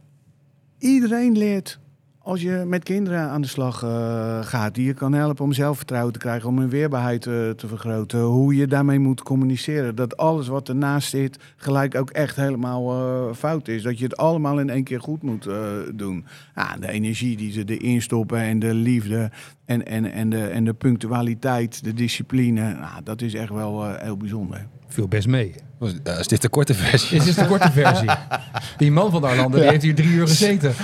iedereen 0.78 1.38
leert 1.38 1.80
als 2.26 2.42
je 2.42 2.64
met 2.68 2.84
kinderen 2.84 3.20
aan 3.20 3.42
de 3.42 3.48
slag 3.48 3.84
eh, 3.84 4.40
gaat, 4.42 4.76
die 4.76 4.86
je 4.86 4.94
kan 4.94 5.14
helpen 5.14 5.44
om 5.44 5.54
zelfvertrouwen 5.54 6.14
te 6.14 6.20
krijgen, 6.20 6.50
om 6.50 6.58
hun 6.58 6.70
weerbaarheid 6.70 7.26
eh, 7.28 7.50
te 7.50 7.68
vergroten, 7.68 8.22
hoe 8.22 8.56
je 8.56 8.68
daarmee 8.68 9.00
moet 9.00 9.24
communiceren. 9.24 9.96
Dat 9.96 10.18
alles 10.18 10.48
wat 10.48 10.70
ernaast 10.70 11.10
zit 11.10 11.38
gelijk 11.56 11.96
ook 11.96 12.10
echt 12.10 12.36
helemaal 12.36 12.92
eh, 12.92 13.36
fout 13.36 13.68
is. 13.68 13.84
Dat 13.84 13.98
je 13.98 14.04
het 14.04 14.18
allemaal 14.18 14.60
in 14.60 14.70
één 14.70 14.84
keer 14.84 15.02
goed 15.02 15.22
moet 15.22 15.50
doen. 15.94 16.26
Ja, 16.56 16.78
de 16.78 16.92
energie 16.92 17.38
die 17.38 17.52
ze 17.52 17.64
erin 17.64 18.02
stoppen 18.02 18.40
en 18.40 18.60
de 18.60 18.74
liefde 18.74 19.32
en, 19.66 19.86
en, 19.86 20.12
en, 20.12 20.30
de, 20.30 20.48
en 20.48 20.64
de 20.64 20.74
punctualiteit, 20.74 21.84
de 21.84 21.94
discipline, 21.94 22.74
nou, 22.74 23.04
dat 23.04 23.22
is 23.22 23.34
echt 23.34 23.52
wel 23.52 23.94
heel 23.94 24.18
bijzonder. 24.18 24.68
Viel 24.88 25.08
best 25.08 25.28
mee. 25.28 25.65
Was- 25.78 25.94
eh, 26.04 26.20
Is 26.20 26.28
dit 26.28 26.42
de 26.42 26.50
korte 26.50 26.74
versie? 26.74 27.20
Dit 27.20 27.28
is 27.28 27.36
de 27.36 27.46
korte 27.48 27.72
versie. 27.72 28.10
Die 28.78 28.92
man 28.92 29.12
van 29.12 29.22
de 29.22 29.28
Arlanden, 29.28 29.60
die 29.60 29.70
heeft 29.70 29.82
hier 29.84 29.96
drie 29.96 30.10
uur 30.10 30.28
gezeten. 30.28 30.74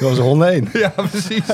Dat 0.00 0.08
was 0.08 0.18
ronde 0.18 0.44
1. 0.44 0.68
Ja, 0.78 0.88
precies. 0.96 1.44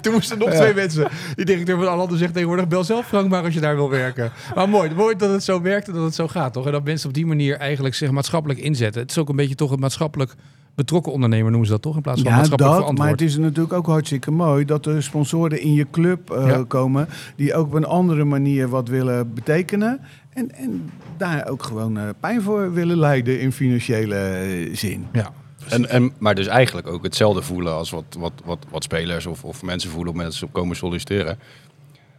Toen 0.00 0.12
moesten 0.12 0.38
nog 0.38 0.50
twee 0.50 0.74
mensen. 0.74 1.08
Die 1.34 1.44
directeur 1.44 1.76
van 1.78 1.88
Arlanden 1.88 2.18
zegt 2.18 2.32
tegenwoordig, 2.32 2.68
bel 2.68 2.84
zelf 2.84 3.06
Frank 3.06 3.28
maar 3.28 3.44
als 3.44 3.54
je 3.54 3.60
daar 3.60 3.74
wil 3.76 3.90
werken. 3.90 4.32
Maar 4.54 4.68
mooi, 4.68 4.90
mooi 4.94 5.16
dat 5.16 5.30
het 5.30 5.44
zo 5.44 5.60
werkt 5.62 5.86
en 5.88 5.94
dat 5.94 6.02
het 6.02 6.14
zo 6.14 6.28
gaat, 6.28 6.52
toch? 6.52 6.66
En 6.66 6.72
dat 6.72 6.84
mensen 6.84 7.08
op 7.08 7.14
die 7.14 7.26
manier 7.26 7.56
eigenlijk 7.56 7.94
zich 7.94 8.10
maatschappelijk 8.10 8.60
inzetten. 8.60 9.00
Het 9.02 9.10
is 9.10 9.18
ook 9.18 9.28
een 9.28 9.36
beetje 9.36 9.54
toch 9.54 9.70
een 9.70 9.78
maatschappelijk 9.80 10.34
betrokken 10.74 11.12
ondernemer, 11.12 11.48
noemen 11.50 11.66
ze 11.66 11.72
dat 11.72 11.82
toch? 11.82 11.96
In 11.96 12.02
plaats 12.02 12.20
van 12.20 12.30
Ja, 12.30 12.36
maatschappelijk 12.36 12.86
dat, 12.86 12.98
maar 12.98 13.08
het 13.10 13.20
is 13.20 13.36
natuurlijk 13.36 13.72
ook 13.72 13.86
hartstikke 13.86 14.30
mooi 14.30 14.64
dat 14.64 14.86
er 14.86 15.02
sponsoren 15.02 15.60
in 15.60 15.72
je 15.74 15.86
club 15.90 16.30
eh, 16.30 16.46
Ja. 16.46 16.64
komen 16.68 17.08
die 17.36 17.54
ook 17.54 17.66
op 17.66 17.72
een 17.72 17.84
andere 17.86 18.24
manier 18.24 18.68
wat 18.68 18.88
willen 18.88 19.34
betekenen. 19.34 20.00
En, 20.36 20.54
en 20.54 20.90
daar 21.16 21.48
ook 21.48 21.62
gewoon 21.62 21.98
eh, 21.98 22.08
pijn 22.20 22.42
voor 22.42 22.72
willen 22.72 22.98
leiden 22.98 23.40
in 23.40 23.52
financiële 23.52 24.16
eh, 24.16 24.74
zin. 24.74 25.06
Ja. 25.12 25.32
En, 25.68 25.88
en, 25.88 26.12
maar 26.18 26.34
dus 26.34 26.46
eigenlijk 26.46 26.86
ook 26.86 27.02
hetzelfde 27.02 27.42
voelen 27.42 27.72
als 27.72 27.90
wat, 27.90 28.16
wat, 28.18 28.32
wat, 28.44 28.66
wat 28.70 28.84
spelers 28.84 29.26
of, 29.26 29.44
of 29.44 29.62
mensen 29.62 29.90
voelen 29.90 30.12
op 30.12 30.16
mensen 30.16 30.46
op 30.46 30.52
komen 30.52 30.76
solliciteren. 30.76 31.38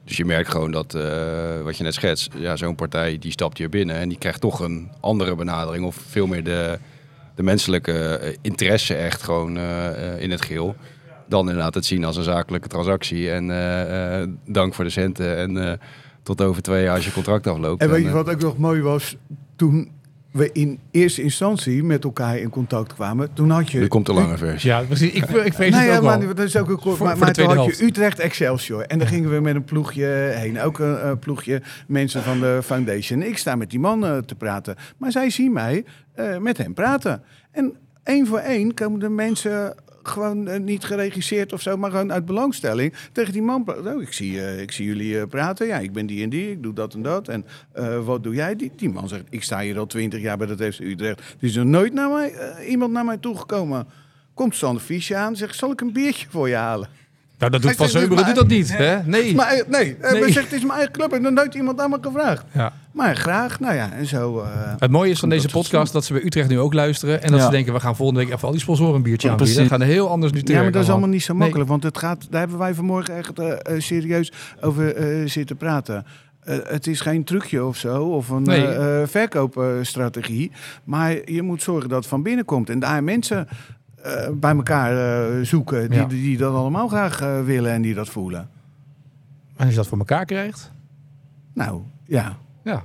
Dus 0.03 0.17
je 0.17 0.25
merkt 0.25 0.49
gewoon 0.49 0.71
dat, 0.71 0.93
eh, 0.93 1.61
wat 1.63 1.77
je 1.77 1.83
net 1.83 1.93
schetst, 1.93 2.31
ja, 2.35 2.55
zo'n 2.55 2.75
partij 2.75 3.17
die 3.17 3.31
stapt 3.31 3.57
hier 3.57 3.69
binnen 3.69 3.95
en 3.95 4.09
die 4.09 4.17
krijgt 4.17 4.41
toch 4.41 4.59
een 4.59 4.91
andere 4.99 5.35
benadering 5.35 5.85
of 5.85 5.95
veel 6.07 6.27
meer 6.27 6.43
de, 6.43 6.79
de 7.35 7.43
menselijke 7.43 8.37
interesse 8.41 8.95
echt 8.95 9.23
gewoon 9.23 9.57
eh, 9.57 10.13
eh, 10.13 10.21
in 10.21 10.31
het 10.31 10.41
geheel. 10.41 10.75
Dan 11.27 11.47
inderdaad 11.47 11.73
het 11.73 11.85
zien 11.85 12.03
als 12.03 12.17
een 12.17 12.23
zakelijke 12.23 12.67
transactie 12.67 13.31
en 13.31 13.51
eh, 13.51 14.21
eh, 14.21 14.29
dank 14.45 14.73
voor 14.73 14.83
de 14.83 14.89
centen 14.89 15.37
en 15.37 15.57
eh, 15.57 15.77
tot 16.27 16.41
over 16.41 16.61
twee 16.61 16.83
jaar 16.83 16.95
als 16.95 17.05
je 17.05 17.11
contract 17.11 17.47
afloopt. 17.47 17.81
En 17.81 17.89
weet 17.89 18.01
je 18.01 18.07
eh, 18.07 18.13
wat 18.13 18.29
ook 18.29 18.41
nog 18.41 18.57
mooi 18.57 18.81
was? 18.81 19.17
Toen 19.55 19.91
we 20.31 20.49
in 20.51 20.79
eerste 20.91 21.21
instantie 21.21 21.83
met 21.83 22.03
elkaar 22.03 22.37
in 22.37 22.49
contact 22.49 22.93
kwamen, 22.93 23.33
toen 23.33 23.49
had 23.49 23.71
je... 23.71 23.79
Nu 23.79 23.87
komt 23.87 24.05
de 24.05 24.13
lange 24.13 24.37
versie. 24.37 24.69
Ja, 24.69 24.81
precies. 24.81 25.11
Ik, 25.11 25.23
ik 25.29 25.53
vrees 25.53 25.71
Nou 25.71 25.83
het 25.83 25.91
ja, 25.91 25.97
ook 25.97 26.03
maar 26.03 26.19
wel. 26.19 26.35
dat 26.35 26.45
is 26.45 26.57
ook 26.57 26.69
een 26.69 26.79
kort. 26.79 26.97
Voor- 26.97 27.05
maar 27.05 27.17
voor 27.17 27.25
maar 27.25 27.33
toen 27.33 27.55
had 27.55 27.77
je 27.77 27.83
Utrecht 27.85 28.19
Excelsior. 28.19 28.81
En 28.81 28.97
dan 28.99 29.07
gingen 29.07 29.29
we 29.29 29.39
met 29.39 29.55
een 29.55 29.63
ploegje 29.63 30.05
heen. 30.35 30.61
Ook 30.61 30.79
een 30.79 30.97
eh, 30.97 31.11
ploegje 31.19 31.61
mensen 31.87 32.23
van 32.23 32.39
de 32.39 32.59
foundation. 32.63 33.21
Ik 33.21 33.37
sta 33.37 33.55
met 33.55 33.69
die 33.69 33.79
man 33.79 34.05
eh, 34.05 34.17
te 34.17 34.35
praten. 34.35 34.75
Maar 34.97 35.11
zij 35.11 35.29
zien 35.29 35.53
mij 35.53 35.85
eh, 36.13 36.37
met 36.37 36.57
hem 36.57 36.73
praten. 36.73 37.23
En 37.51 37.73
één 38.03 38.27
voor 38.27 38.39
één 38.39 38.73
komen 38.73 38.99
de 38.99 39.09
mensen 39.09 39.75
gewoon 40.09 40.47
eh, 40.47 40.59
niet 40.59 40.83
geregisseerd 40.83 41.53
of 41.53 41.61
zo, 41.61 41.77
maar 41.77 41.91
gewoon 41.91 42.11
uit 42.11 42.25
belangstelling 42.25 42.93
tegen 43.11 43.33
die 43.33 43.41
man. 43.41 43.65
Oh, 43.67 44.01
ik, 44.01 44.13
zie, 44.13 44.41
eh, 44.41 44.61
ik 44.61 44.71
zie 44.71 44.85
jullie 44.85 45.19
eh, 45.19 45.27
praten. 45.27 45.67
Ja, 45.67 45.77
ik 45.79 45.93
ben 45.93 46.05
die 46.05 46.23
en 46.23 46.29
die. 46.29 46.51
Ik 46.51 46.63
doe 46.63 46.73
dat 46.73 46.93
en 46.93 47.01
dat. 47.01 47.27
En 47.27 47.45
wat 48.05 48.23
doe 48.23 48.35
jij? 48.35 48.55
Die, 48.55 48.71
die 48.75 48.89
man 48.89 49.07
zegt, 49.07 49.23
ik 49.29 49.43
sta 49.43 49.59
hier 49.59 49.77
al 49.79 49.85
twintig 49.85 50.21
jaar 50.21 50.37
bij 50.37 50.47
dat 50.47 50.73
FC 50.73 50.79
Utrecht. 50.79 51.19
Er 51.19 51.35
is 51.39 51.55
nog 51.55 51.65
nooit 51.65 51.93
naar 51.93 52.09
mij, 52.09 52.33
iemand 52.67 52.91
naar 52.91 53.05
mij 53.05 53.17
toegekomen. 53.17 53.87
Komt 54.33 54.55
Sander 54.55 54.81
Fiesje 54.81 55.15
aan, 55.15 55.35
zegt, 55.35 55.55
zal 55.55 55.71
ik 55.71 55.81
een 55.81 55.93
biertje 55.93 56.27
voor 56.29 56.49
je 56.49 56.55
halen? 56.55 56.89
Nou, 57.39 57.51
dat 57.51 57.61
doet 57.61 57.75
Van 57.75 57.89
Zeuberen 57.89 58.15
maar- 58.15 58.25
doet 58.25 58.35
dat 58.35 58.47
niet. 58.47 58.77
Hè? 58.77 59.03
Nee. 59.05 59.35
Maar 59.35 59.47
eh, 59.47 59.67
nee, 59.67 59.97
eh, 60.01 60.11
Nee. 60.11 60.21
hij 60.21 60.31
zegt, 60.31 60.45
het 60.45 60.53
is 60.55 60.61
mijn 60.61 60.73
eigen 60.73 60.91
club. 60.93 61.13
En 61.13 61.23
dan 61.23 61.33
nooit 61.33 61.53
iemand 61.55 61.79
aan 61.81 61.89
me 61.89 61.97
gevraagd. 62.01 62.45
Ja. 62.53 62.73
Maar 62.91 63.15
graag, 63.15 63.59
nou 63.59 63.75
ja, 63.75 63.91
en 63.91 64.05
zo... 64.05 64.39
eh, 64.39 64.47
Het 64.77 64.91
mooie 64.91 65.11
is 65.11 65.19
van 65.19 65.29
deze 65.29 65.47
podcast 65.49 65.93
dat 65.93 66.05
ze 66.05 66.13
bij 66.13 66.23
Utrecht 66.23 66.49
nu 66.49 66.59
ook 66.59 66.73
luisteren. 66.73 67.21
En 67.23 67.29
dat 67.31 67.39
Ja. 67.39 67.45
ze 67.45 67.51
denken, 67.51 67.73
we 67.73 67.79
gaan 67.79 67.95
volgende 67.95 68.21
week 68.23 68.33
even 68.33 68.45
al 68.45 68.51
die 68.51 68.61
sponsoren 68.61 68.95
een 68.95 69.01
biertje 69.01 69.27
Ja, 69.27 69.33
aanbieden. 69.33 69.55
precies. 69.55 69.71
We 69.77 69.79
gaan 69.85 69.93
heel 69.93 70.09
anders 70.09 70.31
nu 70.31 70.41
te 70.43 70.51
ja, 70.53 70.61
maar 70.61 70.71
dat 70.71 70.83
is 70.83 70.89
allemaal 70.89 71.09
niet 71.09 71.23
zo 71.23 71.31
Nee. 71.33 71.41
makkelijk. 71.41 71.69
Want 71.69 71.83
het 71.83 71.97
gaat, 71.97 72.27
daar 72.29 72.39
hebben 72.39 72.57
wij 72.57 72.73
vanmorgen 72.73 73.15
echt 73.15 73.31
serieus 73.77 74.31
over 74.61 74.93
zitten 75.29 75.57
praten. 75.57 76.05
Het 76.63 76.87
is 76.87 77.01
geen 77.01 77.23
trucje 77.23 77.65
of 77.65 77.77
zo, 77.77 78.03
of 78.03 78.29
een 78.29 78.43
Nee. 78.43 78.67
verkoopstrategie. 79.07 80.51
Maar 80.83 81.31
je 81.31 81.41
moet 81.41 81.61
zorgen 81.61 81.89
dat 81.89 81.97
het 81.99 82.07
van 82.07 82.23
binnen 82.23 82.45
komt. 82.45 82.69
En 82.69 82.79
daar 82.79 83.03
mensen 83.03 83.47
eh, 84.03 84.29
bij 84.33 84.51
elkaar 84.55 84.91
eh, 84.97 85.43
zoeken 85.45 85.89
die, 85.89 85.99
Ja. 85.99 86.05
die 86.05 86.37
dat 86.37 86.53
allemaal 86.53 86.87
graag 86.87 87.21
eh, 87.21 87.43
willen 87.43 87.71
en 87.71 87.81
die 87.81 87.93
dat 87.93 88.09
voelen. 88.09 88.39
En 89.55 89.63
als 89.63 89.69
je 89.69 89.75
dat 89.75 89.87
voor 89.87 89.97
elkaar 89.97 90.25
krijgt, 90.25 90.71
Nou, 91.53 91.81
ja. 92.05 92.37
ja, 92.63 92.83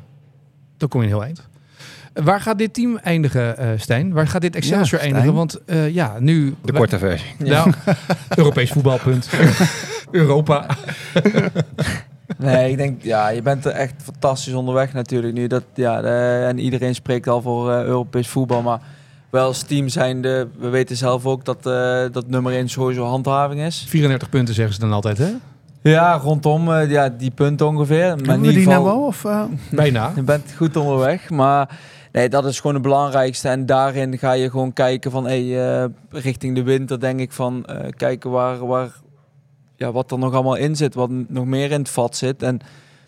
dan 0.76 0.88
kom 0.88 1.00
je 1.00 1.06
een 1.06 1.12
heel 1.12 1.24
eind. 1.24 1.48
Waar 2.24 2.40
gaat 2.40 2.58
dit 2.58 2.74
team 2.74 2.96
eindigen, 2.96 3.56
eh 3.58 3.68
Stijn? 3.76 4.12
Waar 4.12 4.26
gaat 4.28 4.40
dit 4.40 4.56
Excelsior 4.56 5.00
Ja, 5.00 5.06
eindigen? 5.06 5.34
Want 5.34 5.64
eh, 5.64 5.88
ja, 5.94 6.16
nu... 6.18 6.54
De 6.64 6.72
korte 6.72 6.98
versie. 6.98 7.34
Nou, 7.46 7.72
Europees 8.36 8.70
voetbalpunt. 8.70 9.28
Europa. 10.10 10.66
Nee, 12.38 12.70
ik 12.70 12.76
denk, 12.76 13.02
ja, 13.02 13.28
je 13.28 13.42
bent 13.42 13.64
er 13.64 13.72
echt 13.72 13.94
fantastisch 14.02 14.52
onderweg 14.54 14.92
natuurlijk 14.92 15.34
nu. 15.34 15.46
Dat, 15.46 15.64
ja, 15.74 16.00
de- 16.00 16.44
en 16.48 16.58
iedereen 16.58 16.94
spreekt 16.94 17.28
al 17.28 17.42
voor 17.42 17.72
eh, 17.72 17.82
Europees 17.84 18.28
voetbal, 18.28 18.62
maar 18.62 18.80
wel 19.32 19.46
als 19.46 19.62
team 19.62 19.88
zijnde, 19.88 20.48
we 20.58 20.68
weten 20.68 20.96
zelf 20.96 21.26
ook 21.26 21.44
dat, 21.44 21.66
eh, 21.66 22.04
dat 22.12 22.28
nummer 22.28 22.52
1 22.52 22.68
sowieso 22.68 23.04
handhaving 23.04 23.60
is. 23.60 23.84
34 23.88 24.28
punten 24.28 24.54
zeggen 24.54 24.74
ze 24.74 24.80
dan 24.80 24.92
altijd, 24.92 25.18
hè? 25.18 25.30
Ja, 25.82 26.16
rondom 26.16 26.72
eh, 26.72 26.90
ja, 26.90 27.08
die 27.08 27.30
punten 27.30 27.66
ongeveer. 27.66 28.08
Maar 28.08 28.18
in 28.18 28.24
Hebben 28.24 28.44
ieder 28.44 28.58
die 28.58 28.68
nou 28.68 28.84
geval? 28.84 29.06
Of, 29.06 29.24
eh? 29.24 29.42
Bijna. 29.70 30.12
je 30.14 30.22
bent 30.22 30.52
goed 30.56 30.76
onderweg, 30.76 31.30
maar 31.30 31.78
nee, 32.12 32.28
dat 32.28 32.44
is 32.44 32.56
gewoon 32.56 32.74
het 32.74 32.82
belangrijkste. 32.82 33.48
En 33.48 33.66
daarin 33.66 34.18
ga 34.18 34.32
je 34.32 34.50
gewoon 34.50 34.72
kijken 34.72 35.10
van, 35.10 35.24
hey, 35.24 35.80
eh, 35.82 35.88
richting 36.10 36.54
de 36.54 36.62
winter 36.62 37.00
denk 37.00 37.20
ik 37.20 37.32
van, 37.32 37.64
eh, 37.64 37.88
kijken 37.96 38.30
waar, 38.30 38.66
waar, 38.66 38.92
ja, 39.76 39.92
wat 39.92 40.10
er 40.10 40.18
nog 40.18 40.34
allemaal 40.34 40.54
in 40.54 40.76
zit, 40.76 40.94
wat 40.94 41.10
nog 41.28 41.44
meer 41.44 41.70
in 41.70 41.78
het 41.78 41.88
vat 41.90 42.16
zit. 42.16 42.42
En 42.42 42.60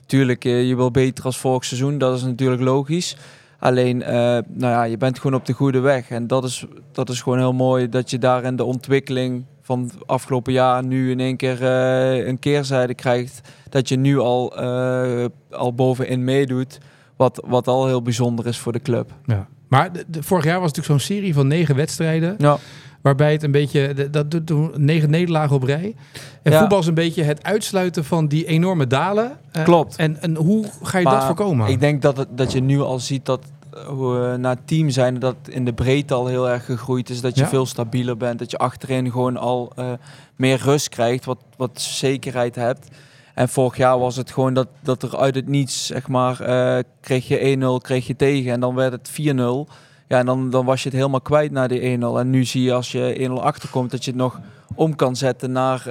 tuurlijk, 0.06 0.44
eh, 0.44 0.68
je 0.68 0.76
wil 0.76 0.90
beter 0.90 1.24
als 1.24 1.38
vorig 1.38 1.64
seizoen, 1.64 1.98
dat 1.98 2.16
is 2.16 2.22
natuurlijk 2.22 2.62
logisch. 2.62 3.16
Alleen, 3.64 4.02
eh, 4.02 4.12
nou 4.14 4.42
ja, 4.72 4.82
je 4.82 4.96
bent 4.96 5.18
gewoon 5.18 5.40
op 5.40 5.46
de 5.46 5.52
goede 5.52 5.80
weg. 5.80 6.10
En 6.10 6.26
dat 6.26 6.44
is, 6.44 6.66
dat 6.92 7.08
is 7.08 7.22
gewoon 7.22 7.38
heel 7.38 7.52
mooi 7.52 7.88
dat 7.88 8.10
je 8.10 8.18
daar 8.18 8.44
in 8.44 8.56
de 8.56 8.64
ontwikkeling 8.64 9.44
van 9.62 9.82
het 9.82 9.94
afgelopen 10.06 10.52
jaar 10.52 10.84
nu 10.84 11.10
in 11.10 11.20
één 11.20 11.36
keer 11.36 11.62
eh, 11.62 12.26
een 12.26 12.38
keerzijde 12.38 12.94
krijgt. 12.94 13.40
Dat 13.68 13.88
je 13.88 13.96
nu 13.96 14.18
al, 14.18 14.56
eh, 14.58 15.24
al 15.50 15.74
bovenin 15.74 16.24
meedoet. 16.24 16.78
Wat, 17.16 17.42
wat 17.46 17.66
al 17.66 17.86
heel 17.86 18.02
bijzonder 18.02 18.46
is 18.46 18.58
voor 18.58 18.72
de 18.72 18.80
club. 18.82 19.10
Ja. 19.26 19.46
Maar 19.68 19.92
de, 19.92 20.04
de- 20.08 20.22
vorig 20.22 20.44
jaar 20.44 20.60
was 20.60 20.66
het 20.68 20.76
natuurlijk 20.76 21.04
zo'n 21.06 21.16
serie 21.16 21.34
van 21.34 21.46
negen 21.46 21.76
wedstrijden. 21.76 22.34
Ja, 22.38 22.56
Waarbij 23.02 23.32
het 23.32 23.42
een 23.42 23.50
beetje, 23.50 24.10
dat 24.10 24.30
doet 24.30 24.78
negen 24.78 25.10
nederlagen 25.10 25.56
op 25.56 25.62
rij. 25.62 25.94
En 26.42 26.52
Ja. 26.52 26.58
voetbal 26.58 26.78
is 26.78 26.86
een 26.86 26.94
beetje 26.94 27.22
het 27.22 27.42
uitsluiten 27.42 28.04
van 28.04 28.26
die 28.28 28.46
enorme 28.46 28.86
dalen. 28.86 29.32
Klopt. 29.64 29.96
En, 29.96 30.22
en 30.22 30.36
hoe 30.36 30.64
ga 30.82 30.98
je 30.98 31.04
Maar 31.04 31.14
dat 31.14 31.24
voorkomen? 31.24 31.68
Ik 31.68 31.80
denk 31.80 32.02
dat, 32.02 32.16
het, 32.16 32.28
dat 32.30 32.52
je 32.52 32.60
nu 32.60 32.80
al 32.80 32.98
ziet 32.98 33.26
dat 33.26 33.40
hoe, 33.86 34.26
eh, 34.26 34.34
na 34.34 34.50
het 34.50 34.66
team 34.66 34.90
zijn 34.90 35.18
dat 35.18 35.36
in 35.48 35.64
de 35.64 35.72
breedte 35.72 36.14
al 36.14 36.26
heel 36.26 36.48
erg 36.50 36.64
gegroeid 36.64 37.10
is. 37.10 37.20
Dat 37.20 37.34
je 37.34 37.40
Ja. 37.42 37.48
veel 37.48 37.66
stabieler 37.66 38.16
bent. 38.16 38.38
Dat 38.38 38.50
je 38.50 38.58
achterin 38.58 39.10
gewoon 39.10 39.36
al 39.36 39.72
eh, 39.76 39.92
meer 40.36 40.60
rust 40.62 40.88
krijgt. 40.88 41.24
Wat, 41.24 41.38
wat 41.56 41.80
zekerheid 41.80 42.54
hebt. 42.54 42.88
En 43.34 43.48
vorig 43.48 43.76
jaar 43.76 43.98
was 43.98 44.16
het 44.16 44.30
gewoon 44.30 44.54
dat, 44.54 44.68
dat 44.82 45.02
er 45.02 45.16
uit 45.16 45.34
het 45.34 45.48
niets, 45.48 45.86
zeg 45.86 46.08
maar, 46.08 46.40
eh, 46.40 46.82
kreeg 47.00 47.28
je 47.28 47.40
1-0, 47.46 47.78
kreeg 47.80 48.06
je 48.06 48.16
tegen. 48.16 48.52
En 48.52 48.60
dan 48.60 48.74
werd 48.74 48.92
het 48.92 49.08
4-0. 49.08 49.68
Ja, 50.08 50.18
en 50.18 50.26
dan, 50.26 50.50
dan 50.50 50.64
was 50.64 50.82
je 50.82 50.88
het 50.88 50.98
helemaal 50.98 51.20
kwijt 51.20 51.50
naar 51.52 51.68
die 51.68 51.80
1-0. 51.80 52.18
En 52.18 52.30
nu 52.30 52.44
zie 52.44 52.62
je 52.62 52.72
als 52.72 52.92
je 52.92 53.14
1-0 53.18 53.42
achterkomt 53.42 53.90
dat 53.90 54.04
je 54.04 54.10
het 54.10 54.20
nog 54.20 54.40
om 54.74 54.96
kan 54.96 55.16
zetten 55.16 55.52
naar, 55.52 55.82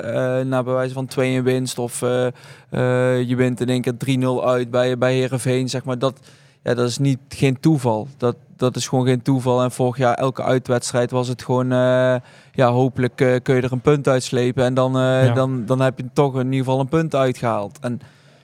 naar 0.45 0.63
bij 0.63 0.73
wijze 0.73 0.93
van 0.93 1.05
2 1.05 1.33
in 1.33 1.43
winst. 1.43 1.79
Of 1.79 1.99
je 1.99 3.33
wint 3.37 3.61
in 3.61 3.69
één 3.69 3.81
keer 3.81 3.93
3-0 3.97 4.43
uit 4.45 4.71
bij, 4.71 4.97
bij 4.97 5.13
Heerenveen. 5.13 5.69
Zeg 5.69 5.83
maar. 5.83 5.99
dat, 5.99 6.19
ja, 6.63 6.73
dat 6.73 6.87
is 6.89 6.97
niet, 6.97 7.19
geen 7.29 7.59
toeval. 7.59 8.07
Dat, 8.17 8.35
dat 8.57 8.75
is 8.75 8.87
gewoon 8.87 9.05
geen 9.05 9.21
toeval. 9.21 9.63
En 9.63 9.71
vorig 9.71 9.97
jaar 9.97 10.13
elke 10.13 10.43
uitwedstrijd 10.43 11.11
was 11.11 11.27
het 11.27 11.43
gewoon... 11.43 11.71
eh, 11.71 12.15
ja, 12.53 12.71
hopelijk 12.71 13.21
eh, 13.21 13.35
kun 13.43 13.55
je 13.55 13.61
er 13.61 13.71
een 13.71 13.81
punt 13.81 14.07
uitslepen. 14.07 14.63
En 14.63 14.73
dan, 14.73 14.95
eh, 14.97 15.25
Ja. 15.25 15.33
dan, 15.33 15.65
dan 15.65 15.81
heb 15.81 15.97
je 15.97 16.05
toch 16.13 16.33
in 16.39 16.45
ieder 16.45 16.57
geval 16.59 16.79
een 16.79 16.87
punt 16.87 17.15
uitgehaald. 17.15 17.79
En 17.79 17.99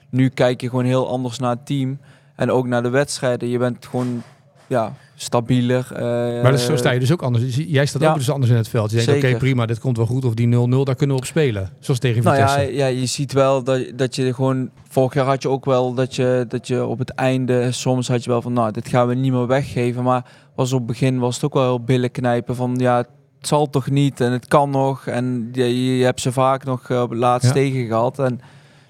nu 0.09 0.29
kijk 0.29 0.61
je 0.61 0.69
gewoon 0.69 0.85
heel 0.85 1.09
anders 1.09 1.39
naar 1.39 1.49
het 1.49 1.65
team. 1.65 1.99
En 2.35 2.51
ook 2.51 2.67
naar 2.67 2.83
de 2.83 2.89
wedstrijden. 2.89 3.49
Je 3.49 3.57
bent 3.57 3.85
gewoon 3.85 4.23
ja, 4.67 4.93
stabieler. 5.21 5.87
eh, 5.93 6.01
maar 6.43 6.53
is, 6.53 6.65
zo 6.65 6.75
sta 6.75 6.91
je 6.91 6.99
dus 6.99 7.11
ook 7.11 7.21
anders. 7.21 7.43
Dus 7.45 7.65
Jij 7.67 7.85
staat 7.85 8.01
ja. 8.01 8.09
ook 8.09 8.17
dus 8.17 8.29
anders 8.29 8.51
in 8.51 8.57
het 8.57 8.67
veld. 8.67 8.91
Je 8.91 9.05
denkt, 9.05 9.25
oké, 9.25 9.37
prima, 9.37 9.65
dit 9.65 9.79
komt 9.79 9.97
wel 9.97 10.05
goed. 10.05 10.25
Of 10.25 10.33
die 10.33 10.47
0-0, 10.47 10.49
daar 10.83 10.95
kunnen 10.95 11.15
we 11.15 11.21
op 11.21 11.25
spelen. 11.27 11.69
Zoals 11.79 11.99
tegen 11.99 12.23
Nou 12.23 12.35
Vitesse. 12.35 12.59
ja, 12.59 12.87
ja, 12.87 12.99
je 12.99 13.05
ziet 13.05 13.33
wel 13.33 13.63
dat, 13.63 13.91
dat 13.95 14.15
je 14.15 14.33
gewoon... 14.33 14.69
Vorig 14.89 15.13
jaar 15.13 15.25
had 15.25 15.41
je 15.41 15.49
ook 15.49 15.65
wel 15.65 15.93
dat 15.93 16.15
je, 16.15 16.45
dat 16.47 16.67
je 16.67 16.85
op 16.85 16.99
het 16.99 17.09
einde... 17.09 17.71
Soms 17.71 18.07
had 18.07 18.23
je 18.23 18.29
wel 18.29 18.41
van, 18.41 18.53
nou, 18.53 18.71
dit 18.71 18.87
gaan 18.87 19.07
we 19.07 19.13
niet 19.15 19.31
meer 19.31 19.47
weggeven. 19.47 20.03
Maar 20.03 20.25
was 20.55 20.71
op 20.73 20.77
het 20.77 20.87
begin 20.87 21.19
was 21.19 21.35
het 21.35 21.43
ook 21.45 21.53
wel 21.53 21.63
heel 21.63 21.83
billen 21.83 22.11
knijpen 22.11 22.55
van... 22.55 22.75
Ja, 22.77 22.97
het 22.97 23.47
zal 23.47 23.69
toch 23.69 23.89
niet 23.89 24.21
en 24.21 24.31
het 24.31 24.47
kan 24.47 24.69
nog. 24.69 25.07
En 25.07 25.49
je, 25.51 25.97
je 25.97 26.03
hebt 26.03 26.21
ze 26.21 26.31
vaak 26.31 26.63
nog 26.63 26.89
eh, 26.89 27.03
laatst 27.09 27.47
Ja. 27.47 27.53
tegen 27.53 27.87
gehad. 27.87 28.19
En 28.19 28.39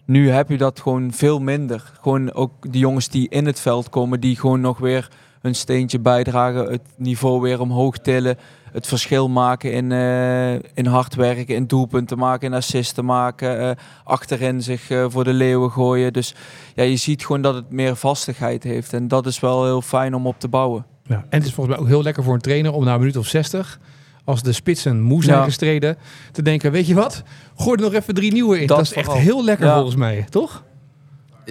nu 0.06 0.30
heb 0.30 0.50
je 0.50 0.58
dat 0.58 0.80
gewoon 0.80 1.12
veel 1.14 1.40
minder. 1.40 1.92
Gewoon 2.02 2.34
ook 2.34 2.52
die 2.72 2.82
jongens 2.82 3.10
die 3.10 3.30
in 3.30 3.46
het 3.46 3.60
veld 3.60 3.90
komen... 3.90 4.20
die 4.20 4.36
gewoon 4.36 4.62
nog 4.62 4.78
weer 4.78 5.10
hun 5.40 5.56
steentje 5.56 6.00
bijdragen. 6.00 6.72
Het 6.72 6.82
niveau 6.98 7.42
weer 7.42 7.60
omhoog 7.60 7.98
tillen 7.98 8.38
het 8.72 8.88
verschil 8.88 9.30
maken 9.30 9.72
in, 9.72 9.92
eh, 9.92 10.54
in 10.54 10.86
hard 10.86 11.16
werken, 11.16 11.56
in 11.56 11.68
doelpunten 11.68 12.18
maken, 12.18 12.48
in 12.48 12.54
assisten 12.54 13.06
maken, 13.06 13.60
eh, 13.60 13.72
achterin 14.04 14.62
zich 14.64 14.90
eh, 14.90 15.06
voor 15.10 15.24
de 15.24 15.34
leeuwen 15.34 15.72
gooien. 15.72 16.14
Dus 16.14 16.36
ja, 16.76 16.84
je 16.84 16.96
ziet 16.96 17.26
gewoon 17.26 17.42
dat 17.42 17.56
het 17.56 17.72
meer 17.72 17.96
vastigheid 17.96 18.64
heeft 18.64 18.94
en 18.94 19.08
dat 19.08 19.26
is 19.26 19.40
wel 19.40 19.66
heel 19.66 19.82
fijn 19.82 20.14
om 20.16 20.28
op 20.28 20.40
te 20.40 20.48
bouwen. 20.48 20.86
Ja. 21.04 21.16
En 21.16 21.38
het 21.40 21.46
is 21.46 21.54
volgens 21.54 21.76
mij 21.76 21.86
ook 21.86 21.92
heel 21.92 22.04
lekker 22.04 22.24
voor 22.24 22.34
een 22.34 22.40
trainer 22.42 22.74
om 22.74 22.84
na 22.84 22.94
een 22.94 23.00
minuut 23.00 23.18
of 23.18 23.28
60, 23.28 23.80
als 24.24 24.42
de 24.42 24.52
spitsen 24.52 25.02
moe 25.02 25.24
zijn 25.24 25.38
Ja. 25.38 25.44
gestreden, 25.44 25.98
te 26.32 26.42
denken, 26.42 26.72
weet 26.72 26.88
je 26.88 26.94
wat? 26.94 27.24
Gooi 27.56 27.76
er 27.78 27.82
nog 27.84 27.94
even 27.94 28.14
drie 28.14 28.32
nieuwe 28.32 28.60
in. 28.62 28.68
Dat, 28.68 28.78
Dat 28.78 28.86
is 28.86 28.94
echt 28.94 29.14
heel 29.14 29.44
lekker 29.44 29.66
Ja. 29.66 29.74
volgens 29.74 29.96
mij, 29.96 30.26
toch? 30.30 30.64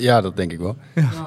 Ja, 0.01 0.21
dat 0.21 0.37
denk 0.37 0.53
ik 0.53 0.59
wel. 0.59 0.77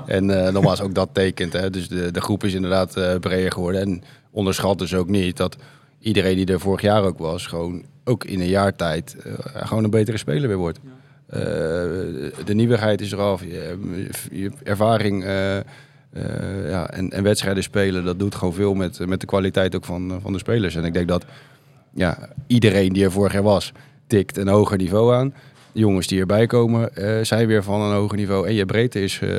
En 0.05 0.45
eh 0.45 0.53
nogmaals, 0.53 0.81
ook 0.81 0.95
dat 0.95 1.09
tekent. 1.13 1.53
Hè. 1.53 1.69
Dus 1.69 1.87
de, 1.87 2.11
de 2.11 2.21
groep 2.21 2.43
is 2.43 2.53
inderdaad 2.53 2.95
eh, 2.95 3.15
breder 3.15 3.51
geworden. 3.51 3.81
En 3.81 4.03
onderschat 4.31 4.79
dus 4.79 4.95
ook 4.95 5.07
niet 5.07 5.37
dat 5.37 5.55
iedereen 5.99 6.35
die 6.35 6.45
er 6.45 6.59
vorig 6.59 6.81
jaar 6.81 7.03
ook 7.03 7.17
was, 7.17 7.47
gewoon 7.47 7.83
ook 8.03 8.23
in 8.23 8.39
een 8.39 8.47
jaar 8.47 8.75
tijd 8.75 9.15
eh, 9.15 9.33
gewoon 9.67 9.83
een 9.83 9.89
betere 9.89 10.17
speler 10.17 10.47
weer 10.47 10.57
wordt. 10.57 10.79
De 12.45 12.53
nieuwigheid 12.53 13.01
is 13.01 13.11
eraf, 13.11 13.41
je, 13.41 13.77
je 14.31 14.51
ervaring 14.63 15.23
ja, 16.67 16.89
en, 16.89 17.09
en 17.09 17.23
wedstrijden 17.23 17.63
spelen, 17.63 18.05
dat 18.05 18.19
doet 18.19 18.35
gewoon 18.35 18.53
veel 18.53 18.73
met, 18.73 19.07
met 19.07 19.19
de 19.19 19.25
kwaliteit 19.25 19.75
ook 19.75 19.85
van, 19.85 20.19
van 20.21 20.33
de 20.33 20.39
spelers. 20.39 20.75
En 20.75 20.85
ik 20.85 20.93
denk 20.93 21.07
dat 21.07 21.25
ja, 21.93 22.29
iedereen 22.47 22.93
die 22.93 23.03
er 23.03 23.11
vorig 23.11 23.33
jaar 23.33 23.43
was, 23.43 23.71
tikt 24.07 24.37
een 24.37 24.47
hoger 24.47 24.77
niveau 24.77 25.15
aan. 25.15 25.33
Jongens 25.73 26.07
die 26.07 26.19
erbij 26.19 26.45
komen, 26.47 26.95
eh, 26.95 27.17
zijn 27.21 27.47
weer 27.47 27.63
van 27.63 27.81
een 27.81 27.95
hoger 27.95 28.17
niveau. 28.17 28.47
En 28.47 28.53
je 28.53 28.65
breedte 28.65 29.01
is, 29.01 29.19
eh, 29.21 29.29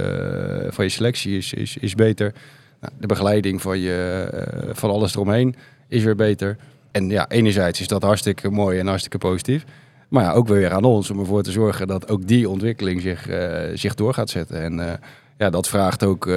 van 0.69 0.85
je 0.85 0.91
selectie 0.91 1.37
is, 1.37 1.53
is, 1.55 1.77
is 1.77 1.95
beter. 1.95 2.33
Nou, 2.81 2.93
de 2.99 3.07
begeleiding 3.07 3.63
van, 3.63 3.79
je, 3.79 4.29
eh, 4.33 4.75
van 4.75 4.91
alles 4.91 5.15
eromheen 5.15 5.55
is 5.89 6.05
weer 6.05 6.17
beter. 6.17 6.57
En 6.91 7.09
ja, 7.09 7.29
enerzijds 7.29 7.81
is 7.81 7.89
dat 7.89 8.03
hartstikke 8.03 8.51
mooi 8.51 8.79
en 8.79 8.87
hartstikke 8.87 9.19
positief. 9.19 9.65
Maar 10.09 10.25
ja, 10.25 10.33
ook 10.33 10.49
weer 10.49 10.73
aan 10.73 10.85
ons 10.85 11.11
om 11.11 11.19
ervoor 11.19 11.43
te 11.43 11.51
zorgen 11.51 11.87
dat 11.87 12.09
ook 12.09 12.27
die 12.27 12.49
ontwikkeling 12.49 13.01
zich, 13.01 13.29
zich 13.75 13.95
door 13.95 14.15
gaat 14.15 14.31
zetten. 14.31 14.63
En 14.63 15.01
ja, 15.39 15.51
dat 15.51 15.69
vraagt 15.69 16.05
ook 16.05 16.31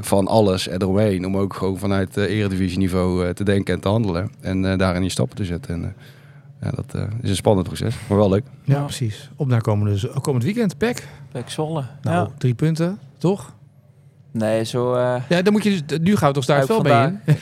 van 0.00 0.26
alles 0.26 0.68
eromheen. 0.68 1.26
Om 1.26 1.36
ook 1.36 1.54
gewoon 1.54 1.78
vanuit 1.78 2.16
uh, 2.16 2.24
eredivisieniveau 2.24 3.32
te 3.32 3.44
denken 3.44 3.74
en 3.74 3.80
te 3.80 3.88
handelen. 3.88 4.30
En 4.40 4.78
daarin 4.78 5.02
je 5.02 5.08
stappen 5.08 5.36
te 5.36 5.44
zetten. 5.44 5.74
En, 5.74 5.94
ja, 6.60 6.70
dat 6.70 6.94
eh, 6.94 7.02
is 7.22 7.30
een 7.30 7.36
spannend 7.36 7.66
proces, 7.66 7.96
maar 8.08 8.18
wel 8.18 8.28
leuk. 8.28 8.44
Ja, 8.64 8.82
precies. 8.82 9.30
Op 9.36 9.46
naar 9.46 9.60
komende, 9.60 10.10
komend 10.20 10.44
weekend. 10.44 10.78
Pek. 10.78 11.08
Pek 11.32 11.50
Zwolle. 11.50 11.84
Nou, 12.02 12.16
Ja. 12.16 12.32
drie 12.38 12.54
punten, 12.54 12.98
toch? 13.18 13.54
Nee, 14.30 14.64
zo... 14.64 14.94
eh, 14.94 15.14
Ja, 15.28 15.42
dan 15.42 15.52
moet 15.52 15.62
je 15.62 15.82
dus, 15.84 15.98
nu 15.98 16.16
gaat 16.16 16.34
toch 16.34 16.44
daar 16.44 16.66
wel 16.66 16.80
mee 16.80 16.92
in. 17.02 17.20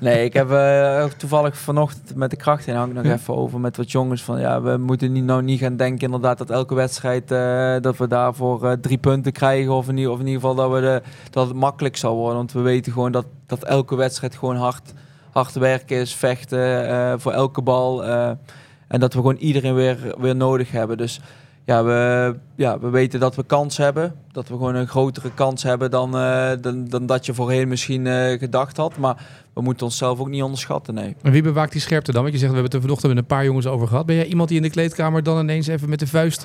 Nee, 0.00 0.24
ik 0.24 0.32
heb 0.32 0.50
eh, 0.50 1.04
toevallig 1.04 1.56
vanochtend 1.58 2.14
met 2.14 2.30
de 2.30 2.36
kracht 2.36 2.66
in 2.66 2.74
hang 2.74 2.92
nog 2.94 3.04
Ja. 3.04 3.12
even 3.12 3.36
over 3.36 3.60
met 3.60 3.76
wat 3.76 3.90
jongens 3.92 4.22
van 4.22 4.40
ja, 4.40 4.62
we 4.62 4.76
moeten 4.76 5.12
niet, 5.12 5.24
nou 5.24 5.42
niet 5.42 5.58
gaan 5.60 5.76
denken 5.76 6.04
inderdaad 6.04 6.38
dat 6.38 6.50
elke 6.50 6.74
wedstrijd 6.74 7.30
eh, 7.30 7.74
dat 7.80 7.96
we 7.96 8.08
daarvoor 8.08 8.64
eh, 8.70 8.72
drie 8.72 8.98
punten 8.98 9.32
krijgen 9.32 9.72
of 9.72 9.88
in, 9.88 9.96
ieder, 9.96 10.12
of 10.12 10.18
in 10.20 10.26
ieder 10.26 10.40
geval 10.40 10.54
dat, 10.56 10.70
we 10.72 10.80
de, 10.80 11.02
dat 11.30 11.46
het 11.46 11.56
makkelijk 11.56 11.96
zal 11.96 12.14
worden. 12.14 12.36
Want 12.36 12.52
we 12.52 12.60
weten 12.60 12.92
gewoon 12.92 13.12
dat, 13.12 13.26
dat 13.46 13.64
elke 13.64 13.96
wedstrijd 13.96 14.36
gewoon 14.36 14.56
hard, 14.56 14.92
hard 15.34 15.54
werken 15.54 15.96
is, 15.96 16.14
vechten 16.14 16.88
eh, 16.88 17.14
voor 17.16 17.32
elke 17.32 17.62
bal. 17.62 18.04
eh, 18.04 18.30
en 18.88 19.00
dat 19.00 19.12
we 19.12 19.18
gewoon 19.18 19.36
iedereen 19.36 19.74
weer, 19.74 20.14
weer 20.18 20.36
nodig 20.36 20.70
hebben. 20.70 20.96
Dus 20.96 21.20
ja 21.64 21.84
we, 21.84 22.36
ja, 22.54 22.78
we 22.78 22.88
weten 22.88 23.20
dat 23.20 23.36
we 23.36 23.44
kans 23.44 23.76
hebben. 23.76 24.14
Dat 24.32 24.48
we 24.48 24.54
gewoon 24.54 24.74
een 24.74 24.88
grotere 24.88 25.30
kans 25.34 25.62
hebben 25.62 25.90
dan, 25.90 26.16
eh, 26.16 26.50
dan, 26.60 26.84
dan 26.84 27.06
dat 27.06 27.26
je 27.26 27.34
voorheen 27.34 27.68
misschien 27.68 28.06
gedacht 28.38 28.76
had. 28.76 28.96
Maar 28.98 29.16
we 29.54 29.60
moeten 29.60 29.86
onszelf 29.86 30.20
ook 30.20 30.28
niet 30.28 30.42
onderschatten, 30.42 30.94
nee. 30.94 31.16
En 31.22 31.32
wie 31.32 31.42
bewaakt 31.42 31.72
die 31.72 31.80
scherpte 31.80 32.12
dan? 32.12 32.22
Want 32.22 32.34
je 32.34 32.40
zegt, 32.40 32.52
we 32.52 32.58
hebben 32.58 32.72
het 32.72 32.82
er 32.82 32.88
vanochtend 32.88 33.14
met 33.14 33.22
een 33.22 33.36
paar 33.36 33.44
jongens 33.44 33.66
over 33.66 33.88
gehad. 33.88 34.06
Ben 34.06 34.16
jij 34.16 34.26
iemand 34.26 34.48
die 34.48 34.56
in 34.56 34.62
de 34.62 34.70
kleedkamer 34.70 35.22
dan 35.22 35.38
ineens 35.38 35.66
even 35.66 35.88
met 35.88 35.98
de 35.98 36.06
vuist 36.06 36.44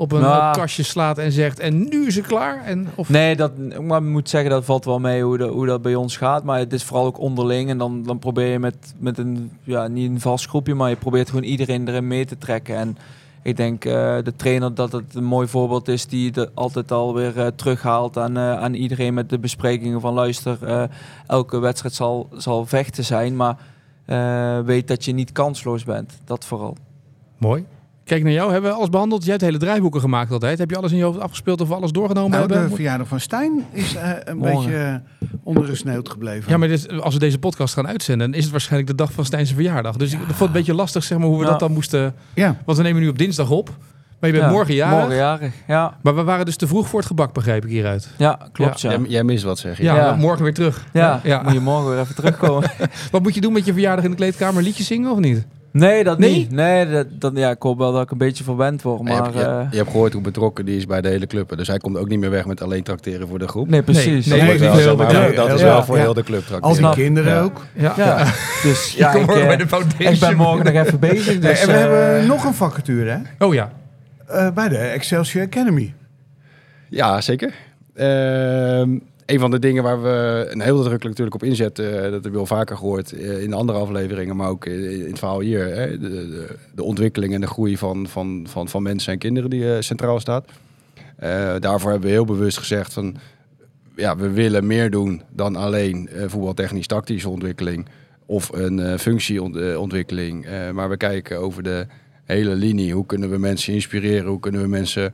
op 0.00 0.12
een 0.12 0.20
Nou. 0.20 0.40
eh, 0.42 0.52
kastje 0.52 0.82
slaat 0.82 1.18
en 1.18 1.32
zegt... 1.32 1.58
en 1.58 1.88
nu 1.88 2.06
is 2.06 2.16
het 2.16 2.26
klaar? 2.26 2.64
En, 2.64 2.88
of... 2.94 3.08
Nee, 3.08 3.36
dat, 3.36 3.52
maar 3.80 4.02
ik 4.02 4.08
moet 4.08 4.28
zeggen, 4.28 4.50
dat 4.50 4.64
valt 4.64 4.84
wel 4.84 4.98
mee 5.00 5.22
hoe, 5.22 5.38
de, 5.38 5.44
hoe 5.46 5.66
dat 5.66 5.82
bij 5.82 5.94
ons 5.94 6.16
gaat. 6.16 6.44
Maar 6.44 6.58
het 6.58 6.72
is 6.72 6.84
vooral 6.84 7.06
ook 7.06 7.18
onderling. 7.18 7.70
En 7.70 7.78
dan, 7.78 8.02
dan 8.02 8.18
probeer 8.18 8.46
je 8.46 8.58
met, 8.58 8.76
met 8.98 9.18
een, 9.18 9.50
ja, 9.62 9.86
niet 9.86 10.10
een 10.10 10.20
vast 10.20 10.48
groepje, 10.48 10.74
maar 10.74 10.88
je 10.88 10.96
probeert 10.96 11.28
gewoon 11.28 11.44
iedereen 11.44 11.88
erin 11.88 12.06
mee 12.06 12.24
te 12.24 12.38
trekken. 12.38 12.76
En 12.76 12.96
ik 13.42 13.56
denk 13.56 13.84
eh, 13.84 13.92
de 14.22 14.32
trainer 14.36 14.74
dat 14.74 14.92
het 14.92 15.14
een 15.14 15.24
mooi 15.24 15.48
voorbeeld 15.48 15.88
is 15.88 16.06
die 16.06 16.30
het 16.34 16.54
altijd 16.54 16.92
alweer 16.92 17.38
eh 17.38 17.46
terughaalt 17.46 18.18
aan, 18.18 18.36
eh, 18.36 18.60
aan 18.60 18.74
iedereen 18.74 19.14
met 19.14 19.30
de 19.30 19.38
besprekingen 19.38 20.00
van 20.00 20.14
luister, 20.14 20.64
eh, 20.64 20.82
elke 21.26 21.58
wedstrijd 21.58 21.94
zal, 21.94 22.28
zal 22.32 22.66
vechten 22.66 23.04
zijn, 23.04 23.36
maar 23.36 23.56
eh, 24.04 24.60
weet 24.60 24.88
dat 24.88 25.04
je 25.04 25.12
niet 25.12 25.32
kansloos 25.32 25.84
bent. 25.84 26.18
Dat 26.24 26.44
vooral. 26.44 26.76
Mooi. 27.38 27.64
Kijk 28.08 28.22
naar 28.22 28.32
jou. 28.32 28.52
Hebben 28.52 28.70
we 28.70 28.76
alles 28.76 28.88
behandeld? 28.88 29.22
Jij 29.22 29.30
hebt 29.32 29.44
hele 29.44 29.58
draaiboeken 29.58 30.00
gemaakt 30.00 30.30
altijd. 30.32 30.58
Heb 30.58 30.70
je 30.70 30.76
alles 30.76 30.90
in 30.92 30.96
je 30.98 31.04
hoofd 31.04 31.18
afgespeeld 31.20 31.60
of 31.60 31.68
we 31.68 31.74
alles 31.74 31.90
doorgenomen 31.92 32.30
Nou, 32.30 32.42
hebben? 32.50 32.68
de 32.68 32.74
verjaardag 32.74 33.08
van 33.08 33.20
Stijn 33.20 33.64
is 33.72 33.94
eh, 33.94 34.10
een 34.24 34.36
Morgen. 34.36 34.56
beetje 34.60 34.76
eh, 35.20 35.28
ondergesneeuwd 35.42 36.08
gebleven. 36.08 36.50
Ja, 36.50 36.56
maar 36.56 36.68
dit, 36.68 37.00
als 37.00 37.14
we 37.14 37.20
deze 37.20 37.38
podcast 37.38 37.74
gaan 37.74 37.86
uitzenden, 37.86 38.26
dan 38.26 38.36
is 38.36 38.42
het 38.42 38.52
waarschijnlijk 38.52 38.90
de 38.90 38.96
dag 38.96 39.12
van 39.12 39.24
Stijn's 39.24 39.52
verjaardag. 39.52 39.96
Dus 39.96 40.12
ik 40.12 40.18
vond 40.18 40.30
het 40.38 40.40
een 40.40 40.52
beetje 40.52 40.74
lastig 40.74 41.04
zeg 41.04 41.18
maar, 41.18 41.26
hoe 41.26 41.38
we 41.38 41.44
Ja. 41.44 41.50
dat 41.50 41.60
dan 41.60 41.72
moesten... 41.72 42.14
ja. 42.34 42.56
Want 42.64 42.76
we 42.78 42.84
nemen 42.84 43.02
nu 43.02 43.08
op 43.08 43.18
dinsdag 43.18 43.50
op. 43.50 43.68
Maar 44.20 44.30
je 44.30 44.36
bent 44.36 44.48
Ja, 44.48 44.56
morgen 44.56 44.74
jarig. 44.74 44.98
Morgen 44.98 45.16
jarig, 45.16 45.52
ja. 45.66 45.96
Maar 46.02 46.14
we 46.14 46.22
waren 46.22 46.44
dus 46.46 46.56
te 46.56 46.66
vroeg 46.66 46.88
voor 46.88 46.98
het 46.98 47.08
gebak, 47.08 47.32
begrijp 47.32 47.64
ik 47.64 47.70
hieruit. 47.70 48.08
Ja, 48.16 48.38
klopt 48.52 48.80
ja. 48.80 48.90
Jij, 48.90 49.00
jij 49.08 49.24
mist 49.24 49.44
wat, 49.44 49.58
zeg 49.58 49.76
je. 49.76 49.82
Ja, 49.82 49.96
Ja. 49.96 50.14
morgen 50.14 50.42
weer 50.42 50.54
terug. 50.54 50.86
Ja, 50.92 51.20
Ja. 51.24 51.42
moet 51.42 51.52
je 51.52 51.60
morgen 51.60 51.90
weer 51.90 52.00
even 52.00 52.14
terugkomen. 52.14 52.70
Wat 53.12 53.22
moet 53.22 53.34
je 53.34 53.40
doen 53.40 53.52
met 53.52 53.64
je 53.64 53.72
verjaardag 53.72 54.04
in 54.04 54.10
de 54.10 54.16
kleedkamer? 54.16 54.62
Liedjes 54.62 54.86
zingen 54.86 55.10
of 55.10 55.18
niet? 55.18 55.46
Nee, 55.70 56.04
dat 56.04 56.18
Nee? 56.18 56.32
niet. 56.32 56.50
Nee, 56.50 56.90
dat, 56.90 57.06
dat, 57.10 57.32
ja, 57.36 57.50
ik 57.50 57.62
hoop 57.62 57.78
wel 57.78 57.92
dat 57.92 58.02
ik 58.02 58.10
een 58.10 58.18
beetje 58.18 58.44
verwend 58.44 58.82
word. 58.82 59.02
Maar 59.02 59.12
je, 59.12 59.18
Maar, 59.20 59.32
hebt, 59.32 59.38
je, 59.44 59.50
eh, 59.50 59.66
je 59.70 59.76
hebt 59.76 59.90
gehoord 59.90 60.12
hoe 60.12 60.22
betrokken 60.22 60.64
die 60.64 60.76
is 60.76 60.86
bij 60.86 61.00
de 61.00 61.08
hele 61.08 61.26
club. 61.26 61.56
Dus 61.56 61.68
hij 61.68 61.78
komt 61.78 61.96
ook 61.96 62.08
niet 62.08 62.18
meer 62.18 62.30
weg 62.30 62.46
met 62.46 62.62
alleen 62.62 62.82
tracteren 62.82 63.28
voor 63.28 63.38
de 63.38 63.48
groep. 63.48 63.68
nee, 63.68 63.82
precies. 63.82 64.26
Nee, 64.26 64.38
dat 64.38 64.38
nee, 64.38 64.46
wordt 64.46 64.60
wel, 64.60 64.72
heel 64.72 64.82
zeg 64.82 64.96
maar, 64.96 65.06
bedankt. 65.06 65.36
dat 65.36 65.52
is 65.52 65.60
Ja, 65.60 65.66
wel 65.66 65.84
voor 65.84 65.96
ja. 65.96 66.02
heel 66.02 66.14
de 66.14 66.22
club 66.22 66.44
Al 66.60 66.74
die 66.74 66.90
kinderen 66.90 67.32
Ja. 67.34 67.40
ook. 67.40 67.64
Ja. 67.72 67.92
Ja, 67.96 68.24
dus 68.62 68.94
ja, 68.96 69.12
ik, 69.12 69.20
eh, 69.30 69.46
bij 69.46 69.56
de 69.56 69.68
foundation. 69.68 70.12
ik 70.12 70.20
ben 70.20 70.36
morgen 70.36 70.74
nog 70.74 70.84
even 70.86 70.98
bezig. 71.00 71.38
Dus, 71.38 71.60
en 71.60 71.66
we 71.66 71.72
eh, 71.72 71.78
hebben 71.78 72.26
nog 72.26 72.44
een 72.44 72.54
vacature, 72.54 73.10
hè? 73.10 73.44
Oh 73.46 73.54
ja. 73.54 73.72
Eh, 74.26 74.50
bij 74.50 74.68
de 74.68 74.76
Excelsior 74.76 75.44
Academy. 75.44 75.94
Ja, 76.88 77.20
zeker. 77.20 77.52
Ehm, 77.94 78.98
een 79.28 79.38
van 79.38 79.50
de 79.50 79.58
dingen 79.58 79.82
waar 79.82 80.02
we 80.02 80.46
een 80.50 80.60
heel 80.60 80.76
nadrukkelijk 80.76 81.18
natuurlijk 81.18 81.34
op 81.34 81.42
inzetten, 81.42 82.04
eh, 82.04 82.10
dat 82.10 82.24
heb 82.24 82.32
je 82.32 82.38
al 82.38 82.46
vaker 82.46 82.76
gehoord 82.76 83.12
eh, 83.12 83.42
in 83.42 83.50
de 83.50 83.56
andere 83.56 83.78
afleveringen, 83.78 84.36
maar 84.36 84.48
ook 84.48 84.66
in, 84.66 84.90
in 84.90 85.06
het 85.06 85.18
verhaal 85.18 85.40
hier, 85.40 85.74
hè, 85.74 85.98
de, 85.98 86.08
de, 86.08 86.56
de 86.74 86.82
ontwikkeling 86.82 87.34
en 87.34 87.40
de 87.40 87.46
groei 87.46 87.76
van, 87.76 88.06
van, 88.06 88.46
van, 88.48 88.68
van 88.68 88.82
mensen 88.82 89.12
en 89.12 89.18
kinderen 89.18 89.50
die 89.50 89.74
eh, 89.74 89.80
centraal 89.80 90.20
staat. 90.20 90.48
Eh, 91.16 91.54
daarvoor 91.58 91.90
hebben 91.90 92.08
we 92.08 92.14
heel 92.14 92.24
bewust 92.24 92.58
gezegd 92.58 92.92
van, 92.92 93.16
ja, 93.96 94.16
we 94.16 94.30
willen 94.30 94.66
meer 94.66 94.90
doen 94.90 95.22
dan 95.30 95.56
alleen 95.56 96.08
eh, 96.08 96.28
voetbaltechnisch-tactische 96.28 97.28
ontwikkeling 97.28 97.86
of 98.26 98.50
een 98.52 98.78
eh, 98.80 98.98
functieontwikkeling. 98.98 100.46
Eh, 100.46 100.70
maar 100.70 100.88
we 100.88 100.96
kijken 100.96 101.38
over 101.38 101.62
de 101.62 101.86
hele 102.24 102.54
linie. 102.54 102.92
Hoe 102.92 103.06
kunnen 103.06 103.30
we 103.30 103.38
mensen 103.38 103.74
inspireren? 103.74 104.26
Hoe 104.26 104.40
kunnen 104.40 104.62
we 104.62 104.68
mensen 104.68 105.12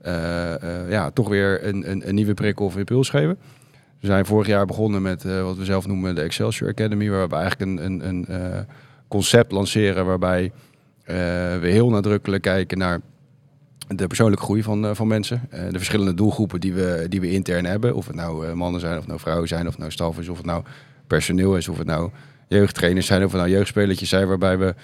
eh, 0.00 0.54
eh, 0.54 0.90
ja, 0.90 1.10
toch 1.10 1.28
weer 1.28 1.64
een, 1.64 1.90
een, 1.90 2.08
een 2.08 2.14
nieuwe 2.14 2.34
prikkel 2.34 2.64
of 2.64 2.76
impuls 2.76 3.08
geven? 3.08 3.38
We 4.06 4.12
zijn 4.12 4.26
vorig 4.26 4.46
jaar 4.46 4.66
begonnen 4.66 5.02
met 5.02 5.24
eh, 5.24 5.42
wat 5.42 5.56
we 5.56 5.64
zelf 5.64 5.86
noemen 5.86 6.14
de 6.14 6.20
Excelsior 6.20 6.70
Academy, 6.70 7.10
waar 7.10 7.28
we 7.28 7.34
eigenlijk 7.34 7.70
een, 7.70 7.84
een, 7.84 8.08
een 8.08 8.26
eh, 8.26 8.60
concept 9.08 9.52
lanceren 9.52 10.06
waarbij 10.06 10.52
eh, 11.04 11.14
we 11.58 11.68
heel 11.68 11.90
nadrukkelijk 11.90 12.42
kijken 12.42 12.78
naar 12.78 13.00
de 13.88 14.06
persoonlijke 14.06 14.44
groei 14.44 14.62
van, 14.62 14.96
van 14.96 15.06
mensen. 15.06 15.48
De 15.50 15.76
verschillende 15.76 16.14
doelgroepen 16.14 16.60
die 16.60 16.74
we, 16.74 17.06
die 17.08 17.20
we 17.20 17.30
intern 17.30 17.64
hebben. 17.64 17.94
Of 17.94 18.06
het 18.06 18.16
nou 18.16 18.54
mannen 18.54 18.80
zijn, 18.80 18.98
of 18.98 19.06
nou 19.06 19.20
vrouwen 19.20 19.48
zijn, 19.48 19.66
of 19.66 19.78
nou 19.78 19.90
staf 19.90 20.18
is, 20.18 20.28
of 20.28 20.36
het 20.36 20.46
nou 20.46 20.64
personeel 21.06 21.56
is, 21.56 21.68
of 21.68 21.78
het 21.78 21.86
nou 21.86 22.10
jeugdtrainers 22.48 23.06
zijn, 23.06 23.24
of 23.24 23.32
het 23.32 23.40
nou 23.40 23.52
jeugdspelertjes 23.52 24.08
zijn, 24.08 24.28
waarbij 24.28 24.58
we 24.58 24.74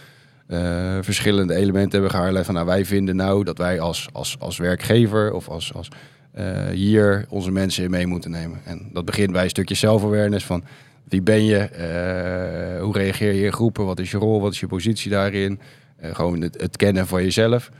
verschillende 1.02 1.54
elementen 1.54 2.00
hebben 2.00 2.10
gehaald 2.10 2.44
van 2.44 2.54
nou, 2.54 2.66
wij 2.66 2.84
vinden 2.84 3.16
nou 3.16 3.44
dat 3.44 3.58
wij 3.58 3.80
als, 3.80 4.08
als, 4.12 4.36
als 4.38 4.56
werkgever 4.56 5.32
of 5.32 5.48
als, 5.48 5.74
als 5.74 5.88
hier 6.72 7.24
onze 7.28 7.50
mensen 7.50 7.84
in 7.84 7.90
mee 7.90 8.06
moeten 8.06 8.30
nemen. 8.30 8.60
En 8.64 8.88
dat 8.92 9.04
begint 9.04 9.32
bij 9.32 9.42
een 9.44 9.50
stukje 9.50 9.74
self-awareness 9.74 10.44
van 10.44 10.64
wie 11.08 11.22
ben 11.22 11.44
je, 11.44 11.58
Eh, 11.58 12.82
hoe 12.82 12.96
reageer 12.96 13.32
je 13.32 13.44
in 13.44 13.52
groepen, 13.52 13.84
wat 13.84 13.98
is 13.98 14.10
je 14.10 14.16
rol, 14.16 14.40
wat 14.40 14.52
is 14.52 14.60
je 14.60 14.66
positie 14.66 15.10
daarin. 15.10 15.60
Eh, 15.96 16.14
gewoon 16.14 16.40
het, 16.40 16.60
het 16.60 16.76
kennen 16.76 17.06
van 17.06 17.22
jezelf. 17.22 17.70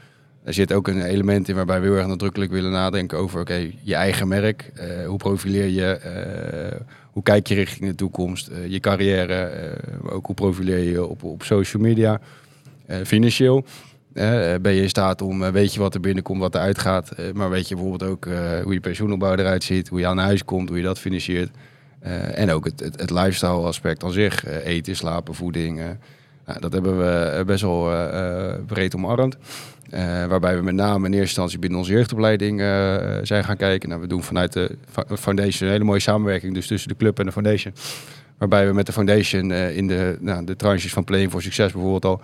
Er 0.45 0.55
zit 0.55 0.73
ook 0.73 0.89
een 0.89 1.03
element 1.03 1.49
in 1.49 1.55
waarbij 1.55 1.81
we 1.81 1.87
heel 1.87 1.97
erg 1.97 2.07
nadrukkelijk 2.07 2.51
willen 2.51 2.71
nadenken 2.71 3.19
over 3.19 3.41
oké, 3.41 3.71
je 3.83 3.95
eigen 3.95 4.29
merk. 4.29 4.71
Eh, 4.75 5.07
hoe 5.07 5.17
profileer 5.19 5.67
je? 5.69 5.87
eh, 5.93 6.81
hoe 7.11 7.23
kijk 7.23 7.47
je 7.47 7.55
richting 7.55 7.91
de 7.91 7.95
toekomst? 7.95 8.49
Eh, 8.49 8.67
je 8.67 8.81
carrière. 8.81 9.35
eh, 9.35 10.15
ook 10.15 10.27
hoe 10.27 10.35
profileer 10.35 10.79
je 10.79 11.07
op, 11.07 11.23
op 11.25 11.43
social 11.43 11.83
media? 11.83 12.21
Eh, 12.87 12.97
financieel. 13.05 13.65
Eh, 14.15 14.55
ben 14.61 14.73
je 14.73 14.83
in 14.83 14.89
staat 14.89 15.23
om, 15.23 15.43
eh, 15.43 15.51
weet 15.51 15.75
je 15.75 15.81
wat 15.81 15.95
er 15.95 16.01
binnenkomt, 16.01 16.41
wat 16.41 16.55
er 16.55 16.61
uitgaat. 16.61 17.11
Eh, 17.11 17.33
maar 17.33 17.51
weet 17.51 17.69
je 17.69 17.75
bijvoorbeeld 17.75 18.11
ook 18.11 18.25
hoe 18.63 18.73
je 18.73 18.81
pensioenopbouw 18.81 19.35
eruit 19.35 19.65
ziet. 19.65 19.89
Hoe 19.89 20.01
je 20.01 20.07
aan 20.07 20.19
huis 20.19 20.45
komt, 20.45 20.69
hoe 20.69 20.79
je 20.79 20.85
dat 20.85 20.99
financiert. 20.99 21.51
En 22.35 22.51
ook 22.51 22.65
het, 22.65 22.81
het, 22.81 23.11
lifestyle 23.11 23.51
aspect 23.51 24.05
aan 24.05 24.13
zich. 24.13 24.47
Eten, 24.65 24.97
slapen, 24.97 25.35
voeding. 25.35 25.81
Nou, 26.47 26.61
dat 26.61 26.73
hebben 26.73 26.99
we 26.99 27.45
best 27.45 27.63
wel 27.63 27.91
breed 28.67 28.95
omarmd. 28.95 29.37
Waarbij 30.29 30.57
we 30.57 30.63
met 30.63 30.75
name 30.75 31.07
in 31.07 31.13
eerste 31.13 31.27
instantie 31.27 31.59
binnen 31.59 31.79
onze 31.79 31.93
jeugdopleiding 31.93 32.61
zijn 33.23 33.45
gaan 33.45 33.57
kijken. 33.57 33.89
Nou, 33.89 34.01
we 34.01 34.07
doen 34.07 34.23
vanuit 34.23 34.53
de 34.53 34.77
foundation 35.19 35.67
een 35.67 35.73
hele 35.73 35.85
mooie 35.85 36.01
samenwerking 36.01 36.55
dus 36.55 36.67
tussen 36.67 36.89
de 36.89 36.97
club 36.97 37.19
en 37.19 37.27
de 37.27 37.33
foundation. 37.33 37.75
Waarbij 38.39 38.67
we 38.67 38.73
met 38.73 38.87
de 38.87 38.93
foundation 38.93 39.53
in 39.53 39.87
de, 39.87 40.17
nou, 40.21 40.45
de 40.45 40.57
tranches 40.57 40.93
van 40.93 41.05
Playing 41.05 41.31
for 41.31 41.43
Success 41.43 41.73
bijvoorbeeld 41.73 42.05
al 42.05 42.21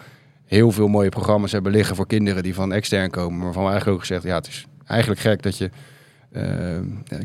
heel 0.49 0.73
veel 0.73 0.89
mooie 0.89 1.09
programma's 1.09 1.53
hebben 1.53 1.73
liggen 1.73 1.97
voor 1.97 2.07
kinderen 2.07 2.43
die 2.43 2.55
van 2.55 2.73
extern 2.73 3.11
komen. 3.11 3.45
Waarvan 3.45 3.63
we 3.63 3.69
eigenlijk 3.69 3.99
ook 3.99 4.07
gezegd, 4.07 4.23
ja, 4.23 4.35
het 4.35 4.47
is 4.47 4.67
eigenlijk 4.87 5.21
gek 5.21 5.43
dat 5.43 5.59
je 5.59 5.71
eh, 6.33 6.43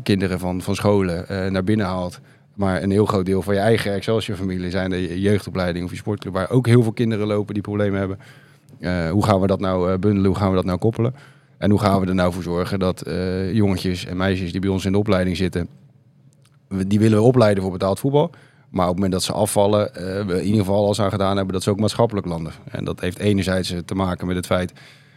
kinderen 0.02 0.38
van, 0.38 0.62
van 0.62 0.74
scholen 0.74 1.28
eh, 1.28 1.50
naar 1.50 1.64
binnen 1.64 1.86
haalt. 1.86 2.20
Maar 2.54 2.82
een 2.82 2.90
heel 2.90 3.06
groot 3.06 3.26
deel 3.26 3.42
van 3.42 3.54
je 3.54 3.60
eigen 3.60 3.92
Excelsior-familie 3.92 4.70
zijn 4.70 4.90
de 4.90 5.20
jeugdopleiding 5.20 5.84
of 5.84 5.90
je 5.90 5.96
sportclub, 5.96 6.32
waar 6.32 6.50
ook 6.50 6.66
heel 6.66 6.82
veel 6.82 6.92
kinderen 6.92 7.26
lopen 7.26 7.54
die 7.54 7.62
problemen 7.62 7.98
hebben. 7.98 8.18
Eh, 8.80 9.10
hoe 9.10 9.24
gaan 9.24 9.40
we 9.40 9.46
dat 9.46 9.60
nou 9.60 9.98
bundelen? 9.98 10.26
Hoe 10.26 10.36
gaan 10.36 10.50
we 10.50 10.56
dat 10.56 10.64
nou 10.64 10.78
koppelen? 10.78 11.14
En 11.58 11.70
hoe 11.70 11.80
gaan 11.80 12.00
we 12.00 12.06
er 12.06 12.14
nou 12.14 12.32
voor 12.32 12.42
zorgen 12.42 12.78
dat 12.78 13.02
jongetjes 13.52 14.06
en 14.06 14.16
meisjes 14.16 14.52
die 14.52 14.60
bij 14.60 14.70
ons 14.70 14.84
in 14.84 14.92
de 14.92 14.98
opleiding 14.98 15.36
zitten, 15.36 15.68
die 16.86 16.98
willen 16.98 17.18
we 17.18 17.24
opleiden 17.24 17.62
voor 17.62 17.72
betaald 17.72 18.00
voetbal. 18.00 18.30
Maar 18.74 18.88
op 18.88 18.94
het 18.94 19.02
moment 19.02 19.12
dat 19.12 19.22
ze 19.22 19.32
afvallen, 19.32 19.94
eh, 19.94 20.26
we 20.26 20.34
in 20.38 20.44
ieder 20.44 20.60
geval 20.60 20.84
alles 20.84 21.00
aan 21.00 21.10
gedaan 21.10 21.36
hebben 21.36 21.54
dat 21.54 21.62
ze 21.62 21.70
ook 21.70 21.80
maatschappelijk 21.80 22.26
landen. 22.26 22.52
En 22.70 22.84
dat 22.84 23.00
heeft 23.00 23.18
enerzijds 23.18 23.70
eh, 23.70 23.78
te 23.78 23.94
maken 23.94 24.26
met 24.26 24.36
het 24.36 24.46
feit 24.46 24.72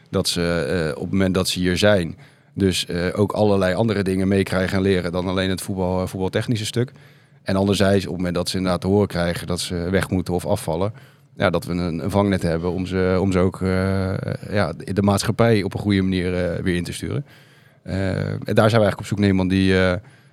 dat 0.09 0.27
ze 0.27 0.41
eh, 0.41 0.95
op 0.95 1.01
het 1.01 1.11
moment 1.11 1.33
dat 1.33 1.47
ze 1.47 1.59
hier 1.59 1.77
zijn, 1.77 2.17
dus 2.53 2.89
ook 3.13 3.31
allerlei 3.31 3.73
andere 3.73 4.03
dingen 4.03 4.27
meekrijgen 4.27 4.77
en 4.77 4.83
leren 4.83 5.11
dan 5.11 5.27
alleen 5.27 5.49
het 5.49 5.61
voetbal, 5.61 6.07
voetbaltechnische 6.07 6.65
stuk. 6.65 6.91
En 7.43 7.55
anderzijds, 7.55 8.05
op 8.05 8.11
het 8.11 8.17
moment 8.17 8.35
dat 8.35 8.49
ze 8.49 8.57
inderdaad 8.57 8.81
te 8.81 8.87
horen 8.87 9.07
krijgen 9.07 9.47
dat 9.47 9.59
ze 9.59 9.75
weg 9.75 10.09
moeten 10.09 10.33
of 10.33 10.45
afvallen, 10.45 10.93
ja, 11.35 11.49
dat 11.49 11.65
we 11.65 11.71
een, 11.71 12.03
een 12.03 12.11
vangnet 12.11 12.41
hebben 12.41 12.71
om 12.71 12.85
ze, 12.85 13.17
om 13.21 13.31
ze 13.31 13.39
ook 13.39 13.59
ja, 14.49 14.73
de 14.77 15.01
maatschappij 15.01 15.63
op 15.63 15.73
een 15.73 15.79
goede 15.79 16.01
manier 16.01 16.31
weer 16.63 16.75
in 16.75 16.83
te 16.83 16.93
sturen. 16.93 17.25
En 17.83 18.39
daar 18.39 18.69
zijn 18.69 18.81
we 18.81 18.87
eigenlijk 18.87 18.99
op 18.99 19.05
zoek 19.05 19.19
naar 19.19 19.27
iemand 19.27 19.49
die 19.49 19.75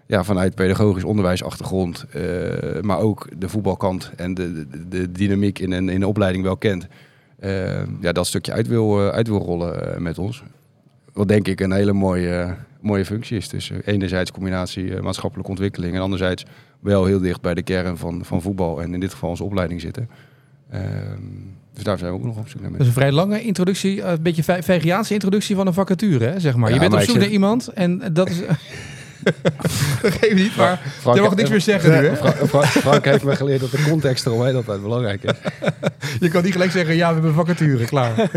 ja, 0.07 0.25
vanuit 0.25 0.55
pedagogisch 0.55 1.05
onderwijsachtergrond, 1.05 2.05
eh, 2.13 2.23
maar 2.81 2.99
ook 2.99 3.29
de 3.39 3.49
voetbalkant 3.49 4.11
en 4.17 4.35
de, 4.35 4.53
de, 4.69 4.89
de 4.89 5.13
dynamiek 5.13 5.59
in 5.59 5.73
een, 5.73 5.89
in 5.89 6.01
de 6.01 6.07
opleiding 6.07 6.45
wel 6.45 6.57
kent. 6.57 6.87
eh, 7.39 7.83
ja, 8.01 8.13
dat 8.13 8.27
stukje 8.27 8.53
uit 8.53 8.67
wil, 8.69 9.01
eh, 9.01 9.09
uit 9.09 9.29
wil 9.29 9.39
rollen 9.39 10.03
met 10.03 10.19
ons. 10.19 10.43
Wat 11.13 11.29
denk 11.29 11.49
ik 11.49 11.61
een 11.61 11.73
hele 11.73 11.93
mooie, 11.93 12.55
mooie 12.81 13.05
functie 13.05 13.37
is. 13.37 13.49
Dus 13.49 13.71
enerzijds 13.85 14.31
combinatie 14.33 15.01
maatschappelijke 15.03 15.51
ontwikkeling 15.51 15.95
en 15.95 16.01
anderzijds 16.01 16.45
wel 16.81 17.05
heel 17.05 17.21
dicht 17.21 17.41
bij 17.41 17.55
de 17.55 17.63
kern 17.63 17.97
van, 17.99 18.25
van 18.25 18.43
voetbal 18.43 18.83
en 18.83 18.95
in 18.95 19.01
dit 19.01 19.13
geval 19.13 19.29
onze 19.31 19.45
opleiding 19.45 19.81
zitten. 19.81 20.09
Ehm, 20.71 20.83
dus 21.75 21.83
daar 21.85 21.99
zijn 21.99 22.11
we 22.13 22.19
ook 22.19 22.25
nog 22.25 22.37
op 22.37 22.49
zoek 22.49 22.61
naar. 22.61 22.71
Dat 22.71 22.81
is 22.81 22.87
een 22.87 22.93
vrij 22.93 23.13
lange 23.13 23.43
introductie, 23.43 24.03
een 24.03 24.23
beetje 24.23 24.43
ve- 24.45 24.63
Vegiaanse 24.63 25.13
introductie 25.15 25.57
van 25.57 25.67
een 25.67 25.73
vacature, 25.75 26.25
hè, 26.25 26.41
zeg 26.41 26.57
maar. 26.57 26.69
Ja, 26.69 26.75
je 26.75 26.81
bent 26.81 26.93
maar 26.93 27.01
op 27.01 27.07
zoek 27.09 27.19
naar 27.19 27.29
iemand 27.29 27.69
en 27.69 28.03
dat 28.13 28.29
is... 28.31 28.41
Geef 30.20 30.35
niet, 30.35 30.57
maar 30.57 30.81
Frank, 31.01 31.16
je 31.16 31.22
mag 31.22 31.35
niks 31.37 31.51
meer 31.51 31.61
zeggen 31.61 31.91
nu, 31.91 32.09
hè? 32.09 32.16
Fra- 32.16 32.33
Fra- 32.47 32.62
Frank 32.62 33.05
heeft 33.05 33.25
me 33.25 33.37
geleerd 33.37 33.61
dat 33.61 33.70
de 33.70 33.87
context 33.89 34.27
eromheen 34.27 34.55
altijd 34.57 34.83
belangrijk 34.83 35.22
is. 35.22 35.33
Je 36.20 36.29
kan 36.29 36.43
niet 36.43 36.53
gelijk 36.53 36.70
zeggen, 36.70 36.95
ja, 36.97 37.09
we 37.09 37.14
hebben 37.14 37.35
vacature, 37.35 37.85
klaar. 37.85 38.12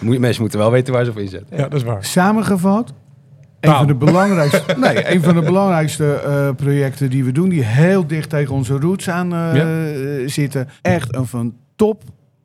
Moet- 0.00 0.18
Mensen 0.18 0.40
moeten 0.40 0.58
wel 0.58 0.70
weten 0.70 0.92
waar 0.92 1.04
ze 1.04 1.10
op 1.10 1.18
inzetten. 1.18 1.56
Ja, 1.56 1.62
dat 1.68 1.74
is 1.80 1.82
waar. 1.82 2.04
Samengevat, 2.04 2.88
een 2.88 2.94
Taal. 3.60 3.78
van 3.78 3.86
de 3.86 3.94
belangrijkste, 3.94 4.62
nee, 4.76 5.12
een 5.14 5.22
van 5.22 5.34
de 5.34 5.42
belangrijkste 5.42 6.14
eh, 6.14 6.48
projecten 6.56 7.10
die 7.10 7.24
we 7.24 7.32
doen, 7.32 7.48
die 7.48 7.64
heel 7.64 8.06
dicht 8.06 8.28
tegen 8.30 8.54
onze 8.54 8.74
roots 8.78 9.08
aan 9.10 9.32
eh, 9.34 9.54
Ja. 10.22 10.28
zitten. 10.28 10.68
Echt 10.82 11.14
een 11.16 11.26
van 11.26 11.54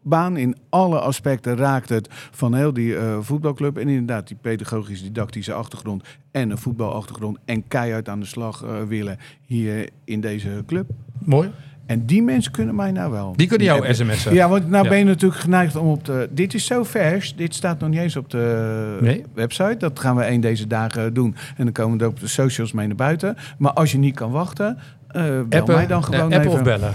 topbaan 0.09 0.37
in 0.37 0.55
alle 0.69 0.99
aspecten 0.99 1.55
raakt 1.57 1.89
het 1.89 2.07
van 2.31 2.53
heel 2.53 2.73
die 2.73 2.97
eh, 2.97 3.17
voetbalclub. 3.21 3.77
En 3.77 3.87
inderdaad, 3.87 4.27
die 4.27 4.37
pedagogisch 4.41 5.01
didactische 5.03 5.53
achtergrond 5.53 6.03
en 6.31 6.49
een 6.49 6.57
voetbalachtergrond 6.57 7.37
en 7.45 7.67
keihard 7.67 8.09
aan 8.09 8.19
de 8.19 8.25
slag 8.25 8.63
eh, 8.63 8.69
willen 8.87 9.17
hier 9.45 9.89
in 10.03 10.21
deze 10.21 10.63
club. 10.67 10.89
Mooi. 11.19 11.51
En 11.85 12.05
die 12.05 12.21
mensen 12.23 12.51
kunnen 12.51 12.75
mij 12.75 12.91
nou 12.91 13.11
wel. 13.11 13.33
Die 13.35 13.47
kunnen 13.47 13.67
jou 13.67 13.93
sms'en. 13.93 14.33
Ja, 14.33 14.49
want 14.49 14.69
nou 14.69 14.83
Ja. 14.83 14.89
ben 14.89 14.97
je 14.97 15.03
natuurlijk 15.03 15.41
geneigd 15.41 15.75
om 15.75 15.87
op 15.87 16.05
de... 16.05 16.29
Dit 16.31 16.53
is 16.53 16.65
zo 16.65 16.83
vers, 16.83 17.35
dit 17.35 17.55
staat 17.55 17.79
nog 17.79 17.89
niet 17.89 17.99
eens 17.99 18.15
op 18.15 18.29
de 18.29 18.97
Nee. 19.01 19.23
website. 19.33 19.75
Dat 19.77 19.99
gaan 19.99 20.15
we 20.15 20.23
één 20.23 20.41
deze 20.41 20.67
dagen 20.67 21.13
doen. 21.13 21.35
En 21.57 21.63
dan 21.63 21.73
komen 21.73 21.97
we 21.97 22.03
er 22.03 22.09
op 22.09 22.19
de 22.19 22.27
socials 22.27 22.71
mee 22.71 22.87
naar 22.87 22.95
buiten. 22.95 23.35
Maar 23.57 23.71
als 23.73 23.91
je 23.91 23.97
niet 23.97 24.15
kan 24.15 24.31
wachten, 24.31 24.77
eh 25.07 25.23
bel 25.23 25.59
Appen, 25.59 25.75
mij 25.75 25.87
dan 25.87 26.03
gewoon 26.03 26.21
appen 26.21 26.39
even. 26.39 26.51
of 26.51 26.63
bellen. 26.63 26.93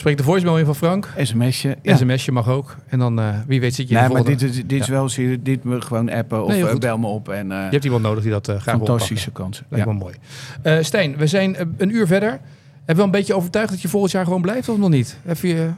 Spreek 0.00 0.16
de 0.16 0.22
voicemail 0.22 0.58
in 0.58 0.64
van 0.64 0.76
Frank. 0.76 1.08
SMS'je. 1.18 1.76
Ja. 1.82 1.96
SMS'je 1.96 2.32
mag 2.32 2.48
ook. 2.48 2.76
En 2.88 2.98
dan, 2.98 3.20
eh, 3.20 3.34
wie 3.46 3.60
weet, 3.60 3.74
zit 3.74 3.88
je 3.88 3.94
in 3.94 4.00
Nee, 4.00 4.08
de 4.08 4.14
maar 4.14 4.24
dit, 4.24 4.42
is, 4.42 4.66
dit 4.66 4.80
is 4.80 4.88
wel 4.88 5.08
serieus. 5.08 5.36
Dit 5.42 5.64
me 5.64 5.80
gewoon 5.80 6.10
appen 6.10 6.44
of 6.44 6.50
Nee, 6.50 6.68
eh, 6.68 6.76
bel 6.78 6.98
me 6.98 7.06
op. 7.06 7.28
En, 7.28 7.52
eh, 7.52 7.58
Je 7.58 7.68
hebt 7.70 7.84
iemand 7.84 8.02
nodig 8.02 8.22
die 8.22 8.32
dat 8.32 8.48
eh 8.48 8.56
graag 8.60 8.76
wil 8.76 8.86
fantastische 8.86 9.30
kansen. 9.30 9.66
Lijkt 9.68 9.86
Ja. 9.86 9.92
me 9.92 9.98
mooi. 9.98 10.14
Eh 10.62 10.76
Stijn, 10.80 11.16
we 11.16 11.26
zijn 11.26 11.56
een 11.76 11.94
uur 11.94 12.06
verder. 12.06 12.30
Hebben 12.76 12.96
we 12.96 13.02
een 13.02 13.10
beetje 13.10 13.34
overtuigd 13.34 13.70
dat 13.70 13.80
je 13.82 13.88
volgend 13.88 14.12
jaar 14.12 14.24
gewoon 14.24 14.42
blijft 14.42 14.68
of 14.68 14.78
nog 14.78 14.88
niet? 14.88 15.18
Even, 15.26 15.48
je- 15.48 15.70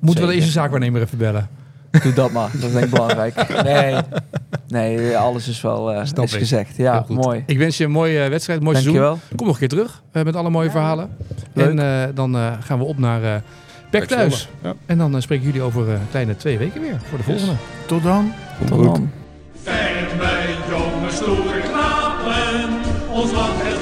moeten 0.00 0.22
we 0.24 0.30
de 0.30 0.34
eerste 0.36 0.50
zaakwaarnemer 0.50 1.02
even 1.02 1.18
bellen? 1.18 1.48
Doe 2.02 2.12
dat 2.12 2.30
maar. 2.32 2.50
Dat 2.52 2.62
is 2.62 2.72
denk 2.72 2.84
ik 2.84 2.90
belangrijk. 2.90 3.62
Nee, 3.62 3.96
nee 4.68 5.16
alles 5.16 5.48
is 5.48 5.60
wel 5.60 5.92
eh, 5.92 6.04
Snap 6.04 6.24
is 6.24 6.34
gezegd. 6.34 6.76
Ja, 6.76 7.02
goed. 7.06 7.16
mooi. 7.16 7.42
Ik 7.46 7.58
wens 7.58 7.76
je 7.76 7.84
een 7.84 7.90
mooie 7.90 8.22
eh, 8.22 8.28
wedstrijd, 8.28 8.60
mooi 8.60 8.74
seizoen. 8.76 8.94
Dankjewel. 8.94 9.36
Kom 9.36 9.46
nog 9.46 9.54
een 9.54 9.68
keer 9.68 9.78
terug 9.78 10.02
eh, 10.12 10.22
met 10.22 10.36
alle 10.36 10.50
mooie 10.50 10.70
verhalen. 10.70 11.10
Leuk. 11.52 11.68
En 11.70 11.78
eh, 11.78 12.08
dan 12.14 12.36
eh, 12.36 12.52
gaan 12.60 12.78
we 12.78 12.84
op 12.84 12.98
naar 12.98 13.22
eh 13.22 13.34
Pek 13.90 14.04
thuis. 14.04 14.48
Ja. 14.62 14.74
En 14.86 14.98
dan 14.98 15.22
spreken 15.22 15.44
jullie 15.46 15.62
over 15.62 15.88
een 15.88 16.08
kleine 16.10 16.36
twee 16.36 16.58
weken 16.58 16.80
weer 16.80 16.96
voor 17.08 17.18
de 17.18 17.24
volgende. 17.24 17.52
Tot 17.86 18.02
dan. 18.02 18.32
Tot 18.66 18.84
dan. 18.84 19.10
Fijn 19.62 20.04
met 20.18 20.56
jonge 20.70 21.10
stoere 21.10 21.60
knapen, 21.60 22.70
ons 23.10 23.32
land 23.32 23.73